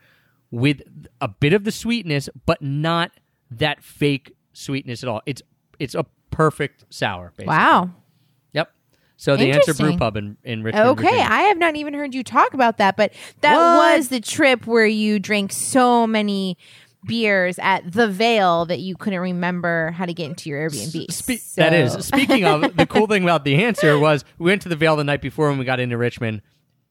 with 0.51 0.81
a 1.21 1.27
bit 1.27 1.53
of 1.53 1.63
the 1.63 1.71
sweetness, 1.71 2.29
but 2.45 2.61
not 2.61 3.11
that 3.51 3.83
fake 3.83 4.33
sweetness 4.53 5.03
at 5.03 5.09
all. 5.09 5.21
It's 5.25 5.41
it's 5.79 5.95
a 5.95 6.05
perfect 6.31 6.85
sour. 6.89 7.31
Basically. 7.35 7.47
Wow. 7.47 7.91
Yep. 8.53 8.71
So 9.17 9.35
the 9.35 9.51
answer 9.51 9.73
brew 9.73 9.97
pub 9.97 10.15
in 10.17 10.37
in 10.43 10.63
Richmond. 10.63 10.89
Okay, 10.89 11.03
Virginia. 11.03 11.27
I 11.29 11.41
have 11.43 11.57
not 11.57 11.75
even 11.75 11.93
heard 11.93 12.13
you 12.15 12.23
talk 12.23 12.53
about 12.53 12.77
that, 12.77 12.95
but 12.97 13.13
that 13.41 13.55
What? 13.55 13.97
was 13.97 14.09
the 14.09 14.19
trip 14.19 14.67
where 14.67 14.85
you 14.85 15.19
drank 15.19 15.51
so 15.51 16.05
many 16.07 16.57
beers 17.05 17.57
at 17.59 17.91
the 17.91 18.07
Veil 18.07 18.65
that 18.65 18.79
you 18.79 18.95
couldn't 18.95 19.19
remember 19.19 19.91
how 19.91 20.05
to 20.05 20.13
get 20.13 20.25
into 20.29 20.49
your 20.49 20.69
Airbnb. 20.69 21.11
Spe- 21.11 21.39
So- 21.41 21.61
That 21.61 21.73
is. 21.73 21.93
Speaking 22.05 22.45
of, 22.45 22.75
the 22.75 22.85
cool 22.85 23.07
thing 23.07 23.23
about 23.23 23.45
the 23.45 23.63
answer 23.63 23.97
was 23.97 24.25
we 24.37 24.45
went 24.45 24.61
to 24.63 24.69
the 24.69 24.75
Veil 24.75 24.95
the 24.95 25.03
night 25.03 25.21
before 25.21 25.49
when 25.49 25.57
we 25.59 25.65
got 25.65 25.79
into 25.79 25.97
Richmond. 25.97 26.41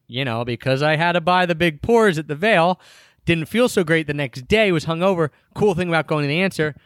You 0.09 0.25
know, 0.25 0.45
because 0.45 0.83
I 0.83 0.95
had 0.95 1.13
to 1.13 1.21
buy 1.21 1.47
the 1.47 1.57
big 1.57 1.83
pours 1.83 2.17
at 2.17 2.29
the 2.29 2.37
Veil, 2.37 2.81
didn't 3.25 3.47
feel 3.47 3.69
so 3.69 3.83
great 3.83 4.07
the 4.07 4.15
next 4.15 4.47
day. 4.47 4.71
Was 4.71 4.85
hungover. 4.87 5.31
Cool 5.55 5.75
thing 5.75 5.89
about 5.89 6.07
going 6.07 6.23
to 6.23 6.29
the 6.29 6.41
answer, 6.41 6.77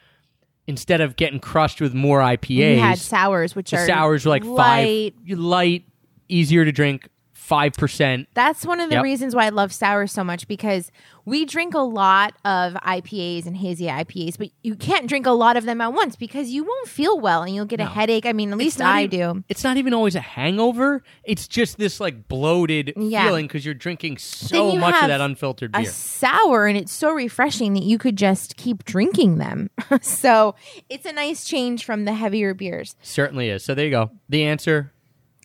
instead 0.66 1.02
of 1.02 1.16
getting 1.16 1.38
crushed 1.38 1.82
with 1.82 1.92
more 1.92 2.20
IPAs, 2.20 2.76
you 2.76 2.80
had 2.80 2.98
sours, 2.98 3.54
which 3.54 3.74
are 3.74 3.86
sours 3.86 4.24
were 4.24 4.30
like 4.30 4.44
light. 4.44 5.12
five, 5.28 5.38
light, 5.38 5.84
easier 6.30 6.64
to 6.64 6.72
drink, 6.72 7.08
five 7.50 7.72
percent. 7.74 8.28
That's 8.34 8.64
one 8.64 8.78
of 8.80 8.88
the 8.88 8.94
Yep. 8.96 9.04
reasons 9.04 9.34
why 9.34 9.46
I 9.46 9.48
love 9.48 9.72
sour 9.72 10.06
so 10.06 10.22
much 10.22 10.46
because 10.46 10.90
we 11.26 11.44
drink 11.44 11.74
a 11.74 11.80
lot 11.80 12.32
of 12.44 12.74
IPAs 12.74 13.44
and 13.46 13.56
hazy 13.56 13.86
IPAs, 13.86 14.38
but 14.38 14.50
you 14.62 14.74
can't 14.76 15.06
drink 15.08 15.26
a 15.26 15.32
lot 15.32 15.56
of 15.56 15.64
them 15.64 15.80
at 15.80 15.92
once 15.92 16.14
because 16.16 16.50
you 16.50 16.62
won't 16.64 16.88
feel 16.88 17.18
well 17.20 17.42
and 17.42 17.54
you'll 17.54 17.64
get 17.66 17.80
a 17.80 17.84
headache. 17.84 18.24
I 18.24 18.32
mean, 18.32 18.52
at 18.52 18.56
least 18.58 18.80
I 18.80 19.06
do. 19.06 19.42
It's 19.48 19.64
not 19.64 19.76
even 19.76 19.92
always 19.92 20.14
a 20.14 20.20
hangover. 20.20 21.02
It's 21.24 21.46
just 21.48 21.76
this 21.76 21.98
like 22.00 22.28
bloated 22.28 22.92
Yeah. 22.96 23.26
feeling 23.26 23.46
because 23.48 23.64
you're 23.64 23.74
drinking 23.74 24.18
so 24.18 24.72
you 24.72 24.78
much 24.80 25.02
of 25.02 25.08
that 25.08 25.20
unfiltered 25.20 25.74
A 25.74 25.82
beer. 25.82 25.90
sour 25.90 26.66
and 26.66 26.78
it's 26.78 26.92
so 26.92 27.10
refreshing 27.12 27.74
that 27.74 27.82
you 27.82 27.98
could 27.98 28.16
just 28.16 28.56
keep 28.56 28.84
drinking 28.84 29.38
them. 29.38 29.70
so 30.02 30.54
it's 30.88 31.04
a 31.04 31.12
nice 31.12 31.44
change 31.44 31.84
from 31.84 32.04
the 32.04 32.14
heavier 32.14 32.54
beers. 32.54 32.94
Certainly 33.02 33.50
is. 33.50 33.64
So 33.64 33.74
there 33.74 33.84
you 33.86 33.90
go. 33.90 34.10
The 34.28 34.44
answer: 34.44 34.92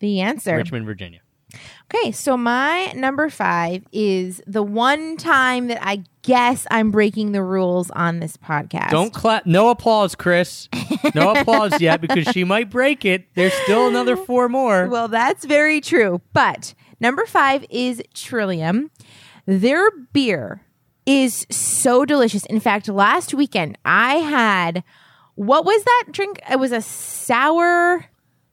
The 0.02 0.22
answer. 0.22 0.56
Richmond, 0.56 0.86
Virginia. 0.86 1.20
Okay, 1.94 2.12
so 2.12 2.36
my 2.36 2.92
number 2.96 3.30
five 3.30 3.84
is 3.92 4.42
the 4.48 4.64
one 4.64 5.18
time 5.18 5.68
that 5.68 5.78
I 5.82 6.04
guess 6.24 6.66
I'm 6.72 6.90
breaking 6.92 7.32
the 7.32 7.44
rules 7.44 7.92
on 7.92 8.20
this 8.20 8.38
podcast. 8.38 8.90
Don't 8.90 9.14
clap. 9.14 9.46
No 9.46 9.70
applause, 9.70 10.16
Chris. 10.16 10.68
No 11.14 11.34
applause 11.34 11.80
yet 11.80 12.02
because 12.02 12.26
she 12.28 12.44
might 12.44 12.70
break 12.72 13.06
it. 13.06 13.28
There's 13.36 13.54
still 13.54 13.88
another 13.88 14.18
four 14.18 14.50
more. 14.50 14.88
Well, 14.96 15.08
that's 15.08 15.46
very 15.46 15.82
true. 15.82 16.22
But 16.34 16.74
number 17.00 17.26
five 17.26 17.66
is 17.70 18.02
Trillium. 18.14 18.90
Their 19.46 19.92
beer 20.14 20.62
is 21.06 21.46
so 21.52 22.06
delicious. 22.06 22.46
In 22.48 22.60
fact, 22.60 22.88
last 22.88 23.34
weekend 23.34 23.78
I 23.86 24.16
had 24.16 24.84
what 25.36 25.66
was 25.66 25.84
that 25.84 26.06
drink? 26.12 26.40
It 26.50 26.60
was 26.60 26.72
a 26.72 26.82
sour. 26.82 28.06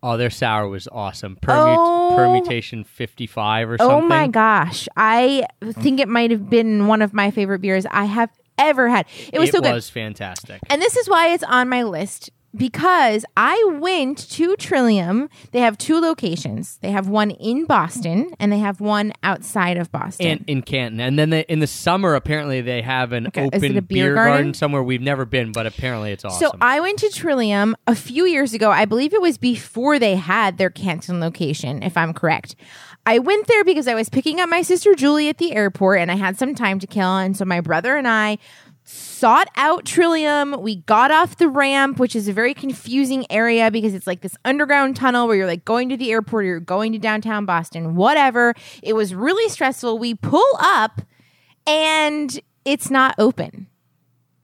Oh, 0.02 0.16
their 0.16 0.30
sour 0.30 0.68
was 0.68 0.88
awesome. 0.90 1.36
Permut- 1.40 1.76
Oh. 1.78 2.12
Permutation 2.16 2.84
55 2.84 3.70
or 3.70 3.78
something. 3.78 3.96
Oh 3.96 4.00
my 4.02 4.26
gosh. 4.26 4.88
I 4.96 5.46
think 5.62 6.00
it 6.00 6.08
might 6.08 6.30
have 6.30 6.50
been 6.50 6.86
one 6.86 7.00
of 7.02 7.14
my 7.14 7.30
favorite 7.30 7.60
beers 7.60 7.86
I 7.90 8.04
have 8.04 8.30
ever 8.58 8.88
had. 8.88 9.06
It 9.32 9.38
was 9.38 9.48
it 9.48 9.52
so 9.52 9.60
good. 9.60 9.70
It 9.70 9.74
was 9.74 9.88
fantastic. 9.88 10.60
And 10.68 10.80
this 10.82 10.96
is 10.96 11.08
why 11.08 11.28
it's 11.28 11.44
on 11.44 11.68
my 11.68 11.82
list 11.84 12.30
because 12.54 13.24
I 13.36 13.76
went 13.80 14.18
to 14.32 14.56
Trillium. 14.56 15.28
They 15.52 15.60
have 15.60 15.78
two 15.78 16.00
locations. 16.00 16.78
They 16.78 16.90
have 16.90 17.08
one 17.08 17.30
in 17.30 17.64
Boston 17.64 18.32
and 18.38 18.52
they 18.52 18.58
have 18.58 18.80
one 18.80 19.12
outside 19.22 19.76
of 19.76 19.90
Boston. 19.90 20.26
And 20.26 20.44
in 20.46 20.62
Canton, 20.62 21.00
and 21.00 21.18
then 21.18 21.30
they, 21.30 21.40
in 21.48 21.60
the 21.60 21.66
summer, 21.66 22.14
apparently 22.14 22.60
they 22.60 22.82
have 22.82 23.12
an 23.12 23.28
Okay, 23.28 23.46
open 23.46 23.76
a 23.76 23.82
beer 23.82 24.14
garden? 24.14 24.32
garden? 24.34 24.54
somewhere 24.54 24.82
we've 24.82 25.00
never 25.00 25.24
been, 25.24 25.52
but 25.52 25.66
apparently 25.66 26.12
it's 26.12 26.24
awesome. 26.24 26.50
So 26.50 26.56
I 26.60 26.80
went 26.80 26.98
to 27.00 27.08
Trillium 27.08 27.74
a 27.86 27.94
few 27.94 28.26
years 28.26 28.54
ago. 28.54 28.70
I 28.70 28.84
believe 28.84 29.14
it 29.14 29.22
was 29.22 29.38
before 29.38 29.98
they 29.98 30.16
had 30.16 30.58
their 30.58 30.70
Canton 30.70 31.20
location, 31.20 31.82
if 31.82 31.96
I'm 31.96 32.12
correct. 32.12 32.54
I 33.04 33.18
went 33.18 33.48
there 33.48 33.64
because 33.64 33.88
I 33.88 33.94
was 33.94 34.08
picking 34.08 34.38
up 34.40 34.48
my 34.48 34.62
sister 34.62 34.94
Julie 34.94 35.28
at 35.28 35.38
the 35.38 35.52
airport 35.54 36.00
and 36.00 36.10
I 36.10 36.14
had 36.14 36.38
some 36.38 36.54
time 36.54 36.78
to 36.78 36.86
kill. 36.86 37.16
And 37.16 37.36
so 37.36 37.44
my 37.44 37.60
brother 37.60 37.96
and 37.96 38.06
I 38.06 38.38
sought 38.92 39.48
out 39.56 39.84
Trillium. 39.84 40.60
We 40.60 40.76
got 40.76 41.10
off 41.10 41.36
the 41.36 41.48
ramp, 41.48 41.98
which 41.98 42.14
is 42.14 42.28
a 42.28 42.32
very 42.32 42.54
confusing 42.54 43.24
area 43.30 43.70
because 43.70 43.94
it's 43.94 44.06
like 44.06 44.20
this 44.20 44.36
underground 44.44 44.96
tunnel 44.96 45.26
where 45.26 45.36
you're 45.36 45.46
like 45.46 45.64
going 45.64 45.88
to 45.88 45.96
the 45.96 46.10
airport 46.10 46.44
or 46.44 46.48
you're 46.48 46.60
going 46.60 46.92
to 46.92 46.98
downtown 46.98 47.46
Boston, 47.46 47.94
whatever. 47.94 48.54
It 48.82 48.94
was 48.94 49.14
really 49.14 49.48
stressful. 49.48 49.98
We 49.98 50.14
pull 50.14 50.58
up 50.58 51.02
and 51.66 52.38
it's 52.64 52.90
not 52.90 53.14
open 53.18 53.68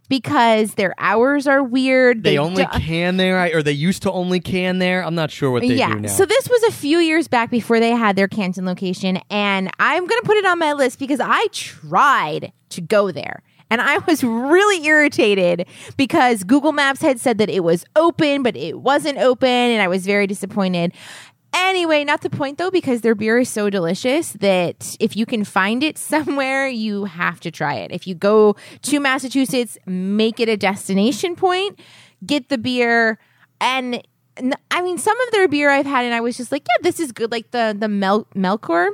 because 0.09 0.75
their 0.75 0.95
hours 0.99 1.47
are 1.47 1.63
weird. 1.63 2.23
they 2.23 2.39
only 2.39 2.65
do- 2.65 2.71
uh, 2.71 2.79
can 2.79 3.17
there, 3.17 3.55
or 3.57 3.63
they 3.63 3.73
used 3.73 4.03
to 4.03 4.13
only 4.13 4.41
can 4.41 4.79
there. 4.79 5.05
I'm 5.05 5.15
not 5.15 5.31
sure 5.31 5.51
what 5.51 5.63
they 5.63 5.75
yeah. 5.75 5.95
do 5.95 6.01
now. 6.01 6.09
So 6.09 6.25
this 6.25 6.49
was 6.49 6.63
a 6.65 6.73
few 6.73 6.99
years 6.99 7.29
back 7.29 7.51
before 7.51 7.81
they 7.81 7.91
had 7.91 8.17
their 8.17 8.29
Canton 8.29 8.65
location, 8.65 9.21
and 9.29 9.71
I'm 9.79 10.07
gonna 10.07 10.23
put 10.23 10.37
it 10.37 10.47
on 10.47 10.59
my 10.59 10.73
list 10.73 10.99
because 10.99 11.21
I 11.21 11.47
tried 11.53 12.53
to 12.71 12.81
go 12.81 13.11
there. 13.11 13.43
And 13.71 13.81
I 13.81 13.99
was 13.99 14.25
really 14.25 14.85
irritated 14.87 15.67
because 15.97 16.45
Google 16.45 16.73
Maps 16.73 17.03
had 17.03 17.21
said 17.21 17.39
that 17.39 17.51
it 17.51 17.63
was 17.63 17.85
open, 17.97 18.43
but 18.43 18.57
it 18.57 18.81
wasn't 18.81 19.19
open, 19.19 19.49
and 19.49 19.83
I 19.83 19.89
was 19.89 20.07
very 20.07 20.27
disappointed. 20.27 20.93
Anyway, 21.53 22.05
not 22.05 22.21
the 22.21 22.31
point 22.31 22.59
though, 22.59 22.71
because 22.71 23.01
their 23.01 23.15
beer 23.15 23.39
is 23.39 23.49
so 23.49 23.71
delicious 23.71 24.33
that 24.33 24.97
if 25.01 25.17
you 25.17 25.25
can 25.25 25.45
find 25.45 25.83
it 25.83 25.97
somewhere, 25.99 26.69
you 26.69 27.05
have 27.05 27.41
to 27.41 27.51
try 27.51 27.75
it. 27.75 27.91
If 27.91 28.07
you 28.07 28.15
go 28.15 28.55
to 28.83 29.01
Massachusetts, 29.01 29.79
make 29.87 30.41
it 30.41 30.49
a 30.49 30.57
destination 30.57 31.37
point, 31.37 31.81
get 32.25 32.49
the 32.49 32.59
beer, 32.59 33.19
and 33.61 34.03
I 34.71 34.83
mean, 34.83 34.99
some 34.99 35.19
of 35.21 35.33
their 35.33 35.49
beer 35.49 35.71
I've 35.71 35.87
had, 35.87 36.05
and 36.05 36.15
I 36.15 36.21
was 36.21 36.37
just 36.37 36.53
like, 36.53 36.65
yeah, 36.69 36.83
this 36.83 37.01
is 37.01 37.13
good. 37.13 37.33
Like 37.33 37.51
the 37.51 37.75
the 37.77 37.89
Mel- 37.89 38.29
Melkor, 38.37 38.91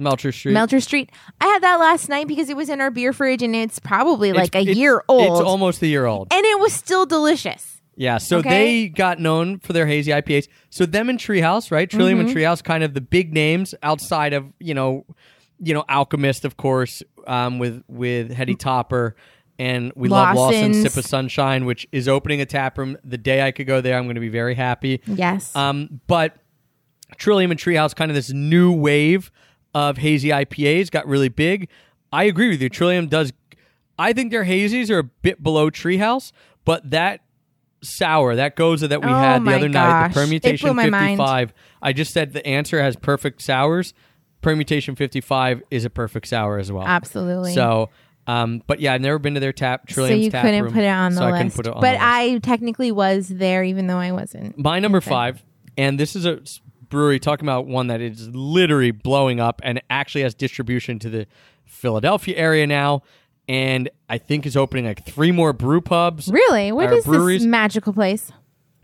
Melcher 0.00 0.32
Street. 0.32 0.52
Melcher 0.52 0.80
Street. 0.80 1.10
I 1.40 1.46
had 1.46 1.62
that 1.62 1.76
last 1.78 2.08
night 2.08 2.26
because 2.26 2.48
it 2.48 2.56
was 2.56 2.68
in 2.68 2.80
our 2.80 2.90
beer 2.90 3.12
fridge, 3.12 3.42
and 3.42 3.54
it's 3.54 3.78
probably 3.78 4.32
like 4.32 4.54
a 4.54 4.60
it's- 4.60 4.76
year 4.76 5.02
old, 5.08 5.38
It's 5.38 5.40
almost 5.46 5.82
a 5.82 5.86
year 5.86 6.06
old. 6.06 6.28
and 6.32 6.44
it 6.44 6.58
was 6.58 6.72
still 6.72 7.06
delicious. 7.06 7.80
Yeah, 7.96 8.16
so 8.18 8.38
Okay. 8.38 8.48
they 8.48 8.88
got 8.88 9.18
known 9.20 9.58
for 9.58 9.74
their 9.74 9.86
hazy 9.86 10.10
IPAs. 10.10 10.48
So 10.70 10.86
them 10.86 11.10
and 11.10 11.18
Treehouse, 11.18 11.70
right? 11.70 11.88
Trillium 11.90 12.18
Mm-hmm. 12.18 12.28
and 12.28 12.36
Treehouse, 12.36 12.64
kind 12.64 12.82
of 12.82 12.94
the 12.94 13.00
big 13.02 13.34
names 13.34 13.74
outside 13.82 14.32
of 14.32 14.46
you 14.58 14.72
know, 14.72 15.04
you 15.62 15.74
know, 15.74 15.84
Alchemist, 15.88 16.46
of 16.46 16.56
course, 16.56 17.02
um, 17.26 17.58
with 17.58 17.82
with 17.88 18.32
Heady 18.32 18.54
Topper, 18.54 19.16
and 19.58 19.92
we 19.94 20.08
love 20.08 20.34
Lawson's 20.34 20.76
Lawson's. 20.78 20.94
Sip 20.94 21.04
of 21.04 21.06
Sunshine, 21.10 21.66
which 21.66 21.86
is 21.92 22.08
opening 22.08 22.40
a 22.40 22.46
tap 22.46 22.78
room. 22.78 22.96
The 23.04 23.18
day 23.18 23.42
I 23.42 23.50
could 23.50 23.66
go 23.66 23.82
there, 23.82 23.98
I'm 23.98 24.04
going 24.04 24.14
to 24.14 24.20
be 24.22 24.30
very 24.30 24.54
happy. 24.54 25.02
Yes. 25.06 25.54
Um, 25.54 26.00
but 26.06 26.36
Trillium 27.18 27.50
and 27.50 27.60
Treehouse, 27.60 27.94
kind 27.94 28.10
of 28.10 28.14
this 28.14 28.32
new 28.32 28.72
wave 28.72 29.30
of 29.74 29.98
hazy 29.98 30.28
IPAs, 30.28 30.90
got 30.90 31.06
really 31.06 31.28
big. 31.28 31.68
I 32.12 32.24
agree 32.24 32.48
with 32.48 32.60
you. 32.60 32.68
Trillium 32.68 33.08
does. 33.08 33.32
I 33.98 34.12
think 34.12 34.30
their 34.30 34.44
hazies 34.44 34.90
are 34.90 34.98
a 34.98 35.04
bit 35.04 35.42
below 35.42 35.70
Treehouse, 35.70 36.32
but 36.64 36.90
that 36.90 37.20
sour, 37.82 38.36
that 38.36 38.56
gose 38.56 38.86
that 38.86 39.02
we 39.02 39.08
Oh 39.10 39.14
had 39.14 39.44
the 39.44 39.54
other 39.54 39.68
night, 39.68 40.08
the 40.08 40.14
permutation 40.14 40.76
mind. 40.76 40.92
55. 40.92 41.54
I 41.82 41.92
just 41.92 42.12
said 42.12 42.32
the 42.32 42.46
answer 42.46 42.80
has 42.82 42.96
perfect 42.96 43.42
sours. 43.42 43.94
Permutation 44.42 44.96
55 44.96 45.62
is 45.70 45.84
a 45.84 45.90
perfect 45.90 46.26
sour 46.28 46.58
as 46.58 46.72
well. 46.72 46.86
Absolutely. 46.86 47.52
So, 47.52 47.90
um, 48.26 48.62
but 48.66 48.80
yeah, 48.80 48.94
I've 48.94 49.00
never 49.02 49.18
been 49.18 49.34
to 49.34 49.40
their 49.40 49.52
tap 49.52 49.90
so 49.90 50.06
you 50.06 50.30
tap 50.30 50.44
couldn't 50.44 50.64
room, 50.64 50.72
put 50.72 50.82
it 50.82 50.88
on 50.88 51.12
the 51.14 51.18
so 51.18 51.24
I 51.26 51.30
list. 51.30 51.38
couldn't 51.38 51.54
put 51.56 51.66
it 51.66 51.74
on 51.74 51.80
but 51.80 51.88
the 51.88 51.92
list. 51.92 52.02
I 52.02 52.38
technically 52.38 52.90
was 52.90 53.28
there, 53.28 53.62
even 53.62 53.86
though 53.86 53.98
I 53.98 54.12
wasn't. 54.12 54.58
My 54.58 54.78
number 54.78 55.00
five, 55.00 55.42
and 55.76 56.00
this 56.00 56.16
is 56.16 56.24
a 56.24 56.40
brewery 56.90 57.18
talking 57.18 57.46
about 57.46 57.66
one 57.66 57.86
that 57.86 58.00
is 58.00 58.28
literally 58.28 58.90
blowing 58.90 59.40
up 59.40 59.60
and 59.64 59.80
actually 59.88 60.22
has 60.22 60.34
distribution 60.34 60.98
to 60.98 61.08
the 61.08 61.26
Philadelphia 61.64 62.36
area 62.36 62.66
now, 62.66 63.02
and 63.48 63.88
I 64.08 64.18
think 64.18 64.44
is 64.44 64.56
opening 64.56 64.84
like 64.84 65.06
three 65.06 65.32
more 65.32 65.52
brew 65.52 65.80
pubs. 65.80 66.28
Really? 66.28 66.72
What 66.72 66.92
is 66.92 67.04
breweries- 67.04 67.40
this 67.42 67.46
magical 67.48 67.92
place? 67.92 68.32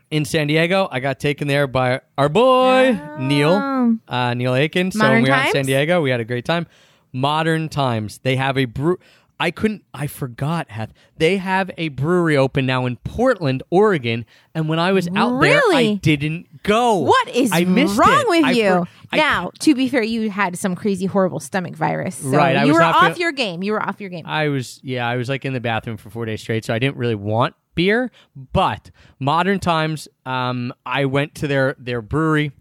in 0.09 0.24
San 0.24 0.46
Diego. 0.46 0.88
I 0.92 1.00
got 1.00 1.18
taken 1.18 1.48
there 1.48 1.66
by 1.66 2.00
our 2.16 2.28
boy 2.28 2.96
Neil, 3.18 3.98
uh, 4.07 4.34
Neil 4.34 4.54
Aiken. 4.54 4.92
So 4.92 5.00
when 5.00 5.11
Oh. 5.11 5.14
We 5.24 5.28
were 5.30 5.36
in 5.36 5.50
San 5.52 5.66
Diego. 5.66 6.00
We 6.00 6.11
had 6.11 6.20
a 6.20 6.24
great 6.24 6.44
time. 6.44 6.68
Modern 7.12 7.68
Times. 7.68 8.18
They 8.18 8.36
have 8.36 8.57
a 8.57 8.66
brew. 8.66 8.98
I 9.39 9.51
couldn't. 9.51 9.84
I 9.93 10.07
forgot. 10.07 10.70
Heth. 10.70 10.93
They 11.18 11.37
have 11.37 11.70
a 11.76 11.89
brewery 11.91 12.37
open 12.39 12.64
now 12.64 12.87
in 12.87 12.97
Portland, 12.97 13.62
Oregon. 13.68 14.24
And 14.55 14.66
when 14.68 14.78
I 14.78 14.93
was 14.93 15.09
out 15.14 15.41
there, 15.41 15.61
I 15.62 15.66
Really? 15.68 15.97
didn't 15.97 16.62
go. 16.62 16.95
What 16.97 17.28
is 17.28 17.51
I 17.53 17.64
missed 17.64 17.99
wrong 17.99 18.20
it. 18.22 18.28
with 18.28 18.45
I 18.45 18.51
you? 18.53 18.68
for- 18.70 18.89
I- 19.12 19.16
now, 19.18 19.51
to 19.61 19.74
be 19.74 19.89
fair, 19.89 20.03
you 20.03 20.30
had 20.30 20.57
some 20.57 20.74
crazy, 20.74 21.05
horrible 21.05 21.41
stomach 21.41 21.74
virus. 21.76 22.14
So 22.16 22.30
Right, 22.30 22.57
I 22.57 22.62
you 22.62 22.68
was 22.68 22.76
were 22.78 22.82
off 22.82 23.09
feel- 23.14 23.18
your 23.18 23.32
game. 23.32 23.62
You 23.62 23.72
were 23.72 23.82
off 23.82 24.01
your 24.01 24.09
game. 24.11 24.24
I 24.26 24.49
was 24.49 24.80
yeah, 24.82 25.07
I 25.07 25.16
was 25.16 25.28
like 25.28 25.45
in 25.45 25.53
the 25.53 25.61
bathroom 25.61 25.99
for 25.99 26.09
four 26.09 26.24
days 26.24 26.41
straight, 26.41 26.64
so 26.64 26.72
I 26.72 26.78
didn't 26.78 26.97
really 26.97 27.14
want 27.14 27.55
beer. 27.74 28.11
But 28.55 28.91
modern 29.20 29.61
times, 29.61 30.09
um, 30.24 30.72
I 30.87 31.05
went 31.05 31.34
to 31.37 31.47
their 31.47 31.76
their 31.78 32.01
brewery 32.01 32.53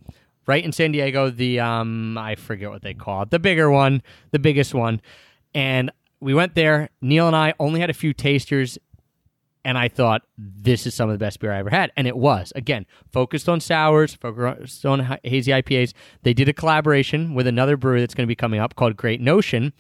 right 0.46 0.64
in 0.64 0.74
San 0.74 0.92
Diego. 0.92 1.30
The 1.30 1.62
um, 1.62 2.18
I 2.18 2.36
forget 2.36 2.70
what 2.70 2.82
they 2.82 2.94
call 2.94 3.22
it, 3.24 3.30
the 3.32 3.40
bigger 3.40 3.72
one, 3.72 4.04
the 4.32 4.40
biggest 4.40 4.74
one, 4.74 5.00
and 5.54 5.90
we 6.20 6.34
went 6.34 6.56
there. 6.56 6.90
Neil 7.02 7.28
and 7.28 7.36
I 7.36 7.54
only 7.60 7.80
had 7.80 7.90
a 7.90 7.94
few 7.94 8.14
tasters. 8.14 8.78
And 9.64 9.80
I 9.80 9.88
thought 9.88 10.22
this 10.38 10.86
is 10.86 10.94
some 10.94 11.10
of 11.10 11.16
the 11.16 11.26
best 11.26 11.40
beer 11.40 11.52
I 11.52 11.58
ever 11.58 11.72
had, 11.72 11.92
and 11.98 12.08
it 12.08 12.16
was. 12.16 12.54
Again, 12.56 12.86
focused 13.12 13.50
on 13.50 13.60
sours, 13.60 14.14
focused 14.14 14.86
on 14.86 15.00
ha- 15.00 15.18
hazy 15.24 15.52
IPAs. 15.52 15.94
They 16.22 16.36
did 16.36 16.48
a 16.48 16.54
collaboration 16.54 17.34
with 17.34 17.48
another 17.48 17.76
brewery 17.76 18.02
that's 18.02 18.14
going 18.14 18.28
to 18.28 18.32
be 18.32 18.36
coming 18.36 18.60
up 18.60 18.76
called 18.76 18.96
Great 18.96 19.22
Notion. 19.22 19.74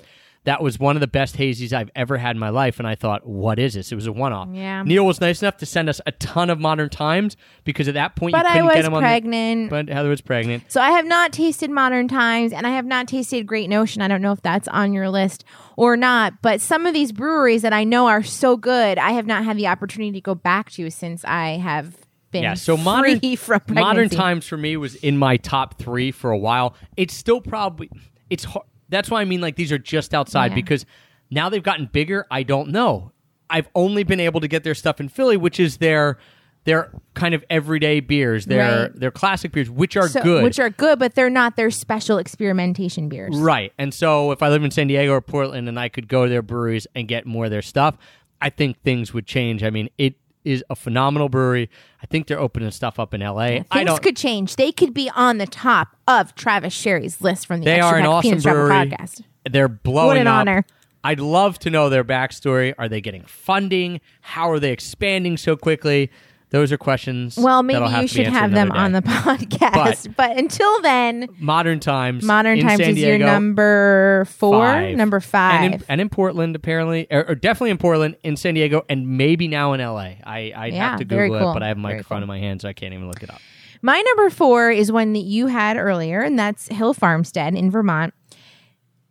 That 0.45 0.61
was 0.63 0.79
one 0.79 0.95
of 0.95 0.99
the 1.01 1.07
best 1.07 1.37
hazies 1.37 1.73
I've 1.73 1.89
ever 1.95 2.17
had 2.17 2.35
in 2.35 2.39
my 2.39 2.49
life, 2.49 2.79
and 2.79 2.87
I 2.87 2.95
thought, 2.95 3.25
what 3.27 3.59
is 3.59 3.73
this? 3.73 3.91
It 3.91 3.95
was 3.95 4.07
a 4.07 4.11
one-off. 4.11 4.49
Yeah. 4.53 4.83
Neil 4.83 5.05
was 5.05 5.19
nice 5.19 5.41
enough 5.41 5.57
to 5.57 5.65
send 5.65 5.89
us 5.89 5.99
a 6.05 6.11
ton 6.13 6.49
of 6.49 6.59
Modern 6.59 6.89
Times 6.89 7.35
because 7.63 7.87
at 7.87 7.95
that 7.95 8.15
point 8.15 8.33
But 8.33 8.43
you 8.45 8.49
I 8.49 8.51
couldn't 8.53 8.65
was 8.67 8.75
get 8.75 8.81
them 8.83 8.93
on. 8.93 9.01
pregnant. 9.01 9.69
The, 9.71 9.83
but 9.83 9.89
Heather 9.93 10.09
was 10.09 10.21
pregnant. 10.21 10.63
So 10.71 10.79
I 10.81 10.91
have 10.91 11.05
not 11.05 11.33
tasted 11.33 11.69
Modern 11.71 12.07
Times 12.07 12.53
and 12.53 12.65
I 12.67 12.69
have 12.71 12.85
not 12.85 13.07
tasted 13.07 13.45
Great 13.47 13.69
Notion. 13.69 14.01
I 14.03 14.07
don't 14.07 14.21
know 14.21 14.31
if 14.31 14.41
that's 14.41 14.67
on 14.67 14.93
your 14.93 15.09
list 15.09 15.43
or 15.77 15.97
not, 15.97 16.41
but 16.41 16.61
some 16.61 16.85
of 16.85 16.93
these 16.93 17.11
breweries 17.11 17.63
that 17.63 17.73
I 17.73 17.83
know 17.83 18.07
are 18.07 18.23
so 18.23 18.55
good, 18.55 18.97
I 18.99 19.11
have 19.11 19.25
not 19.25 19.43
had 19.45 19.57
the 19.57 19.67
opportunity 19.67 20.11
to 20.13 20.21
go 20.21 20.35
back 20.35 20.69
to 20.73 20.89
since 20.91 21.25
I 21.25 21.57
have 21.57 21.97
been 22.31 22.43
Yeah, 22.43 22.53
so 22.53 22.75
free 22.77 22.83
modern 22.85 23.35
from 23.37 23.59
pregnancy. 23.61 23.81
modern 23.81 24.09
times 24.09 24.45
for 24.47 24.57
me 24.57 24.77
was 24.77 24.93
in 24.95 25.17
my 25.17 25.37
top 25.37 25.79
three 25.79 26.11
for 26.11 26.29
a 26.29 26.37
while. 26.37 26.75
It's 26.97 27.15
still 27.15 27.41
probably 27.41 27.89
it's 28.29 28.43
hard. 28.43 28.65
That's 28.89 29.09
why 29.09 29.21
I 29.21 29.25
mean 29.25 29.41
like 29.41 29.55
these 29.55 29.71
are 29.71 29.77
just 29.77 30.13
outside 30.13 30.51
Yeah. 30.51 30.55
because 30.55 30.85
now 31.31 31.49
they've 31.49 31.63
gotten 31.63 31.87
bigger. 31.91 32.25
I 32.29 32.43
don't 32.43 32.69
know. 32.69 33.11
I've 33.49 33.67
only 33.75 34.03
been 34.03 34.19
able 34.19 34.41
to 34.41 34.47
get 34.47 34.63
their 34.63 34.75
stuff 34.75 34.99
in 34.99 35.09
Philly, 35.09 35.37
which 35.37 35.59
is 35.59 35.77
their 35.77 36.17
their 36.65 36.89
kind 37.13 37.35
of 37.35 37.43
everyday 37.47 37.99
beers, 37.99 38.45
their 38.47 38.81
Right. 38.89 38.99
their 38.99 39.11
classic 39.11 39.51
beers, 39.51 39.69
which 39.69 39.95
are 39.95 40.07
So- 40.07 40.23
good. 40.23 40.43
Which 40.43 40.57
are 40.59 40.71
good, 40.71 40.97
but 40.97 41.13
they're 41.13 41.29
not 41.29 41.55
their 41.57 41.69
special 41.69 42.17
experimentation 42.17 43.07
beers. 43.07 43.37
Right. 43.37 43.71
And 43.77 43.93
so 43.93 44.31
if 44.31 44.41
I 44.41 44.49
live 44.49 44.63
in 44.63 44.71
San 44.71 44.87
Diego 44.87 45.11
or 45.11 45.21
Portland 45.21 45.69
and 45.69 45.79
I 45.79 45.89
could 45.89 46.07
go 46.07 46.23
to 46.23 46.29
their 46.29 46.41
breweries 46.41 46.87
and 46.95 47.07
get 47.07 47.27
more 47.27 47.45
of 47.45 47.51
their 47.51 47.61
stuff, 47.61 47.97
I 48.41 48.49
think 48.49 48.81
things 48.81 49.13
would 49.13 49.27
change. 49.27 49.63
I 49.63 49.69
mean, 49.69 49.89
it 49.99 50.15
is 50.45 50.63
a 50.69 50.75
phenomenal 50.75 51.27
brewery. 51.27 51.69
I 52.01 52.05
think 52.05 52.27
they're 52.27 52.39
opening 52.39 52.71
stuff 52.71 52.99
up 52.99 53.13
in 53.13 53.21
LA. 53.21 53.39
I 53.39 53.65
Things 53.73 53.99
could 53.99 54.15
change. 54.15 54.55
They 54.55 54.71
could 54.71 54.93
be 54.93 55.09
on 55.15 55.37
the 55.39 55.47
top 55.47 55.95
of 56.07 56.33
Travis 56.35 56.73
Sherry's 56.73 57.19
list 57.21 57.47
from 57.47 57.59
the 57.61 57.65
They 57.65 57.75
Extra 57.79 57.93
are 57.93 57.97
an 57.97 58.03
Pack 58.03 58.11
awesome 58.11 58.41
Travel 58.41 58.65
brewery. 58.67 58.89
podcast. 58.91 59.21
They're 59.49 59.67
blowing 59.67 60.07
What 60.07 60.17
an 60.17 60.27
up. 60.27 60.39
honor. 60.41 60.65
I'd 61.03 61.19
love 61.19 61.59
to 61.59 61.69
know 61.69 61.89
their 61.89 62.03
backstory. 62.03 62.73
Are 62.77 62.89
they 62.89 63.01
getting 63.01 63.23
funding? 63.25 64.01
How 64.21 64.49
are 64.49 64.59
they 64.59 64.71
expanding 64.71 65.37
so 65.37 65.55
quickly? 65.55 66.09
Those 66.55 66.71
are 66.71 66.77
questions. 66.77 67.35
Well, 67.37 67.63
maybe 67.63 67.85
you 67.85 68.07
should 68.07 68.27
have 68.27 68.51
them 68.51 68.71
on 68.71 68.93
the 68.93 69.01
podcast. 69.01 70.15
But, 70.15 70.37
until 70.37 70.81
then, 70.81 71.27
modern 71.37 71.81
times. 71.81 72.23
Modern 72.23 72.61
Times 72.61 72.77
San 72.79 72.91
is 72.91 72.97
your 72.99 73.17
number 73.17 74.23
four, 74.29 74.63
five. 74.63 74.95
number 74.95 75.19
five. 75.19 75.63
and 75.65 75.73
in, 75.73 75.83
and 75.89 75.99
in 75.99 76.07
Portland 76.07 76.55
apparently, 76.55 77.07
or, 77.11 77.27
or 77.27 77.35
definitely 77.35 77.71
in 77.71 77.77
Portland, 77.77 78.15
in 78.23 78.37
San 78.37 78.53
Diego, 78.53 78.85
and 78.87 79.17
maybe 79.17 79.49
now 79.49 79.73
in 79.73 79.81
LA. 79.81 79.97
I 80.23 80.53
I 80.55 80.65
Yeah, 80.67 80.91
have 80.91 80.99
to 80.99 81.03
Google 81.05 81.39
cool. 81.39 81.51
it, 81.51 81.53
but 81.55 81.61
I 81.61 81.67
have 81.67 81.75
a 81.75 81.81
microphone 81.81 82.19
cool. 82.19 82.23
in 82.23 82.27
my 82.29 82.39
hand, 82.39 82.61
so 82.61 82.69
I 82.69 82.73
can't 82.73 82.93
even 82.93 83.07
look 83.09 83.21
it 83.21 83.29
up. 83.29 83.41
My 83.81 83.99
number 84.01 84.29
four 84.29 84.71
is 84.71 84.93
one 84.93 85.11
that 85.11 85.23
you 85.25 85.47
had 85.47 85.75
earlier, 85.75 86.21
and 86.21 86.39
that's 86.39 86.69
Hill 86.69 86.93
Farmstead 86.93 87.53
in 87.55 87.69
Vermont. 87.69 88.13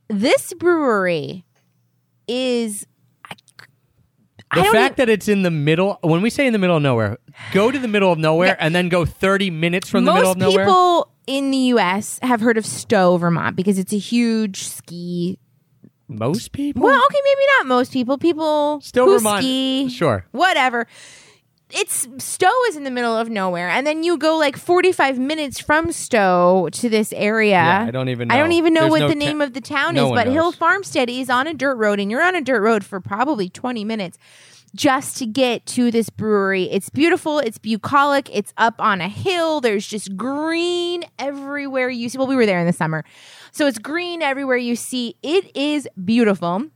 This 0.08 0.54
brewery 0.54 1.44
is. 2.26 2.86
The 4.54 4.64
fact 4.64 4.94
e- 4.94 4.96
that 4.98 5.08
it's 5.08 5.28
in 5.28 5.42
the 5.42 5.50
middle, 5.50 5.98
when 6.02 6.22
we 6.22 6.30
say 6.30 6.46
in 6.46 6.52
the 6.52 6.58
middle 6.58 6.76
of 6.76 6.82
nowhere, 6.82 7.18
go 7.52 7.70
to 7.70 7.78
the 7.78 7.88
middle 7.88 8.12
of 8.12 8.18
nowhere 8.18 8.56
and 8.60 8.74
then 8.74 8.88
go 8.88 9.04
30 9.04 9.50
minutes 9.50 9.88
from 9.88 10.04
the 10.04 10.12
middle 10.14 10.30
of 10.32 10.36
nowhere. 10.38 10.64
people 10.66 11.10
in 11.26 11.50
the 11.50 11.58
U.S. 11.74 12.18
have 12.22 12.40
heard 12.40 12.58
of 12.58 12.66
Stowe, 12.66 13.16
Vermont, 13.16 13.56
because 13.56 13.78
it's 13.78 13.92
a 13.92 13.98
huge 13.98 14.64
ski. 14.64 15.38
most 16.08 16.52
people? 16.52 16.82
Well, 16.82 17.02
okay, 17.06 17.18
maybe 17.24 17.46
not 17.58 17.66
most 17.66 17.92
people. 17.92 18.18
People 18.18 18.80
Stowe, 18.82 19.06
who 19.06 19.16
Vermont. 19.18 19.42
ski, 19.42 19.88
Sure. 19.88 20.26
whatever. 20.32 20.86
It's 21.74 22.06
Stowe 22.18 22.64
is 22.68 22.76
in 22.76 22.84
the 22.84 22.90
middle 22.90 23.16
of 23.16 23.28
nowhere, 23.28 23.68
and 23.68 23.86
then 23.86 24.04
you 24.04 24.16
go 24.16 24.36
like 24.36 24.56
forty-five 24.56 25.18
minutes 25.18 25.58
from 25.60 25.90
Stowe 25.90 26.68
to 26.72 26.88
this 26.88 27.12
area. 27.12 27.50
Yeah, 27.54 27.84
I 27.88 27.90
don't 27.90 28.08
even 28.08 28.30
I 28.30 28.36
don't 28.36 28.50
know. 28.50 28.56
even 28.56 28.74
know 28.74 28.80
There's 28.82 28.90
what 28.92 29.00
no 29.00 29.08
the 29.08 29.14
ta- 29.14 29.18
name 29.18 29.40
of 29.40 29.52
the 29.54 29.60
town 29.60 29.94
No 29.96 30.06
is, 30.06 30.12
but 30.12 30.28
Hill. 30.28 30.52
Farmstead 30.52 31.10
is 31.10 31.28
on 31.28 31.46
a 31.46 31.54
dirt 31.54 31.74
road, 31.76 31.98
and 31.98 32.10
you're 32.10 32.22
on 32.22 32.36
a 32.36 32.40
dirt 32.40 32.60
road 32.62 32.84
for 32.84 33.00
probably 33.00 33.48
twenty 33.48 33.84
minutes 33.84 34.18
just 34.74 35.18
to 35.18 35.26
get 35.26 35.66
to 35.66 35.90
this 35.90 36.10
brewery. 36.10 36.64
It's 36.64 36.90
beautiful. 36.90 37.38
It's 37.38 37.58
bucolic. 37.58 38.28
It's 38.34 38.52
up 38.56 38.74
on 38.80 39.00
a 39.00 39.08
hill. 39.08 39.60
There's 39.60 39.86
just 39.86 40.16
green 40.16 41.04
everywhere 41.18 41.88
you 41.90 42.08
see. 42.08 42.18
Well, 42.18 42.26
we 42.26 42.36
were 42.36 42.46
there 42.46 42.60
in 42.60 42.66
the 42.66 42.72
summer, 42.72 43.04
so 43.52 43.66
it's 43.66 43.78
green 43.78 44.22
everywhere 44.22 44.56
you 44.56 44.76
see. 44.76 45.16
It 45.22 45.56
is 45.56 45.88
beautiful 46.04 46.66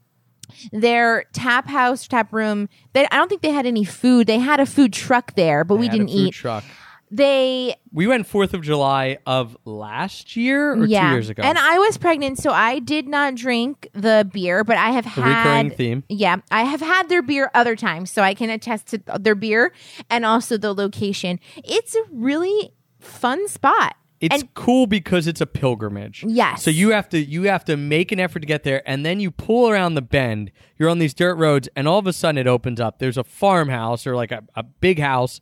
their 0.73 1.25
tap 1.33 1.67
house 1.69 2.07
tap 2.09 2.33
room 2.33 2.69
they 2.93 3.07
i 3.07 3.17
don't 3.17 3.29
think 3.29 3.43
they 3.43 3.53
had 3.53 3.67
any 3.67 3.85
food 3.85 4.27
they 4.27 4.39
had 4.39 4.61
a 4.61 4.67
food 4.67 4.93
truck 4.93 5.35
there 5.35 5.65
but 5.65 5.77
we 5.77 5.87
had 5.87 5.93
didn't 5.93 6.09
food 6.09 6.15
eat 6.29 6.35
Truck. 6.35 6.65
they 7.11 7.75
We 7.93 8.07
went 8.07 8.27
Fourth 8.27 8.53
of 8.55 8.63
July 8.63 9.19
of 9.27 9.57
last 9.65 10.37
year 10.37 10.73
or 10.75 10.85
yeah 10.87 11.09
two 11.09 11.15
years 11.15 11.29
ago. 11.31 11.43
and 11.43 11.57
i 11.59 11.79
was 11.79 11.97
pregnant 11.97 12.39
so 12.39 12.51
i 12.53 12.79
did 12.81 13.09
not 13.09 13.35
drink 13.35 13.89
the 13.95 14.29
beer 14.33 14.63
but 14.65 14.77
i 14.77 14.91
have 14.91 15.05
The 15.05 15.23
recurring 15.23 15.69
had 15.69 15.77
theme. 15.77 16.05
yeah 16.09 16.37
i 16.51 16.65
have 16.65 16.81
had 16.81 17.09
their 17.09 17.23
beer 17.23 17.51
other 17.55 17.77
times 17.77 18.11
so 18.11 18.23
i 18.23 18.35
can 18.35 18.51
attest 18.51 18.89
to 18.89 19.01
their 19.19 19.35
beer 19.35 19.73
and 20.11 20.25
also 20.27 20.57
the 20.59 20.75
location 20.75 21.41
it's 21.65 21.95
a 21.95 22.03
really 22.13 22.73
fun 23.01 23.49
spot 23.49 23.97
It's 24.21 24.35
And- 24.43 24.53
cool 24.55 24.87
because 24.87 25.27
it's 25.29 25.41
a 25.41 25.47
pilgrimage. 25.47 26.25
Yes. 26.27 26.63
So 26.65 26.71
you 26.71 26.91
have 26.91 27.09
to 27.11 27.19
you 27.21 27.45
have 27.45 27.65
to 27.67 27.77
make 27.77 28.11
an 28.11 28.19
effort 28.19 28.41
to 28.41 28.47
get 28.47 28.65
there, 28.65 28.83
and 28.89 29.07
then 29.07 29.21
you 29.21 29.31
pull 29.31 29.69
around 29.71 29.95
the 29.95 30.03
bend. 30.03 30.51
You're 30.79 30.89
on 30.89 30.99
these 30.99 31.15
dirt 31.15 31.37
roads, 31.37 31.69
and 31.77 31.87
all 31.87 31.99
of 31.99 32.07
a 32.07 32.13
sudden 32.13 32.37
it 32.39 32.47
opens 32.49 32.81
up. 32.81 32.99
There's 32.99 33.17
a 33.17 33.25
farmhouse 33.25 34.07
or 34.07 34.17
like 34.17 34.33
a, 34.33 34.43
a 34.57 34.63
big 34.65 34.99
house, 34.99 35.41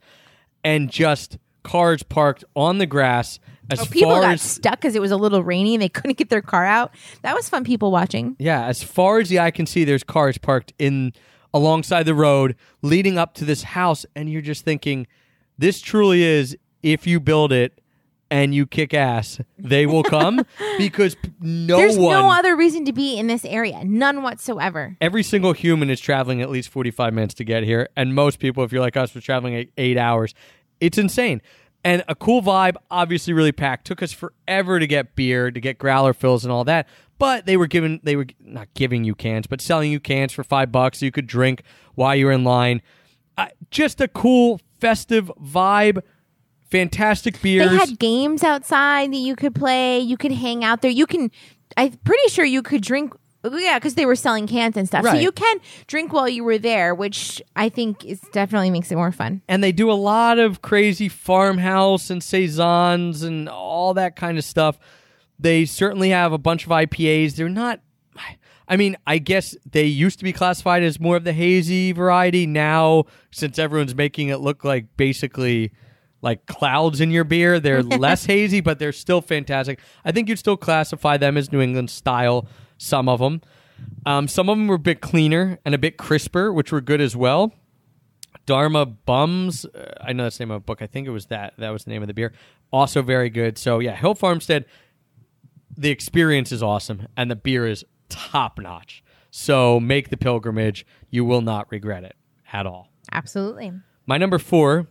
and 0.62 0.90
just 0.90 1.38
cars 1.62 2.02
parked 2.02 2.44
on 2.54 2.78
the 2.78 2.86
grass. 2.86 3.38
As 3.70 3.80
Oh, 3.80 3.84
people 3.86 4.10
got 4.20 4.34
as 4.34 4.42
stuck 4.42 4.80
because 4.80 4.94
it 4.94 5.00
was 5.00 5.10
a 5.10 5.16
little 5.16 5.42
rainy 5.42 5.74
and 5.74 5.82
they 5.82 5.88
couldn't 5.88 6.16
get 6.18 6.28
their 6.28 6.42
car 6.42 6.64
out. 6.64 6.92
That 7.22 7.34
was 7.34 7.48
fun. 7.48 7.64
People 7.64 7.90
watching. 7.90 8.36
yeah, 8.38 8.64
as 8.66 8.82
far 8.82 9.18
as 9.18 9.28
the 9.28 9.40
eye 9.40 9.50
can 9.50 9.66
see, 9.66 9.82
there's 9.84 10.04
cars 10.04 10.38
parked 10.38 10.72
in 10.78 11.12
alongside 11.52 12.04
the 12.04 12.14
road 12.14 12.54
leading 12.82 13.16
up 13.18 13.34
to 13.34 13.44
this 13.44 13.62
house, 13.64 14.04
and 14.14 14.30
you're 14.30 14.42
just 14.42 14.64
thinking, 14.64 15.06
this 15.58 15.80
truly 15.80 16.22
is 16.22 16.56
if 16.82 17.06
you 17.06 17.18
build 17.20 17.52
it. 17.52 17.80
And 18.30 18.54
you 18.54 18.66
kick 18.66 18.92
ass, 18.92 19.40
they 19.56 19.86
will 19.86 20.02
come 20.02 20.44
because 20.78 21.16
no 21.40 21.76
There's 21.76 21.96
one 21.96 22.12
no 22.12 22.30
other 22.30 22.56
reason 22.56 22.84
to 22.86 22.92
be 22.92 23.16
in 23.16 23.28
this 23.28 23.44
area. 23.44 23.84
None 23.84 24.22
whatsoever. 24.22 24.96
every 25.00 25.22
single 25.22 25.52
human 25.52 25.90
is 25.90 26.00
traveling 26.00 26.42
at 26.42 26.50
least 26.50 26.68
45 26.70 27.14
minutes 27.14 27.34
to 27.34 27.44
get 27.44 27.62
here 27.62 27.88
and 27.96 28.14
most 28.14 28.38
people 28.38 28.64
if 28.64 28.72
you're 28.72 28.80
like 28.80 28.96
us 28.96 29.14
were 29.14 29.20
traveling 29.20 29.54
eight, 29.54 29.72
eight 29.76 29.96
hours. 29.96 30.34
It's 30.80 30.98
insane. 30.98 31.40
And 31.84 32.02
a 32.08 32.16
cool 32.16 32.42
vibe 32.42 32.74
obviously 32.90 33.32
really 33.32 33.52
packed. 33.52 33.86
Took 33.86 34.02
us 34.02 34.10
forever 34.10 34.80
to 34.80 34.86
get 34.88 35.14
beer 35.14 35.52
to 35.52 35.60
get 35.60 35.78
growler 35.78 36.12
fills 36.12 36.44
and 36.44 36.50
all 36.50 36.64
that 36.64 36.88
but 37.18 37.46
they 37.46 37.56
were 37.56 37.66
giving 37.66 38.00
they 38.02 38.16
were 38.16 38.26
not 38.40 38.72
giving 38.74 39.04
you 39.04 39.14
cans 39.14 39.46
but 39.46 39.60
selling 39.60 39.90
you 39.90 40.00
cans 40.00 40.32
for 40.32 40.44
five 40.44 40.70
bucks 40.70 40.98
so 40.98 41.06
you 41.06 41.12
could 41.12 41.26
drink 41.26 41.62
while 41.94 42.14
you 42.14 42.26
were 42.26 42.32
in 42.32 42.44
line. 42.44 42.82
Uh, 43.38 43.48
just 43.70 44.00
a 44.00 44.08
cool 44.08 44.60
festive 44.80 45.30
vibe 45.42 46.00
fantastic 46.70 47.40
beers 47.42 47.70
They 47.70 47.76
had 47.76 47.98
games 47.98 48.42
outside 48.42 49.12
that 49.12 49.16
you 49.18 49.36
could 49.36 49.54
play. 49.54 50.00
You 50.00 50.16
could 50.16 50.32
hang 50.32 50.64
out 50.64 50.82
there. 50.82 50.90
You 50.90 51.06
can. 51.06 51.30
I'm 51.76 51.92
pretty 52.04 52.28
sure 52.28 52.44
you 52.44 52.62
could 52.62 52.82
drink. 52.82 53.12
Yeah, 53.48 53.78
because 53.78 53.94
they 53.94 54.06
were 54.06 54.16
selling 54.16 54.48
cans 54.48 54.76
and 54.76 54.88
stuff. 54.88 55.04
So 55.04 55.14
you 55.14 55.30
can 55.30 55.58
drink 55.86 56.12
while 56.12 56.28
you 56.28 56.42
were 56.42 56.58
there, 56.58 56.96
which 56.96 57.40
I 57.54 57.68
think 57.68 58.04
is 58.04 58.20
definitely 58.32 58.70
makes 58.70 58.90
it 58.90 58.96
more 58.96 59.12
fun. 59.12 59.40
and 59.46 59.62
they 59.62 59.70
do 59.70 59.88
a 59.90 59.94
lot 59.94 60.40
of 60.40 60.62
crazy 60.62 61.08
farmhouse 61.08 62.10
and 62.10 62.22
saisons 62.24 63.22
and 63.22 63.48
all 63.48 63.94
that 63.94 64.16
kind 64.16 64.36
of 64.36 64.44
stuff. 64.44 64.78
They 65.38 65.64
certainly 65.64 66.10
have 66.10 66.32
a 66.32 66.38
bunch 66.38 66.64
of 66.64 66.70
IPAs. 66.70 67.36
They're 67.36 67.48
not. 67.48 67.80
I 68.68 68.76
mean, 68.76 68.96
I 69.06 69.18
guess 69.18 69.54
they 69.70 69.84
used 69.84 70.18
to 70.18 70.24
be 70.24 70.32
classified 70.32 70.82
as 70.82 70.98
more 70.98 71.14
of 71.16 71.22
the 71.22 71.32
hazy 71.32 71.92
variety. 71.92 72.46
Now, 72.48 73.04
since 73.30 73.60
everyone's 73.60 73.94
making 73.94 74.28
it 74.28 74.38
look 74.40 74.64
like 74.64 74.86
basically 74.96 75.70
like 76.26 76.44
clouds 76.46 77.00
in 77.00 77.12
your 77.12 77.22
beer, 77.22 77.60
they're 77.60 77.82
less 78.06 78.26
hazy, 78.26 78.60
but 78.60 78.80
they're 78.80 78.92
still 78.92 79.22
fantastic. 79.22 79.78
I 80.04 80.10
think 80.10 80.28
you'd 80.28 80.40
still 80.40 80.56
classify 80.56 81.16
them 81.16 81.36
as 81.36 81.52
New 81.52 81.60
England 81.60 81.88
style. 81.88 82.48
Some 82.78 83.08
of 83.08 83.20
them, 83.20 83.42
um, 84.04 84.26
some 84.26 84.48
of 84.48 84.58
them 84.58 84.66
were 84.66 84.74
a 84.74 84.78
bit 84.80 85.00
cleaner 85.00 85.60
and 85.64 85.72
a 85.72 85.78
bit 85.78 85.96
crisper, 85.96 86.52
which 86.52 86.72
were 86.72 86.80
good 86.80 87.00
as 87.00 87.14
well. 87.14 87.54
Dharma 88.44 88.86
Bums. 88.86 89.64
Uh, 89.66 89.92
I 90.00 90.12
know 90.12 90.24
that's 90.24 90.38
the 90.38 90.44
name 90.44 90.50
of 90.50 90.56
a 90.56 90.64
book. 90.64 90.82
I 90.82 90.88
think 90.88 91.06
it 91.06 91.10
was 91.10 91.26
that. 91.26 91.54
That 91.58 91.70
was 91.70 91.84
the 91.84 91.90
name 91.90 92.02
of 92.02 92.08
the 92.08 92.14
beer. 92.14 92.32
Also 92.72 93.02
very 93.02 93.30
good. 93.30 93.56
So 93.56 93.78
yeah, 93.78 93.94
Hill 93.94 94.16
Farmstead. 94.16 94.66
The 95.78 95.90
experience 95.90 96.52
is 96.52 96.62
awesome, 96.62 97.06
and 97.16 97.30
the 97.30 97.36
beer 97.36 97.66
is 97.66 97.84
top 98.08 98.58
notch. 98.58 99.04
So 99.30 99.78
make 99.78 100.08
the 100.08 100.16
pilgrimage. 100.16 100.84
You 101.10 101.24
will 101.24 101.42
not 101.42 101.70
regret 101.70 102.02
it 102.02 102.16
at 102.52 102.66
all. 102.66 102.88
Absolutely. 103.12 103.72
My 104.06 104.18
number 104.18 104.38
four. 104.40 104.88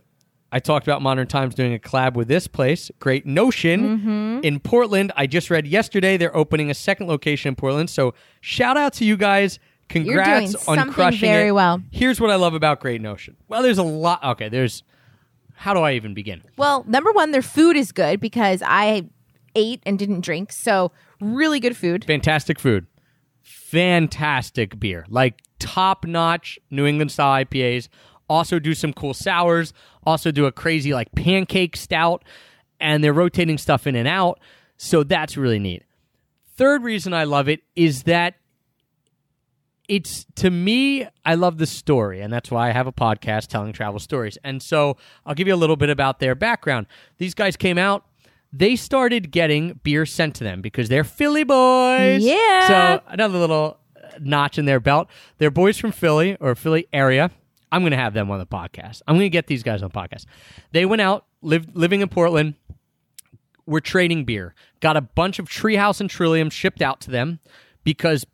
I 0.52 0.60
talked 0.60 0.86
about 0.86 1.02
Modern 1.02 1.26
Times 1.26 1.54
doing 1.54 1.74
a 1.74 1.78
collab 1.78 2.14
with 2.14 2.28
this 2.28 2.46
place, 2.46 2.90
Great 3.00 3.26
Notion 3.26 3.98
Mm-hmm. 3.98 4.38
in 4.44 4.60
Portland. 4.60 5.12
I 5.16 5.26
just 5.26 5.50
read 5.50 5.66
yesterday 5.66 6.16
they're 6.16 6.34
opening 6.36 6.70
a 6.70 6.74
second 6.74 7.08
location 7.08 7.48
in 7.50 7.56
Portland. 7.56 7.90
So 7.90 8.14
shout 8.40 8.76
out 8.76 8.92
to 8.94 9.04
you 9.04 9.16
guys. 9.16 9.58
Congrats 9.88 10.66
on 10.68 10.90
crushing 10.92 11.28
very 11.28 11.48
it. 11.48 11.52
well. 11.52 11.82
Here's 11.90 12.20
what 12.20 12.30
I 12.30 12.36
love 12.36 12.54
about 12.54 12.80
Great 12.80 13.00
Notion. 13.00 13.36
Well, 13.48 13.62
there's 13.62 13.78
a 13.78 13.82
lot. 13.84 14.22
Okay, 14.24 14.48
there's. 14.48 14.82
How 15.54 15.72
do 15.74 15.80
I 15.80 15.92
even 15.92 16.12
begin? 16.12 16.42
Well, 16.58 16.84
number 16.86 17.12
one, 17.12 17.30
their 17.30 17.40
food 17.42 17.76
is 17.76 17.90
good 17.92 18.20
because 18.20 18.62
I 18.64 19.08
ate 19.54 19.82
and 19.86 19.98
didn't 19.98 20.20
drink. 20.20 20.52
So 20.52 20.92
really 21.20 21.60
good 21.60 21.76
food. 21.76 22.04
Fantastic 22.04 22.58
food, 22.60 22.86
fantastic 23.42 24.78
beer, 24.78 25.04
like 25.08 25.40
top 25.58 26.04
notch 26.06 26.58
New 26.70 26.86
England 26.86 27.10
style 27.12 27.44
IPAs. 27.44 27.88
Also 28.28 28.58
do 28.58 28.74
some 28.74 28.92
cool 28.92 29.14
sours. 29.14 29.72
Also 30.04 30.30
do 30.30 30.46
a 30.46 30.52
crazy 30.52 30.92
like 30.94 31.12
pancake 31.14 31.76
stout, 31.76 32.24
and 32.80 33.02
they're 33.02 33.12
rotating 33.12 33.58
stuff 33.58 33.86
in 33.86 33.94
and 33.96 34.08
out. 34.08 34.38
So 34.76 35.02
that's 35.04 35.36
really 35.36 35.58
neat. 35.58 35.82
Third 36.56 36.82
reason 36.82 37.12
I 37.14 37.24
love 37.24 37.48
it 37.48 37.60
is 37.74 38.04
that 38.04 38.34
it's 39.88 40.26
to 40.34 40.50
me 40.50 41.06
i 41.24 41.36
love 41.36 41.58
the 41.58 41.66
story 41.66 42.20
and 42.20 42.32
that's 42.32 42.50
why 42.50 42.68
i 42.68 42.72
have 42.72 42.88
a 42.88 42.92
podcast 42.92 43.46
telling 43.46 43.72
travel 43.72 44.00
stories 44.00 44.36
and 44.42 44.60
so 44.60 44.96
i'll 45.24 45.34
give 45.34 45.46
you 45.46 45.54
a 45.54 45.56
little 45.56 45.76
bit 45.76 45.88
about 45.88 46.18
their 46.18 46.34
background 46.34 46.86
these 47.18 47.34
guys 47.34 47.56
came 47.56 47.78
out 47.78 48.04
they 48.52 48.74
started 48.74 49.30
getting 49.30 49.78
beer 49.84 50.04
sent 50.04 50.34
to 50.34 50.42
them 50.42 50.60
because 50.60 50.88
they're 50.88 51.04
philly 51.04 51.44
boys 51.44 52.24
Yeah. 52.24 52.66
so 52.66 53.02
another 53.12 53.38
little 53.38 53.78
notch 54.20 54.58
in 54.58 54.64
their 54.64 54.80
belt 54.80 55.08
they're 55.38 55.52
boys 55.52 55.78
from 55.78 55.92
philly 55.92 56.36
or 56.40 56.56
philly 56.56 56.88
area 56.92 57.30
i'm 57.72 57.82
going 57.82 57.90
to 57.90 57.96
have 57.96 58.14
them 58.14 58.30
on 58.30 58.38
the 58.38 58.46
podcast 58.46 59.02
i'm 59.06 59.16
going 59.16 59.26
to 59.26 59.30
get 59.30 59.46
these 59.46 59.62
guys 59.62 59.82
on 59.82 59.90
the 59.92 59.98
podcast 59.98 60.26
they 60.72 60.84
went 60.84 61.02
out 61.02 61.26
lived 61.42 61.76
living 61.76 62.00
in 62.00 62.08
portland 62.08 62.54
were 63.66 63.80
trading 63.80 64.24
beer. 64.24 64.54
Got 64.80 64.96
a 64.96 65.00
bunch 65.00 65.38
of 65.38 65.48
Treehouse 65.48 66.00
and 66.00 66.08
Trillium 66.08 66.50
shipped 66.50 66.80
out 66.80 67.00
to 67.02 67.10
them 67.10 67.40
because 67.84 68.24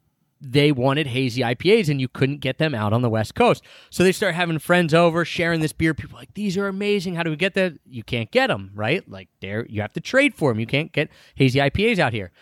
they 0.40 0.72
wanted 0.72 1.06
hazy 1.06 1.40
IPAs 1.40 1.88
and 1.88 2.00
you 2.00 2.08
couldn't 2.08 2.40
get 2.40 2.58
them 2.58 2.74
out 2.74 2.92
on 2.92 3.02
the 3.02 3.08
West 3.08 3.34
Coast. 3.34 3.62
So 3.90 4.02
they 4.02 4.12
start 4.12 4.34
having 4.34 4.58
friends 4.58 4.92
over, 4.92 5.24
sharing 5.24 5.60
this 5.60 5.72
beer. 5.72 5.94
People 5.94 6.18
like, 6.18 6.34
these 6.34 6.56
are 6.58 6.66
amazing. 6.66 7.14
How 7.14 7.22
do 7.22 7.30
we 7.30 7.36
get 7.36 7.54
that? 7.54 7.74
You 7.86 8.02
can't 8.02 8.30
get 8.30 8.48
them, 8.48 8.70
right? 8.74 9.08
Like, 9.08 9.28
there, 9.40 9.64
you 9.66 9.80
have 9.80 9.92
to 9.92 10.00
trade 10.00 10.34
for 10.34 10.50
them. 10.50 10.58
You 10.58 10.66
can't 10.66 10.92
get 10.92 11.10
hazy 11.36 11.60
IPAs 11.60 11.98
out 11.98 12.12
here. 12.12 12.32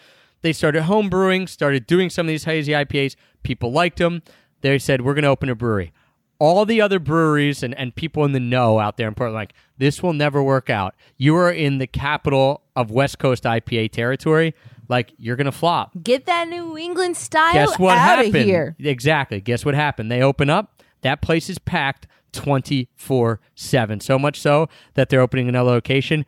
They 0.42 0.54
started 0.54 0.84
home 0.84 1.10
brewing, 1.10 1.46
started 1.46 1.86
doing 1.86 2.08
some 2.08 2.26
of 2.26 2.28
these 2.28 2.44
hazy 2.44 2.72
IPAs. 2.72 3.16
People 3.42 3.70
liked 3.70 3.98
them. 3.98 4.22
They 4.62 4.78
said, 4.78 5.02
we're 5.02 5.14
going 5.14 5.24
to 5.24 5.28
open 5.28 5.50
a 5.50 5.54
brewery. 5.54 5.92
All 6.40 6.64
the 6.64 6.80
other 6.80 6.98
breweries 6.98 7.62
and, 7.62 7.72
and 7.78 7.94
people 7.94 8.24
in 8.24 8.32
the 8.32 8.40
know 8.40 8.80
out 8.80 8.96
there 8.96 9.06
in 9.06 9.14
Portland, 9.14 9.34
like, 9.34 9.52
this 9.78 10.02
will 10.02 10.12
never 10.14 10.42
work 10.42 10.68
out. 10.70 10.94
You 11.16 11.36
are 11.36 11.52
in 11.52 11.78
the 11.78 11.86
capital 11.86 12.62
of 12.74 12.90
West 12.90 13.18
Coast 13.20 13.44
IPA 13.44 13.92
territory. 13.92 14.54
Like, 14.88 15.12
you're 15.18 15.36
going 15.36 15.44
to 15.44 15.52
flop. 15.52 15.92
Get 16.02 16.26
that 16.26 16.48
New 16.48 16.76
England 16.76 17.16
style 17.16 17.52
Guess 17.52 17.78
what 17.78 17.96
out 17.96 18.16
happened? 18.18 18.34
of 18.34 18.44
here. 18.44 18.74
Exactly. 18.80 19.40
Guess 19.40 19.64
what 19.64 19.74
happened? 19.74 20.10
They 20.10 20.22
open 20.22 20.50
up. 20.50 20.82
That 21.02 21.22
place 21.22 21.48
is 21.48 21.58
packed 21.58 22.08
24 22.32 23.40
7. 23.54 24.00
So 24.00 24.18
much 24.18 24.40
so 24.40 24.68
that 24.94 25.08
they're 25.08 25.20
opening 25.20 25.48
another 25.48 25.70
location. 25.70 26.24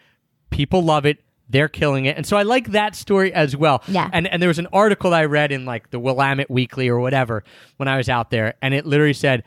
People 0.51 0.83
love 0.83 1.07
it. 1.07 1.19
They're 1.49 1.69
killing 1.69 2.07
it. 2.07 2.17
And 2.17 2.27
so 2.27 2.37
I 2.37 2.43
like 2.45 2.69
that 2.69 2.95
story 2.95 3.33
as 3.33 3.57
well. 3.57 3.83
Yeah. 3.89 4.09
And 4.13 4.27
and 4.27 4.41
there 4.41 4.49
was 4.49 4.59
an 4.59 4.69
article 4.73 5.13
I 5.13 5.25
read 5.27 5.53
in 5.53 5.65
like 5.67 5.91
the 5.91 5.99
Willamette 5.99 6.51
Weekly 6.51 6.89
or 6.89 6.99
whatever 6.99 7.45
when 7.77 7.89
I 7.89 7.97
was 7.99 8.09
out 8.09 8.31
there, 8.31 8.55
and 8.63 8.73
it 8.73 8.87
literally 8.87 9.13
said, 9.13 9.43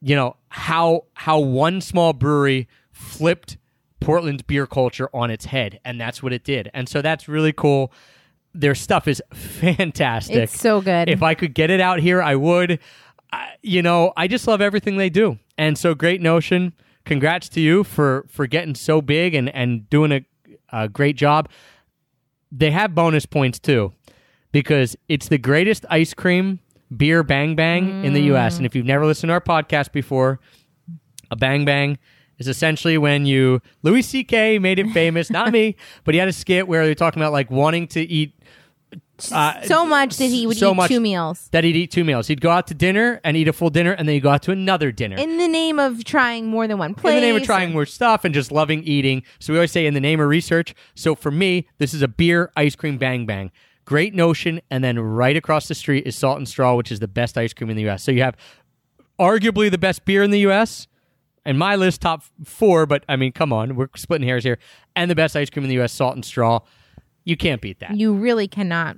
you 0.00 0.16
know, 0.16 0.36
how 0.48 1.04
how 1.14 1.38
one 1.38 1.80
small 1.80 2.12
brewery 2.12 2.68
flipped 2.92 3.56
Portland's 4.00 4.42
beer 4.42 4.66
culture 4.66 5.08
on 5.12 5.30
its 5.30 5.44
head. 5.44 5.78
And 5.84 6.00
that's 6.00 6.22
what 6.22 6.32
it 6.32 6.42
did. 6.42 6.70
And 6.72 6.88
so 6.88 7.02
that's 7.02 7.28
really 7.28 7.52
cool. 7.52 7.92
Their 8.54 8.74
stuff 8.74 9.06
is 9.06 9.22
fantastic. 9.32 10.36
It's 10.36 10.60
so 10.60 10.80
good. 10.80 11.08
If 11.08 11.22
I 11.22 11.34
could 11.34 11.54
get 11.54 11.70
it 11.70 11.80
out 11.80 12.00
here, 12.00 12.20
I 12.20 12.34
would. 12.34 12.80
I, 13.32 13.50
you 13.62 13.80
know, 13.82 14.12
I 14.16 14.26
just 14.26 14.46
love 14.48 14.60
everything 14.60 14.96
they 14.96 15.10
do, 15.10 15.38
and 15.56 15.78
so 15.78 15.94
great 15.94 16.20
notion. 16.20 16.72
Congrats 17.04 17.48
to 17.50 17.60
you 17.60 17.84
for 17.84 18.26
for 18.28 18.48
getting 18.48 18.74
so 18.74 19.00
big 19.00 19.34
and 19.34 19.48
and 19.54 19.88
doing 19.88 20.10
a, 20.10 20.26
a 20.72 20.88
great 20.88 21.16
job. 21.16 21.48
They 22.50 22.72
have 22.72 22.92
bonus 22.92 23.26
points 23.26 23.60
too, 23.60 23.92
because 24.50 24.96
it's 25.08 25.28
the 25.28 25.38
greatest 25.38 25.86
ice 25.88 26.12
cream 26.12 26.58
beer 26.94 27.22
bang 27.22 27.54
bang 27.54 28.04
in 28.04 28.12
the 28.12 28.22
U.S. 28.22 28.56
And 28.56 28.66
if 28.66 28.74
you've 28.74 28.86
never 28.86 29.06
listened 29.06 29.28
to 29.28 29.34
our 29.34 29.40
podcast 29.40 29.92
before, 29.92 30.40
a 31.30 31.36
bang 31.36 31.64
bang 31.64 31.98
is 32.38 32.48
essentially 32.48 32.98
when 32.98 33.26
you 33.26 33.60
Louis 33.82 34.02
C.K. 34.02 34.58
made 34.58 34.78
it 34.78 34.90
famous, 34.90 35.30
not 35.30 35.52
me, 35.52 35.76
but 36.04 36.14
he 36.14 36.18
had 36.18 36.28
a 36.28 36.32
skit 36.32 36.66
where 36.66 36.84
they're 36.84 36.94
talking 36.94 37.22
about 37.22 37.32
like 37.32 37.50
wanting 37.50 37.86
to 37.88 38.00
eat 38.00 38.34
uh, 39.30 39.60
so 39.62 39.84
much 39.84 40.16
that 40.16 40.30
he 40.30 40.46
would 40.46 40.56
so 40.56 40.74
eat 40.74 40.88
two 40.88 40.98
meals 40.98 41.48
that 41.52 41.62
he'd 41.62 41.76
eat 41.76 41.90
two 41.90 42.04
meals. 42.04 42.26
He'd 42.26 42.40
go 42.40 42.50
out 42.50 42.66
to 42.68 42.74
dinner 42.74 43.20
and 43.22 43.36
eat 43.36 43.48
a 43.48 43.52
full 43.52 43.70
dinner, 43.70 43.92
and 43.92 44.08
then 44.08 44.14
he'd 44.14 44.22
go 44.22 44.30
out 44.30 44.42
to 44.44 44.50
another 44.50 44.90
dinner. 44.90 45.16
in 45.16 45.36
the 45.36 45.46
name 45.46 45.78
of 45.78 46.04
trying 46.04 46.46
more 46.46 46.66
than 46.66 46.78
one 46.78 46.94
place. 46.94 47.14
in 47.14 47.20
the 47.20 47.26
name 47.26 47.36
of 47.36 47.42
trying 47.42 47.72
more 47.72 47.86
stuff 47.86 48.24
and 48.24 48.34
just 48.34 48.50
loving 48.50 48.82
eating. 48.84 49.22
So 49.38 49.52
we 49.52 49.58
always 49.58 49.72
say 49.72 49.86
in 49.86 49.94
the 49.94 50.00
name 50.00 50.20
of 50.20 50.28
research. 50.28 50.74
So 50.94 51.14
for 51.14 51.30
me, 51.30 51.68
this 51.78 51.92
is 51.92 52.02
a 52.02 52.08
beer 52.08 52.50
ice 52.56 52.74
cream 52.74 52.98
bang 52.98 53.26
bang. 53.26 53.52
Great 53.90 54.14
notion. 54.14 54.60
And 54.70 54.84
then 54.84 55.00
right 55.00 55.36
across 55.36 55.66
the 55.66 55.74
street 55.74 56.06
is 56.06 56.14
Salt 56.14 56.36
and 56.36 56.48
Straw, 56.48 56.76
which 56.76 56.92
is 56.92 57.00
the 57.00 57.08
best 57.08 57.36
ice 57.36 57.52
cream 57.52 57.70
in 57.70 57.76
the 57.76 57.88
US. 57.88 58.04
So 58.04 58.12
you 58.12 58.22
have 58.22 58.36
arguably 59.18 59.68
the 59.68 59.78
best 59.78 60.04
beer 60.04 60.22
in 60.22 60.30
the 60.30 60.38
US. 60.48 60.86
And 61.44 61.58
my 61.58 61.74
list 61.74 62.00
top 62.00 62.22
four, 62.44 62.86
but 62.86 63.04
I 63.08 63.16
mean, 63.16 63.32
come 63.32 63.52
on, 63.52 63.74
we're 63.74 63.88
splitting 63.96 64.28
hairs 64.28 64.44
here. 64.44 64.60
And 64.94 65.10
the 65.10 65.16
best 65.16 65.34
ice 65.34 65.50
cream 65.50 65.64
in 65.64 65.68
the 65.68 65.82
US, 65.82 65.92
Salt 65.92 66.14
and 66.14 66.24
Straw. 66.24 66.60
You 67.24 67.36
can't 67.36 67.60
beat 67.60 67.80
that. 67.80 67.96
You 67.96 68.12
really 68.14 68.46
cannot. 68.46 68.96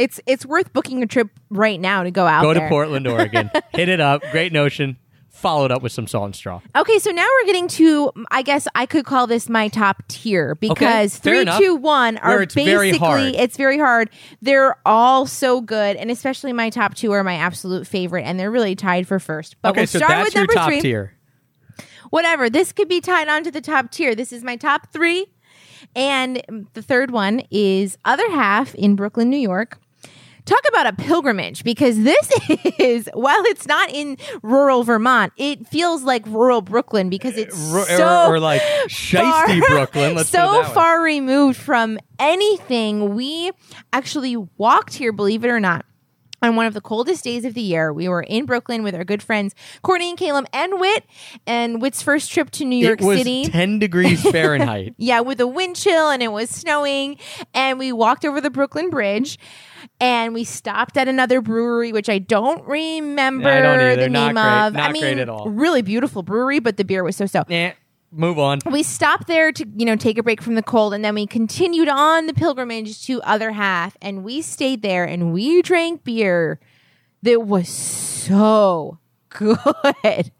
It's 0.00 0.18
it's 0.26 0.44
worth 0.44 0.72
booking 0.72 1.04
a 1.04 1.06
trip 1.06 1.28
right 1.48 1.80
now 1.80 2.02
to 2.02 2.10
go 2.10 2.26
out 2.26 2.42
Go 2.42 2.54
there. 2.54 2.64
to 2.64 2.68
Portland, 2.68 3.06
Oregon. 3.06 3.52
Hit 3.72 3.88
it 3.88 4.00
up. 4.00 4.24
Great 4.32 4.52
notion. 4.52 4.96
Followed 5.44 5.70
up 5.70 5.82
with 5.82 5.92
some 5.92 6.06
salt 6.06 6.24
and 6.24 6.34
straw. 6.34 6.62
Okay, 6.74 6.98
so 6.98 7.10
now 7.10 7.26
we're 7.40 7.46
getting 7.46 7.68
to 7.68 8.10
I 8.30 8.40
guess 8.40 8.66
I 8.74 8.86
could 8.86 9.04
call 9.04 9.26
this 9.26 9.50
my 9.50 9.68
top 9.68 10.02
tier 10.08 10.54
because 10.54 11.18
fair 11.18 11.34
three, 11.34 11.42
enough. 11.42 11.60
two, 11.60 11.76
one 11.76 12.16
are 12.16 12.40
it's 12.40 12.54
very 12.54 12.92
basically 12.92 12.98
hard. 12.98 13.34
it's 13.34 13.58
very 13.58 13.78
hard. 13.78 14.08
They're 14.40 14.78
all 14.86 15.26
so 15.26 15.60
good, 15.60 15.96
and 15.96 16.10
especially 16.10 16.54
my 16.54 16.70
top 16.70 16.94
two 16.94 17.12
are 17.12 17.22
my 17.22 17.34
absolute 17.34 17.86
favorite, 17.86 18.22
and 18.22 18.40
they're 18.40 18.50
really 18.50 18.74
tied 18.74 19.06
for 19.06 19.18
first. 19.20 19.56
But 19.60 19.72
okay, 19.72 19.80
we'll 19.82 19.86
so 19.88 19.98
start 19.98 20.10
that's 20.10 20.28
with 20.28 20.34
your 20.34 20.42
number 20.44 20.54
top 20.54 20.68
three. 20.68 20.80
tier. 20.80 21.12
Whatever. 22.08 22.48
This 22.48 22.72
could 22.72 22.88
be 22.88 23.02
tied 23.02 23.28
onto 23.28 23.50
the 23.50 23.60
top 23.60 23.90
tier. 23.90 24.14
This 24.14 24.32
is 24.32 24.42
my 24.42 24.56
top 24.56 24.92
three. 24.94 25.26
And 25.94 26.42
the 26.72 26.80
third 26.80 27.10
one 27.10 27.42
is 27.50 27.98
Other 28.04 28.30
Half 28.30 28.74
in 28.74 28.96
Brooklyn, 28.96 29.28
New 29.28 29.36
York. 29.36 29.78
Talk 30.44 30.60
about 30.68 30.86
a 30.86 30.92
pilgrimage 30.92 31.64
because 31.64 32.02
this 32.02 32.30
is, 32.78 33.08
while 33.14 33.42
it's 33.46 33.66
not 33.66 33.90
in 33.90 34.18
rural 34.42 34.82
Vermont, 34.84 35.32
it 35.38 35.66
feels 35.66 36.02
like 36.02 36.26
rural 36.26 36.60
Brooklyn 36.60 37.08
because 37.08 37.36
it's 37.38 37.54
eh, 37.58 37.72
Ru- 37.74 37.84
so 37.84 38.26
or, 38.26 38.34
or 38.34 38.40
like 38.40 38.60
shiesty 38.88 39.60
far- 39.60 39.68
Brooklyn. 39.68 40.14
Let's 40.14 40.28
so 40.28 40.62
far 40.64 41.00
removed 41.02 41.56
from 41.58 41.98
anything. 42.18 43.14
We 43.14 43.52
actually 43.92 44.36
walked 44.58 44.94
here, 44.94 45.12
believe 45.12 45.44
it 45.44 45.48
or 45.48 45.60
not. 45.60 45.86
On 46.42 46.56
one 46.56 46.66
of 46.66 46.74
the 46.74 46.82
coldest 46.82 47.24
days 47.24 47.46
of 47.46 47.54
the 47.54 47.62
year, 47.62 47.90
we 47.90 48.06
were 48.06 48.20
in 48.22 48.44
Brooklyn 48.44 48.82
with 48.82 48.94
our 48.94 49.02
good 49.04 49.22
friends 49.22 49.54
Courtney 49.80 50.10
and 50.10 50.18
Caleb 50.18 50.46
and 50.52 50.78
Wit, 50.78 51.04
and 51.46 51.80
Wit's 51.80 52.02
first 52.02 52.30
trip 52.30 52.50
to 52.50 52.66
New 52.66 52.76
York 52.76 53.00
it 53.00 53.04
was 53.06 53.16
City. 53.16 53.46
10 53.46 53.78
degrees 53.78 54.20
Fahrenheit. 54.30 54.94
Yeah, 54.98 55.20
with 55.20 55.40
a 55.40 55.46
wind 55.46 55.76
chill 55.76 56.10
and 56.10 56.22
it 56.22 56.32
was 56.32 56.50
snowing. 56.50 57.16
And 57.54 57.78
we 57.78 57.92
walked 57.92 58.26
over 58.26 58.42
the 58.42 58.50
Brooklyn 58.50 58.90
Bridge 58.90 59.38
and 60.00 60.34
we 60.34 60.44
stopped 60.44 60.96
at 60.96 61.08
another 61.08 61.40
brewery, 61.40 61.92
which 61.92 62.08
I 62.08 62.18
don't 62.18 62.66
remember 62.66 63.48
I 63.48 63.60
don't 63.62 63.80
either. 63.80 64.02
the 64.02 64.08
Not 64.08 64.26
name 64.26 64.34
great. 64.34 64.44
of. 64.66 64.72
Not 64.74 64.90
I 64.90 64.92
mean, 64.92 65.02
great 65.02 65.18
at 65.18 65.28
all. 65.28 65.48
really 65.50 65.82
beautiful 65.82 66.22
brewery, 66.22 66.58
but 66.60 66.76
the 66.76 66.84
beer 66.84 67.02
was 67.04 67.16
so 67.16 67.26
so. 67.26 67.42
eh, 67.48 67.72
move 68.10 68.38
on. 68.38 68.58
We 68.70 68.82
stopped 68.82 69.26
there 69.26 69.52
to, 69.52 69.66
you 69.76 69.84
know, 69.86 69.96
take 69.96 70.18
a 70.18 70.22
break 70.22 70.42
from 70.42 70.54
the 70.56 70.62
cold, 70.62 70.94
and 70.94 71.04
then 71.04 71.14
we 71.14 71.26
continued 71.26 71.88
on 71.88 72.26
the 72.26 72.34
pilgrimage 72.34 73.04
to 73.06 73.20
other 73.22 73.52
half, 73.52 73.96
and 74.02 74.24
we 74.24 74.42
stayed 74.42 74.82
there 74.82 75.04
and 75.04 75.32
we 75.32 75.62
drank 75.62 76.04
beer 76.04 76.60
that 77.22 77.42
was 77.42 77.68
so 77.68 78.98
good. 79.30 80.30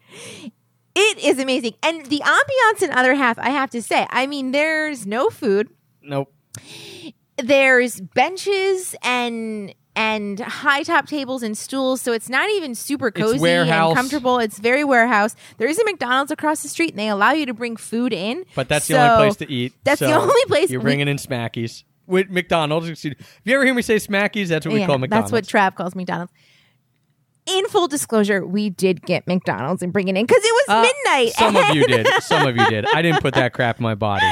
It 0.97 1.19
is 1.19 1.39
amazing. 1.39 1.73
And 1.83 2.05
the 2.05 2.21
ambiance 2.23 2.81
in 2.81 2.91
other 2.91 3.15
half, 3.15 3.37
I 3.37 3.49
have 3.49 3.69
to 3.71 3.81
say, 3.81 4.07
I 4.11 4.27
mean, 4.27 4.51
there's 4.51 5.05
no 5.05 5.29
food. 5.29 5.67
Nope. 6.01 6.31
There's 7.37 7.99
benches 7.99 8.95
and 9.01 9.73
and 9.97 10.39
high 10.39 10.83
top 10.83 11.07
tables 11.07 11.41
and 11.41 11.57
stools, 11.57 12.01
so 12.01 12.11
it's 12.11 12.29
not 12.29 12.49
even 12.49 12.75
super 12.75 13.11
cozy 13.11 13.45
and 13.49 13.95
comfortable. 13.95 14.39
It's 14.39 14.59
very 14.59 14.83
warehouse. 14.83 15.35
There 15.57 15.67
is 15.67 15.79
a 15.79 15.85
McDonald's 15.85 16.31
across 16.31 16.63
the 16.63 16.67
street, 16.69 16.91
and 16.91 16.99
they 16.99 17.07
allow 17.07 17.31
you 17.31 17.45
to 17.45 17.53
bring 17.53 17.77
food 17.77 18.11
in. 18.13 18.45
But 18.55 18.67
that's 18.67 18.87
the 18.87 18.97
only 18.99 19.15
place 19.15 19.35
to 19.37 19.51
eat. 19.51 19.73
That's 19.83 19.99
the 19.99 20.13
only 20.13 20.45
place 20.47 20.69
You're 20.69 20.81
bringing 20.81 21.07
in 21.07 21.17
Smackies. 21.17 21.83
With 22.07 22.29
McDonald's. 22.29 22.87
Excuse 22.87 23.15
If 23.19 23.41
you 23.45 23.55
ever 23.55 23.65
hear 23.65 23.73
me 23.73 23.81
say 23.81 23.95
Smackies, 23.95 24.47
that's 24.47 24.65
what 24.65 24.73
we 24.73 24.81
Yeah, 24.81 24.85
call 24.85 24.99
McDonald's. 24.99 25.31
That's 25.31 25.51
what 25.53 25.73
Trav 25.73 25.75
calls 25.75 25.95
McDonald's. 25.95 26.31
In 27.47 27.65
full 27.67 27.87
disclosure, 27.87 28.45
we 28.45 28.69
did 28.69 29.01
get 29.03 29.25
McDonald's 29.27 29.81
and 29.81 29.91
bring 29.93 30.07
it 30.07 30.15
in 30.15 30.25
because 30.25 30.43
it 30.43 30.53
was 30.53 30.65
Uh, 30.69 30.81
midnight. 30.81 31.33
Some 31.33 31.55
of 31.55 31.75
you 31.75 31.85
did. 31.87 32.07
Some 32.21 32.47
of 32.47 32.55
you 32.57 32.65
did. 32.67 32.85
I 32.93 33.01
didn't 33.01 33.21
put 33.21 33.33
that 33.35 33.53
crap 33.53 33.79
in 33.79 33.83
my 33.83 33.95
body. 33.95 34.25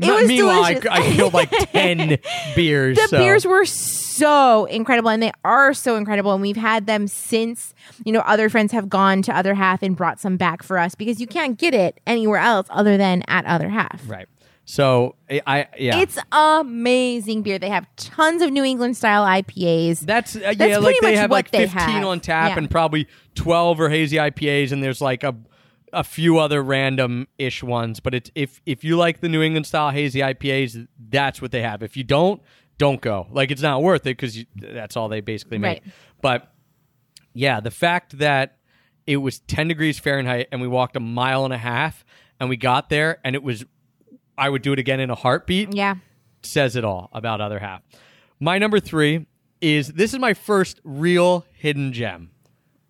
It 0.00 0.10
was 0.10 0.26
Meanwhile, 0.28 0.64
I, 0.64 0.74
delicious. 0.74 0.90
I 0.90 1.12
killed 1.14 1.34
like 1.34 1.50
10 1.72 2.18
beers. 2.56 2.96
the 2.98 3.06
so- 3.08 3.18
beers 3.18 3.46
were 3.46 3.64
so 3.64 4.64
incredible 4.66 5.08
and 5.10 5.22
they 5.22 5.32
are 5.44 5.72
so 5.72 5.96
incredible 5.96 6.32
and 6.32 6.42
we've 6.42 6.56
had 6.56 6.86
them 6.86 7.06
since 7.06 7.72
you 8.04 8.12
know 8.12 8.20
other 8.20 8.48
friends 8.50 8.70
have 8.72 8.88
gone 8.88 9.22
to 9.22 9.34
other 9.36 9.54
half 9.54 9.82
and 9.82 9.96
brought 9.96 10.20
some 10.20 10.36
back 10.36 10.62
for 10.62 10.76
us 10.78 10.94
because 10.94 11.20
you 11.20 11.26
can't 11.26 11.58
get 11.58 11.72
it 11.72 11.98
anywhere 12.06 12.38
else 12.38 12.66
other 12.70 12.96
than 12.98 13.22
at 13.28 13.44
other 13.46 13.68
half 13.70 14.02
Right. 14.06 14.28
So, 14.64 15.16
I, 15.30 15.40
I 15.46 15.66
yeah. 15.78 15.98
it's 15.98 16.18
amazing 16.32 17.42
beer 17.42 17.58
they 17.58 17.68
have 17.68 17.86
tons 17.96 18.42
of 18.42 18.50
new 18.52 18.64
england 18.64 18.96
style 18.96 19.24
ipas 19.24 20.00
That's, 20.00 20.36
uh, 20.36 20.40
That's 20.56 20.60
yeah, 20.60 20.78
like 20.78 20.96
they 21.00 21.16
have 21.16 21.30
like 21.30 21.48
15 21.48 21.68
have. 21.68 22.04
on 22.04 22.20
tap 22.20 22.50
Yeah. 22.50 22.58
and 22.58 22.70
probably 22.70 23.08
12 23.34 23.80
or 23.80 23.88
hazy 23.88 24.16
IPAs, 24.18 24.72
and 24.72 24.82
there's 24.82 25.00
like 25.00 25.24
a 25.24 25.34
a 25.92 26.04
few 26.04 26.38
other 26.38 26.62
random 26.62 27.28
ish 27.38 27.62
ones. 27.62 28.00
But 28.00 28.14
it's 28.14 28.30
if 28.34 28.60
if 28.66 28.84
you 28.84 28.96
like 28.96 29.20
the 29.20 29.28
New 29.28 29.42
England 29.42 29.66
style 29.66 29.90
hazy 29.90 30.20
IPAs, 30.20 30.86
that's 31.08 31.42
what 31.42 31.50
they 31.50 31.62
have. 31.62 31.82
If 31.82 31.96
you 31.96 32.04
don't, 32.04 32.42
don't 32.78 33.00
go. 33.00 33.26
Like 33.30 33.50
it's 33.50 33.62
not 33.62 33.82
worth 33.82 34.02
it 34.02 34.16
because 34.16 34.38
that's 34.56 34.96
all 34.96 35.08
they 35.08 35.20
basically 35.20 35.58
make. 35.58 35.82
Right. 35.82 35.92
But 36.20 36.52
yeah, 37.34 37.60
the 37.60 37.70
fact 37.70 38.18
that 38.18 38.58
it 39.06 39.18
was 39.18 39.40
10 39.40 39.68
degrees 39.68 39.98
Fahrenheit 39.98 40.48
and 40.52 40.60
we 40.60 40.68
walked 40.68 40.96
a 40.96 41.00
mile 41.00 41.44
and 41.44 41.52
a 41.52 41.58
half 41.58 42.04
and 42.38 42.48
we 42.48 42.56
got 42.56 42.88
there 42.88 43.18
and 43.24 43.34
it 43.34 43.42
was, 43.42 43.64
I 44.38 44.48
would 44.48 44.62
do 44.62 44.72
it 44.72 44.78
again 44.78 45.00
in 45.00 45.10
a 45.10 45.14
heartbeat 45.14 45.74
yeah 45.74 45.96
says 46.44 46.76
it 46.76 46.84
all 46.84 47.08
about 47.12 47.40
other 47.40 47.58
half. 47.58 47.82
My 48.40 48.58
number 48.58 48.80
three 48.80 49.26
is 49.60 49.88
this 49.88 50.12
is 50.12 50.18
my 50.18 50.34
first 50.34 50.80
real 50.84 51.46
hidden 51.52 51.92
gem. 51.92 52.30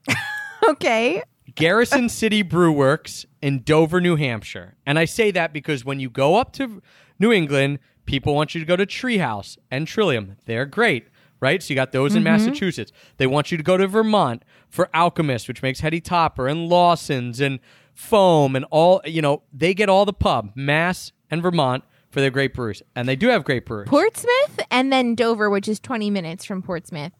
okay 0.68 1.22
Garrison 1.54 2.08
City 2.08 2.42
Brew 2.42 2.72
Works 2.72 3.26
in 3.40 3.62
Dover, 3.62 4.00
New 4.00 4.16
Hampshire. 4.16 4.76
And 4.86 4.98
I 4.98 5.04
say 5.04 5.30
that 5.32 5.52
because 5.52 5.84
when 5.84 6.00
you 6.00 6.08
go 6.08 6.36
up 6.36 6.52
to 6.54 6.82
New 7.18 7.32
England, 7.32 7.78
people 8.06 8.34
want 8.34 8.54
you 8.54 8.60
to 8.60 8.66
go 8.66 8.76
to 8.76 8.86
Treehouse 8.86 9.58
and 9.70 9.86
Trillium. 9.86 10.36
They're 10.46 10.66
great, 10.66 11.08
right? 11.40 11.62
So 11.62 11.70
you 11.70 11.74
got 11.74 11.92
those 11.92 12.14
in 12.14 12.22
mm-hmm. 12.22 12.32
Massachusetts. 12.32 12.92
They 13.16 13.26
want 13.26 13.50
you 13.50 13.58
to 13.58 13.64
go 13.64 13.76
to 13.76 13.86
Vermont 13.86 14.44
for 14.68 14.88
Alchemist, 14.94 15.48
which 15.48 15.62
makes 15.62 15.80
Heady 15.80 16.00
Topper 16.00 16.48
and 16.48 16.68
Lawson's 16.68 17.40
and 17.40 17.60
Foam 17.94 18.56
and 18.56 18.64
all, 18.70 19.02
you 19.04 19.20
know, 19.20 19.42
they 19.52 19.74
get 19.74 19.90
all 19.90 20.06
the 20.06 20.14
pub, 20.14 20.52
Mass 20.54 21.12
and 21.30 21.42
Vermont 21.42 21.84
for 22.10 22.20
their 22.20 22.30
great 22.30 22.54
brews. 22.54 22.82
And 22.96 23.06
they 23.06 23.16
do 23.16 23.28
have 23.28 23.44
great 23.44 23.66
brews. 23.66 23.86
portsmouth 23.86 24.60
and 24.70 24.90
then 24.90 25.14
dover 25.14 25.50
which 25.50 25.68
is 25.68 25.78
20 25.78 26.08
minutes 26.08 26.44
from 26.44 26.62
portsmouth 26.62 27.12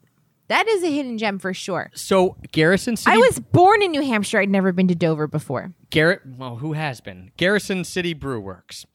that 0.53 0.67
is 0.67 0.83
a 0.83 0.91
hidden 0.91 1.17
gem 1.17 1.39
for 1.39 1.53
sure 1.53 1.91
so 1.93 2.37
Garrison 2.51 2.95
City 2.95 3.15
i 3.15 3.17
was 3.17 3.39
born 3.39 3.81
in 3.81 3.91
new 3.91 4.01
hampshire 4.01 4.39
i'd 4.39 4.49
never 4.49 4.71
been 4.71 4.87
to 4.87 4.95
dover 4.95 5.27
before 5.27 5.73
Garrett, 5.93 6.21
well, 6.39 6.55
who 6.55 6.73
has 6.73 7.01
been? 7.01 7.29
Garrison 7.37 7.83
City 7.83 8.15
Brew 8.15 8.39
Works. 8.39 8.87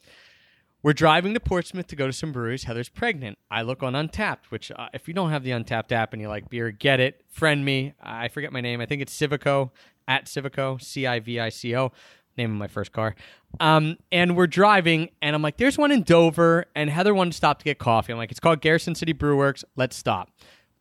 We're 0.82 0.92
driving 0.92 1.32
to 1.34 1.38
Portsmouth 1.38 1.86
to 1.86 1.94
go 1.94 2.08
to 2.08 2.12
some 2.12 2.32
breweries. 2.32 2.64
Heather's 2.64 2.88
pregnant. 2.88 3.38
I 3.48 3.62
look 3.62 3.84
on 3.84 3.92
Untappd, 3.92 4.46
which 4.48 4.72
uh, 4.72 4.88
if 4.92 5.06
you 5.06 5.14
don't 5.14 5.30
have 5.30 5.44
the 5.44 5.50
Untappd 5.50 5.92
app 5.92 6.12
and 6.12 6.20
you 6.20 6.26
like 6.26 6.50
beer, 6.50 6.72
get 6.72 6.98
it. 6.98 7.22
Friend 7.28 7.64
me. 7.64 7.94
I 8.02 8.26
forget 8.26 8.52
my 8.52 8.60
name. 8.60 8.80
I 8.80 8.86
think 8.86 9.00
it's 9.00 9.16
Civico 9.16 9.70
at 10.08 10.24
Civico, 10.24 10.82
C 10.82 11.06
I 11.06 11.20
V 11.20 11.38
I 11.38 11.50
C 11.50 11.76
O. 11.76 11.92
Name 12.36 12.50
of 12.50 12.58
my 12.58 12.66
first 12.66 12.90
car. 12.90 13.14
Um, 13.60 13.96
and 14.10 14.36
we're 14.36 14.48
driving, 14.48 15.10
and 15.22 15.36
I'm 15.36 15.42
like, 15.42 15.56
"There's 15.56 15.78
one 15.78 15.92
in 15.92 16.02
Dover." 16.02 16.66
And 16.74 16.90
Heather 16.90 17.14
wanted 17.14 17.30
to 17.30 17.36
stop 17.36 17.60
to 17.60 17.64
get 17.64 17.78
coffee. 17.78 18.12
I'm 18.12 18.18
like, 18.18 18.32
"It's 18.32 18.40
called 18.40 18.60
Garrison 18.60 18.96
City 18.96 19.12
Brew 19.12 19.36
Works. 19.36 19.64
Let's 19.76 19.94
stop." 19.94 20.32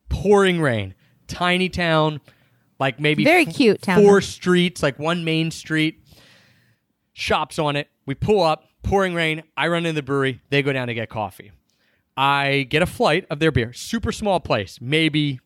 Pouring 0.10 0.62
rain, 0.62 0.96
tiny 1.28 1.70
town, 1.70 2.22
like 2.80 3.00
maybe 3.00 3.24
Very 3.24 3.46
f- 3.48 3.56
cute 3.56 3.82
town, 3.82 4.02
Four 4.04 4.22
streets, 4.22 4.84
like 4.84 5.00
one 5.00 5.24
main 5.24 5.52
street 5.52 6.04
shops 7.14 7.60
on 7.60 7.76
it. 7.76 7.90
We 8.06 8.16
pull 8.16 8.42
up, 8.42 8.66
pouring 8.84 9.14
rain. 9.14 9.44
I 9.56 9.68
run 9.68 9.86
into 9.86 9.94
the 9.94 10.04
brewery. 10.04 10.42
They 10.50 10.62
go 10.62 10.72
down 10.74 10.88
to 10.88 10.94
get 10.94 11.10
coffee. 11.10 11.52
I 12.16 12.64
get 12.70 12.82
a 12.82 12.88
flight 12.88 13.26
of 13.30 13.40
their 13.40 13.52
beer. 13.52 13.74
Super 13.74 14.12
small 14.12 14.40
place, 14.40 14.80
maybe 14.82 15.40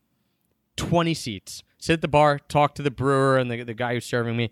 20 0.77 1.13
seats. 1.13 1.63
Sit 1.77 1.93
at 1.93 2.01
the 2.01 2.07
bar, 2.07 2.39
talk 2.39 2.75
to 2.75 2.81
the 2.81 2.91
brewer 2.91 3.37
and 3.37 3.49
the, 3.51 3.63
the 3.63 3.73
guy 3.73 3.95
who's 3.95 4.05
serving 4.05 4.37
me. 4.37 4.51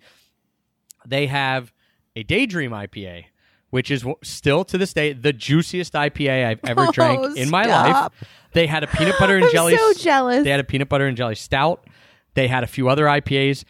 They 1.06 1.27
have 1.27 1.72
a 2.15 2.23
Daydream 2.23 2.72
IPA, 2.72 3.26
which 3.69 3.91
is 3.91 4.05
still 4.23 4.63
to 4.65 4.77
this 4.77 4.93
day 4.93 5.13
the 5.13 5.31
juiciest 5.33 5.93
IPA 5.93 6.45
I've 6.45 6.59
ever 6.65 6.81
Oh, 6.87 6.91
drank 6.91 7.37
in 7.37 7.49
my 7.49 7.63
stop. 7.63 8.13
life. 8.19 8.29
They 8.53 8.65
had 8.67 8.83
a 8.83 8.87
peanut 8.87 9.15
butter 9.19 9.37
and 9.37 9.49
jelly. 9.51 9.77
so 9.77 9.93
jealous. 9.93 10.43
They 10.43 10.49
had 10.49 10.59
a 10.59 10.63
peanut 10.63 10.89
butter 10.89 11.05
and 11.05 11.15
jelly 11.15 11.35
stout. 11.35 11.85
They 12.33 12.47
had 12.47 12.63
a 12.63 12.67
few 12.67 12.89
other 12.89 13.05
IPAs, 13.05 13.63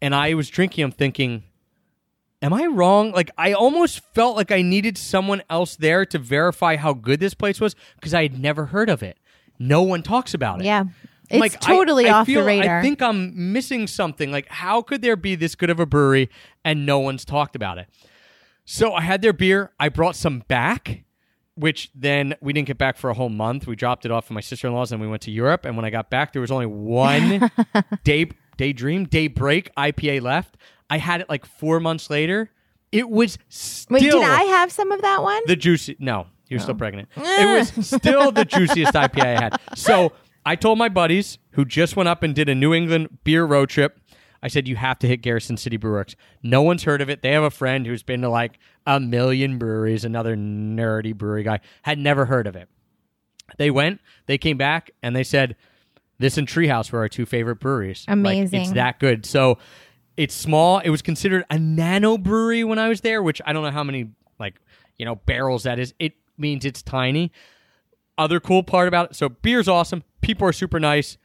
and 0.00 0.14
I 0.14 0.34
was 0.34 0.48
drinking. 0.48 0.82
them 0.82 0.92
thinking, 0.92 1.42
am 2.40 2.52
I 2.52 2.66
wrong? 2.66 3.12
Like 3.12 3.30
I 3.36 3.52
almost 3.52 4.00
felt 4.14 4.36
like 4.36 4.50
I 4.50 4.62
needed 4.62 4.96
someone 4.98 5.42
else 5.50 5.76
there 5.76 6.04
to 6.06 6.18
verify 6.18 6.76
how 6.76 6.92
good 6.94 7.20
this 7.20 7.34
place 7.34 7.60
was 7.60 7.74
because 7.96 8.14
I 8.14 8.22
had 8.22 8.38
never 8.38 8.66
heard 8.66 8.88
of 8.90 9.02
it. 9.02 9.18
No 9.58 9.82
one 9.82 10.02
talks 10.02 10.34
about 10.34 10.60
it. 10.60 10.64
Yeah. 10.64 10.84
It's 11.30 11.40
like, 11.40 11.54
I- 11.66 11.74
totally 11.74 12.08
I 12.08 12.20
off 12.20 12.26
feel- 12.26 12.40
the 12.40 12.46
radar. 12.46 12.78
I 12.80 12.82
think 12.82 13.00
I'm 13.00 13.52
missing 13.52 13.86
something. 13.86 14.30
Like, 14.30 14.48
how 14.48 14.82
could 14.82 15.02
there 15.02 15.16
be 15.16 15.34
this 15.34 15.54
good 15.54 15.70
of 15.70 15.78
a 15.80 15.86
brewery 15.86 16.28
and 16.64 16.84
no 16.84 16.98
one's 16.98 17.24
talked 17.24 17.54
about 17.56 17.78
it? 17.78 17.86
So 18.64 18.92
I 18.94 19.00
had 19.02 19.22
their 19.22 19.32
beer. 19.32 19.72
I 19.78 19.88
brought 19.88 20.16
some 20.16 20.40
back, 20.48 21.04
which 21.54 21.90
then 21.94 22.34
we 22.40 22.52
didn't 22.52 22.68
get 22.68 22.78
back 22.78 22.96
for 22.96 23.10
a 23.10 23.14
whole 23.14 23.28
month. 23.28 23.66
We 23.66 23.76
dropped 23.76 24.04
it 24.04 24.10
off 24.10 24.26
at 24.26 24.30
my 24.32 24.40
sister 24.40 24.66
in 24.66 24.72
law's 24.74 24.92
and 24.92 25.00
we 25.00 25.08
went 25.08 25.22
to 25.22 25.30
Europe. 25.30 25.64
And 25.64 25.76
when 25.76 25.84
I 25.84 25.90
got 25.90 26.10
back, 26.10 26.32
there 26.32 26.40
was 26.40 26.50
only 26.50 26.66
one 26.66 27.50
day 28.04 28.30
daydream, 28.56 29.04
daybreak 29.06 29.74
IPA 29.76 30.22
left. 30.22 30.56
I 30.88 30.98
had 30.98 31.20
it 31.20 31.28
like 31.28 31.44
four 31.46 31.80
months 31.80 32.10
later. 32.10 32.50
It 32.92 33.08
was 33.08 33.38
still 33.48 33.94
Wait, 33.94 34.02
did 34.02 34.14
I 34.22 34.42
have 34.44 34.70
some 34.70 34.92
of 34.92 35.00
that 35.00 35.22
one? 35.22 35.40
the 35.46 35.56
juicy. 35.56 35.96
No, 35.98 36.26
You 36.48 36.56
were 36.56 36.60
still 36.62 36.74
pregnant. 36.74 37.08
It 37.16 37.58
was 37.76 37.86
still 37.86 38.30
the 38.30 38.44
juiciest 38.44 38.92
IPA 38.92 39.22
I 39.24 39.40
had. 39.40 39.60
So 39.74 40.12
I 40.44 40.56
told 40.56 40.76
my 40.78 40.90
buddies 40.90 41.38
who 41.52 41.64
just 41.64 41.96
went 41.96 42.08
up 42.10 42.22
and 42.22 42.34
did 42.34 42.48
a 42.50 42.54
New 42.54 42.74
England 42.74 43.20
beer 43.24 43.44
road 43.46 43.70
trip. 43.70 43.98
I 44.42 44.48
said 44.48 44.66
you 44.66 44.76
have 44.76 44.98
to 45.00 45.06
hit 45.06 45.18
Garrison 45.22 45.56
City 45.56 45.76
Brew 45.76 45.92
Works. 45.92 46.16
No 46.42 46.62
one's 46.62 46.82
heard 46.82 47.00
of 47.00 47.08
it. 47.08 47.22
They 47.22 47.32
have 47.32 47.44
a 47.44 47.50
friend 47.50 47.86
who's 47.86 48.02
been 48.02 48.22
to 48.22 48.28
like 48.28 48.58
a 48.86 48.98
million 48.98 49.58
breweries. 49.58 50.04
Another 50.04 50.36
nerdy 50.36 51.14
brewery 51.14 51.44
guy 51.44 51.60
had 51.82 51.98
never 51.98 52.24
heard 52.24 52.46
of 52.46 52.56
it. 52.56 52.68
They 53.58 53.70
went. 53.70 54.00
They 54.26 54.38
came 54.38 54.56
back 54.56 54.90
and 55.02 55.14
they 55.14 55.24
said 55.24 55.56
this 56.18 56.38
and 56.38 56.46
Treehouse 56.48 56.90
were 56.90 57.00
our 57.00 57.08
two 57.08 57.26
favorite 57.26 57.56
breweries. 57.56 58.04
Like, 58.08 58.14
Amazing. 58.14 58.62
it's 58.62 58.72
that 58.72 58.98
good. 58.98 59.26
So 59.26 59.58
it's 60.16 60.34
small. 60.34 60.78
It 60.80 60.90
was 60.90 61.02
considered 61.02 61.44
a 61.50 61.58
nano 61.58 62.18
brewery 62.18 62.64
when 62.64 62.78
I 62.78 62.88
was 62.88 63.00
there, 63.00 63.22
which 63.22 63.40
I 63.46 63.52
don't 63.52 63.62
know 63.62 63.70
how 63.70 63.84
many 63.84 64.10
like 64.38 64.56
you 64.98 65.04
know 65.04 65.16
barrels 65.16 65.62
that 65.64 65.78
is. 65.78 65.94
It 65.98 66.14
means 66.36 66.64
it's 66.64 66.82
tiny. 66.82 67.32
Other 68.18 68.40
cool 68.40 68.62
part 68.62 68.88
about 68.88 69.10
it. 69.10 69.16
So 69.16 69.28
beer's 69.28 69.68
awesome. 69.68 70.04
People 70.20 70.46
are 70.46 70.52
super 70.52 70.78
nice. 70.78 71.16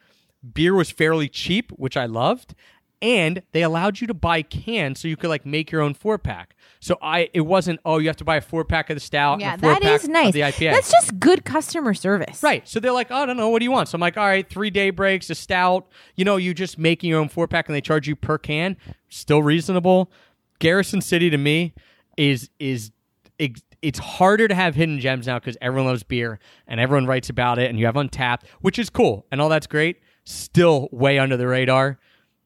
Beer 0.54 0.74
was 0.74 0.90
fairly 0.90 1.28
cheap, 1.28 1.72
which 1.72 1.98
I 1.98 2.06
loved. 2.06 2.54
And 3.00 3.44
they 3.52 3.62
allowed 3.62 4.02
you 4.02 4.08
to 4.08 4.14
buy 4.16 4.42
cans 4.42 5.00
so 5.00 5.08
you 5.08 5.16
could 5.16 5.30
like 5.30 5.46
make 5.46 5.72
your 5.72 5.82
own 5.82 5.94
four 5.94 6.18
pack. 6.18 6.56
So 6.80 6.98
I 7.02 7.30
it 7.34 7.42
wasn't 7.42 7.80
oh 7.86 8.00
you 8.00 8.08
have 8.08 8.18
to 8.18 8.24
buy 8.24 8.38
a 8.38 8.42
four 8.42 8.66
pack 8.66 8.90
of 8.90 8.96
the 8.96 9.00
stout 9.00 9.40
Yeah, 9.40 9.54
and 9.54 9.62
a 9.62 9.66
four 9.66 9.74
that 9.74 9.82
pack 9.84 10.02
is 10.02 10.10
nice. 10.10 10.34
the 10.34 10.40
IPA. 10.42 10.72
That's 10.72 10.92
just 10.92 11.20
good 11.20 11.46
customer 11.46 11.94
service. 11.94 12.42
Right. 12.42 12.68
So 12.68 12.80
they're 12.80 12.92
like, 12.92 13.12
oh, 13.12 13.16
I 13.18 13.26
don't 13.28 13.38
know, 13.38 13.50
what 13.50 13.60
do 13.60 13.66
you 13.66 13.72
want? 13.72 13.90
So 13.90 13.96
I'm 13.98 14.02
like, 14.02 14.18
all 14.18 14.26
right, 14.26 14.50
three 14.50 14.72
day 14.72 14.90
breaks, 14.90 15.30
a 15.30 15.36
stout. 15.36 15.88
You 16.16 16.26
know, 16.26 16.38
you 16.38 16.56
just 16.56 16.80
making 16.80 17.10
your 17.12 17.20
own 17.20 17.30
four 17.30 17.48
pack 17.48 17.68
and 17.70 17.76
they 17.76 17.82
charge 17.82 18.08
you 18.08 18.16
per 18.16 18.38
can. 18.40 18.78
Still 19.10 19.44
reasonable. 19.44 20.12
Garrison 20.60 21.02
City 21.02 21.30
to 21.30 21.38
me 21.38 21.76
is 22.18 22.50
is 22.60 22.92
ex- 23.40 23.62
it's 23.84 24.00
harder 24.00 24.48
to 24.48 24.56
have 24.56 24.74
hidden 24.74 25.00
gems 25.00 25.28
now 25.28 25.38
because 25.38 25.56
everyone 25.62 25.86
loves 25.88 26.02
beer 26.02 26.40
and 26.68 26.80
everyone 26.80 27.06
writes 27.06 27.30
about 27.30 27.60
it 27.60 27.70
and 27.70 27.78
you 27.80 27.86
have 27.86 27.94
Untappd, 27.94 28.40
which 28.62 28.80
is 28.80 28.90
cool 28.90 29.28
and 29.32 29.40
all 29.40 29.50
that's 29.50 29.68
great. 29.68 29.98
Still 30.24 30.90
way 30.92 31.20
under 31.20 31.38
the 31.38 31.48
radar. 31.48 32.00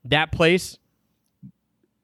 That 0.05 0.31
place 0.31 0.77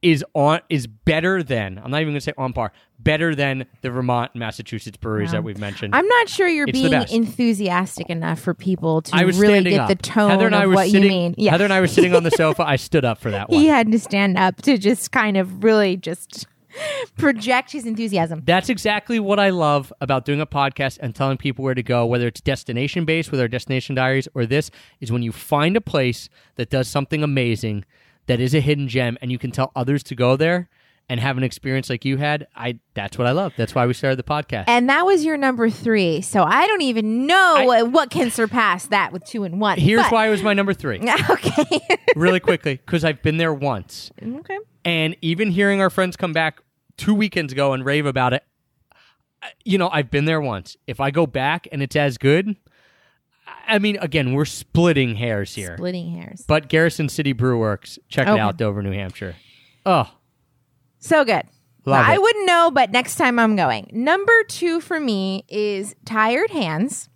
is 0.04 0.24
on 0.36 0.60
is 0.70 0.86
better 0.86 1.42
than 1.42 1.80
I'm 1.84 1.90
not 1.90 2.02
even 2.02 2.14
gonna 2.14 2.22
say 2.22 2.34
on 2.38 2.54
par, 2.54 2.72
better 3.00 3.34
than 3.34 3.66
the 3.82 3.90
Vermont 3.90 4.36
Massachusetts 4.36 4.96
breweries 4.98 5.30
Wow. 5.30 5.32
that 5.34 5.44
we've 5.44 5.58
mentioned. 5.58 5.96
I'm 5.96 6.08
not 6.08 6.30
sure 6.30 6.48
you're 6.48 6.68
It's 6.68 6.80
being 6.80 6.94
enthusiastic 6.94 8.10
enough 8.10 8.40
for 8.40 8.54
people 8.54 9.02
to 9.02 9.26
really 9.26 9.64
get 9.64 9.80
up. 9.82 9.90
the 9.90 9.96
tone 9.96 10.30
Heather 10.30 10.46
and 10.46 10.56
I 10.56 10.66
of 10.66 10.72
what 10.74 10.86
sitting, 10.88 11.04
you 11.04 11.10
mean. 11.10 11.36
Yeah. 11.38 11.52
Heather 11.52 11.64
and 11.64 11.74
I 11.74 11.80
were 11.80 11.88
sitting 11.88 12.16
on 12.16 12.22
the 12.24 12.32
sofa. 12.38 12.64
I 12.64 12.76
stood 12.76 13.06
up 13.06 13.18
for 13.18 13.32
that 13.32 13.50
one. 13.50 13.60
he 13.60 13.68
had 13.68 13.92
to 13.92 14.00
stand 14.00 14.38
up 14.38 14.62
to 14.64 14.78
just 14.78 15.12
kind 15.12 15.36
of 15.36 15.64
really 15.64 15.98
just 15.98 16.46
project 17.18 17.72
his 17.72 17.86
enthusiasm. 17.86 18.42
That's 18.46 18.70
exactly 18.70 19.20
what 19.20 19.40
I 19.40 19.50
love 19.50 19.92
about 20.02 20.26
doing 20.26 20.42
a 20.42 20.46
podcast 20.46 20.98
and 21.02 21.16
telling 21.16 21.38
people 21.38 21.64
where 21.64 21.74
to 21.76 21.84
go, 21.84 22.06
whether 22.06 22.28
it's 22.28 22.42
destination 22.42 23.06
based 23.06 23.32
with 23.32 23.40
our 23.40 23.48
destination 23.48 23.96
diaries 23.96 24.28
or 24.34 24.46
this, 24.46 24.70
is 25.00 25.12
when 25.12 25.24
you 25.24 25.32
find 25.32 25.76
a 25.78 25.82
place 25.82 26.30
that 26.56 26.70
does 26.70 26.88
something 26.88 27.24
amazing 27.24 27.86
that 28.28 28.40
is 28.40 28.54
a 28.54 28.60
hidden 28.60 28.88
gem 28.88 29.18
and 29.22 29.32
you 29.32 29.38
can 29.40 29.52
tell 29.52 29.72
others 29.76 30.04
to 30.04 30.16
go 30.16 30.36
there 30.36 30.70
and 31.10 31.22
have 31.22 31.38
an 31.38 31.44
experience 31.44 31.90
like 31.90 32.04
you 32.04 32.18
had. 32.18 32.46
I 32.54 32.80
that's 32.94 33.18
what 33.18 33.28
I 33.28 33.32
love. 33.32 33.54
That's 33.56 33.74
why 33.74 33.86
we 33.86 33.94
started 33.94 34.18
the 34.20 34.24
podcast. 34.24 34.66
And 34.68 34.90
that 34.90 35.06
was 35.06 35.24
your 35.24 35.38
number 35.38 35.70
three. 35.70 36.20
So 36.20 36.44
I 36.44 36.68
don't 36.68 36.82
even 36.82 37.26
know 37.26 37.70
I- 37.72 37.84
what, 37.84 38.10
can 38.10 38.30
surpass 38.30 38.88
that 38.88 39.14
with 39.14 39.24
two 39.24 39.46
and 39.46 39.62
one. 39.62 39.80
Here's 39.80 40.02
But- 40.04 40.12
why 40.12 40.28
it 40.28 40.32
was 40.32 40.44
my 40.44 40.54
number 40.54 40.74
three. 40.74 41.00
Okay. 41.30 41.80
really 42.18 42.42
quickly, 42.42 42.76
because 42.76 43.06
I've 43.06 43.22
been 43.22 43.38
there 43.38 43.54
once. 43.54 44.12
okay. 44.22 44.58
And 44.84 45.16
even 45.22 45.50
hearing 45.52 45.80
our 45.80 45.90
friends 45.90 46.18
come 46.18 46.34
back 46.34 46.60
two 46.98 47.14
weekends 47.14 47.54
ago 47.54 47.74
and 47.74 47.86
rave 47.86 48.06
about 48.06 48.34
it, 48.34 48.44
you 49.64 49.78
know, 49.78 49.90
I've 49.90 50.10
been 50.12 50.26
there 50.26 50.42
once. 50.42 50.76
If 50.88 51.00
I 51.00 51.12
go 51.12 51.26
back 51.28 51.68
and 51.72 51.82
it's 51.82 51.96
as 51.96 52.18
good, 52.18 52.56
I- 53.68 53.80
mean, 53.80 53.98
again, 54.02 54.34
we're 54.34 54.46
splitting 54.46 55.16
hairs 55.16 55.54
here. 55.56 55.76
Splitting 55.78 56.12
hairs. 56.12 56.44
But 56.48 56.70
Garrison 56.70 57.08
City 57.10 57.34
Brew 57.34 57.60
Works, 57.60 58.00
check 58.10 58.28
it 58.28 58.40
out, 58.40 58.58
Dover, 58.58 58.82
New 58.82 58.92
Hampshire. 58.92 59.36
Oh, 59.86 60.10
So 61.00 61.24
good. 61.24 61.44
Love 61.86 62.06
I 62.06 62.16
it. 62.16 62.22
wouldn't 62.22 62.46
know, 62.48 62.70
but 62.72 62.92
next 62.92 63.16
time 63.16 63.40
I'm 63.40 63.56
going. 63.56 63.90
Number 63.94 64.44
two 64.50 64.82
for 64.82 65.00
me 65.00 65.46
is 65.48 65.96
Tired 66.04 66.50
Hands. 66.52 67.08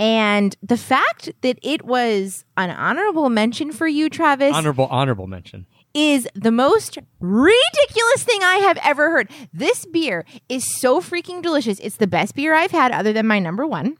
And 0.00 0.56
the 0.62 0.76
fact 0.76 1.30
that 1.42 1.58
it 1.62 1.84
was 1.84 2.44
an 2.56 2.70
honorable 2.70 3.30
mention 3.30 3.70
for 3.72 3.86
you, 3.86 4.10
Travis, 4.10 4.52
honorable, 4.54 4.86
honorable 4.86 5.26
mention. 5.28 5.66
Is 5.96 6.28
the 6.34 6.52
most 6.52 6.98
ridiculous 7.20 8.22
thing 8.22 8.42
I 8.42 8.56
have 8.56 8.78
ever 8.84 9.10
heard. 9.10 9.30
This 9.50 9.86
beer 9.86 10.26
is 10.46 10.78
so 10.78 11.00
freaking 11.00 11.40
delicious. 11.40 11.78
It's 11.80 11.96
the 11.96 12.06
best 12.06 12.34
beer 12.34 12.54
I've 12.54 12.70
had, 12.70 12.92
other 12.92 13.14
than 13.14 13.26
my 13.26 13.38
number 13.38 13.66
one, 13.66 13.96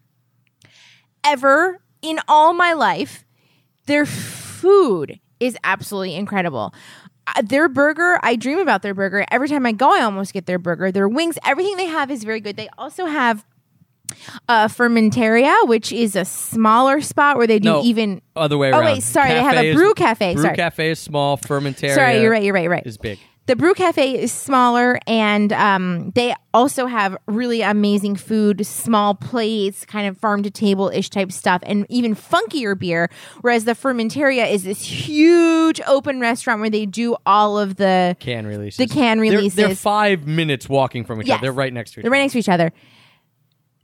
ever 1.25 1.81
in 2.03 2.21
all 2.29 2.53
my 2.53 2.75
life. 2.75 3.25
Their 3.87 4.05
food 4.05 5.21
is 5.41 5.57
absolutely 5.65 6.17
incredible. 6.17 6.75
Uh, 7.29 7.41
their 7.43 7.67
burger, 7.67 8.21
I 8.23 8.37
dream 8.37 8.59
about 8.59 8.83
their 8.83 8.95
burger. 8.95 9.25
Every 9.31 9.49
time 9.49 9.65
I 9.65 9.73
go, 9.73 9.91
I 9.91 10.03
almost 10.03 10.35
get 10.35 10.45
their 10.45 10.59
burger. 10.59 10.93
Their 10.93 11.09
wings, 11.09 11.39
everything 11.47 11.79
they 11.79 11.87
have 11.87 12.11
is 12.11 12.25
very 12.25 12.41
good. 12.41 12.57
They 12.57 12.69
also 12.77 13.07
have 13.07 13.45
uh, 14.49 14.69
Fermentaria, 14.69 15.55
which 15.69 15.93
is 15.93 16.17
a 16.17 16.25
smaller 16.25 17.01
spot 17.01 17.37
where 17.37 17.47
they 17.47 17.59
do 17.59 17.69
No, 17.71 17.83
even. 17.83 18.23
Other 18.35 18.59
way 18.59 18.69
around. 18.69 18.75
Oh, 18.75 18.81
around. 18.85 18.95
wait, 18.95 19.03
sorry, 19.03 19.29
they 19.31 19.43
have 19.43 19.57
a 19.57 19.75
brew 19.75 19.95
cafe, 19.95 20.35
Brew 20.35 20.43
sorry. 20.45 20.57
cafe 20.57 20.91
is 20.91 20.99
small. 20.99 21.39
Fermentaria. 21.39 21.95
Sorry, 21.95 22.21
you're 22.21 22.31
right. 22.31 22.43
You're 22.43 22.55
right. 22.55 22.63
You're 22.63 22.73
right. 22.73 22.87
Is 22.87 22.99
big. 22.99 23.19
The 23.47 23.55
brew 23.55 23.75
cafe 23.75 24.21
is 24.21 24.33
smaller, 24.33 24.99
and 25.07 25.53
um, 25.53 26.11
they 26.17 26.35
also 26.53 26.87
have 26.87 27.17
really 27.27 27.63
amazing 27.63 28.17
food, 28.17 28.67
small 28.67 29.15
plates, 29.15 29.85
kind 29.85 30.09
of 30.09 30.19
farm 30.19 30.43
to 30.43 30.51
table 30.51 30.89
ish 30.93 31.11
type 31.11 31.31
stuff, 31.31 31.63
and 31.65 31.87
even 31.89 32.17
funkier 32.17 32.77
beer. 32.77 33.09
Whereas 33.43 33.65
the 33.65 33.75
Fermentaria 33.75 34.51
is 34.51 34.65
this 34.65 34.83
huge 34.83 35.81
open 35.87 36.19
restaurant 36.19 36.61
where 36.61 36.71
they 36.71 36.87
do 36.87 37.15
all 37.25 37.57
of 37.57 37.77
the 37.77 38.17
Can 38.19 38.49
releases. 38.49 38.79
The 38.79 38.89
can 38.93 39.21
They're- 39.21 39.49
They're, 39.49 39.75
five 39.77 40.27
minutes 40.27 40.69
walking 40.69 41.05
from 41.05 41.21
each 41.21 41.29
Yes. 41.29 41.37
other. 41.39 41.43
They're 41.47 41.53
right 41.53 41.73
next 41.73 41.93
to 41.93 42.01
each 42.01 42.03
They're 42.03 42.09
other. 42.11 42.13
right 42.15 42.23
next 42.23 42.33
to 42.33 42.39
each 42.41 42.49
other. 42.49 42.73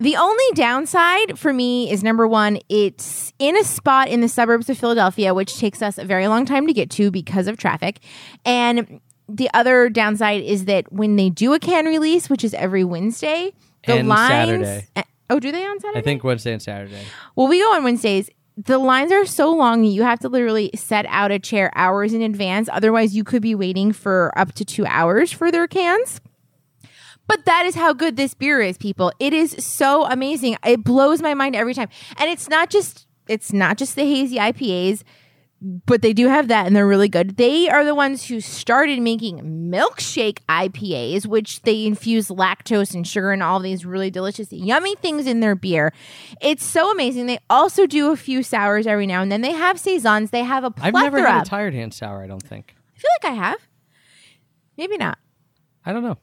The 0.03 0.17
only 0.17 0.45
downside 0.55 1.39
for 1.39 1.53
me 1.53 1.89
is 1.89 2.03
number 2.03 2.27
one, 2.27 2.59
it's 2.69 3.33
in 3.39 3.57
a 3.57 3.63
spot 3.63 4.09
in 4.09 4.21
the 4.21 4.29
suburbs 4.29 4.69
of 4.69 4.77
Philadelphia, 4.77 5.33
which 5.33 5.57
takes 5.59 5.81
us 5.81 5.97
a 5.97 6.05
very 6.05 6.27
long 6.27 6.45
time 6.45 6.67
to 6.67 6.73
get 6.73 6.91
to 6.91 7.13
because 7.13 7.47
of 7.47 7.57
traffic. 7.57 8.01
And 8.45 9.01
the 9.29 9.49
other 9.55 9.89
downside 9.89 10.43
is 10.43 10.65
that 10.65 10.93
when 10.93 11.15
they 11.15 11.31
do 11.31 11.53
a 11.55 11.61
can 11.61 11.87
release, 11.87 12.29
which 12.29 12.43
is 12.43 12.53
every 12.55 12.83
Wednesday, 12.83 13.53
the 13.87 13.99
And 13.99 14.09
lines. 14.09 14.29
Saturday. 14.67 14.89
eh, 14.97 15.03
Oh, 15.31 15.39
do 15.39 15.53
they 15.53 15.65
on 15.65 15.79
Saturday? 15.79 16.01
I 16.01 16.03
think 16.03 16.25
Wednesday 16.25 16.53
and 16.53 16.61
Saturday. 16.61 17.05
Well, 17.37 17.47
we 17.47 17.61
go 17.61 17.73
on 17.73 17.85
Wednesdays. 17.85 18.29
The 18.57 18.79
lines 18.79 19.13
are 19.13 19.25
so 19.25 19.55
long 19.55 19.83
that 19.83 19.89
you 19.89 20.03
have 20.03 20.19
to 20.21 20.29
literally 20.29 20.73
set 20.75 21.07
out 21.11 21.31
a 21.31 21.39
chair 21.39 21.71
hours 21.77 22.13
in 22.13 22.23
advance. 22.23 22.69
Otherwise, 22.73 23.15
you 23.15 23.23
could 23.23 23.41
be 23.41 23.55
waiting 23.55 23.93
for 23.93 24.37
up 24.37 24.53
to 24.55 24.65
two 24.65 24.85
hours 24.85 25.31
for 25.31 25.53
their 25.53 25.69
cans. 25.69 26.21
But 27.27 27.45
that 27.47 27.67
is 27.67 27.75
how 27.75 27.93
good 27.93 28.17
this 28.17 28.35
beer 28.35 28.61
is, 28.61 28.77
people. 28.77 29.13
It 29.19 29.33
is 29.33 29.57
so 29.65 30.05
amazing. 30.07 30.57
It 30.67 30.85
blows 30.85 31.23
my 31.23 31.35
mind 31.35 31.57
every 31.57 31.75
time. 31.75 31.89
And 32.17 32.31
it's 32.31 32.49
not 32.49 32.71
just 32.71 33.07
it's 33.29 33.53
not 33.53 33.79
just 33.79 33.95
the 33.97 34.03
hazy 34.03 34.37
IPAs, 34.37 35.03
but 35.87 36.03
they 36.03 36.13
do 36.13 36.27
have 36.29 36.49
that 36.49 36.67
and 36.67 36.75
they're 36.75 36.87
really 36.87 37.09
good. 37.09 37.37
They 37.37 37.69
are 37.69 37.85
the 37.85 37.95
ones 37.95 38.27
who 38.27 38.41
started 38.41 39.01
making 39.01 39.39
milkshake 39.71 40.39
IPAs, 40.49 41.25
which 41.25 41.63
they 41.63 41.87
infuse 41.87 42.29
lactose 42.29 42.95
and 42.95 43.07
sugar 43.07 43.31
and 43.31 43.43
all 43.43 43.61
these 43.61 43.87
really 43.87 44.11
delicious, 44.11 44.53
yummy 44.53 44.97
things 44.97 45.27
in 45.27 45.39
their 45.39 45.55
beer. 45.55 45.93
It's 46.41 46.65
so 46.65 46.91
amazing. 46.91 47.27
They 47.27 47.39
also 47.49 47.87
do 47.87 48.11
a 48.11 48.17
few 48.17 48.43
sours 48.43 48.87
every 48.89 49.07
now 49.07 49.23
and 49.23 49.31
then. 49.31 49.41
They 49.43 49.53
have 49.53 49.79
saisons. 49.79 50.31
They 50.31 50.43
have 50.43 50.65
a 50.65 50.73
I've 50.79 50.93
plethora. 50.93 51.21
never 51.21 51.27
had 51.29 51.47
a 51.47 51.49
tired 51.49 51.75
hand 51.75 51.95
sour. 51.95 52.23
I 52.23 52.27
don't 52.27 52.43
think. 52.43 52.75
I 52.97 52.99
feel 52.99 53.11
like 53.23 53.33
I 53.33 53.35
have. 53.37 53.59
Maybe 54.77 54.97
not. 54.97 55.19
I 55.85 55.93
don't 55.93 56.03
know. 56.03 56.19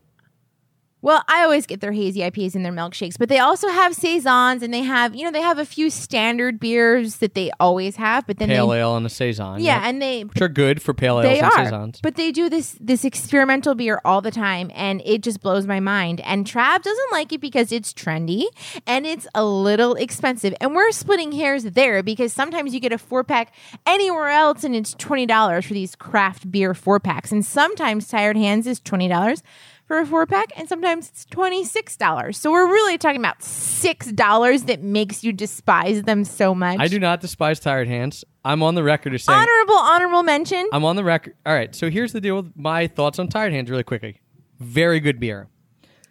Well, 1.01 1.23
I 1.29 1.43
always 1.43 1.65
get 1.65 1.79
their 1.79 1.93
hazy 1.93 2.19
IPAs 2.19 2.55
and 2.55 2.65
their 2.65 2.73
milkshakes, 2.73 3.17
but 3.17 3.29
they 3.29 3.39
also 3.39 3.69
have 3.69 3.95
saisons 3.95 4.61
and 4.61 4.73
they 4.73 4.81
have, 4.81 5.15
you 5.15 5.23
know, 5.23 5.31
they 5.31 5.41
have 5.41 5.57
a 5.57 5.65
few 5.65 5.89
standard 5.89 6.59
beers 6.59 7.17
that 7.17 7.35
they 7.35 7.51
always 7.59 7.95
have, 7.95 8.27
but 8.27 8.37
then 8.37 8.49
they 8.49 8.55
Pale 8.55 8.67
they, 8.67 8.79
ale 8.79 8.97
and 8.97 9.05
a 9.05 9.09
saison. 9.09 9.59
yeah, 9.61 9.75
yep. 9.75 9.83
and 9.83 10.01
they 10.01 10.23
which 10.25 10.41
are 10.41 10.49
good 10.49 10.81
for 10.81 10.93
pale 10.93 11.21
ales 11.21 11.23
they 11.23 11.39
and 11.39 11.47
are, 11.47 11.65
saisons. 11.65 11.99
but 12.01 12.15
they 12.15 12.31
do 12.31 12.49
this 12.49 12.75
this 12.81 13.05
experimental 13.05 13.75
beer 13.75 14.01
all 14.03 14.19
the 14.19 14.31
time, 14.31 14.71
and 14.75 15.01
it 15.05 15.21
just 15.23 15.39
blows 15.39 15.65
my 15.65 15.79
mind. 15.79 16.19
And 16.21 16.45
Trav 16.45 16.81
doesn't 16.81 17.11
like 17.11 17.31
it 17.31 17.39
because 17.39 17.71
it's 17.71 17.93
trendy 17.93 18.45
and 18.85 19.05
it's 19.05 19.27
a 19.33 19.45
little 19.45 19.95
expensive, 19.95 20.53
and 20.59 20.75
we're 20.75 20.91
splitting 20.91 21.31
hairs 21.31 21.63
there 21.63 22.03
because 22.03 22.33
sometimes 22.33 22.73
you 22.73 22.81
get 22.81 22.91
a 22.91 22.97
four 22.97 23.23
pack 23.23 23.53
anywhere 23.85 24.29
else, 24.29 24.65
and 24.65 24.75
it's 24.75 24.93
twenty 24.95 25.25
dollars 25.25 25.65
for 25.65 25.73
these 25.73 25.95
craft 25.95 26.51
beer 26.51 26.73
four 26.73 26.99
packs, 26.99 27.31
and 27.31 27.45
sometimes 27.45 28.07
Tired 28.09 28.35
Hands 28.35 28.67
is 28.67 28.81
twenty 28.81 29.07
dollars. 29.07 29.43
For 29.89 29.97
a 29.97 30.05
four 30.05 30.27
pack, 30.27 30.51
and 30.55 30.69
sometimes 30.69 31.09
it's 31.09 31.25
twenty 31.25 31.65
six 31.65 31.97
dollars. 31.97 32.37
So 32.37 32.51
we're 32.51 32.67
really 32.67 32.99
talking 32.99 33.19
about 33.19 33.41
six 33.41 34.11
dollars 34.11 34.65
that 34.65 34.83
makes 34.83 35.23
you 35.23 35.33
despise 35.33 36.03
them 36.03 36.25
so 36.25 36.53
much. 36.53 36.77
I 36.79 36.87
do 36.87 36.99
not 36.99 37.21
despise 37.21 37.59
tired 37.59 37.87
hands. 37.87 38.23
I'm 38.45 38.61
on 38.61 38.75
the 38.75 38.83
record 38.83 39.15
as 39.15 39.23
saying 39.23 39.35
honorable 39.39 39.73
honorable 39.73 40.21
mention. 40.21 40.69
I'm 40.71 40.85
on 40.85 40.95
the 40.95 41.03
record. 41.03 41.33
All 41.43 41.55
right, 41.55 41.73
so 41.73 41.89
here's 41.89 42.13
the 42.13 42.21
deal 42.21 42.35
with 42.35 42.51
my 42.55 42.85
thoughts 42.85 43.17
on 43.17 43.29
tired 43.29 43.51
hands 43.51 43.71
really 43.71 43.81
quickly. 43.81 44.21
Very 44.59 44.99
good 44.99 45.19
beer. 45.19 45.47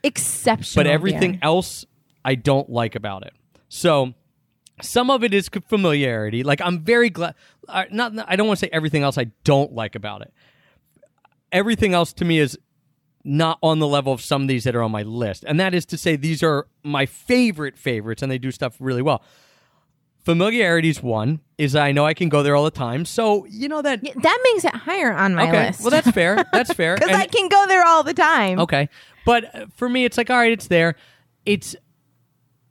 Exceptional, 0.03 0.83
But 0.83 0.91
everything 0.91 1.33
beer. 1.35 1.41
else 1.43 1.85
I 2.25 2.35
don't 2.35 2.69
like 2.69 2.97
about 2.97 3.25
it. 3.27 3.33
So 3.69 4.13
some 4.83 5.09
of 5.09 5.23
it 5.23 5.33
is 5.33 5.49
familiarity. 5.69 6.43
Like 6.43 6.61
I'm 6.61 6.81
very 6.81 7.11
glad. 7.11 7.37
Uh, 7.69 7.85
not 7.93 8.13
I 8.27 8.35
don't 8.35 8.49
want 8.49 8.59
to 8.59 8.67
say 8.67 8.71
everything 8.73 9.05
else 9.05 9.17
I 9.17 9.27
don't 9.45 9.73
like 9.73 9.95
about 9.95 10.23
it. 10.23 10.33
Everything 11.53 11.95
else 11.95 12.13
to 12.15 12.25
me 12.25 12.41
is 12.41 12.59
not 13.29 13.59
on 13.63 13.79
the 13.79 13.87
level 13.87 14.13
of 14.13 14.23
some 14.23 14.43
of 14.43 14.49
these 14.49 14.65
that 14.65 14.75
are 14.75 14.83
on 14.83 14.91
my 14.91 15.03
list, 15.03 15.45
and 15.47 15.61
that 15.61 15.75
is 15.75 15.85
to 15.87 15.99
say 15.99 16.17
these 16.17 16.43
are 16.43 16.67
my 16.83 17.07
favorite 17.07 17.77
favorites, 17.77 18.23
and 18.23 18.33
they 18.33 18.39
do 18.39 18.51
stuff 18.51 18.77
really 18.81 19.03
well. 19.03 19.23
Familiarity's 20.25 21.03
one 21.03 21.41
is 21.59 21.77
I 21.77 21.93
know 21.93 22.05
I 22.05 22.15
can 22.15 22.29
go 22.29 22.43
there 22.43 22.57
all 22.57 22.65
the 22.65 22.71
time, 22.71 23.05
so 23.05 23.45
you 23.47 23.69
know 23.69 23.83
that. 23.83 24.03
Yeah, 24.03 24.13
that 24.17 24.41
makes 24.45 24.65
it 24.65 24.75
higher 24.75 25.13
on 25.13 25.35
my 25.35 25.49
okay, 25.49 25.67
list. 25.69 25.81
well 25.83 25.91
that's 25.91 26.11
fair. 26.11 26.45
That's 26.53 26.73
fair. 26.73 26.95
because 27.01 27.11
I 27.11 27.27
can 27.27 27.49
go 27.49 27.67
there 27.69 27.85
all 27.85 28.03
the 28.03 28.15
time. 28.15 28.59
Okay. 28.61 28.89
But 29.25 29.73
for 29.75 29.89
me, 29.89 30.07
it's 30.07 30.17
like, 30.17 30.31
all 30.31 30.39
right, 30.39 30.53
it's 30.53 30.69
there. 30.69 30.97
It's 31.45 31.77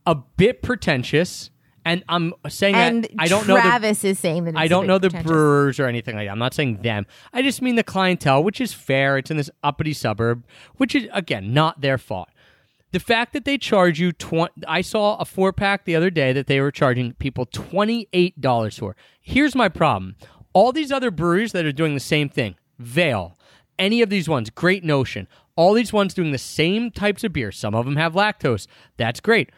a 0.08 0.16
bit 0.16 0.64
pretentious. 0.64 1.52
And 1.88 2.04
I'm 2.10 2.34
saying 2.50 2.76
And 2.76 3.04
that 3.06 3.12
I 3.18 3.28
don't 3.28 3.48
know 3.48 3.56
the, 3.56 3.62
Travis 3.62 4.04
is 4.04 4.20
saying 4.20 4.44
that 4.44 4.50
it's 4.52 4.60
I 4.60 4.68
don't 4.68 4.88
know 4.88 4.98
the 4.98 5.10
brewers 5.10 5.80
or 5.80 5.86
anything 5.86 6.16
like 6.16 6.28
that. 6.28 6.32
I'm 6.32 6.40
not 6.40 6.54
saying 6.54 6.82
them. 6.82 7.06
I 7.32 7.42
just 7.42 7.62
mean 7.62 7.76
the 7.76 7.84
clientele, 7.84 8.44
which 8.44 8.60
is 8.60 8.74
fair. 8.74 9.18
It's 9.18 9.32
in 9.32 9.38
this 9.38 9.50
uppity 9.64 9.94
suburb, 9.94 10.44
which 10.76 10.94
is 10.96 11.08
again 11.14 11.54
not 11.54 11.80
their 11.82 11.98
fault. 11.98 12.28
The 12.92 13.00
fact 13.00 13.32
that 13.34 13.46
they 13.46 13.58
charge 13.58 14.00
you 14.00 14.12
twenty, 14.12 14.54
I 14.68 14.82
saw 14.82 15.18
a 15.18 15.26
four 15.26 15.54
pack 15.54 15.86
the 15.86 15.96
other 15.96 16.10
day 16.10 16.34
that 16.34 16.48
they 16.48 16.60
were 16.60 16.72
charging 16.72 17.14
people 17.14 17.46
twenty 17.46 18.08
eight 18.12 18.40
dollars 18.42 18.78
for. 18.78 18.96
Here's 19.22 19.56
my 19.56 19.70
problem: 19.70 20.18
all 20.54 20.74
these 20.74 20.92
other 20.92 21.12
breweries 21.12 21.54
that 21.54 21.66
are 21.66 21.72
doing 21.72 21.94
the 21.94 22.00
same 22.00 22.28
thing, 22.28 22.56
Veil, 22.80 23.38
any 23.80 24.02
of 24.02 24.10
these 24.10 24.28
ones, 24.28 24.50
Great 24.50 24.84
Notion, 24.84 25.28
all 25.56 25.74
these 25.74 25.94
ones 25.94 26.14
doing 26.14 26.32
the 26.32 26.38
same 26.38 26.92
types 26.92 27.24
of 27.24 27.34
beer. 27.34 27.52
Some 27.52 27.76
of 27.76 27.86
them 27.86 27.96
have 27.96 28.14
lactose. 28.14 28.68
That's 28.98 29.20
great. 29.20 29.52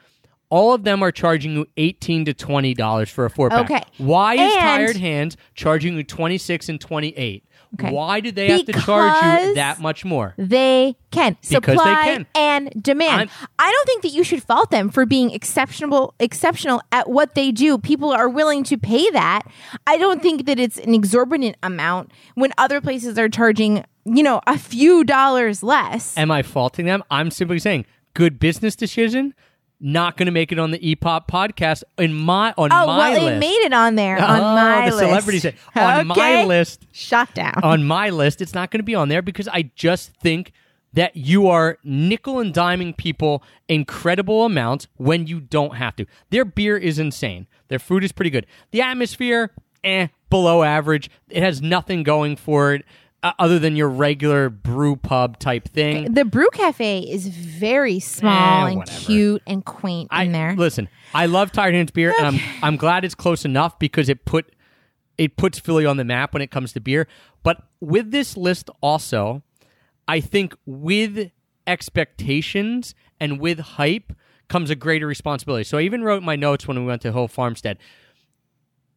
All 0.50 0.74
of 0.74 0.84
them 0.84 1.04
are 1.04 1.12
charging 1.12 1.54
you 1.54 1.68
eighteen 1.78 2.26
to 2.26 2.34
twenty 2.34 2.74
dollars 2.74 3.10
for 3.10 3.26
a 3.26 3.30
four 3.30 3.50
pack. 3.50 3.66
Okay. 3.70 3.84
Why 3.98 4.34
is 4.36 4.40
And- 4.54 4.60
Tired 4.62 4.98
Hands 4.98 5.38
charging 5.54 5.96
you 5.96 6.04
twenty 6.04 6.38
six 6.38 6.70
and 6.70 6.82
twenty 6.82 7.10
eight? 7.10 7.44
Okay. 7.80 7.92
Why 7.94 8.20
do 8.20 8.32
they 8.32 8.48
have 8.50 8.66
to 8.66 8.74
charge 8.74 9.14
you 9.24 9.30
Because- 9.32 9.56
that 9.56 9.80
much 9.80 10.04
more? 10.04 10.34
They 10.40 10.96
can 11.12 11.34
Because 11.48 11.50
they 11.50 11.56
supply 11.56 12.04
can. 12.06 12.26
and 12.34 12.84
demand. 12.84 13.12
I'm- 13.12 13.30
I 13.60 13.72
don't 13.72 13.86
think 13.86 14.02
that 14.02 14.10
you 14.10 14.24
should 14.24 14.42
fault 14.42 14.72
them 14.72 14.90
for 14.90 15.06
being 15.06 15.30
exceptional 15.30 16.16
exceptional 16.20 16.82
at 16.92 17.08
what 17.12 17.36
they 17.36 17.52
do. 17.52 17.78
People 17.78 18.12
are 18.12 18.28
willing 18.28 18.64
to 18.64 18.78
pay 18.78 19.08
that. 19.12 19.44
I 19.86 19.98
don't 19.98 20.20
think 20.20 20.48
that 20.48 20.60
it's 20.60 20.80
an 20.80 20.96
exorbitant 20.96 21.58
amount 21.62 22.12
when 22.34 22.52
other 22.58 22.82
places 22.82 23.20
are 23.20 23.30
charging, 23.30 23.84
you 24.04 24.24
know, 24.24 24.42
a 24.48 24.58
few 24.58 25.04
dollars 25.04 25.62
less. 25.62 26.18
Am 26.18 26.32
I 26.32 26.42
faulting 26.42 26.88
them? 26.88 27.04
I'm 27.12 27.30
simply 27.30 27.60
saying 27.60 27.86
good 28.16 28.40
business 28.40 28.76
decision. 28.76 29.36
Not 29.82 30.18
going 30.18 30.26
to 30.26 30.32
make 30.34 30.52
it 30.52 30.60
on 30.60 30.72
the 30.72 30.80
EPOP 30.80 31.28
podcast 31.30 31.84
in 31.98 32.14
my 32.14 32.54
on 32.58 32.70
oh, 32.74 32.86
my 32.86 33.12
well, 33.12 33.24
list. 33.24 33.36
it 33.36 33.40
made 33.40 33.66
it 33.66 33.72
on 33.74 33.96
there 33.96 34.18
on 34.22 34.40
Oh, 34.40 34.56
my 34.56 34.90
the 34.90 34.96
list. 34.96 35.08
celebrity 35.08 35.40
say- 35.40 35.56
on 35.76 36.08
my 36.08 36.14
Okay. 36.16 36.46
list. 36.46 36.86
Shut 36.92 37.34
down. 37.34 37.56
on 37.64 37.86
my 37.86 38.10
list, 38.10 38.42
it's 38.42 38.54
not 38.54 38.72
going 38.72 38.80
to 38.80 38.84
be 38.84 38.96
on 38.96 39.08
there 39.08 39.22
because 39.22 39.48
I 39.48 39.72
just 39.76 40.12
think 40.22 40.52
that 40.92 41.16
you 41.16 41.48
are 41.48 41.78
nickel 41.84 42.40
and 42.40 42.54
diming 42.54 42.98
people 42.98 43.42
incredible 43.70 44.44
amounts 44.46 44.88
when 44.98 45.28
you 45.28 45.40
don't 45.40 45.76
have 45.76 45.96
to. 45.98 46.06
Their 46.30 46.44
beer 46.44 46.76
is 46.78 47.00
insane. 47.00 47.48
Their 47.70 47.80
food 47.80 48.04
is 48.04 48.12
pretty 48.12 48.32
good. 48.32 48.48
The 48.72 48.82
atmosphere, 48.82 49.52
eh, 49.84 50.08
below 50.30 50.64
average. 50.64 51.10
It 51.30 51.42
has 51.44 51.62
nothing 51.62 52.04
going 52.04 52.36
for 52.36 52.74
it 52.74 52.84
uh, 53.24 53.34
other 53.40 53.60
than 53.60 53.76
your 53.76 53.90
regular 53.90 54.50
brew 54.50 54.96
pub 54.96 55.38
type 55.40 55.68
thing. 55.68 56.14
the 56.14 56.24
brew 56.26 56.48
cafe 56.54 57.00
is 57.00 57.28
very 57.28 58.00
small 58.00 58.66
Eh, 58.66 58.70
and 58.70 58.78
whatever. 58.78 59.00
cute 59.00 59.42
and 59.46 59.66
quaint 59.66 60.08
I 60.12 60.24
in 60.24 60.32
there. 60.32 60.56
listen. 60.56 60.88
I 61.14 61.26
love 61.26 61.52
Tired 61.52 61.74
Hands 61.74 61.92
beer, 61.92 62.14
and 62.18 62.26
I'm 62.28 62.40
I'm 62.64 62.76
glad 62.78 63.04
it's 63.04 63.16
close 63.16 63.44
enough 63.46 63.78
because 63.80 64.10
it 64.10 64.26
put 64.26 64.54
it 65.18 65.36
puts 65.36 65.60
Philly 65.60 65.86
on 65.86 65.98
the 65.98 66.06
map 66.06 66.32
when 66.34 66.42
it 66.42 66.50
comes 66.52 66.72
to 66.74 66.80
beer. 66.80 67.08
But 67.44 67.62
with 67.82 68.12
this 68.12 68.38
list, 68.38 68.70
also, 68.82 69.42
I 70.08 70.20
think 70.22 70.56
with 70.66 71.32
expectations 71.68 72.96
and 73.20 73.40
with 73.40 73.60
hype 73.60 74.14
comes 74.48 74.70
a 74.70 74.76
greater 74.76 75.06
responsibility. 75.08 75.64
So 75.64 75.78
I 75.78 75.82
even 75.82 76.04
wrote 76.04 76.18
in 76.20 76.24
my 76.26 76.36
notes 76.36 76.68
when 76.68 76.80
we 76.80 76.86
went 76.86 77.02
to 77.04 77.12
Hill 77.12 77.28
Farmstead. 77.28 77.78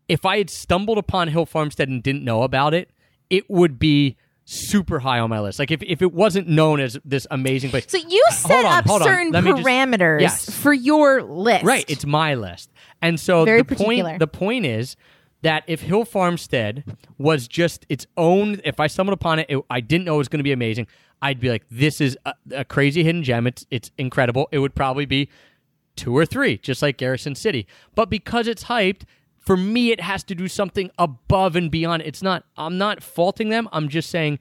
If 0.09 0.24
I 0.24 0.39
had 0.39 0.49
stumbled 0.51 0.99
upon 0.99 1.28
Hill 1.28 1.47
Farmstead 1.47 1.89
and 1.89 2.03
didn't 2.03 2.24
know 2.24 2.43
about 2.43 2.73
it, 2.74 2.90
it 3.33 3.49
would 3.51 3.79
be 3.79 4.17
super 4.45 4.99
high 4.99 5.19
on 5.19 5.31
my 5.31 5.41
list. 5.41 5.59
Like 5.59 5.71
if, 5.71 5.83
if 5.83 6.03
it 6.03 6.13
wasn't 6.13 6.49
known 6.49 6.81
as 6.81 6.99
this 7.05 7.27
amazing 7.31 7.71
place. 7.71 7.87
So 7.89 7.97
you 7.97 8.23
set 8.33 8.65
on, 8.65 8.73
up 8.91 9.03
certain 9.03 9.31
me 9.31 9.51
just- 9.53 9.63
parameters 9.65 10.21
Yes. 10.21 10.51
for 10.51 10.73
your 10.73 11.23
list. 11.23 11.65
Right, 11.65 11.85
it's 11.89 12.05
my 12.05 12.35
list. 12.35 12.71
And 13.01 13.19
so 13.19 13.45
Very 13.45 13.59
the 13.61 13.65
particular. 13.65 14.05
point 14.11 14.19
the 14.19 14.27
point 14.27 14.67
is 14.67 14.97
that 15.43 15.65
if 15.67 15.81
Hill 15.81 16.05
Farmstead 16.05 16.85
was 17.19 17.49
just 17.49 17.87
its 17.89 18.07
own 18.17 18.61
if 18.65 18.79
I 18.79 18.87
stumbled 18.87 19.15
upon 19.15 19.39
it, 19.39 19.47
it 19.49 19.59
I 19.71 19.81
didn't 19.81 20.05
know 20.05 20.17
it 20.17 20.19
was 20.19 20.29
going 20.29 20.39
to 20.41 20.45
be 20.45 20.53
amazing, 20.53 20.87
I'd 21.23 21.41
be 21.41 21.49
like 21.49 21.65
this 21.71 22.01
is 22.01 22.19
a, 22.27 22.35
a 22.55 22.65
crazy 22.65 23.03
hidden 23.05 23.23
gem. 23.23 23.47
It's 23.47 23.65
it's 23.71 23.91
incredible. 23.97 24.49
It 24.53 24.59
would 24.59 24.75
probably 24.75 25.07
be 25.07 25.29
2 25.97 26.17
or 26.17 26.27
3 26.27 26.59
just 26.59 26.83
like 26.83 26.97
Garrison 26.97 27.35
City. 27.35 27.67
But 27.95 28.11
because 28.11 28.47
it's 28.49 28.65
hyped, 28.65 29.03
for 29.43 29.56
me 29.56 29.90
it 29.90 30.01
has 30.01 30.24
to 30.24 30.35
do 30.35 30.48
something 30.48 30.90
above 30.98 31.56
and 31.56 31.70
beyond. 31.70 32.02
It's 32.02 32.23
not 32.23 32.44
I'm 32.56 32.78
not 32.78 33.02
faulting 33.02 33.51
them. 33.51 33.69
I'm 33.73 33.89
just 33.89 34.09
saying 34.09 34.39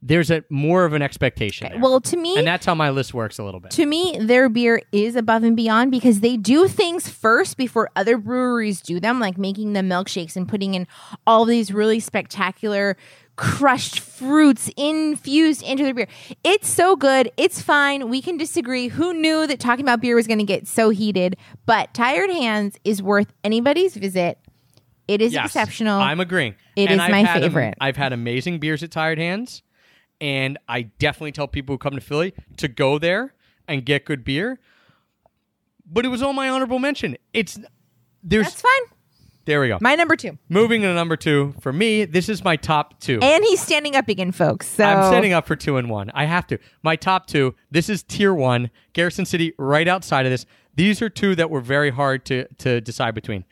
there's 0.00 0.30
a 0.30 0.44
more 0.48 0.84
of 0.84 0.92
an 0.92 1.02
expectation. 1.02 1.68
there. 1.72 1.80
Well, 1.80 2.00
to 2.00 2.16
me, 2.16 2.38
and 2.38 2.46
that's 2.46 2.64
how 2.64 2.74
my 2.74 2.90
list 2.90 3.12
works 3.14 3.38
a 3.38 3.44
little 3.44 3.58
bit. 3.58 3.72
to 3.72 3.84
me, 3.84 4.16
their 4.20 4.48
beer 4.48 4.80
is 4.92 5.16
above 5.16 5.42
and 5.42 5.56
beyond 5.56 5.90
because 5.90 6.20
they 6.20 6.36
do 6.36 6.68
things 6.68 7.08
first 7.08 7.56
before 7.56 7.90
other 7.96 8.16
breweries 8.16 8.80
do 8.80 9.00
them, 9.00 9.18
like 9.18 9.38
making 9.38 9.72
the 9.72 9.80
milkshakes 9.80 10.36
and 10.36 10.48
putting 10.48 10.74
in 10.74 10.86
all 11.26 11.44
these 11.44 11.72
really 11.72 11.98
spectacular 11.98 12.96
crushed 13.38 14.00
fruits 14.00 14.68
infused 14.76 15.62
into 15.62 15.84
their 15.84 15.94
beer. 15.94 16.08
It's 16.42 16.68
so 16.68 16.96
good. 16.96 17.30
It's 17.36 17.62
fine. 17.62 18.10
We 18.10 18.20
can 18.20 18.36
disagree. 18.36 18.88
Who 18.88 19.14
knew 19.14 19.46
that 19.46 19.60
talking 19.60 19.84
about 19.84 20.00
beer 20.00 20.16
was 20.16 20.26
going 20.26 20.40
to 20.40 20.44
get 20.44 20.66
so 20.66 20.90
heated? 20.90 21.36
But 21.64 21.94
Tired 21.94 22.30
Hands 22.30 22.76
is 22.84 23.00
worth 23.00 23.32
anybody's 23.44 23.96
visit. 23.96 24.38
It 25.06 25.22
is 25.22 25.32
Yes, 25.32 25.46
exceptional. 25.46 26.00
I'm 26.00 26.18
agreeing. 26.18 26.56
It 26.74 26.90
and 26.90 26.94
is 26.94 27.00
I've 27.00 27.10
my 27.10 27.24
favorite. 27.32 27.74
I've 27.80 27.96
had 27.96 28.12
amazing 28.12 28.58
beers 28.58 28.82
at 28.82 28.90
Tired 28.90 29.18
Hands, 29.18 29.62
and 30.20 30.58
I 30.68 30.82
definitely 30.82 31.32
tell 31.32 31.48
people 31.48 31.74
who 31.74 31.78
come 31.78 31.94
to 31.94 32.00
Philly 32.00 32.34
to 32.56 32.66
go 32.66 32.98
there 32.98 33.34
and 33.68 33.86
get 33.86 34.04
good 34.04 34.24
beer. 34.24 34.58
But 35.86 36.04
it 36.04 36.08
was 36.08 36.22
on 36.22 36.34
my 36.34 36.48
honorable 36.48 36.80
mention. 36.80 37.16
It's 37.32 37.56
there's 38.22 38.46
That's 38.46 38.60
fine. 38.60 38.97
There 39.48 39.62
we 39.62 39.68
go. 39.68 39.78
My 39.80 39.94
number 39.94 40.14
two. 40.14 40.36
Moving 40.50 40.82
to 40.82 40.92
number 40.92 41.16
two 41.16 41.54
for 41.60 41.72
me. 41.72 42.04
This 42.04 42.28
is 42.28 42.44
my 42.44 42.56
top 42.56 43.00
two. 43.00 43.18
And 43.22 43.42
he's 43.42 43.60
standing 43.60 43.96
up 43.96 44.08
again, 44.08 44.30
folks. 44.30 44.68
So 44.68 44.84
I'm 44.84 45.10
standing 45.10 45.32
up 45.32 45.46
for 45.46 45.56
two 45.56 45.78
and 45.78 45.88
one. 45.88 46.10
I 46.12 46.26
have 46.26 46.46
to. 46.48 46.58
My 46.82 46.96
top 46.96 47.26
two. 47.26 47.54
This 47.70 47.88
is 47.88 48.02
tier 48.02 48.34
one. 48.34 48.70
Garrison 48.92 49.24
City, 49.24 49.54
right 49.58 49.88
outside 49.88 50.26
of 50.26 50.30
this. 50.30 50.44
These 50.74 51.00
are 51.00 51.08
two 51.08 51.34
that 51.36 51.48
were 51.48 51.62
very 51.62 51.90
hard 51.90 52.26
to 52.26 52.46
to 52.58 52.82
decide 52.82 53.14
between. 53.14 53.46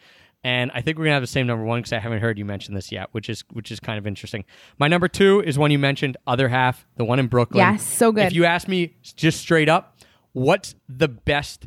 And 0.44 0.70
I 0.74 0.82
think 0.82 0.98
we're 0.98 1.04
gonna 1.04 1.14
have 1.14 1.22
the 1.22 1.26
same 1.26 1.46
number 1.46 1.64
one 1.64 1.80
because 1.80 1.94
I 1.94 1.98
haven't 1.98 2.20
heard 2.20 2.38
you 2.38 2.44
mention 2.44 2.74
this 2.74 2.92
yet, 2.92 3.08
which 3.12 3.30
is 3.30 3.42
which 3.50 3.72
is 3.72 3.80
kind 3.80 3.98
of 3.98 4.06
interesting. 4.06 4.44
My 4.78 4.88
number 4.88 5.08
two 5.08 5.40
is 5.40 5.58
one 5.58 5.70
you 5.70 5.78
mentioned, 5.78 6.18
other 6.26 6.48
half, 6.48 6.86
the 6.96 7.06
one 7.06 7.18
in 7.18 7.26
Brooklyn. 7.26 7.58
Yes, 7.58 7.82
so 7.82 8.12
good. 8.12 8.26
If 8.26 8.34
you 8.34 8.44
ask 8.44 8.68
me 8.68 8.96
just 9.02 9.40
straight 9.40 9.70
up, 9.70 9.98
what's 10.34 10.74
the 10.90 11.08
best 11.08 11.66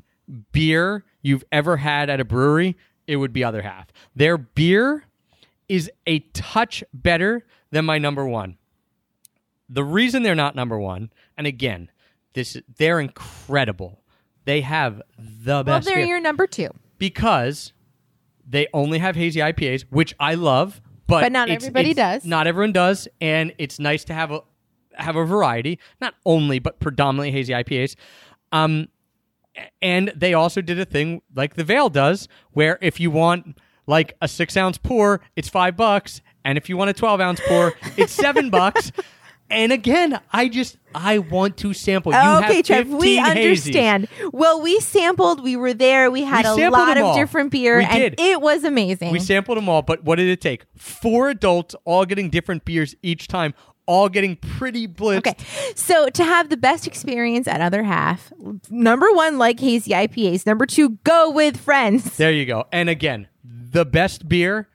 beer 0.51 1.03
you've 1.23 1.43
ever 1.51 1.77
had 1.77 2.11
at 2.11 2.19
a 2.19 2.25
brewery? 2.25 2.77
It 3.09 3.15
would 3.17 3.33
be 3.33 3.43
other 3.43 3.61
half. 3.63 3.87
Their 4.15 4.37
beer 4.37 5.05
is 5.67 5.89
a 6.05 6.19
touch 6.33 6.83
better 6.93 7.45
than 7.71 7.85
my 7.85 7.97
number 7.97 8.25
one 8.25 8.57
the 9.69 9.83
reason 9.83 10.23
they're 10.23 10.33
not 10.35 10.55
number 10.55 10.79
one, 10.79 11.11
and 11.37 11.45
again, 11.45 11.91
this 12.33 12.57
they're 12.77 12.99
incredible. 12.99 14.01
They 14.45 14.61
have 14.61 15.01
the 15.17 15.53
well, 15.53 15.63
best 15.63 15.85
Well, 15.85 15.95
they're 15.95 16.05
beer 16.05 16.15
your 16.15 16.19
number 16.19 16.47
two. 16.47 16.69
because 16.97 17.71
they 18.47 18.67
only 18.73 18.97
have 18.97 19.15
hazy 19.15 19.41
IPAs, 19.41 19.85
which 19.91 20.15
I 20.19 20.33
love, 20.33 20.81
but 21.05 21.21
But 21.21 21.31
not 21.31 21.49
it's- 21.49 21.63
everybody 21.63 21.91
it's- 21.91 22.21
does. 22.23 22.25
Not 22.27 22.47
everyone 22.47 22.71
does, 22.71 23.07
and 23.21 23.53
it's 23.59 23.79
nice 23.79 24.03
to 24.05 24.13
have 24.13 24.31
a 24.31 24.41
have 24.95 25.15
a 25.15 25.23
variety, 25.23 25.79
not 26.01 26.15
only 26.25 26.57
but 26.59 26.79
predominantly 26.79 27.31
hazy 27.31 27.53
IPAs. 27.53 27.95
Um, 28.51 28.87
and 29.81 30.11
they 30.15 30.33
also 30.33 30.61
did 30.61 30.79
a 30.79 30.85
thing 30.85 31.21
like 31.35 31.55
the 31.55 31.63
Veil 31.63 31.89
does, 31.89 32.27
where 32.51 32.77
if 32.81 32.99
you 32.99 33.11
want 33.11 33.57
like 33.87 34.15
a 34.21 34.27
six 34.27 34.55
ounce 34.57 34.77
pour, 34.77 35.21
it's 35.35 35.49
five 35.49 35.75
bucks, 35.77 36.21
and 36.45 36.57
if 36.57 36.69
you 36.69 36.77
want 36.77 36.89
a 36.89 36.93
twelve 36.93 37.19
ounce 37.21 37.39
pour, 37.47 37.73
it's 37.97 38.13
seven 38.13 38.49
bucks. 38.51 38.91
And 39.51 39.71
again, 39.71 40.19
I 40.31 40.47
just 40.47 40.77
I 40.93 41.17
want 41.17 41.57
to 41.57 41.73
sample. 41.73 42.11
You 42.11 42.19
okay, 42.19 42.57
have 42.57 42.65
Trev, 42.65 42.87
we 42.89 43.15
15 43.15 43.23
hazies. 43.23 43.29
understand. 43.31 44.07
Well, 44.31 44.61
we 44.61 44.79
sampled. 44.79 45.41
We 45.43 45.55
were 45.55 45.73
there. 45.73 46.11
We 46.11 46.21
had 46.21 46.45
We 46.55 46.65
a 46.65 46.69
lot 46.69 46.97
of 46.99 47.03
all. 47.03 47.15
different 47.15 47.49
beer, 47.51 47.77
We 47.79 47.83
and 47.85 47.97
did. 48.15 48.19
it 48.19 48.41
was 48.41 48.63
amazing. 48.63 49.11
We 49.11 49.17
sampled 49.19 49.57
them 49.57 49.67
all, 49.67 49.81
but 49.81 50.03
what 50.03 50.17
did 50.17 50.27
it 50.27 50.39
take? 50.39 50.65
Four 50.77 51.31
adults 51.31 51.73
all 51.83 52.05
getting 52.05 52.29
different 52.29 52.63
beers 52.63 52.93
each 53.01 53.27
time, 53.27 53.55
all 53.89 54.07
getting 54.07 54.35
pretty 54.35 54.87
blitzed. 54.87 55.17
Okay. 55.17 55.35
So 55.75 56.09
to 56.09 56.23
have 56.23 56.49
the 56.49 56.57
best 56.57 56.85
experience 56.85 57.47
at 57.47 57.59
other 57.59 57.81
half, 57.81 58.31
number 58.69 59.11
one, 59.13 59.39
like 59.39 59.59
hazy 59.59 59.91
IPAs. 59.91 60.45
Number 60.45 60.67
two, 60.67 60.91
go 61.03 61.31
with 61.31 61.57
friends. 61.57 62.15
There 62.17 62.31
you 62.31 62.45
go. 62.45 62.65
And 62.71 62.87
again, 62.87 63.27
the 63.43 63.85
best 63.85 64.29
beer, 64.29 64.69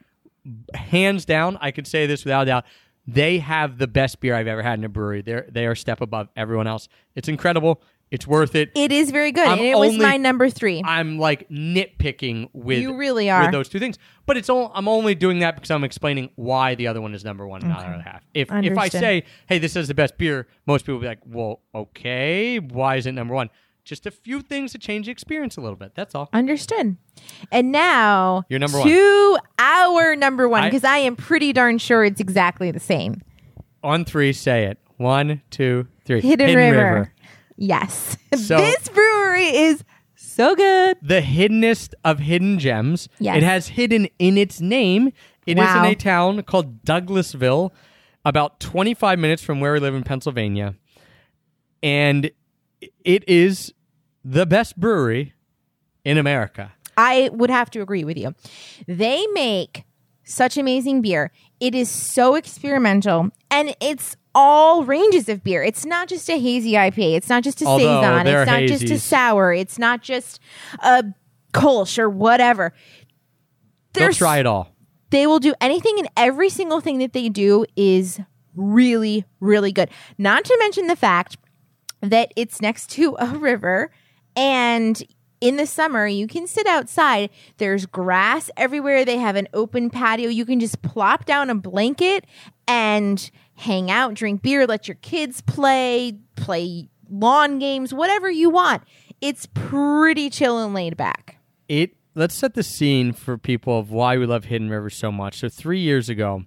hands 0.74 1.24
down, 1.24 1.56
I 1.60 1.70
could 1.70 1.86
say 1.86 2.06
this 2.06 2.24
without 2.24 2.42
a 2.42 2.46
doubt. 2.46 2.64
They 3.06 3.38
have 3.38 3.78
the 3.78 3.86
best 3.86 4.18
beer 4.18 4.34
I've 4.34 4.48
ever 4.48 4.62
had 4.62 4.80
in 4.80 4.84
a 4.84 4.88
brewery. 4.88 5.22
They're 5.22 5.46
they 5.48 5.66
are 5.66 5.72
a 5.72 5.76
step 5.76 6.00
above 6.00 6.28
everyone 6.36 6.66
else. 6.66 6.88
It's 7.14 7.28
incredible. 7.28 7.82
It's 8.10 8.26
worth 8.26 8.54
it. 8.54 8.70
It 8.76 8.92
is 8.92 9.10
very 9.10 9.32
good. 9.32 9.46
I'm 9.46 9.58
it 9.58 9.76
was 9.76 9.98
my 9.98 10.16
number 10.16 10.48
three. 10.48 10.82
I'm 10.84 11.18
like 11.18 11.48
nitpicking 11.48 12.48
with 12.52 12.80
You 12.80 12.94
really 12.94 13.28
are. 13.28 13.42
with 13.42 13.52
those 13.52 13.68
two 13.68 13.80
things. 13.80 13.98
But 14.26 14.36
it's 14.36 14.48
all 14.48 14.70
I'm 14.74 14.86
only 14.86 15.14
doing 15.14 15.40
that 15.40 15.56
because 15.56 15.70
I'm 15.70 15.84
explaining 15.84 16.30
why 16.36 16.74
the 16.76 16.86
other 16.86 17.00
one 17.00 17.14
is 17.14 17.24
number 17.24 17.46
one 17.46 17.62
and 17.62 17.70
not 17.70 17.80
the 17.80 17.86
other 17.86 18.02
half. 18.02 18.22
If 18.32 18.52
if 18.52 18.78
I 18.78 18.88
say, 18.88 19.24
hey, 19.48 19.58
this 19.58 19.74
is 19.74 19.88
the 19.88 19.94
best 19.94 20.16
beer, 20.16 20.46
most 20.66 20.82
people 20.82 20.94
will 20.94 21.02
be 21.02 21.08
like, 21.08 21.20
well, 21.26 21.62
okay, 21.74 22.58
why 22.58 22.96
is 22.96 23.06
it 23.06 23.12
number 23.12 23.34
one? 23.34 23.50
Just 23.84 24.06
a 24.06 24.10
few 24.10 24.40
things 24.40 24.72
to 24.72 24.78
change 24.78 25.06
the 25.06 25.12
experience 25.12 25.58
a 25.58 25.60
little 25.60 25.76
bit. 25.76 25.94
That's 25.94 26.14
all. 26.14 26.30
Understood. 26.32 26.96
And 27.52 27.70
now 27.70 28.44
You're 28.48 28.58
number 28.58 28.78
one. 28.78 29.38
our 29.58 30.16
number 30.16 30.48
one 30.48 30.64
because 30.64 30.84
I, 30.84 30.98
am 30.98 31.16
pretty 31.16 31.52
darn 31.52 31.76
sure 31.78 32.04
it's 32.04 32.20
exactly 32.20 32.70
the 32.70 32.80
same. 32.80 33.22
On 33.82 34.06
three, 34.06 34.32
say 34.32 34.64
it. 34.64 34.78
One, 34.96 35.42
two, 35.50 35.88
three. 36.04 36.20
Hidden, 36.20 36.56
River. 36.56 37.12
Yes. 37.56 38.16
So- 38.36 38.56
this 38.58 38.88
brewery 38.88 39.46
is 39.46 39.84
so 40.16 40.54
good. 40.56 40.96
the 41.02 41.20
hiddenest 41.22 41.94
of 42.04 42.18
hidden 42.18 42.58
gems. 42.58 43.08
Yes. 43.20 43.36
It 43.36 43.42
has 43.44 43.68
hidden 43.68 44.08
in 44.18 44.36
its 44.36 44.60
name. 44.60 45.08
It 45.46 45.58
is 45.58 45.64
Wow. 45.64 45.84
in 45.84 45.90
a 45.92 45.94
town 45.94 46.42
called 46.42 46.82
Douglassville, 46.84 47.70
about 48.24 48.58
25 48.58 49.18
minutes 49.18 49.42
from 49.42 49.60
where 49.60 49.72
we 49.74 49.78
live 49.80 49.94
in 49.94 50.02
Pennsylvania. 50.02 50.74
And 51.82 52.30
it 53.04 53.28
is 53.28 53.72
the 54.24 54.46
best 54.46 54.78
brewery 54.80 55.34
in 56.04 56.18
America. 56.18 56.72
I 56.96 57.30
would 57.32 57.50
have 57.50 57.70
to 57.72 57.80
agree 57.80 58.04
with 58.04 58.16
you. 58.16 58.34
They 58.88 59.26
make 59.34 59.84
such 60.24 60.56
amazing 60.56 61.02
beer. 61.02 61.30
It 61.60 61.74
is 61.74 61.88
so 61.90 62.34
experimental 62.34 63.30
and 63.50 63.76
it's 63.80 64.16
all 64.34 64.84
ranges 64.84 65.28
of 65.28 65.42
beer. 65.44 65.62
It's 65.62 65.84
not 65.84 66.08
just 66.08 66.28
a 66.28 66.38
hazy 66.38 66.72
IPA. 66.72 67.16
It's 67.16 67.28
not 67.28 67.42
just 67.44 67.62
a 67.62 67.66
Although 67.66 67.84
saison. 68.02 68.26
It's 68.26 68.46
not 68.50 68.62
just 68.62 68.82
a 68.90 68.98
sour. 68.98 69.52
It's 69.52 69.78
not 69.78 70.02
just 70.02 70.40
a 70.80 71.04
Kolsch 71.52 71.98
or 71.98 72.08
whatever. 72.10 72.72
They'll 73.92 74.02
There's- 74.02 74.18
try 74.18 74.38
it 74.38 74.46
all. 74.46 74.70
They 75.10 75.26
will 75.28 75.38
do 75.38 75.54
anything 75.60 75.94
and 75.98 76.08
every 76.16 76.48
single 76.48 76.80
thing 76.80 76.98
that 76.98 77.12
they 77.12 77.28
do 77.28 77.64
is 77.76 78.18
really, 78.56 79.24
really 79.38 79.70
good. 79.70 79.88
Not 80.18 80.44
to 80.44 80.56
mention 80.58 80.88
the 80.88 80.96
fact 80.96 81.36
that 82.00 82.32
it's 82.34 82.60
next 82.60 82.90
to 82.90 83.16
a 83.20 83.26
river 83.26 83.92
and 84.34 85.00
in 85.40 85.56
the 85.56 85.66
summer 85.66 86.06
you 86.06 86.26
can 86.26 86.46
sit 86.46 86.66
outside 86.66 87.30
there's 87.58 87.86
grass 87.86 88.50
everywhere 88.56 89.04
they 89.04 89.18
have 89.18 89.36
an 89.36 89.46
open 89.52 89.90
patio 89.90 90.28
you 90.28 90.44
can 90.46 90.58
just 90.58 90.80
plop 90.82 91.24
down 91.24 91.50
a 91.50 91.54
blanket 91.54 92.24
and 92.66 93.30
hang 93.54 93.90
out 93.90 94.14
drink 94.14 94.42
beer 94.42 94.66
let 94.66 94.88
your 94.88 94.96
kids 94.96 95.40
play 95.40 96.18
play 96.36 96.88
lawn 97.08 97.58
games 97.58 97.94
whatever 97.94 98.30
you 98.30 98.50
want 98.50 98.82
it's 99.20 99.46
pretty 99.54 100.28
chill 100.28 100.58
and 100.58 100.74
laid 100.74 100.96
back 100.96 101.38
it 101.68 101.94
let's 102.14 102.34
set 102.34 102.54
the 102.54 102.62
scene 102.62 103.12
for 103.12 103.36
people 103.36 103.78
of 103.78 103.90
why 103.90 104.16
we 104.16 104.26
love 104.26 104.44
Hidden 104.44 104.70
River 104.70 104.90
so 104.90 105.10
much. 105.10 105.38
So 105.38 105.48
three 105.48 105.80
years 105.80 106.08
ago, 106.08 106.44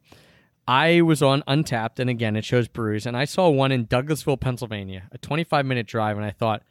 I 0.68 1.02
was 1.02 1.22
on 1.22 1.44
Untappd, 1.48 2.00
and 2.00 2.10
again, 2.10 2.36
it 2.36 2.46
shows 2.46 2.68
breweries, 2.68 3.06
and 3.06 3.16
I 3.16 3.26
saw 3.26 3.50
one 3.50 3.72
in 3.72 3.88
Douglassville, 3.88 4.40
Pennsylvania, 4.40 5.04
a 5.12 5.18
25 5.18 5.66
minute 5.66 5.88
drive, 5.88 6.18
and 6.18 6.26
I 6.26 6.32
thought, 6.32 6.64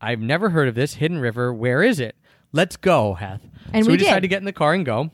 I've 0.00 0.20
never 0.20 0.50
heard 0.50 0.68
of 0.68 0.74
this 0.74 0.94
Hidden 0.94 1.18
River. 1.18 1.52
Where 1.52 1.82
is 1.82 2.00
it? 2.00 2.16
Let's 2.52 2.76
go, 2.76 3.14
Heth. 3.14 3.42
And 3.72 3.84
so 3.84 3.90
we 3.90 3.94
we, 3.94 3.98
decided 3.98 4.22
to 4.22 4.28
get 4.28 4.38
in 4.38 4.46
the 4.46 4.52
car 4.52 4.72
and 4.72 4.84
go. 4.84 5.10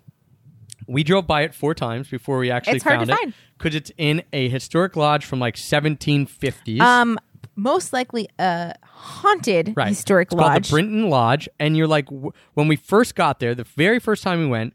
We 0.86 1.02
drove 1.02 1.26
by 1.26 1.42
it 1.42 1.54
four 1.54 1.74
times 1.74 2.08
before 2.08 2.38
we 2.38 2.50
actually 2.50 2.76
It's 2.76 2.84
hard 2.84 2.98
found 2.98 3.08
to 3.08 3.12
it 3.14 3.18
find. 3.18 3.34
because 3.58 3.74
it's 3.74 3.90
in 3.98 4.22
a 4.32 4.48
historic 4.48 4.96
lodge 4.96 5.24
from 5.24 5.38
like 5.40 5.56
1750s. 5.56 6.80
um 6.80 7.18
most 7.58 7.92
likely 7.92 8.28
a 8.38 8.74
haunted 8.84 9.72
Right. 9.76 9.88
historic 9.88 10.26
it's 10.28 10.34
called 10.38 10.52
lodge 10.52 10.68
the 10.68 10.72
Brinton 10.74 11.08
Lodge, 11.08 11.48
and 11.58 11.74
you're 11.76 11.86
like, 11.86 12.06
w- 12.06 12.32
when 12.54 12.68
we 12.68 12.76
first 12.76 13.14
got 13.14 13.40
there, 13.40 13.54
the 13.54 13.64
very 13.64 13.98
first 13.98 14.22
time 14.22 14.40
we 14.40 14.46
went, 14.46 14.74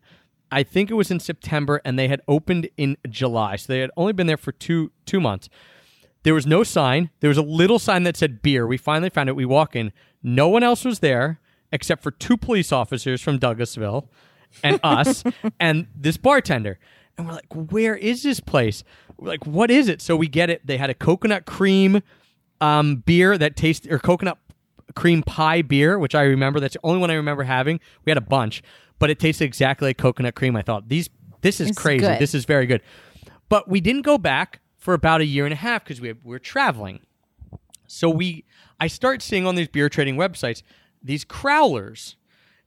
I 0.51 0.63
think 0.63 0.89
it 0.89 0.95
was 0.95 1.11
in 1.11 1.19
September, 1.19 1.79
and 1.85 1.97
they 1.99 2.07
had 2.07 2.21
opened 2.27 2.69
in 2.77 2.97
July, 3.07 3.55
so 3.55 3.71
they 3.71 3.79
had 3.79 3.91
only 3.95 4.13
been 4.13 4.25
there 4.27 4.35
for 4.37 4.51
two 4.51 4.91
two 5.05 5.19
months. 5.21 5.47
There 6.23 6.33
was 6.33 6.45
no 6.47 6.63
sign. 6.63 7.09
There 7.19 7.29
was 7.29 7.37
a 7.37 7.41
little 7.43 7.77
sign 7.79 8.03
that 8.03 8.17
said 8.17 8.41
beer. 8.41 8.65
We 8.67 8.77
finally 8.77 9.09
found 9.09 9.29
it. 9.29 9.35
We 9.35 9.45
walk 9.45 9.75
in. 9.75 9.91
No 10.23 10.47
one 10.49 10.63
else 10.63 10.83
was 10.83 10.99
there 10.99 11.39
except 11.71 12.01
for 12.03 12.11
two 12.11 12.35
police 12.37 12.71
officers 12.71 13.21
from 13.21 13.39
Douglassville 13.39 14.07
and 14.63 14.79
us 14.83 15.23
and 15.59 15.87
this 15.95 16.17
bartender. 16.17 16.79
And 17.17 17.27
we're 17.27 17.33
like, 17.33 17.53
where 17.71 17.95
is 17.95 18.23
this 18.23 18.39
place? 18.39 18.83
We're 19.17 19.27
like, 19.29 19.45
what 19.45 19.69
is 19.69 19.87
it? 19.87 20.01
So 20.01 20.15
we 20.15 20.27
get 20.27 20.49
it. 20.49 20.65
They 20.65 20.77
had 20.77 20.89
a 20.89 20.93
coconut 20.93 21.45
cream 21.45 22.01
um, 22.59 22.97
beer 22.97 23.37
that 23.37 23.55
tastes, 23.55 23.87
or 23.87 23.99
coconut 23.99 24.37
cream 24.95 25.23
pie 25.23 25.61
beer, 25.61 25.97
which 25.99 26.15
I 26.15 26.23
remember. 26.23 26.59
That's 26.59 26.73
the 26.73 26.79
only 26.83 26.99
one 26.99 27.11
I 27.11 27.15
remember 27.15 27.43
having. 27.43 27.79
We 28.05 28.09
had 28.11 28.17
a 28.17 28.21
bunch, 28.21 28.61
but 28.99 29.09
it 29.09 29.19
tasted 29.19 29.45
exactly 29.45 29.89
like 29.89 29.97
coconut 29.97 30.35
cream. 30.35 30.55
I 30.55 30.61
thought 30.61 30.89
these, 30.89 31.09
this 31.41 31.59
is 31.59 31.69
It's 31.69 31.79
crazy. 31.79 32.05
good. 32.05 32.19
This 32.19 32.33
is 32.33 32.45
very 32.45 32.65
good. 32.65 32.81
But 33.49 33.67
we 33.67 33.81
didn't 33.81 34.03
go 34.03 34.17
back 34.17 34.61
for 34.77 34.93
about 34.93 35.21
a 35.21 35.25
year 35.25 35.45
and 35.45 35.53
a 35.53 35.57
half 35.57 35.83
because 35.83 35.99
we 36.01 36.13
were 36.23 36.39
traveling. 36.39 37.01
So 37.87 38.09
we, 38.09 38.45
I 38.79 38.87
start 38.87 39.21
seeing 39.21 39.45
on 39.45 39.55
these 39.55 39.67
beer 39.67 39.89
trading 39.89 40.15
websites 40.15 40.63
these 41.03 41.25
crowlers, 41.25 42.15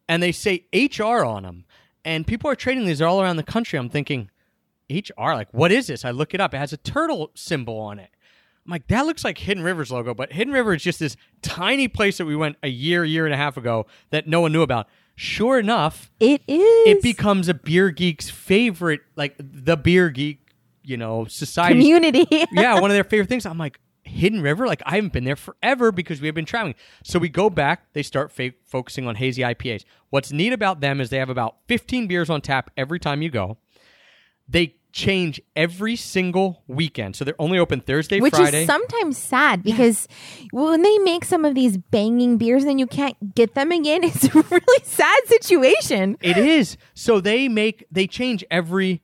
and 0.09 0.23
they 0.23 0.32
say 0.32 0.66
HR 0.74 1.24
on 1.24 1.44
them, 1.44 1.65
and 2.05 2.26
people 2.26 2.51
are 2.51 2.55
trading 2.55 2.85
these 2.86 3.01
all 3.02 3.20
around 3.20 3.36
the 3.36 3.43
country. 3.43 3.78
I'm 3.78 3.89
thinking, 3.89 4.31
HR, 4.90 5.32
like 5.32 5.48
what 5.52 5.72
is 5.72 5.86
this? 5.86 6.05
I 6.05 6.10
look 6.10 6.35
it 6.35 6.40
up. 6.40 6.55
It 6.55 6.59
has 6.59 6.72
a 6.72 6.76
turtle 6.76 7.31
symbol 7.35 7.78
on 7.78 7.98
it. 7.98 8.10
I'm 8.66 8.70
like, 8.70 8.86
that 8.89 9.05
looks 9.05 9.24
like 9.24 9.39
Hidden 9.39 9.62
River's 9.62 9.93
logo, 9.93 10.14
but 10.14 10.32
Hidden 10.32 10.52
River 10.52 10.74
is 10.74 10.82
just 10.82 10.98
this 10.98 11.16
tiny 11.43 11.86
place 11.86 12.16
that 12.16 12.24
we 12.24 12.35
went 12.35 12.56
a 12.62 12.68
year, 12.68 13.05
year 13.05 13.26
and 13.26 13.35
a 13.35 13.36
half 13.36 13.56
ago 13.59 13.86
that 14.10 14.26
no 14.26 14.40
one 14.40 14.52
knew 14.52 14.62
about. 14.62 14.89
Sure 15.16 15.59
enough, 15.59 16.10
it 16.18 16.43
is 16.48 16.97
it 16.97 17.02
becomes 17.02 17.48
a 17.48 17.55
beer 17.55 17.90
geek's 17.90 18.31
favorite, 18.31 19.02
like 19.16 19.35
the 19.39 19.76
beer 19.76 20.10
geek, 20.10 20.40
you 20.82 20.97
know, 20.97 21.24
society 21.26 21.74
community 21.74 22.26
yeah, 22.51 22.81
one 22.81 22.90
of 22.90 22.94
their 22.94 23.05
favorite 23.05 23.28
things. 23.28 23.47
I'm 23.47 23.59
like, 23.59 23.78
Hidden 24.05 24.43
River? 24.43 24.66
Like, 24.66 24.82
I 24.86 24.97
haven't 24.97 25.12
been 25.12 25.24
there 25.24 25.36
forever 25.36 25.93
because 25.93 26.20
we 26.20 26.28
have 26.28 26.35
been 26.35 26.44
traveling. 26.44 26.74
So 27.02 27.18
we 27.18 27.28
go 27.28 27.51
back, 27.51 27.93
they 27.93 28.02
start 28.02 28.32
fa- 28.32 28.52
focusing 28.64 29.06
on 29.06 29.16
hazy 29.16 29.43
IPAs. 29.43 29.85
What's 30.10 30.32
neat 30.32 30.52
about 30.52 30.81
them 30.81 31.01
is 31.01 31.10
they 31.10 31.18
have 31.18 31.31
about 31.31 31.56
15 31.68 32.06
beers 32.06 32.31
on 32.31 32.40
tap 32.40 32.70
every 32.76 32.98
time 32.98 33.22
you 33.22 33.31
go. 33.31 33.59
They 34.48 34.76
change 34.94 35.40
every 35.56 35.97
single 35.97 36.62
weekend. 36.68 37.16
So 37.16 37.24
they're 37.24 37.35
only 37.40 37.59
open 37.59 37.81
Thursday, 37.81 38.20
which 38.20 38.35
Friday. 38.35 38.62
is 38.62 38.66
sometimes 38.66 39.18
sad 39.18 39.62
because 39.62 40.06
when 40.52 40.82
they 40.82 40.98
make 40.98 41.24
some 41.24 41.44
of 41.44 41.55
these 41.55 41.76
banging 41.76 42.39
beers 42.39 42.62
and 42.62 42.70
then 42.70 42.78
you 42.78 42.86
can't 42.86 43.35
get 43.35 43.55
them 43.55 43.72
again, 43.72 44.05
it's 44.05 44.24
a 44.24 44.31
really 44.32 44.85
sad 44.85 45.20
situation. 45.26 46.16
It 46.22 46.39
is. 46.39 46.76
So 46.94 47.20
they 47.20 47.48
make 47.48 47.85
they 47.90 48.06
change 48.06 48.44
every 48.51 49.02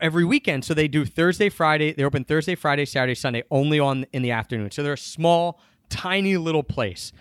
every 0.00 0.24
weekend. 0.24 0.64
So 0.64 0.74
they 0.74 0.88
do 0.88 1.04
Thursday, 1.04 1.48
Friday. 1.48 1.92
They 1.92 2.04
open 2.04 2.24
Thursday, 2.24 2.54
Friday, 2.54 2.84
Saturday, 2.84 3.14
Sunday 3.14 3.42
only 3.50 3.78
on 3.78 4.06
in 4.12 4.22
the 4.22 4.30
afternoon. 4.30 4.70
So 4.70 4.82
they're 4.82 4.94
a 4.94 4.98
small, 4.98 5.60
tiny 5.88 6.36
little 6.36 6.62
place. 6.62 7.12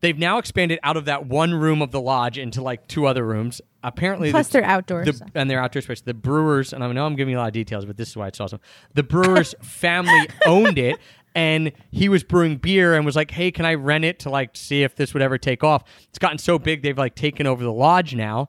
They've 0.00 0.18
now 0.18 0.38
expanded 0.38 0.78
out 0.84 0.96
of 0.96 1.06
that 1.06 1.26
one 1.26 1.52
room 1.54 1.82
of 1.82 1.90
the 1.90 2.00
lodge 2.00 2.38
into 2.38 2.62
like 2.62 2.86
two 2.86 3.06
other 3.06 3.24
rooms. 3.24 3.60
Apparently, 3.82 4.30
Plus, 4.30 4.46
the- 4.48 4.54
they're 4.54 4.64
outdoors. 4.64 5.06
the, 5.20 5.30
and 5.34 5.50
their 5.50 5.60
outdoor 5.60 5.82
space. 5.82 6.00
The 6.00 6.14
Brewers, 6.14 6.72
and 6.72 6.84
I 6.84 6.92
know 6.92 7.04
I'm 7.04 7.16
giving 7.16 7.32
you 7.32 7.38
a 7.38 7.40
lot 7.40 7.46
of 7.48 7.52
details, 7.52 7.84
but 7.84 7.96
this 7.96 8.08
is 8.10 8.16
why 8.16 8.28
it's 8.28 8.40
awesome. 8.40 8.60
The 8.94 9.02
Brewers 9.02 9.54
family 9.62 10.28
owned 10.46 10.78
it, 10.78 10.98
and 11.34 11.72
he 11.90 12.08
was 12.08 12.22
brewing 12.22 12.56
beer 12.58 12.94
and 12.94 13.04
was 13.04 13.16
like, 13.16 13.30
"Hey, 13.32 13.50
can 13.50 13.64
I 13.66 13.74
rent 13.74 14.04
it 14.04 14.20
to 14.20 14.30
like 14.30 14.56
see 14.56 14.82
if 14.84 14.94
this 14.94 15.14
would 15.14 15.22
ever 15.22 15.36
take 15.38 15.62
off?" 15.64 15.82
It's 16.10 16.18
gotten 16.18 16.38
so 16.38 16.58
big 16.60 16.82
they've 16.82 16.98
like 16.98 17.14
taken 17.16 17.46
over 17.46 17.62
the 17.64 17.72
lodge 17.72 18.14
now, 18.14 18.48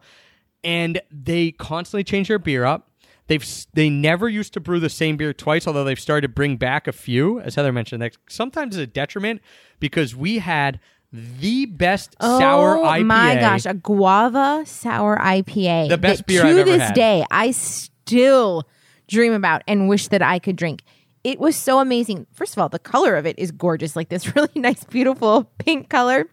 and 0.63 1.01
they 1.11 1.51
constantly 1.51 2.03
change 2.03 2.27
their 2.27 2.39
beer 2.39 2.65
up. 2.65 2.88
They've 3.29 3.47
they 3.73 3.91
never 3.91 4.27
used 4.27 4.53
to 4.53 4.59
brew 4.59 4.79
the 4.79 4.89
same 4.89 5.15
beer 5.15 5.33
twice, 5.33 5.67
although 5.67 5.83
they've 5.83 5.99
started 5.99 6.23
to 6.23 6.33
bring 6.33 6.57
back 6.57 6.87
a 6.87 6.91
few, 6.91 7.39
as 7.41 7.53
Heather 7.53 7.71
mentioned. 7.71 8.01
That 8.01 8.17
sometimes 8.27 8.75
is 8.75 8.81
a 8.81 8.87
detriment 8.87 9.41
because 9.79 10.15
we 10.15 10.39
had 10.39 10.79
the 11.13 11.67
best 11.67 12.15
oh 12.19 12.39
sour 12.39 12.77
IPA. 12.77 13.01
oh 13.01 13.03
my 13.03 13.35
gosh, 13.35 13.67
a 13.67 13.75
guava 13.75 14.63
sour 14.65 15.15
IPA. 15.19 15.89
The 15.89 15.97
best 15.99 16.25
beer 16.25 16.41
to 16.41 16.63
this 16.63 16.81
had. 16.81 16.95
day 16.95 17.23
I 17.29 17.51
still 17.51 18.67
dream 19.07 19.33
about 19.33 19.61
and 19.67 19.87
wish 19.87 20.07
that 20.07 20.23
I 20.23 20.39
could 20.39 20.55
drink. 20.55 20.81
It 21.23 21.39
was 21.39 21.55
so 21.55 21.77
amazing. 21.77 22.25
First 22.33 22.53
of 22.53 22.59
all, 22.59 22.69
the 22.69 22.79
color 22.79 23.15
of 23.15 23.27
it 23.27 23.37
is 23.37 23.51
gorgeous, 23.51 23.95
like 23.95 24.09
this 24.09 24.35
really 24.35 24.49
nice, 24.55 24.83
beautiful 24.85 25.51
pink 25.59 25.87
color. 25.87 26.27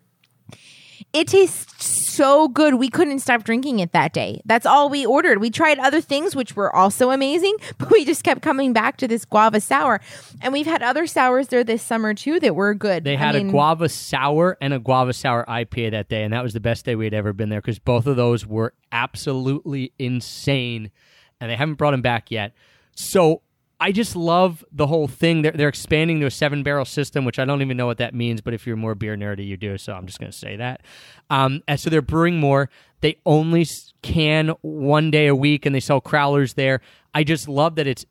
It 1.16 1.28
tastes 1.28 2.12
so 2.14 2.48
good. 2.48 2.74
We 2.74 2.90
couldn't 2.90 3.20
stop 3.20 3.42
drinking 3.42 3.78
it 3.80 3.92
that 3.92 4.12
day. 4.12 4.42
That's 4.44 4.66
all 4.66 4.90
we 4.90 5.06
ordered. 5.06 5.40
We 5.40 5.50
tried 5.50 5.78
other 5.78 6.02
things 6.02 6.36
which 6.36 6.54
were 6.54 6.74
also 6.74 7.10
amazing, 7.10 7.56
but 7.78 7.90
we 7.90 8.04
just 8.04 8.22
kept 8.22 8.42
coming 8.42 8.74
back 8.74 8.98
to 8.98 9.08
this 9.08 9.24
guava 9.24 9.60
sour. 9.60 10.00
And 10.42 10.52
we've 10.52 10.66
had 10.66 10.82
other 10.82 11.06
sours 11.06 11.48
there 11.48 11.64
this 11.64 11.82
summer 11.82 12.12
too 12.12 12.38
that 12.40 12.54
were 12.54 12.74
good. 12.74 13.04
They 13.04 13.14
I 13.14 13.18
had 13.18 13.34
mean, 13.34 13.48
a 13.48 13.50
guava 13.50 13.88
sour 13.88 14.58
and 14.60 14.74
a 14.74 14.78
guava 14.78 15.14
sour 15.14 15.46
IPA 15.46 15.92
that 15.92 16.08
day, 16.08 16.22
and 16.22 16.34
that 16.34 16.42
was 16.42 16.52
the 16.52 16.60
best 16.60 16.84
day 16.84 16.96
we 16.96 17.06
had 17.06 17.14
ever 17.14 17.32
been 17.32 17.48
there 17.48 17.62
because 17.62 17.78
both 17.78 18.06
of 18.06 18.16
those 18.16 18.46
were 18.46 18.74
absolutely 18.92 19.92
insane, 19.98 20.90
and 21.40 21.50
they 21.50 21.56
haven't 21.56 21.76
brought 21.76 21.92
them 21.92 22.02
back 22.02 22.30
yet. 22.30 22.52
So 22.94 23.40
I 23.78 23.92
just 23.92 24.16
love 24.16 24.64
the 24.72 24.86
whole 24.86 25.06
thing. 25.06 25.42
They're, 25.42 25.52
they're 25.52 25.68
expanding 25.68 26.20
to 26.20 26.26
a 26.26 26.30
seven 26.30 26.62
barrel 26.62 26.86
system, 26.86 27.24
which 27.26 27.38
I 27.38 27.44
don't 27.44 27.60
even 27.60 27.76
know 27.76 27.84
what 27.86 27.98
that 27.98 28.14
means, 28.14 28.40
but 28.40 28.54
if 28.54 28.66
you're 28.66 28.76
more 28.76 28.94
beer 28.94 29.16
nerdy, 29.16 29.46
you 29.46 29.56
do. 29.58 29.76
So 29.76 29.92
I'm 29.92 30.06
just 30.06 30.18
going 30.18 30.32
to 30.32 30.36
say 30.36 30.56
that. 30.56 30.82
Um, 31.28 31.62
and 31.68 31.78
so 31.78 31.90
they're 31.90 32.00
brewing 32.00 32.40
more. 32.40 32.70
They 33.02 33.16
only 33.26 33.66
can 34.02 34.48
one 34.62 35.10
day 35.10 35.26
a 35.26 35.34
week, 35.34 35.66
and 35.66 35.74
they 35.74 35.80
sell 35.80 36.00
crowlers 36.00 36.54
there. 36.54 36.80
I 37.14 37.22
just 37.22 37.48
love 37.48 37.74
that 37.76 37.86
it's. 37.86 38.06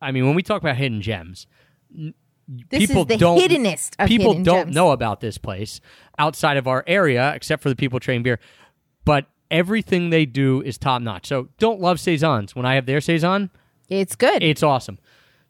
I 0.00 0.10
mean, 0.12 0.24
when 0.26 0.34
we 0.34 0.42
talk 0.42 0.62
about 0.62 0.76
hidden 0.76 1.02
gems, 1.02 1.46
This 1.90 2.86
people 2.86 3.02
is 3.02 3.08
the 3.08 3.16
don't 3.18 3.38
hiddenest 3.38 3.94
of 3.98 4.08
people 4.08 4.28
hidden 4.28 4.42
don't 4.42 4.64
gems. 4.66 4.74
know 4.74 4.90
about 4.92 5.20
this 5.20 5.36
place 5.38 5.80
outside 6.18 6.56
of 6.56 6.66
our 6.66 6.82
area 6.86 7.32
except 7.34 7.62
for 7.62 7.68
the 7.68 7.76
people 7.76 7.98
trading 8.00 8.22
beer 8.22 8.38
but 9.04 9.26
everything 9.50 10.10
they 10.10 10.26
do 10.26 10.60
is 10.62 10.76
top 10.76 11.00
notch 11.02 11.26
so 11.26 11.48
don't 11.58 11.80
love 11.80 11.98
saisons 12.00 12.54
when 12.56 12.66
i 12.66 12.74
have 12.74 12.84
their 12.86 13.00
saison 13.00 13.48
It's 13.92 14.16
good. 14.16 14.42
it's 14.42 14.62
awesome. 14.62 14.98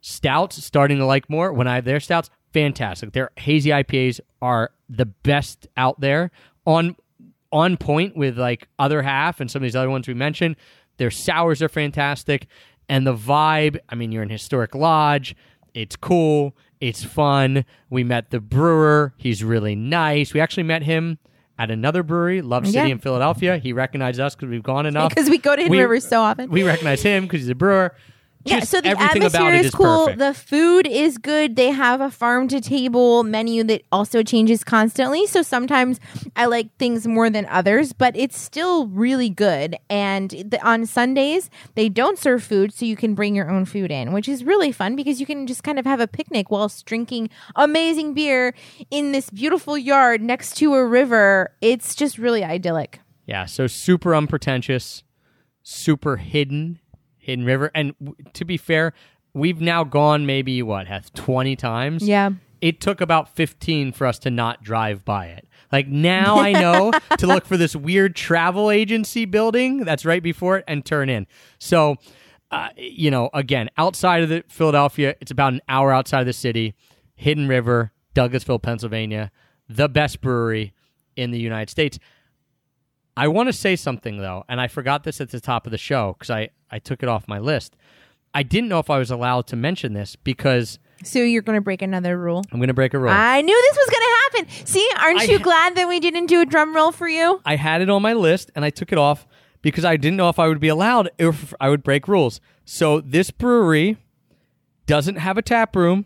Stouts 0.01 0.63
starting 0.63 0.97
to 0.97 1.05
like 1.05 1.29
more. 1.29 1.53
When 1.53 1.67
i 1.67 1.75
have 1.75 1.85
their 1.85 1.99
stouts 1.99 2.29
fantastic. 2.53 3.13
Their 3.13 3.31
hazy 3.37 3.69
ipas 3.71 4.19
are 4.41 4.71
the 4.89 5.05
best 5.05 5.67
out 5.77 5.99
there. 6.01 6.29
On 6.65 6.95
on 7.51 7.77
point 7.77 8.17
with 8.17 8.37
like 8.37 8.67
other 8.79 9.01
half 9.03 9.39
and 9.39 9.49
some 9.49 9.61
of 9.61 9.63
these 9.63 9.75
other 9.75 9.89
ones 9.89 10.07
we 10.07 10.13
mentioned. 10.13 10.55
Their 10.97 11.11
sours 11.11 11.61
are 11.61 11.69
fantastic. 11.69 12.47
And 12.89 13.07
the 13.07 13.15
vibe 13.15 13.77
i 13.89 13.95
mean 13.95 14.11
you're 14.11 14.23
in 14.23 14.29
historic 14.29 14.75
lodge. 14.75 15.35
It's 15.73 15.95
cool. 15.95 16.55
It's 16.81 17.03
fun. 17.03 17.63
We 17.89 18.03
met 18.03 18.29
the 18.29 18.39
brewer. 18.41 19.13
He's 19.17 19.41
really 19.43 19.73
nice. 19.75 20.33
We 20.33 20.41
actually 20.41 20.63
met 20.63 20.83
him 20.83 21.17
at 21.57 21.71
another 21.71 22.03
brewery 22.03 22.41
love 22.41 22.65
city 22.65 22.77
Yeah. 22.77 22.85
in 22.87 22.99
philadelphia. 22.99 23.57
He 23.57 23.71
recognized 23.71 24.19
us 24.19 24.35
because 24.35 24.49
we've 24.49 24.63
gone 24.63 24.85
enough. 24.85 25.09
Because 25.09 25.29
we 25.29 25.37
go 25.37 25.55
to 25.55 25.61
Hidden 25.61 25.71
We- 25.71 25.79
River 25.81 25.99
so 26.01 26.21
often. 26.21 26.49
we 26.51 26.63
recognize 26.63 27.01
him 27.01 27.23
because 27.23 27.39
he's 27.41 27.49
a 27.49 27.55
brewer 27.55 27.95
yeah, 28.45 28.59
so 28.61 28.81
the 28.81 28.89
atmosphere 28.89 29.27
about 29.27 29.53
it 29.53 29.59
is, 29.61 29.65
is 29.67 29.75
cool. 29.75 30.05
perfect. 30.05 30.19
The 30.19 30.33
food 30.33 30.87
is 30.87 31.17
good. 31.17 31.55
They 31.55 31.71
have 31.71 32.01
a 32.01 32.11
farm 32.11 32.47
to 32.49 32.59
table 32.59 33.23
menu 33.23 33.63
that 33.65 33.83
also 33.91 34.23
changes 34.23 34.63
constantly. 34.63 35.25
So 35.27 35.41
sometimes 35.41 35.99
I 36.35 36.45
like 36.45 36.75
things 36.77 37.07
more 37.07 37.29
than 37.29 37.45
others, 37.45 37.93
but 37.93 38.15
it's 38.17 38.37
still 38.37 38.87
really 38.87 39.29
good. 39.29 39.77
And 39.89 40.29
the, 40.29 40.59
on 40.65 40.85
Sundays, 40.85 41.49
they 41.75 41.89
don't 41.89 42.17
serve 42.17 42.43
food, 42.43 42.73
so 42.73 42.85
you 42.85 42.95
can 42.95 43.15
bring 43.15 43.35
your 43.35 43.49
own 43.49 43.65
food 43.65 43.91
in, 43.91 44.11
which 44.11 44.27
is 44.27 44.43
really 44.43 44.71
fun 44.71 44.95
because 44.95 45.19
you 45.19 45.25
can 45.25 45.47
just 45.47 45.63
kind 45.63 45.79
of 45.79 45.85
have 45.85 45.99
a 45.99 46.07
picnic 46.07 46.51
whilst 46.51 46.85
drinking 46.85 47.29
amazing 47.55 48.13
beer 48.13 48.53
in 48.91 49.11
this 49.11 49.29
beautiful 49.29 49.77
yard 49.77 50.21
next 50.21 50.55
to 50.57 50.73
a 50.73 50.85
river. 50.85 51.53
It's 51.61 51.95
just 51.95 52.17
really 52.17 52.43
idyllic. 52.43 52.99
Yeah, 53.25 53.45
so 53.45 53.67
super 53.67 54.13
unpretentious, 54.13 55.03
super 55.61 56.17
hidden, 56.17 56.79
hidden 57.23 57.45
river. 57.45 57.71
And 57.73 57.95
w- 57.99 58.15
to 58.33 58.45
be 58.45 58.57
fair, 58.57 58.93
we've 59.33 59.61
now 59.61 59.83
gone 59.83 60.25
maybe 60.25 60.61
what, 60.61 60.87
have 60.87 61.11
20 61.13 61.55
times? 61.55 62.07
Yeah. 62.07 62.31
It 62.61 62.79
took 62.81 63.01
about 63.01 63.35
15 63.35 63.93
for 63.93 64.05
us 64.05 64.19
to 64.19 64.29
not 64.29 64.63
drive 64.63 65.03
by 65.03 65.27
it. 65.27 65.47
Like 65.71 65.87
now 65.87 66.37
I 66.39 66.51
know 66.51 66.91
to 67.17 67.27
look 67.27 67.45
for 67.45 67.57
this 67.57 67.75
weird 67.75 68.15
travel 68.15 68.69
agency 68.69 69.25
building 69.25 69.79
that's 69.85 70.05
right 70.05 70.21
before 70.21 70.57
it 70.57 70.65
and 70.67 70.85
turn 70.85 71.09
in. 71.09 71.27
So, 71.59 71.95
uh, 72.51 72.69
you 72.77 73.09
know, 73.09 73.29
again, 73.33 73.69
outside 73.77 74.21
of 74.21 74.29
the 74.29 74.43
Philadelphia, 74.49 75.15
it's 75.19 75.31
about 75.31 75.53
an 75.53 75.61
hour 75.67 75.91
outside 75.91 76.19
of 76.19 76.25
the 76.27 76.33
city. 76.33 76.75
Hidden 77.15 77.47
River, 77.47 77.91
Douglassville, 78.15 78.61
Pennsylvania, 78.61 79.31
the 79.67 79.87
best 79.87 80.21
brewery 80.21 80.73
in 81.15 81.31
the 81.31 81.39
United 81.39 81.69
States. 81.69 81.99
I 83.15 83.27
want 83.27 83.47
to 83.47 83.53
say 83.53 83.75
something 83.75 84.17
though, 84.17 84.43
and 84.49 84.59
I 84.59 84.67
forgot 84.67 85.03
this 85.03 85.21
at 85.21 85.29
the 85.29 85.39
top 85.39 85.65
of 85.65 85.71
the 85.71 85.77
show 85.77 86.15
because 86.17 86.29
I, 86.29 86.49
I 86.71 86.79
took 86.79 87.03
it 87.03 87.09
off 87.09 87.27
my 87.27 87.39
list. 87.39 87.75
I 88.33 88.43
didn't 88.43 88.69
know 88.69 88.79
if 88.79 88.89
I 88.89 88.97
was 88.97 89.11
allowed 89.11 89.45
to 89.47 89.55
mention 89.55 89.93
this 89.93 90.15
because 90.15 90.79
So 91.03 91.19
you're 91.19 91.43
going 91.43 91.57
to 91.57 91.61
break 91.61 91.83
another 91.83 92.17
rule. 92.17 92.43
I'm 92.51 92.57
going 92.59 92.69
to 92.69 92.73
break 92.73 92.95
a 92.95 92.99
rule. 92.99 93.11
I 93.11 93.41
knew 93.41 93.61
this 93.61 93.77
was 93.77 93.89
going 93.89 94.01
to 94.01 94.47
happen. 94.49 94.65
See, 94.65 94.89
aren't 94.99 95.19
I 95.21 95.23
you 95.25 95.39
glad 95.39 95.75
that 95.75 95.87
we 95.87 95.99
didn't 95.99 96.25
do 96.25 96.41
a 96.41 96.45
drum 96.45 96.75
roll 96.75 96.91
for 96.91 97.07
you? 97.07 97.41
I 97.45 97.55
had 97.57 97.81
it 97.81 97.89
on 97.91 98.01
my 98.01 98.13
list 98.13 98.49
and 98.55 98.65
I 98.65 98.71
took 98.71 98.91
it 98.91 98.97
off 98.97 99.27
because 99.61 99.85
I 99.85 99.97
didn't 99.97 100.17
know 100.17 100.29
if 100.29 100.39
I 100.39 100.47
would 100.47 100.59
be 100.59 100.67
allowed 100.67 101.11
if 101.19 101.53
I 101.61 101.69
would 101.69 101.83
break 101.83 102.07
rules. 102.07 102.41
So 102.65 102.99
this 102.99 103.29
brewery 103.29 103.97
doesn't 104.87 105.17
have 105.17 105.37
a 105.37 105.41
tap 105.43 105.75
room. 105.75 106.05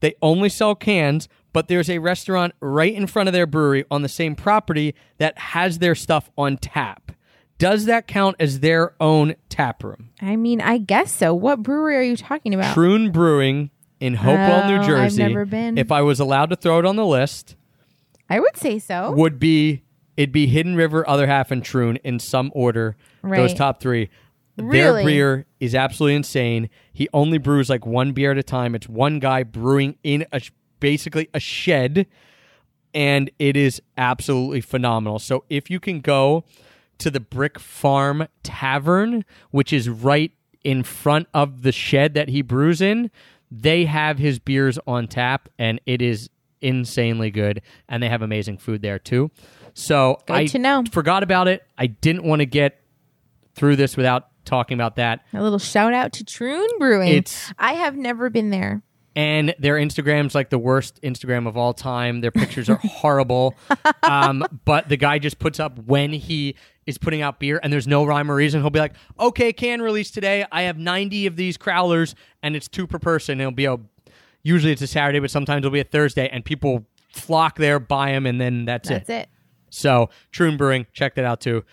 They 0.00 0.14
only 0.22 0.48
sell 0.48 0.74
cans, 0.74 1.28
but 1.52 1.68
there's 1.68 1.90
a 1.90 1.98
restaurant 1.98 2.54
right 2.60 2.94
in 2.94 3.06
front 3.06 3.28
of 3.28 3.32
their 3.32 3.46
brewery 3.46 3.84
on 3.90 4.02
the 4.02 4.08
same 4.08 4.34
property 4.34 4.94
that 5.18 5.36
has 5.38 5.78
their 5.78 5.94
stuff 5.94 6.30
on 6.38 6.56
tap. 6.56 7.12
Does 7.58 7.84
that 7.84 8.06
count 8.06 8.36
as 8.40 8.60
their 8.60 8.94
own 9.00 9.34
tap 9.50 9.84
room? 9.84 10.10
I 10.22 10.36
mean, 10.36 10.60
I 10.60 10.78
guess 10.78 11.12
so. 11.14 11.34
What 11.34 11.62
brewery 11.62 11.96
are 11.96 12.02
you 12.02 12.16
talking 12.16 12.54
about? 12.54 12.72
Troon 12.74 13.10
Brewing 13.12 13.70
in 14.00 14.14
Hopewell, 14.14 14.62
Oh, 14.64 14.68
New 14.68 14.76
I've 14.80 14.86
Jersey. 14.86 15.22
never 15.24 15.44
been. 15.44 15.76
If 15.76 15.92
I 15.92 16.00
was 16.00 16.20
allowed 16.20 16.48
to 16.50 16.56
throw 16.56 16.78
it 16.78 16.86
on 16.86 16.96
the 16.96 17.04
list, 17.04 17.56
I 18.30 18.40
would 18.40 18.56
say 18.56 18.78
so. 18.78 19.12
would 19.12 19.38
be 19.38 19.82
it'd 20.16 20.32
be 20.32 20.46
Hidden 20.46 20.74
River, 20.76 21.06
Other 21.08 21.26
Half, 21.26 21.50
and 21.50 21.62
Troon 21.62 21.96
in 22.04 22.18
some 22.18 22.50
order. 22.54 22.96
Those 23.22 23.52
top 23.52 23.80
three. 23.80 24.08
Really? 24.56 25.02
Their 25.02 25.04
beer 25.04 25.46
is 25.58 25.74
absolutely 25.74 26.16
insane. 26.16 26.68
He 26.92 27.08
only 27.14 27.38
brews 27.38 27.68
like 27.70 27.84
one 27.86 28.12
beer 28.12 28.30
at 28.32 28.38
a 28.38 28.42
time. 28.42 28.74
It's 28.74 28.88
one 28.88 29.18
guy 29.18 29.42
brewing 29.42 29.96
in 30.02 30.26
a 30.32 30.40
basically 30.80 31.28
a 31.34 31.40
shed, 31.40 32.06
and 32.92 33.30
it 33.38 33.56
is 33.56 33.80
absolutely 33.96 34.60
phenomenal. 34.60 35.18
So 35.18 35.44
if 35.48 35.70
you 35.70 35.78
can 35.78 36.00
go 36.00 36.44
to 36.98 37.10
the 37.10 37.20
Brick 37.20 37.58
Farm 37.58 38.26
Tavern, 38.42 39.24
which 39.50 39.72
is 39.72 39.88
right 39.88 40.32
in 40.64 40.82
front 40.82 41.28
of 41.32 41.62
the 41.62 41.72
shed 41.72 42.14
that 42.14 42.28
he 42.28 42.42
brews 42.42 42.80
in, 42.80 43.10
they 43.50 43.84
have 43.84 44.18
his 44.18 44.38
beers 44.38 44.78
on 44.86 45.08
tap, 45.08 45.48
and 45.58 45.80
it 45.86 46.02
is 46.02 46.28
insanely 46.60 47.30
good. 47.30 47.62
And 47.88 48.02
they 48.02 48.08
have 48.08 48.22
amazing 48.22 48.58
food 48.58 48.82
there 48.82 48.98
too. 48.98 49.30
So 49.72 50.18
Good 50.26 50.34
I 50.36 50.46
to 50.46 50.58
know. 50.58 50.84
forgot 50.90 51.22
about 51.22 51.48
it. 51.48 51.62
I 51.78 51.86
didn't 51.86 52.24
want 52.24 52.40
to 52.40 52.46
get 52.46 52.80
through 53.54 53.76
this 53.76 53.96
without 53.96 54.26
talking 54.44 54.74
about 54.74 54.96
that. 54.96 55.24
A 55.32 55.42
little 55.42 55.58
shout 55.58 55.94
out 55.94 56.12
to 56.14 56.24
Troon 56.24 56.66
Brewing. 56.78 57.08
It's- 57.08 57.52
I 57.58 57.74
have 57.74 57.96
never 57.96 58.28
been 58.30 58.50
there. 58.50 58.82
And 59.16 59.54
their 59.58 59.74
Instagram's 59.74 60.34
like 60.34 60.50
the 60.50 60.58
worst 60.58 61.00
Instagram 61.02 61.46
of 61.46 61.56
all 61.56 61.74
time. 61.74 62.20
Their 62.20 62.30
pictures 62.30 62.68
are 62.68 62.76
horrible. 62.84 63.54
Um, 64.02 64.44
but 64.64 64.88
the 64.88 64.96
guy 64.96 65.18
just 65.18 65.38
puts 65.38 65.58
up 65.58 65.78
when 65.78 66.12
he 66.12 66.54
is 66.86 66.98
putting 66.98 67.22
out 67.22 67.38
beer, 67.40 67.60
and 67.62 67.72
there's 67.72 67.86
no 67.86 68.04
rhyme 68.04 68.30
or 68.30 68.34
reason. 68.34 68.60
He'll 68.60 68.70
be 68.70 68.78
like, 68.78 68.94
"Okay, 69.18 69.52
can 69.52 69.82
release 69.82 70.10
today. 70.10 70.44
I 70.50 70.62
have 70.62 70.78
90 70.78 71.26
of 71.26 71.36
these 71.36 71.56
crowlers, 71.58 72.14
and 72.42 72.56
it's 72.56 72.68
two 72.68 72.86
per 72.86 72.98
person. 72.98 73.40
It'll 73.40 73.52
be 73.52 73.66
a 73.66 73.78
usually 74.42 74.72
it's 74.72 74.82
a 74.82 74.86
Saturday, 74.86 75.18
but 75.18 75.30
sometimes 75.30 75.58
it'll 75.58 75.70
be 75.70 75.80
a 75.80 75.84
Thursday, 75.84 76.28
and 76.28 76.44
people 76.44 76.86
flock 77.12 77.56
there, 77.56 77.78
buy 77.78 78.12
them, 78.12 78.26
and 78.26 78.40
then 78.40 78.64
that's, 78.64 78.88
it. 78.90 79.06
That's 79.06 79.10
it. 79.10 79.28
So 79.70 80.10
Troon 80.32 80.56
Brewing, 80.56 80.86
check 80.92 81.14
that 81.16 81.24
out 81.24 81.40
too. 81.40 81.64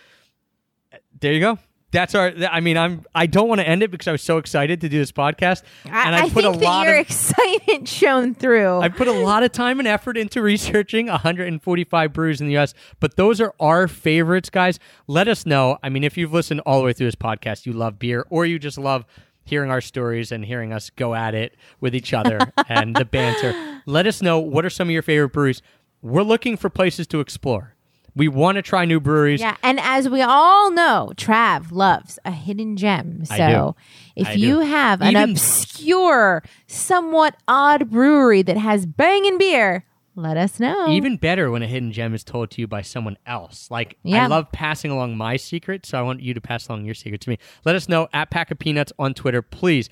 There 1.19 1.33
you 1.33 1.39
go. 1.39 1.59
That's 1.91 2.15
our. 2.15 2.33
I 2.51 2.59
mean, 2.59 2.77
I'm. 2.77 3.05
I 3.15 3.27
don't 3.27 3.47
want 3.47 3.61
to 3.61 3.67
end 3.67 3.81
it 3.81 3.91
because 3.91 4.07
I 4.09 4.11
was 4.11 4.21
so 4.21 4.37
excited 4.37 4.81
to 4.81 4.89
do 4.89 4.97
this 4.99 5.13
podcast, 5.13 5.63
and 5.85 5.93
I, 6.15 6.19
I 6.19 6.21
put 6.23 6.43
think 6.43 6.55
a 6.55 6.59
lot 6.59 6.85
your 6.85 6.95
of. 6.95 7.05
excitement 7.05 7.87
shone 7.87 8.35
through. 8.35 8.79
I 8.79 8.89
put 8.89 9.07
a 9.07 9.13
lot 9.13 9.43
of 9.43 9.53
time 9.53 9.79
and 9.79 9.87
effort 9.87 10.17
into 10.17 10.41
researching 10.41 11.07
145 11.07 12.11
breweries 12.13 12.41
in 12.41 12.47
the 12.47 12.53
U.S., 12.53 12.73
but 12.99 13.15
those 13.15 13.39
are 13.39 13.53
our 13.59 13.87
favorites, 13.87 14.49
guys. 14.49 14.79
Let 15.07 15.29
us 15.29 15.45
know. 15.45 15.77
I 15.81 15.87
mean, 15.87 16.03
if 16.03 16.17
you've 16.17 16.33
listened 16.33 16.59
all 16.65 16.79
the 16.79 16.85
way 16.85 16.93
through 16.93 17.07
this 17.07 17.15
podcast, 17.15 17.65
you 17.65 17.71
love 17.71 17.97
beer, 17.99 18.25
or 18.29 18.45
you 18.45 18.59
just 18.59 18.77
love 18.77 19.05
hearing 19.45 19.71
our 19.71 19.79
stories 19.79 20.33
and 20.33 20.43
hearing 20.43 20.73
us 20.73 20.89
go 20.89 21.15
at 21.15 21.33
it 21.33 21.55
with 21.79 21.95
each 21.95 22.13
other 22.13 22.37
and 22.67 22.97
the 22.97 23.05
banter. 23.05 23.81
Let 23.85 24.05
us 24.05 24.21
know 24.21 24.39
what 24.39 24.65
are 24.65 24.69
some 24.69 24.89
of 24.89 24.91
your 24.91 25.01
favorite 25.03 25.29
breweries. 25.29 25.61
We're 26.01 26.23
looking 26.23 26.57
for 26.57 26.69
places 26.69 27.07
to 27.07 27.21
explore. 27.21 27.76
We 28.17 28.27
want 28.27 28.55
to 28.57 28.61
try 28.61 28.85
new 28.85 28.99
breweries. 28.99 29.39
yeah, 29.41 29.55
and 29.63 29.79
as 29.79 30.09
we 30.09 30.21
all 30.21 30.71
know, 30.71 31.11
Trav 31.15 31.71
loves 31.71 32.17
a 32.25 32.31
hidden 32.31 32.75
gem. 32.75 33.23
I 33.29 33.37
So 33.37 33.75
if 34.15 34.27
I 34.29 34.33
you 34.33 34.55
do. 34.55 34.59
have 34.61 35.01
an 35.01 35.11
Even- 35.11 35.29
obscure, 35.31 36.43
somewhat 36.65 37.35
odd 37.47 37.89
brewery 37.91 38.41
that 38.41 38.57
has 38.57 38.85
banging 38.85 39.37
beer, 39.37 39.85
let 40.15 40.35
us 40.35 40.59
know. 40.59 40.89
Even 40.89 41.17
better 41.17 41.51
when 41.51 41.61
a 41.61 41.67
hidden 41.67 41.91
gem 41.91 42.15
is 42.15 42.23
told 42.23 42.49
to 42.51 42.61
you 42.61 42.67
by 42.67 42.81
someone 42.81 43.17
else. 43.27 43.69
Like 43.69 43.97
I 44.05 44.25
love 44.25 44.51
passing 44.51 44.89
along 44.89 45.15
my 45.15 45.37
secret, 45.37 45.85
so 45.85 45.99
I 45.99 46.01
want 46.01 46.21
you 46.21 46.33
to 46.33 46.41
pass 46.41 46.67
along 46.67 46.85
your 46.85 46.95
secret 46.95 47.21
to 47.21 47.29
me. 47.29 47.37
Let 47.65 47.75
us 47.75 47.87
know 47.87 48.07
at 48.13 48.31
Pack 48.31 48.49
of 48.49 48.57
Peanuts 48.57 48.91
on 48.97 49.13
Twitter, 49.13 49.43
please. 49.43 49.89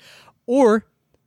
Or 0.48 0.84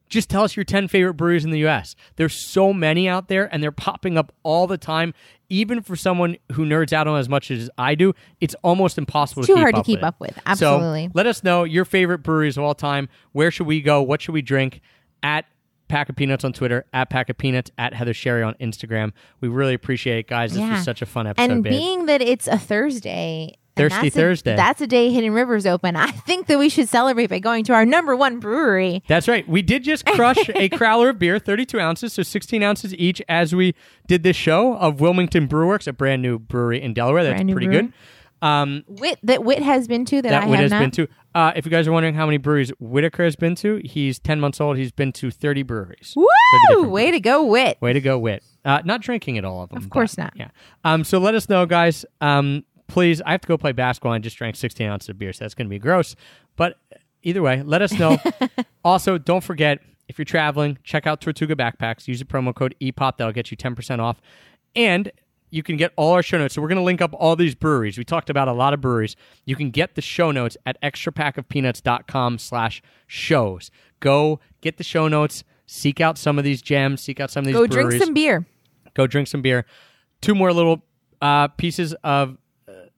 just 0.09 0.29
tell 0.29 0.43
us 0.43 0.55
your 0.55 0.63
10 0.63 0.87
favorite 0.87 1.13
breweries 1.13 1.45
in 1.45 1.51
the 1.51 1.65
US. 1.67 1.95
There's 2.15 2.33
so 2.33 2.73
many 2.73 3.07
out 3.07 3.27
there 3.27 3.51
and 3.53 3.61
they're 3.63 3.71
popping 3.71 4.17
up 4.17 4.33
all 4.43 4.67
the 4.67 4.77
time. 4.77 5.13
Even 5.51 5.81
for 5.81 5.95
someone 5.95 6.37
who 6.51 6.65
nerds 6.65 6.93
out 6.93 7.07
on 7.07 7.17
as 7.19 7.27
much 7.29 7.49
as 7.49 7.69
I 7.77 7.95
do, 7.95 8.13
it's 8.39 8.55
almost 8.63 8.97
impossible 8.97 9.41
It's 9.41 9.47
to 9.47 9.53
too 9.53 9.55
keep 9.55 9.61
hard 9.61 9.75
to 9.75 9.83
keep 9.83 9.97
with 9.99 10.03
up 10.03 10.19
with. 10.19 10.39
Absolutely. 10.45 11.05
So 11.07 11.11
let 11.15 11.25
us 11.25 11.43
know 11.43 11.63
your 11.63 11.85
favorite 11.85 12.19
breweries 12.19 12.57
of 12.57 12.63
all 12.63 12.75
time. 12.75 13.09
Where 13.31 13.49
should 13.51 13.65
we 13.67 13.81
go? 13.81 14.01
What 14.01 14.21
should 14.21 14.33
we 14.33 14.41
drink? 14.41 14.81
At 15.23 15.45
Pack 15.87 16.07
of 16.09 16.15
Peanuts 16.15 16.43
on 16.45 16.53
Twitter, 16.53 16.85
at 16.93 17.09
Pack 17.09 17.29
of 17.31 17.37
Peanuts, 17.39 17.71
at 17.79 17.95
Heather 17.95 18.13
Sherry 18.13 18.43
on 18.43 18.53
Instagram. 18.61 19.11
We 19.41 19.47
really 19.47 19.73
appreciate 19.73 20.19
it, 20.19 20.27
guys. 20.27 20.51
This 20.53 20.61
Yeah. 20.61 20.73
was 20.73 20.83
such 20.83 21.01
a 21.01 21.07
fun 21.07 21.25
episode, 21.25 21.51
and 21.51 21.63
babe. 21.63 21.71
being 21.71 22.05
that 22.05 22.21
it's 22.21 22.47
a 22.47 22.59
Thursday, 22.59 23.55
Thirsty 23.79 24.01
that's 24.09 24.15
a- 24.15 24.19
Thursday. 24.19 24.55
that's 24.55 24.81
a 24.81 24.87
day 24.87 25.09
Hidden 25.11 25.33
Rivers 25.33 25.65
open. 25.65 25.95
I 25.95 26.11
think 26.11 26.47
that 26.47 26.59
we 26.59 26.69
should 26.69 26.87
celebrate 26.89 27.27
by 27.27 27.39
going 27.39 27.63
to 27.65 27.73
our 27.73 27.85
number 27.85 28.15
one 28.15 28.39
brewery. 28.39 29.03
That's 29.07 29.27
right. 29.27 29.47
We 29.47 29.61
did 29.61 29.83
just 29.83 30.05
crush 30.05 30.37
a 30.49 30.69
crowler 30.69 31.09
of 31.09 31.19
beer, 31.19 31.39
32 31.39 31.79
ounces, 31.79 32.13
so 32.13 32.23
16 32.23 32.61
ounces 32.63 32.93
each 32.95 33.21
as 33.27 33.55
we 33.55 33.73
did 34.07 34.23
this 34.23 34.35
show 34.35 34.75
of 34.75 34.99
Wilmington 35.01 35.47
Brewworks, 35.47 35.87
a 35.87 35.93
brand 35.93 36.21
new 36.21 36.37
brewery 36.39 36.81
in 36.81 36.93
Delaware. 36.93 37.23
That's 37.23 37.41
pretty 37.41 37.53
brewery. 37.67 37.81
good. 37.83 37.93
Um, 38.41 38.83
Wit 38.87 39.19
that 39.23 39.43
Wit 39.43 39.61
has 39.61 39.87
been 39.87 40.05
to 40.05 40.21
that, 40.21 40.29
that 40.29 40.43
I 40.43 40.47
have 40.47 40.59
has 40.59 40.71
not. 40.71 40.79
been 40.79 40.91
to. 40.91 41.07
Uh, 41.35 41.51
if 41.55 41.65
you 41.65 41.71
guys 41.71 41.87
are 41.87 41.91
wondering 41.91 42.15
how 42.15 42.25
many 42.25 42.37
breweries 42.37 42.71
Whitaker 42.79 43.23
has 43.23 43.35
been 43.35 43.53
to, 43.55 43.81
he's 43.83 44.17
10 44.17 44.39
months 44.39 44.59
old. 44.61 44.77
He's 44.77 44.91
been 44.91 45.11
to 45.13 45.29
30 45.29 45.63
breweries. 45.63 46.13
Woo! 46.15 46.25
different 46.69 46.91
Way 46.91 47.11
to 47.11 47.19
go, 47.19 47.43
Wit. 47.45 47.77
Way 47.81 47.93
to 47.93 48.01
go, 48.01 48.17
Wit. 48.17 48.43
Uh, 48.65 48.81
not 48.83 49.01
drinking 49.01 49.37
at 49.37 49.45
all 49.45 49.61
of 49.61 49.69
them. 49.69 49.77
Of 49.77 49.89
course 49.89 50.15
but, 50.15 50.23
not. 50.23 50.33
Yeah. 50.35 50.49
Um, 50.83 51.03
so 51.03 51.19
let 51.19 51.35
us 51.35 51.47
know, 51.49 51.65
guys. 51.65 52.05
Um, 52.21 52.63
please, 52.89 53.21
I 53.21 53.31
have 53.31 53.41
to 53.41 53.47
go 53.47 53.57
play 53.57 53.71
basketball. 53.71 54.11
I 54.11 54.19
just 54.19 54.37
drank 54.37 54.55
16 54.55 54.85
ounces 54.87 55.09
of 55.09 55.17
beer, 55.17 55.31
so 55.31 55.45
that's 55.45 55.53
going 55.53 55.67
to 55.67 55.69
be 55.69 55.79
gross. 55.79 56.15
But 56.55 56.77
either 57.23 57.41
way, 57.41 57.61
let 57.63 57.81
us 57.81 57.93
know. 57.93 58.17
also, 58.83 59.17
don't 59.17 59.43
forget, 59.43 59.79
if 60.07 60.17
you're 60.17 60.25
traveling, 60.25 60.77
check 60.83 61.07
out 61.07 61.21
Tortuga 61.21 61.55
Backpacks. 61.55 62.07
Use 62.07 62.19
the 62.19 62.25
promo 62.25 62.53
code 62.53 62.75
EPOP. 62.81 63.17
That'll 63.17 63.31
get 63.33 63.51
you 63.51 63.57
10% 63.57 63.99
off. 63.99 64.19
And 64.75 65.11
you 65.51 65.63
can 65.63 65.77
get 65.77 65.91
all 65.95 66.13
our 66.13 66.21
show 66.23 66.37
notes. 66.37 66.53
So 66.55 66.61
we're 66.61 66.67
going 66.67 66.77
to 66.77 66.83
link 66.83 67.01
up 67.01 67.13
all 67.17 67.35
these 67.35 67.55
breweries. 67.55 67.97
We 67.97 68.03
talked 68.03 68.29
about 68.29 68.47
a 68.47 68.53
lot 68.53 68.73
of 68.73 68.81
breweries. 68.81 69.15
You 69.45 69.55
can 69.55 69.71
get 69.71 69.95
the 69.95 70.01
show 70.01 70.31
notes 70.31 70.57
at 70.65 70.79
extrapackofpeanuts.com 70.81 72.37
slash 72.37 72.81
shows. 73.07 73.71
Go 73.99 74.39
get 74.61 74.77
the 74.77 74.83
show 74.83 75.07
notes. 75.07 75.43
Seek 75.65 76.01
out 76.01 76.17
some 76.17 76.37
of 76.37 76.43
these 76.43 76.61
gems. 76.61 77.01
Seek 77.01 77.19
out 77.19 77.31
some 77.31 77.41
of 77.41 77.45
these 77.47 77.55
Go 77.55 77.67
breweries 77.67 77.99
drink 77.99 78.03
some 78.03 78.13
beer. 78.13 78.45
go 78.93 79.07
drink 79.07 79.27
some 79.27 79.41
beer. 79.41 79.65
Two 80.21 80.35
more 80.35 80.51
little 80.51 80.83
uh, 81.21 81.47
pieces 81.49 81.93
of 82.03 82.37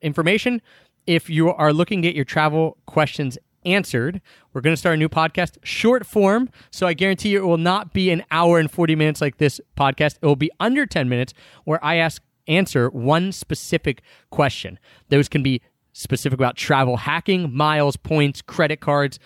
information. 0.02 0.62
If 1.08 1.30
you 1.30 1.50
are 1.50 1.74
looking 1.74 2.02
to 2.02 2.08
get 2.08 2.16
your 2.16 2.26
travel 2.26 2.78
questions 2.86 3.38
answered, 3.66 4.22
we're 4.54 4.62
going 4.62 4.74
to 4.74 4.78
start 4.78 4.96
a 4.96 4.98
new 4.98 5.10
podcast, 5.10 5.58
short 5.64 6.06
form. 6.06 6.50
So 6.72 6.88
I 6.88 6.94
guarantee 6.94 7.30
you 7.30 7.44
it 7.44 7.46
will 7.46 7.58
not 7.58 7.94
be 7.94 8.10
an 8.10 8.24
hour 8.32 8.60
and 8.60 8.70
40 8.70 8.96
minutes 8.96 9.22
like 9.22 9.38
this 9.38 9.60
podcast. 9.78 10.18
It 10.22 10.26
will 10.26 10.36
be 10.36 10.52
under 10.60 10.86
10 10.86 11.10
minutes 11.10 11.34
where 11.64 11.84
I 11.84 11.96
ask, 11.96 12.22
answer 12.48 12.90
one 12.90 13.32
specific 13.32 14.02
question. 14.30 14.80
Those 15.10 15.30
can 15.30 15.44
be 15.44 15.62
specific 15.94 16.38
about 16.38 16.56
travel 16.56 16.98
hacking, 16.98 17.56
miles, 17.56 17.96
points, 17.96 18.42
credit 18.42 18.80
cards, 18.80 19.20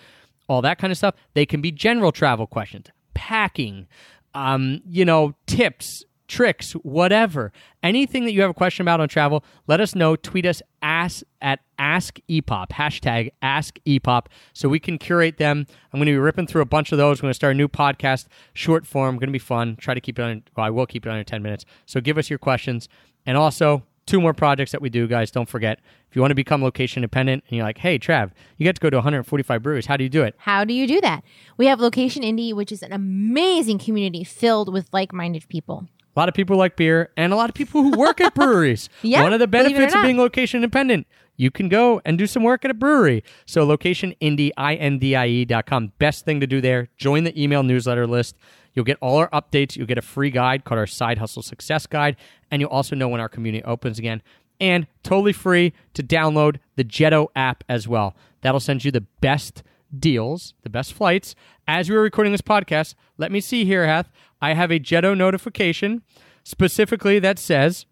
all 0.48 0.62
that 0.62 0.78
kind 0.78 0.90
of 0.90 0.96
stuff. 0.96 1.14
They 1.34 1.46
can 1.46 1.60
be 1.60 1.72
general 1.72 2.12
travel 2.12 2.46
questions, 2.46 2.86
packing, 3.14 3.86
um, 4.34 4.82
you 4.88 5.04
know, 5.04 5.34
tips, 5.46 6.04
tricks, 6.28 6.72
whatever. 6.72 7.52
Anything 7.82 8.24
that 8.24 8.32
you 8.32 8.40
have 8.42 8.50
a 8.50 8.54
question 8.54 8.82
about 8.82 9.00
on 9.00 9.08
travel, 9.08 9.44
let 9.66 9.80
us 9.80 9.94
know. 9.94 10.16
Tweet 10.16 10.46
us 10.46 10.62
ask 10.82 11.22
at 11.40 11.60
Ask 11.78 12.18
Epop, 12.28 12.68
hashtag 12.68 13.30
Ask 13.42 13.78
Epop, 13.86 14.26
so 14.52 14.68
we 14.68 14.80
can 14.80 14.98
curate 14.98 15.38
them. 15.38 15.66
I'm 15.92 15.98
going 15.98 16.06
to 16.06 16.12
be 16.12 16.18
ripping 16.18 16.46
through 16.46 16.62
a 16.62 16.66
bunch 16.66 16.92
of 16.92 16.98
those. 16.98 17.18
We're 17.18 17.26
going 17.26 17.30
to 17.30 17.34
start 17.34 17.54
a 17.54 17.56
new 17.56 17.68
podcast, 17.68 18.26
short 18.54 18.86
form, 18.86 19.16
going 19.16 19.28
to 19.28 19.32
be 19.32 19.38
fun. 19.38 19.76
Try 19.76 19.94
to 19.94 20.00
keep 20.00 20.18
it 20.18 20.22
on, 20.22 20.42
well, 20.56 20.66
I 20.66 20.70
will 20.70 20.86
keep 20.86 21.06
it 21.06 21.10
under 21.10 21.24
10 21.24 21.42
minutes. 21.42 21.64
So 21.84 22.00
give 22.00 22.18
us 22.18 22.30
your 22.30 22.38
questions. 22.38 22.88
And 23.26 23.36
also, 23.36 23.82
two 24.06 24.20
more 24.20 24.32
projects 24.32 24.72
that 24.72 24.80
we 24.80 24.88
do, 24.88 25.06
guys. 25.06 25.30
Don't 25.30 25.48
forget, 25.48 25.80
if 26.08 26.16
you 26.16 26.22
want 26.22 26.30
to 26.30 26.36
become 26.36 26.62
location 26.62 27.02
independent 27.02 27.44
and 27.48 27.56
you're 27.56 27.66
like, 27.66 27.78
hey, 27.78 27.98
Trav, 27.98 28.30
you 28.56 28.64
get 28.64 28.76
to 28.76 28.80
go 28.80 28.88
to 28.88 28.96
145 28.96 29.62
breweries. 29.62 29.86
How 29.86 29.96
do 29.96 30.04
you 30.04 30.10
do 30.10 30.22
it? 30.22 30.34
How 30.38 30.64
do 30.64 30.72
you 30.72 30.86
do 30.86 31.00
that? 31.00 31.24
We 31.56 31.66
have 31.66 31.80
Location 31.80 32.22
Indie, 32.22 32.54
which 32.54 32.72
is 32.72 32.82
an 32.82 32.92
amazing 32.92 33.78
community 33.78 34.24
filled 34.24 34.72
with 34.72 34.88
like-minded 34.92 35.48
people. 35.48 35.88
A 36.16 36.18
lot 36.18 36.28
of 36.30 36.34
people 36.34 36.56
like 36.56 36.76
beer, 36.76 37.10
and 37.16 37.32
a 37.32 37.36
lot 37.36 37.50
of 37.50 37.54
people 37.54 37.82
who 37.82 37.90
work 37.98 38.20
at 38.22 38.34
breweries. 38.34 38.88
Yeah, 39.02 39.22
One 39.22 39.32
of 39.34 39.38
the 39.40 39.46
believe 39.46 39.66
it 39.66 39.72
or 39.72 39.74
benefits 39.74 39.94
of 39.94 39.98
not. 39.98 40.06
being 40.06 40.18
location 40.18 40.58
independent, 40.58 41.06
you 41.36 41.50
can 41.50 41.68
go 41.68 42.00
and 42.06 42.16
do 42.16 42.26
some 42.26 42.42
work 42.42 42.64
at 42.64 42.70
a 42.70 42.74
brewery. 42.74 43.22
So 43.44 43.66
locationindie, 43.66 44.50
I-N-D-I-E 44.56 45.44
dot 45.44 45.66
com. 45.66 45.92
Best 45.98 46.24
thing 46.24 46.40
to 46.40 46.46
do 46.46 46.60
there. 46.62 46.88
Join 46.96 47.24
the 47.24 47.40
email 47.40 47.62
newsletter 47.62 48.06
list. 48.06 48.36
You'll 48.72 48.84
get 48.86 48.96
all 49.02 49.16
our 49.18 49.28
updates. 49.30 49.76
You'll 49.76 49.86
get 49.86 49.98
a 49.98 50.02
free 50.02 50.30
guide 50.30 50.64
called 50.64 50.78
our 50.78 50.86
Side 50.86 51.18
Hustle 51.18 51.42
Success 51.42 51.86
Guide, 51.86 52.16
and 52.50 52.60
you'll 52.62 52.70
also 52.70 52.96
know 52.96 53.08
when 53.08 53.20
our 53.20 53.28
community 53.28 53.62
opens 53.64 53.98
again. 53.98 54.22
And 54.58 54.86
totally 55.02 55.34
free 55.34 55.74
to 55.92 56.02
download 56.02 56.56
the 56.76 56.84
Jetto 56.84 57.28
app 57.36 57.62
as 57.68 57.86
well. 57.86 58.16
That'll 58.40 58.60
send 58.60 58.84
you 58.86 58.90
the 58.90 59.02
best 59.20 59.62
deals, 60.00 60.54
the 60.62 60.70
best 60.70 60.92
flights. 60.92 61.34
As 61.66 61.88
we 61.88 61.96
were 61.96 62.02
recording 62.02 62.32
this 62.32 62.42
podcast, 62.42 62.94
let 63.18 63.32
me 63.32 63.40
see 63.40 63.64
here, 63.64 63.86
Hath. 63.86 64.10
I 64.40 64.54
have 64.54 64.70
a 64.70 64.78
Jetto 64.78 65.16
notification 65.16 66.02
specifically 66.44 67.18
that 67.18 67.38
says 67.38 67.86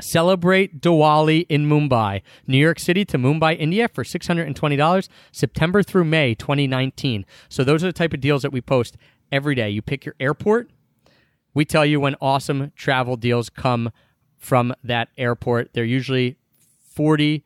Celebrate 0.00 0.80
Diwali 0.80 1.46
in 1.48 1.68
Mumbai, 1.68 2.22
New 2.46 2.58
York 2.58 2.78
City 2.78 3.04
to 3.06 3.18
Mumbai, 3.18 3.58
India 3.58 3.88
for 3.88 4.04
$620, 4.04 5.08
September 5.32 5.82
through 5.82 6.04
May 6.04 6.34
2019. 6.34 7.24
So 7.48 7.64
those 7.64 7.82
are 7.82 7.86
the 7.86 7.92
type 7.92 8.12
of 8.12 8.20
deals 8.20 8.42
that 8.42 8.52
we 8.52 8.60
post 8.60 8.96
every 9.32 9.54
day. 9.54 9.70
You 9.70 9.82
pick 9.82 10.04
your 10.04 10.14
airport. 10.20 10.70
We 11.54 11.64
tell 11.64 11.86
you 11.86 11.98
when 12.00 12.14
awesome 12.20 12.72
travel 12.76 13.16
deals 13.16 13.48
come 13.48 13.90
from 14.36 14.74
that 14.84 15.08
airport. 15.16 15.72
They're 15.72 15.84
usually 15.84 16.36
40 16.94 17.42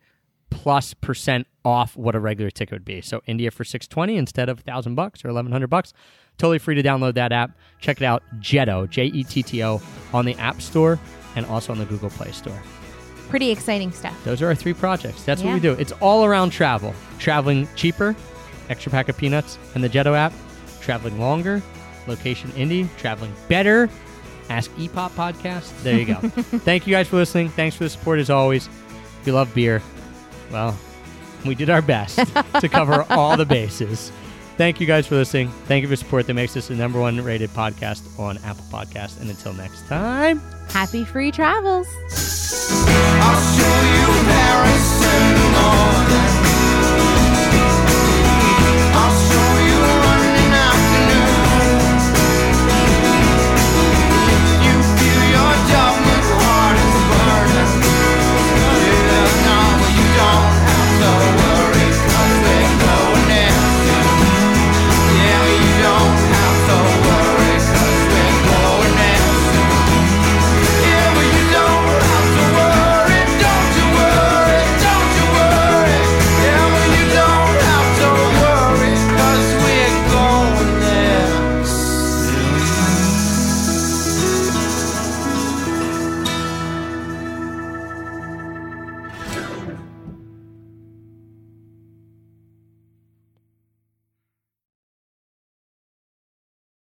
plus 0.49 0.93
percent 0.93 1.47
off 1.63 1.95
what 1.95 2.15
a 2.15 2.19
regular 2.19 2.49
ticket 2.49 2.73
would 2.73 2.85
be. 2.85 3.01
So 3.01 3.21
India 3.25 3.51
for 3.51 3.63
620 3.63 4.17
instead 4.17 4.49
of 4.49 4.59
1000 4.59 4.95
bucks 4.95 5.23
or 5.23 5.29
1100 5.29 5.67
bucks. 5.67 5.93
Totally 6.37 6.59
free 6.59 6.75
to 6.75 6.83
download 6.83 7.13
that 7.15 7.31
app. 7.31 7.51
Check 7.79 8.01
it 8.01 8.05
out, 8.05 8.23
Jetto, 8.39 8.89
J 8.89 9.05
E 9.05 9.23
T 9.23 9.43
T 9.43 9.63
O 9.63 9.81
on 10.13 10.25
the 10.25 10.33
App 10.35 10.61
Store 10.61 10.99
and 11.35 11.45
also 11.45 11.71
on 11.71 11.79
the 11.79 11.85
Google 11.85 12.09
Play 12.09 12.31
Store. 12.31 12.59
Pretty 13.29 13.51
exciting 13.51 13.91
stuff. 13.91 14.21
Those 14.23 14.41
are 14.41 14.47
our 14.47 14.55
three 14.55 14.73
projects. 14.73 15.23
That's 15.23 15.41
what 15.43 15.53
we 15.53 15.59
do. 15.59 15.73
It's 15.73 15.93
all 15.93 16.25
around 16.25 16.49
travel. 16.49 16.93
Traveling 17.19 17.67
cheaper, 17.75 18.15
extra 18.69 18.91
pack 18.91 19.07
of 19.07 19.17
peanuts 19.17 19.57
and 19.75 19.83
the 19.83 19.89
Jetto 19.89 20.15
app. 20.15 20.33
Traveling 20.81 21.19
longer, 21.19 21.61
location 22.07 22.49
indie. 22.51 22.89
Traveling 22.97 23.33
better, 23.47 23.89
Ask 24.51 24.69
Epop 24.71 25.11
podcast. 25.11 25.81
There 25.81 25.97
you 25.97 26.05
go. 26.05 26.15
Thank 26.59 26.85
you 26.85 26.91
guys 26.91 27.07
for 27.07 27.15
listening. 27.15 27.47
Thanks 27.47 27.77
for 27.77 27.85
the 27.85 27.89
support 27.89 28.19
as 28.19 28.29
always. 28.29 28.67
If 28.67 29.27
you 29.27 29.31
love 29.31 29.53
beer, 29.55 29.81
well, 30.51 30.77
we 31.45 31.55
did 31.55 31.69
our 31.69 31.81
best 31.81 32.17
to 32.59 32.69
cover 32.69 33.05
all 33.09 33.37
the 33.37 33.45
bases. 33.45 34.11
Thank 34.57 34.79
you 34.79 34.85
guys 34.85 35.07
for 35.07 35.15
listening. 35.15 35.49
Thank 35.65 35.81
you 35.81 35.87
for 35.87 35.95
support 35.95 36.27
that 36.27 36.33
makes 36.33 36.53
this 36.53 36.67
the 36.67 36.75
number 36.75 36.99
one 36.99 37.19
rated 37.21 37.49
podcast 37.51 38.19
on 38.19 38.37
Apple 38.39 38.65
Podcasts. 38.65 39.19
And 39.19 39.29
until 39.29 39.53
next 39.53 39.87
time, 39.87 40.39
happy 40.69 41.03
free 41.03 41.31
travels. 41.31 41.87